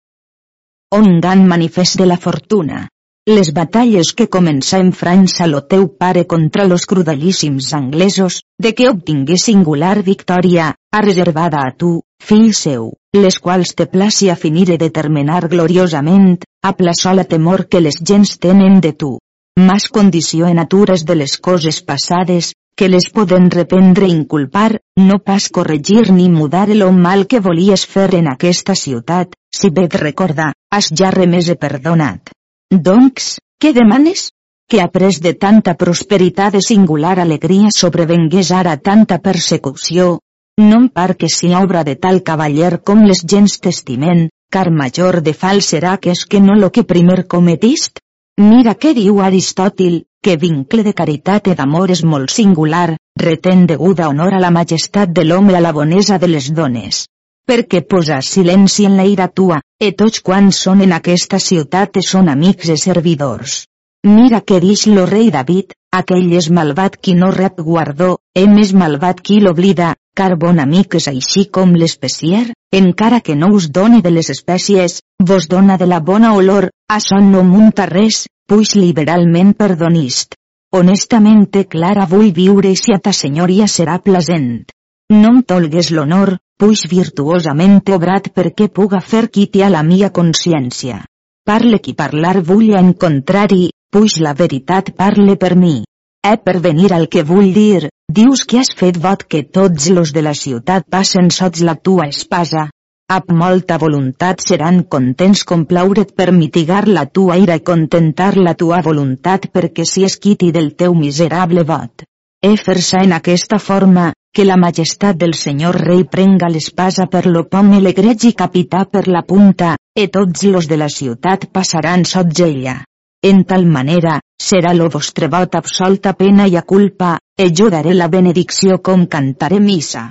On 1.00 1.08
gan 1.24 1.48
manifest 1.48 1.98
de 2.02 2.10
la 2.12 2.20
fortuna. 2.28 2.84
Les 3.28 3.50
batalles 3.58 4.12
que 4.14 4.28
començà 4.30 4.78
en 4.84 4.92
França 4.94 5.48
lo 5.50 5.64
teu 5.66 5.88
pare 6.02 6.28
contra 6.30 6.66
los 6.70 6.84
crudellíssims 6.86 7.72
anglesos, 7.74 8.44
de 8.62 8.76
que 8.78 8.86
obtingué 8.88 9.38
singular 9.42 10.04
victòria, 10.04 10.68
ha 10.94 11.02
reservada 11.02 11.64
a 11.66 11.72
tu, 11.74 12.04
fill 12.22 12.52
seu, 12.54 12.92
les 13.18 13.40
quals 13.40 13.74
te 13.74 13.88
placi 13.96 14.30
a 14.30 14.36
finir 14.36 14.68
i 14.70 14.78
determinar 14.78 15.40
gloriosament, 15.56 16.38
a 16.62 16.76
pla 16.78 16.94
sola 16.94 17.26
temor 17.32 17.66
que 17.66 17.82
les 17.82 17.98
gens 18.12 18.36
tenen 18.38 18.78
de 18.86 18.94
tu. 18.94 19.18
Mas 19.58 19.90
condició 19.90 20.46
en 20.46 20.62
natures 20.62 21.08
de 21.10 21.18
les 21.18 21.40
coses 21.50 21.82
passades, 21.82 22.52
que 22.78 22.92
les 22.94 23.10
poden 23.10 23.50
reprendre 23.50 24.06
inculpar, 24.06 24.84
no 25.02 25.18
pas 25.18 25.50
corregir 25.50 26.12
ni 26.12 26.30
mudar 26.30 26.70
el 26.70 26.86
mal 26.94 27.26
que 27.26 27.42
volies 27.42 27.90
fer 27.90 28.12
en 28.22 28.30
aquesta 28.30 28.78
ciutat, 28.86 29.34
si 29.50 29.74
bé 29.74 29.90
et 29.90 30.02
recorda, 30.06 30.54
has 30.70 30.94
ja 30.94 31.10
remès 31.10 31.50
i 31.50 31.58
perdonat. 31.58 32.35
Doncs, 32.74 33.38
què 33.62 33.72
demanes? 33.74 34.32
Que 34.70 34.82
après 34.82 35.20
de 35.22 35.36
tanta 35.38 35.76
prosperitat 35.78 36.56
i 36.58 36.62
singular 36.66 37.20
alegria 37.22 37.70
sobrevengués 37.74 38.50
ara 38.52 38.74
tanta 38.78 39.20
persecució, 39.28 40.20
non 40.58 40.90
par 40.90 41.16
que 41.16 41.30
si 41.30 41.54
obra 41.54 41.84
de 41.84 41.96
tal 41.96 42.24
cavaller 42.24 42.82
com 42.84 43.06
les 43.06 43.22
gens 43.34 43.60
t'estimen, 43.62 44.28
car 44.52 44.72
major 44.72 45.22
de 45.22 45.34
fal 45.34 45.62
serà 45.62 45.98
que 46.02 46.12
és 46.18 46.26
que 46.26 46.42
no 46.42 46.56
lo 46.56 46.72
que 46.72 46.84
primer 46.84 47.28
cometist? 47.28 48.02
Mira 48.42 48.76
què 48.76 48.94
diu 48.98 49.22
Aristòtil, 49.22 50.04
que 50.24 50.38
vincle 50.38 50.84
de 50.84 50.94
caritat 50.94 51.48
i 51.48 51.56
d'amor 51.56 51.92
és 51.92 52.04
molt 52.04 52.34
singular, 52.34 52.98
retén 53.22 53.68
deguda 53.70 54.10
honor 54.10 54.34
a 54.34 54.42
la 54.42 54.52
majestat 54.52 55.14
de 55.14 55.24
l'home 55.24 55.56
a 55.56 55.62
la 55.62 55.72
bonesa 55.72 56.18
de 56.18 56.28
les 56.28 56.50
dones. 56.52 57.06
Perquè 57.46 57.84
posa 57.86 58.22
silenci 58.26 58.88
en 58.90 58.98
la 58.98 59.06
ira 59.06 59.28
tua, 59.30 59.60
e 59.80 59.92
tots 59.94 60.22
quants 60.26 60.58
són 60.66 60.82
en 60.82 60.94
aquesta 60.98 61.38
ciutat 61.38 61.98
e 62.00 62.02
són 62.02 62.30
amics 62.34 62.72
i 62.74 62.78
servidors. 62.82 63.66
Mira 64.06 64.40
què 64.42 64.58
dix 64.62 64.86
lo 64.90 65.06
rei 65.10 65.30
David, 65.34 65.74
aquell 66.00 66.34
és 66.38 66.50
malvat 66.50 66.98
qui 67.02 67.14
no 67.18 67.30
rep 67.36 67.62
guardó, 67.68 68.18
e 68.36 68.46
més 68.50 68.74
malvat 68.74 69.22
qui 69.22 69.40
l'oblida, 69.42 69.94
car 70.18 70.36
bon 70.42 70.62
amic 70.64 70.98
és 71.00 71.08
així 71.12 71.46
com 71.58 71.74
l'especier, 71.74 72.48
encara 72.80 73.20
que 73.22 73.36
no 73.36 73.52
us 73.54 73.70
doni 73.78 74.02
de 74.06 74.14
les 74.14 74.30
espècies, 74.34 75.00
vos 75.22 75.48
dona 75.48 75.78
de 75.82 75.90
la 75.90 76.00
bona 76.00 76.34
olor, 76.34 76.70
això 76.90 77.20
no 77.22 77.44
munta 77.44 77.86
res, 77.90 78.26
puix 78.48 78.76
liberalment 78.76 79.54
perdonist. 79.54 80.36
Honestament 80.76 81.46
clara 81.70 82.06
vull 82.06 82.32
viure 82.34 82.72
i 82.72 82.76
si 82.76 82.94
a 82.94 83.00
ta 83.00 83.14
senyoria 83.14 83.68
serà 83.68 84.00
plasent. 84.04 84.66
No 85.14 85.30
em 85.36 85.42
tolgues 85.44 85.92
l'honor, 85.92 86.38
puix 86.62 86.86
virtuosament 86.88 87.82
obrat 87.96 88.30
perquè 88.36 88.70
puga 88.72 89.02
fer 89.02 89.28
qui 89.30 89.50
a 89.62 89.70
la 89.70 89.82
mia 89.84 90.10
consciència. 90.10 91.02
Parle 91.46 91.80
qui 91.80 91.94
parlar 91.94 92.42
vull 92.42 92.72
en 92.80 92.94
contrari, 92.94 93.70
puix 93.92 94.16
la 94.22 94.34
veritat 94.34 94.94
parle 94.96 95.36
per 95.36 95.56
mi. 95.56 95.84
Eh 96.26 96.38
per 96.38 96.60
venir 96.60 96.94
al 96.94 97.08
que 97.08 97.24
vull 97.24 97.52
dir, 97.54 97.90
dius 98.10 98.46
que 98.46 98.60
has 98.60 98.72
fet 98.80 98.98
vot 98.98 99.28
que 99.28 99.44
tots 99.44 99.90
los 99.90 100.14
de 100.14 100.22
la 100.22 100.34
ciutat 100.34 100.88
passen 100.90 101.30
sots 101.30 101.62
la 101.62 101.76
tua 101.76 102.08
espasa. 102.08 102.70
Amb 103.12 103.30
molta 103.38 103.78
voluntat 103.78 104.42
seran 104.42 104.84
contents 104.96 105.44
complaure't 105.44 106.16
per 106.16 106.32
mitigar 106.32 106.88
la 106.88 107.06
tua 107.06 107.38
ira 107.38 107.60
i 107.60 107.62
contentar 107.62 108.34
la 108.38 108.56
tua 108.56 108.82
voluntat 108.82 109.52
perquè 109.54 109.86
si 109.86 110.08
es 110.08 110.18
quiti 110.18 110.52
del 110.52 110.74
teu 110.74 110.96
miserable 110.96 111.64
vot. 111.64 112.08
e 112.46 112.58
fer-se 112.62 113.00
en 113.02 113.14
aquesta 113.16 113.58
forma, 113.58 114.12
que 114.36 114.44
la 114.44 114.58
majestat 114.60 115.16
del 115.16 115.34
senyor 115.40 115.78
rei 115.80 116.04
prenga 116.12 116.50
l'espasa 116.52 117.06
per 117.08 117.24
lo 117.26 117.46
pom 117.48 117.70
i 117.78 117.80
l'egreig 117.80 118.26
i 118.28 118.34
capità 118.36 118.82
per 118.84 119.08
la 119.08 119.22
punta, 119.24 119.78
e 119.96 120.10
tots 120.12 120.44
los 120.52 120.68
de 120.68 120.76
la 120.76 120.90
ciutat 120.92 121.46
passaran 121.56 122.04
sots 122.04 122.42
ella. 122.44 122.82
En 123.24 123.46
tal 123.48 123.64
manera, 123.66 124.18
serà 124.48 124.74
lo 124.76 124.90
vostre 124.92 125.30
vot 125.32 125.56
absolta 125.56 126.14
pena 126.20 126.50
i 126.52 126.58
a 126.60 126.64
culpa, 126.64 127.14
e 127.40 127.48
jo 127.52 127.70
daré 127.72 127.94
la 127.96 128.10
benedicció 128.12 128.82
com 128.84 129.06
cantaré 129.08 129.62
missa. 129.64 130.10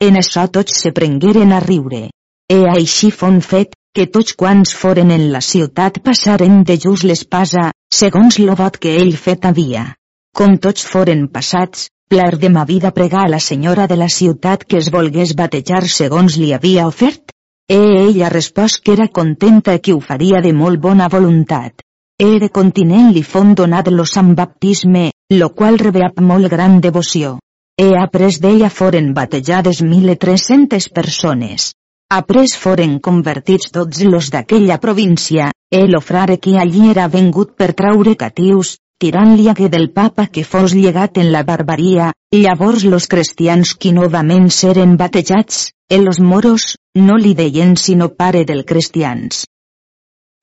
En 0.00 0.16
això 0.16 0.46
tots 0.48 0.80
se 0.80 0.94
prengueren 0.96 1.52
a 1.52 1.60
riure. 1.60 2.08
E 2.48 2.58
així 2.72 3.10
fon 3.12 3.42
fet, 3.44 3.76
que 3.92 4.08
tots 4.14 4.32
quants 4.40 4.72
foren 4.72 5.12
en 5.12 5.28
la 5.34 5.44
ciutat 5.44 6.00
passaren 6.00 6.62
de 6.64 6.78
just 6.80 7.04
l'espasa, 7.04 7.68
segons 7.92 8.40
lo 8.40 8.56
vot 8.56 8.80
que 8.80 8.96
ell 9.02 9.14
fet 9.28 9.44
havia. 9.44 9.84
Com 10.32 10.56
tots 10.56 10.88
foren 10.88 11.26
passats, 11.28 11.88
pler 12.08 12.38
de 12.38 12.48
ma 12.48 12.64
vida 12.64 12.90
pregar 12.90 13.24
a 13.26 13.32
la 13.32 13.40
senyora 13.40 13.86
de 13.86 13.96
la 13.96 14.08
ciutat 14.08 14.64
que 14.64 14.78
es 14.78 14.90
volgués 14.90 15.34
batejar 15.36 15.82
segons 15.88 16.36
li 16.40 16.52
havia 16.56 16.86
ofert? 16.88 17.34
E 17.68 17.78
ella 18.08 18.30
respòs 18.32 18.78
que 18.80 18.94
era 18.96 19.08
contenta 19.08 19.78
que 19.78 19.92
ho 19.92 20.00
faria 20.00 20.40
de 20.40 20.54
molt 20.56 20.80
bona 20.80 21.08
voluntat. 21.12 21.84
E 22.18 22.38
de 22.42 22.48
continent 22.48 23.12
li 23.14 23.22
fon 23.22 23.52
donat 23.54 23.90
lo 23.92 24.06
sant 24.08 24.32
baptisme, 24.34 25.10
lo 25.30 25.50
qual 25.58 25.76
rebé 25.78 26.06
amb 26.06 26.24
molt 26.30 26.48
gran 26.48 26.80
devoció. 26.80 27.36
E 27.78 27.92
après 28.04 28.40
d'ella 28.40 28.70
foren 28.70 29.12
batejades 29.14 29.82
1.300 29.84 30.88
persones. 30.90 31.68
Après 32.10 32.56
foren 32.56 32.98
convertits 33.04 33.70
tots 33.70 34.00
los 34.08 34.32
d'aquella 34.32 34.80
província, 34.80 35.52
e 35.70 35.84
lo 35.86 36.00
frare 36.00 36.38
que 36.40 36.56
allí 36.58 36.88
era 36.90 37.06
vengut 37.06 37.52
per 37.54 37.74
traure 37.76 38.16
catius, 38.16 38.78
tirant-li 38.98 39.46
que 39.54 39.68
del 39.70 39.90
papa 39.90 40.26
que 40.26 40.44
fos 40.44 40.74
llegat 40.74 41.18
en 41.22 41.30
la 41.32 41.44
barbaria, 41.44 42.12
llavors 42.34 42.84
los 42.84 43.06
cristians 43.06 43.74
qui 43.74 43.92
novament 43.92 44.50
seren 44.50 44.96
batejats, 44.96 45.70
e 45.88 45.98
los 46.02 46.18
moros, 46.20 46.74
no 46.94 47.16
li 47.16 47.34
deien 47.34 47.76
sinó 47.76 48.08
pare 48.10 48.44
del 48.44 48.64
cristians. 48.64 49.46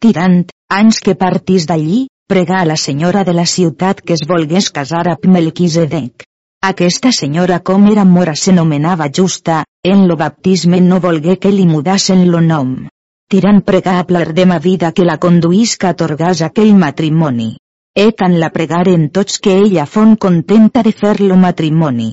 Tirant, 0.01 0.45
anys 0.69 1.01
que 1.03 1.15
partís 1.15 1.67
d'allí, 1.67 2.07
pregà 2.27 2.61
a 2.61 2.65
la 2.65 2.77
senyora 2.77 3.23
de 3.23 3.33
la 3.33 3.45
ciutat 3.45 4.01
que 4.01 4.15
es 4.17 4.23
volgués 4.27 4.71
casar 4.71 5.03
amb 5.11 5.27
Melquisedec. 5.35 6.25
Aquesta 6.65 7.11
senyora 7.11 7.59
com 7.59 7.85
era 7.91 8.05
mora 8.05 8.33
s'anomenava 8.33 9.11
Justa, 9.13 9.63
en 9.83 10.07
lo 10.07 10.15
baptisme 10.17 10.79
no 10.81 10.99
volgué 10.99 11.37
que 11.37 11.51
li 11.51 11.67
mudassen 11.69 12.25
lo 12.31 12.41
nom. 12.41 12.87
Tirant 13.29 13.61
pregar 13.67 13.99
a 13.99 14.07
plar 14.09 14.33
de 14.33 14.45
ma 14.49 14.57
vida 14.59 14.91
que 14.91 15.05
la 15.05 15.19
conduïsca 15.21 15.91
atorgàs 15.93 16.41
aquell 16.47 16.73
matrimoni. 16.73 17.51
E 17.95 18.09
tant 18.11 18.33
la 18.35 18.49
pregaren 18.51 19.07
tots 19.15 19.39
que 19.39 19.53
ella 19.55 19.85
fon 19.87 20.17
contenta 20.19 20.81
de 20.83 20.91
fer 20.91 21.15
lo 21.21 21.37
matrimoni. 21.39 22.09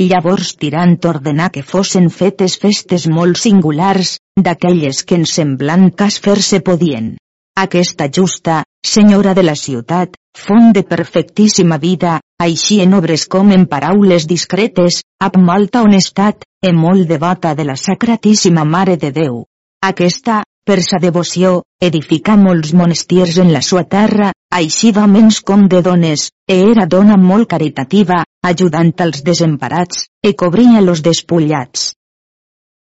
Llavors 0.00 0.54
tirant 0.60 0.94
ordenar 1.08 1.50
que 1.52 1.62
fossin 1.62 2.08
fetes 2.08 2.56
festes 2.62 3.04
molt 3.08 3.36
singulars, 3.40 4.16
d'aquelles 4.36 5.02
que 5.04 5.18
en 5.20 5.26
semblant 5.28 5.90
cas 6.02 6.16
fer-se 6.26 6.60
podien. 6.64 7.14
Aquesta 7.56 8.08
justa, 8.12 8.62
senyora 8.84 9.34
de 9.36 9.44
la 9.44 9.54
ciutat, 9.56 10.16
font 10.36 10.72
de 10.76 10.82
perfectíssima 10.84 11.78
vida, 11.84 12.18
així 12.40 12.80
en 12.84 12.92
obres 12.96 13.24
com 13.28 13.52
en 13.52 13.64
paraules 13.68 14.26
discretes, 14.28 15.02
amb 15.20 15.36
molta 15.40 15.84
honestat, 15.84 16.44
e 16.64 16.72
molt 16.72 17.08
devota 17.08 17.54
de 17.54 17.64
la 17.64 17.76
Sacratíssima 17.76 18.64
Mare 18.64 18.96
de 18.96 19.12
Déu. 19.12 19.44
Aquesta, 19.84 20.42
per 20.66 20.80
sa 20.84 21.00
devoció, 21.00 21.62
edificà 21.80 22.36
molts 22.36 22.72
monestirs 22.74 23.36
en 23.38 23.52
la 23.52 23.62
sua 23.62 23.84
terra, 23.84 24.32
així 24.52 24.92
d'homens 24.92 25.40
com 25.40 25.66
de 25.68 25.82
dones, 25.82 26.30
e 26.48 26.56
era 26.70 26.86
dona 26.86 27.16
molt 27.16 27.48
caritativa, 27.50 28.22
ajudant 28.42 28.92
als 29.04 29.22
desemparats, 29.22 30.06
e 30.22 30.34
cobria 30.34 30.80
los 30.80 31.02
despullats. 31.02 31.92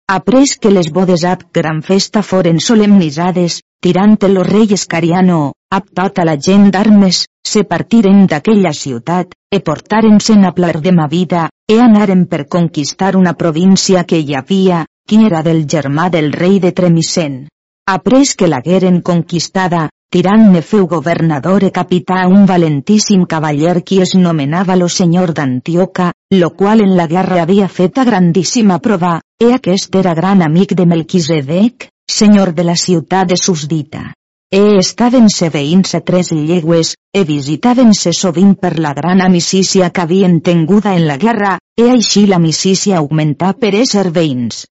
Après 0.08 0.58
que 0.62 0.70
les 0.70 0.92
bodes 0.94 1.24
ab 1.26 1.48
gran 1.52 1.82
festa 1.82 2.22
foren 2.22 2.60
solemnitzades, 2.62 3.62
tirant 3.82 4.18
el 4.28 4.38
rei 4.46 4.74
Escariano, 4.78 5.54
ab 5.74 5.90
tota 6.00 6.26
la 6.30 6.38
gent 6.38 6.70
d'armes, 6.72 7.26
se 7.46 7.64
partiren 7.64 8.28
d'aquella 8.30 8.72
ciutat, 8.74 9.34
e 9.52 9.60
portaren-se'n 9.66 10.46
a 10.46 10.52
plar 10.54 10.78
de 10.82 10.94
ma 10.94 11.08
vida, 11.08 11.50
e 11.68 11.80
anaren 11.82 12.28
per 12.28 12.46
conquistar 12.48 13.16
una 13.16 13.34
província 13.34 14.06
que 14.06 14.22
hi 14.22 14.36
havia, 14.36 14.86
qui 15.10 15.26
era 15.26 15.42
del 15.42 15.66
germà 15.66 16.10
del 16.14 16.32
rei 16.34 16.60
de 16.60 16.72
Tremisen. 16.72 17.48
Après 17.90 18.34
que 18.38 18.48
l'hagueren 18.48 19.02
conquistada, 19.02 19.90
tirant 20.16 20.46
ne 20.48 20.62
feu 20.62 20.86
governador 20.88 21.66
e 21.68 21.72
capità 21.76 22.22
un 22.32 22.46
valentíssim 22.48 23.26
cavaller 23.28 23.82
qui 23.84 23.98
es 24.00 24.14
nomenava 24.16 24.78
lo 24.80 24.88
senyor 24.88 25.34
d'Antioca, 25.36 26.14
lo 26.32 26.52
qual 26.56 26.80
en 26.80 26.94
la 26.96 27.06
guerra 27.06 27.42
havia 27.42 27.68
fet 27.68 27.98
a 27.98 28.06
grandíssima 28.08 28.78
prova, 28.80 29.20
e 29.38 29.52
aquest 29.52 29.96
era 30.00 30.14
gran 30.14 30.42
amic 30.42 30.72
de 30.72 30.86
Melquisedec, 30.86 31.90
senyor 32.08 32.54
de 32.54 32.64
la 32.64 32.78
ciutat 32.78 33.28
de 33.28 33.36
Susdita. 33.36 34.14
E 34.48 34.78
estaven-se 34.80 35.50
veïns 35.52 35.98
a 36.00 36.00
tres 36.00 36.32
llegües, 36.32 36.94
e 37.12 37.26
visitaven-se 37.28 38.14
sovint 38.14 38.56
per 38.56 38.80
la 38.80 38.94
gran 38.94 39.20
amicícia 39.20 39.90
que 39.90 40.06
havien 40.06 40.40
tenguda 40.40 40.96
en 40.96 41.10
la 41.10 41.18
guerra, 41.18 41.58
e 41.76 41.90
així 41.92 42.24
l'amicícia 42.26 43.02
augmentà 43.04 43.52
per 43.52 43.74
ésser 43.76 44.08
veïns. 44.16 44.64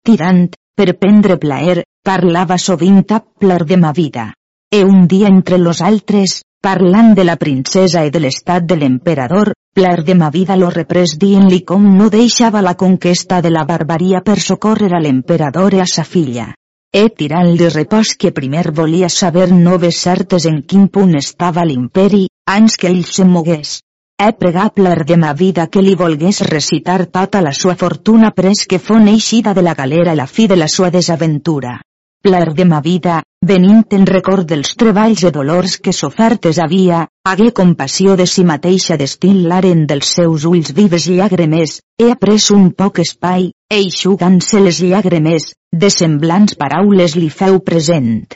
Tirant, 0.00 0.48
per 0.74 0.96
prendre 0.96 1.36
plaer, 1.36 1.84
parlava 2.02 2.56
sovint 2.56 3.04
a 3.12 3.20
plar 3.20 3.66
de 3.66 3.76
ma 3.76 3.92
vida. 3.92 4.30
E 4.72 4.82
un 4.84 5.06
dia 5.06 5.28
entre 5.28 5.58
los 5.58 5.80
altres, 5.80 6.42
parlant 6.60 7.14
de 7.14 7.22
la 7.24 7.36
princesa 7.36 8.00
i 8.02 8.10
de 8.10 8.18
l'estat 8.18 8.64
de 8.66 8.74
l'emperador, 8.74 9.52
plar 9.76 10.02
de 10.02 10.16
ma 10.18 10.30
vida 10.34 10.56
lo 10.58 10.70
reprès 10.74 11.12
dient-li 11.22 11.60
com 11.68 11.84
no 11.98 12.08
deixava 12.10 12.62
la 12.66 12.74
conquesta 12.74 13.38
de 13.44 13.52
la 13.54 13.62
barbaria 13.68 14.22
per 14.26 14.40
socórrer 14.40 14.90
a 14.90 15.00
l'emperador 15.04 15.78
i 15.78 15.84
a 15.84 15.86
sa 15.92 16.02
filla. 16.02 16.48
He 16.90 17.04
tirant-li 17.20 17.70
repòs 17.76 18.16
que 18.18 18.34
primer 18.34 18.72
volia 18.72 19.08
saber 19.08 19.52
noves 19.52 20.02
certes 20.08 20.50
en 20.50 20.62
quin 20.66 20.88
punt 20.88 21.14
estava 21.22 21.64
l'imperi, 21.64 22.26
anys 22.58 22.76
que 22.76 22.90
ell 22.90 23.04
se 23.06 23.24
mogués. 23.24 23.78
He 24.18 24.32
pregable 24.32 24.96
de 25.06 25.16
ma 25.16 25.34
vida 25.34 25.68
que 25.70 25.82
li 25.82 25.94
volgués 25.94 26.42
recitar 26.50 27.04
tota 27.06 27.40
la 27.40 27.52
sua 27.52 27.76
fortuna 27.76 28.34
pres 28.34 28.66
que 28.66 28.82
fon 28.82 29.06
eixida 29.14 29.54
de 29.54 29.62
la 29.62 29.74
galera 29.74 30.18
la 30.18 30.26
fi 30.26 30.48
de 30.48 30.56
la 30.56 30.66
sua 30.66 30.90
desaventura 30.90 31.82
pler 32.26 32.54
de 32.54 32.64
ma 32.64 32.80
vida, 32.80 33.22
venint 33.46 33.84
en 33.96 34.06
record 34.08 34.48
dels 34.50 34.72
treballs 34.80 35.22
i 35.22 35.30
dolors 35.34 35.76
que 35.82 35.92
sofertes 35.94 36.58
havia, 36.62 37.04
hagué 37.30 37.52
compassió 37.60 38.16
de 38.18 38.26
si 38.30 38.44
mateixa 38.48 38.96
destil·laren 39.00 39.84
dels 39.90 40.10
seus 40.18 40.46
ulls 40.50 40.72
vives 40.78 41.06
llàgrimes, 41.12 41.76
he 42.00 42.10
après 42.14 42.50
un 42.56 42.70
poc 42.80 42.98
espai, 43.04 43.52
eixugant-se 43.70 44.62
les 44.64 44.80
llàgrimes, 44.82 45.52
de 45.72 45.92
semblants 45.92 46.58
paraules 46.58 47.14
li 47.20 47.30
feu 47.30 47.60
present. 47.70 48.34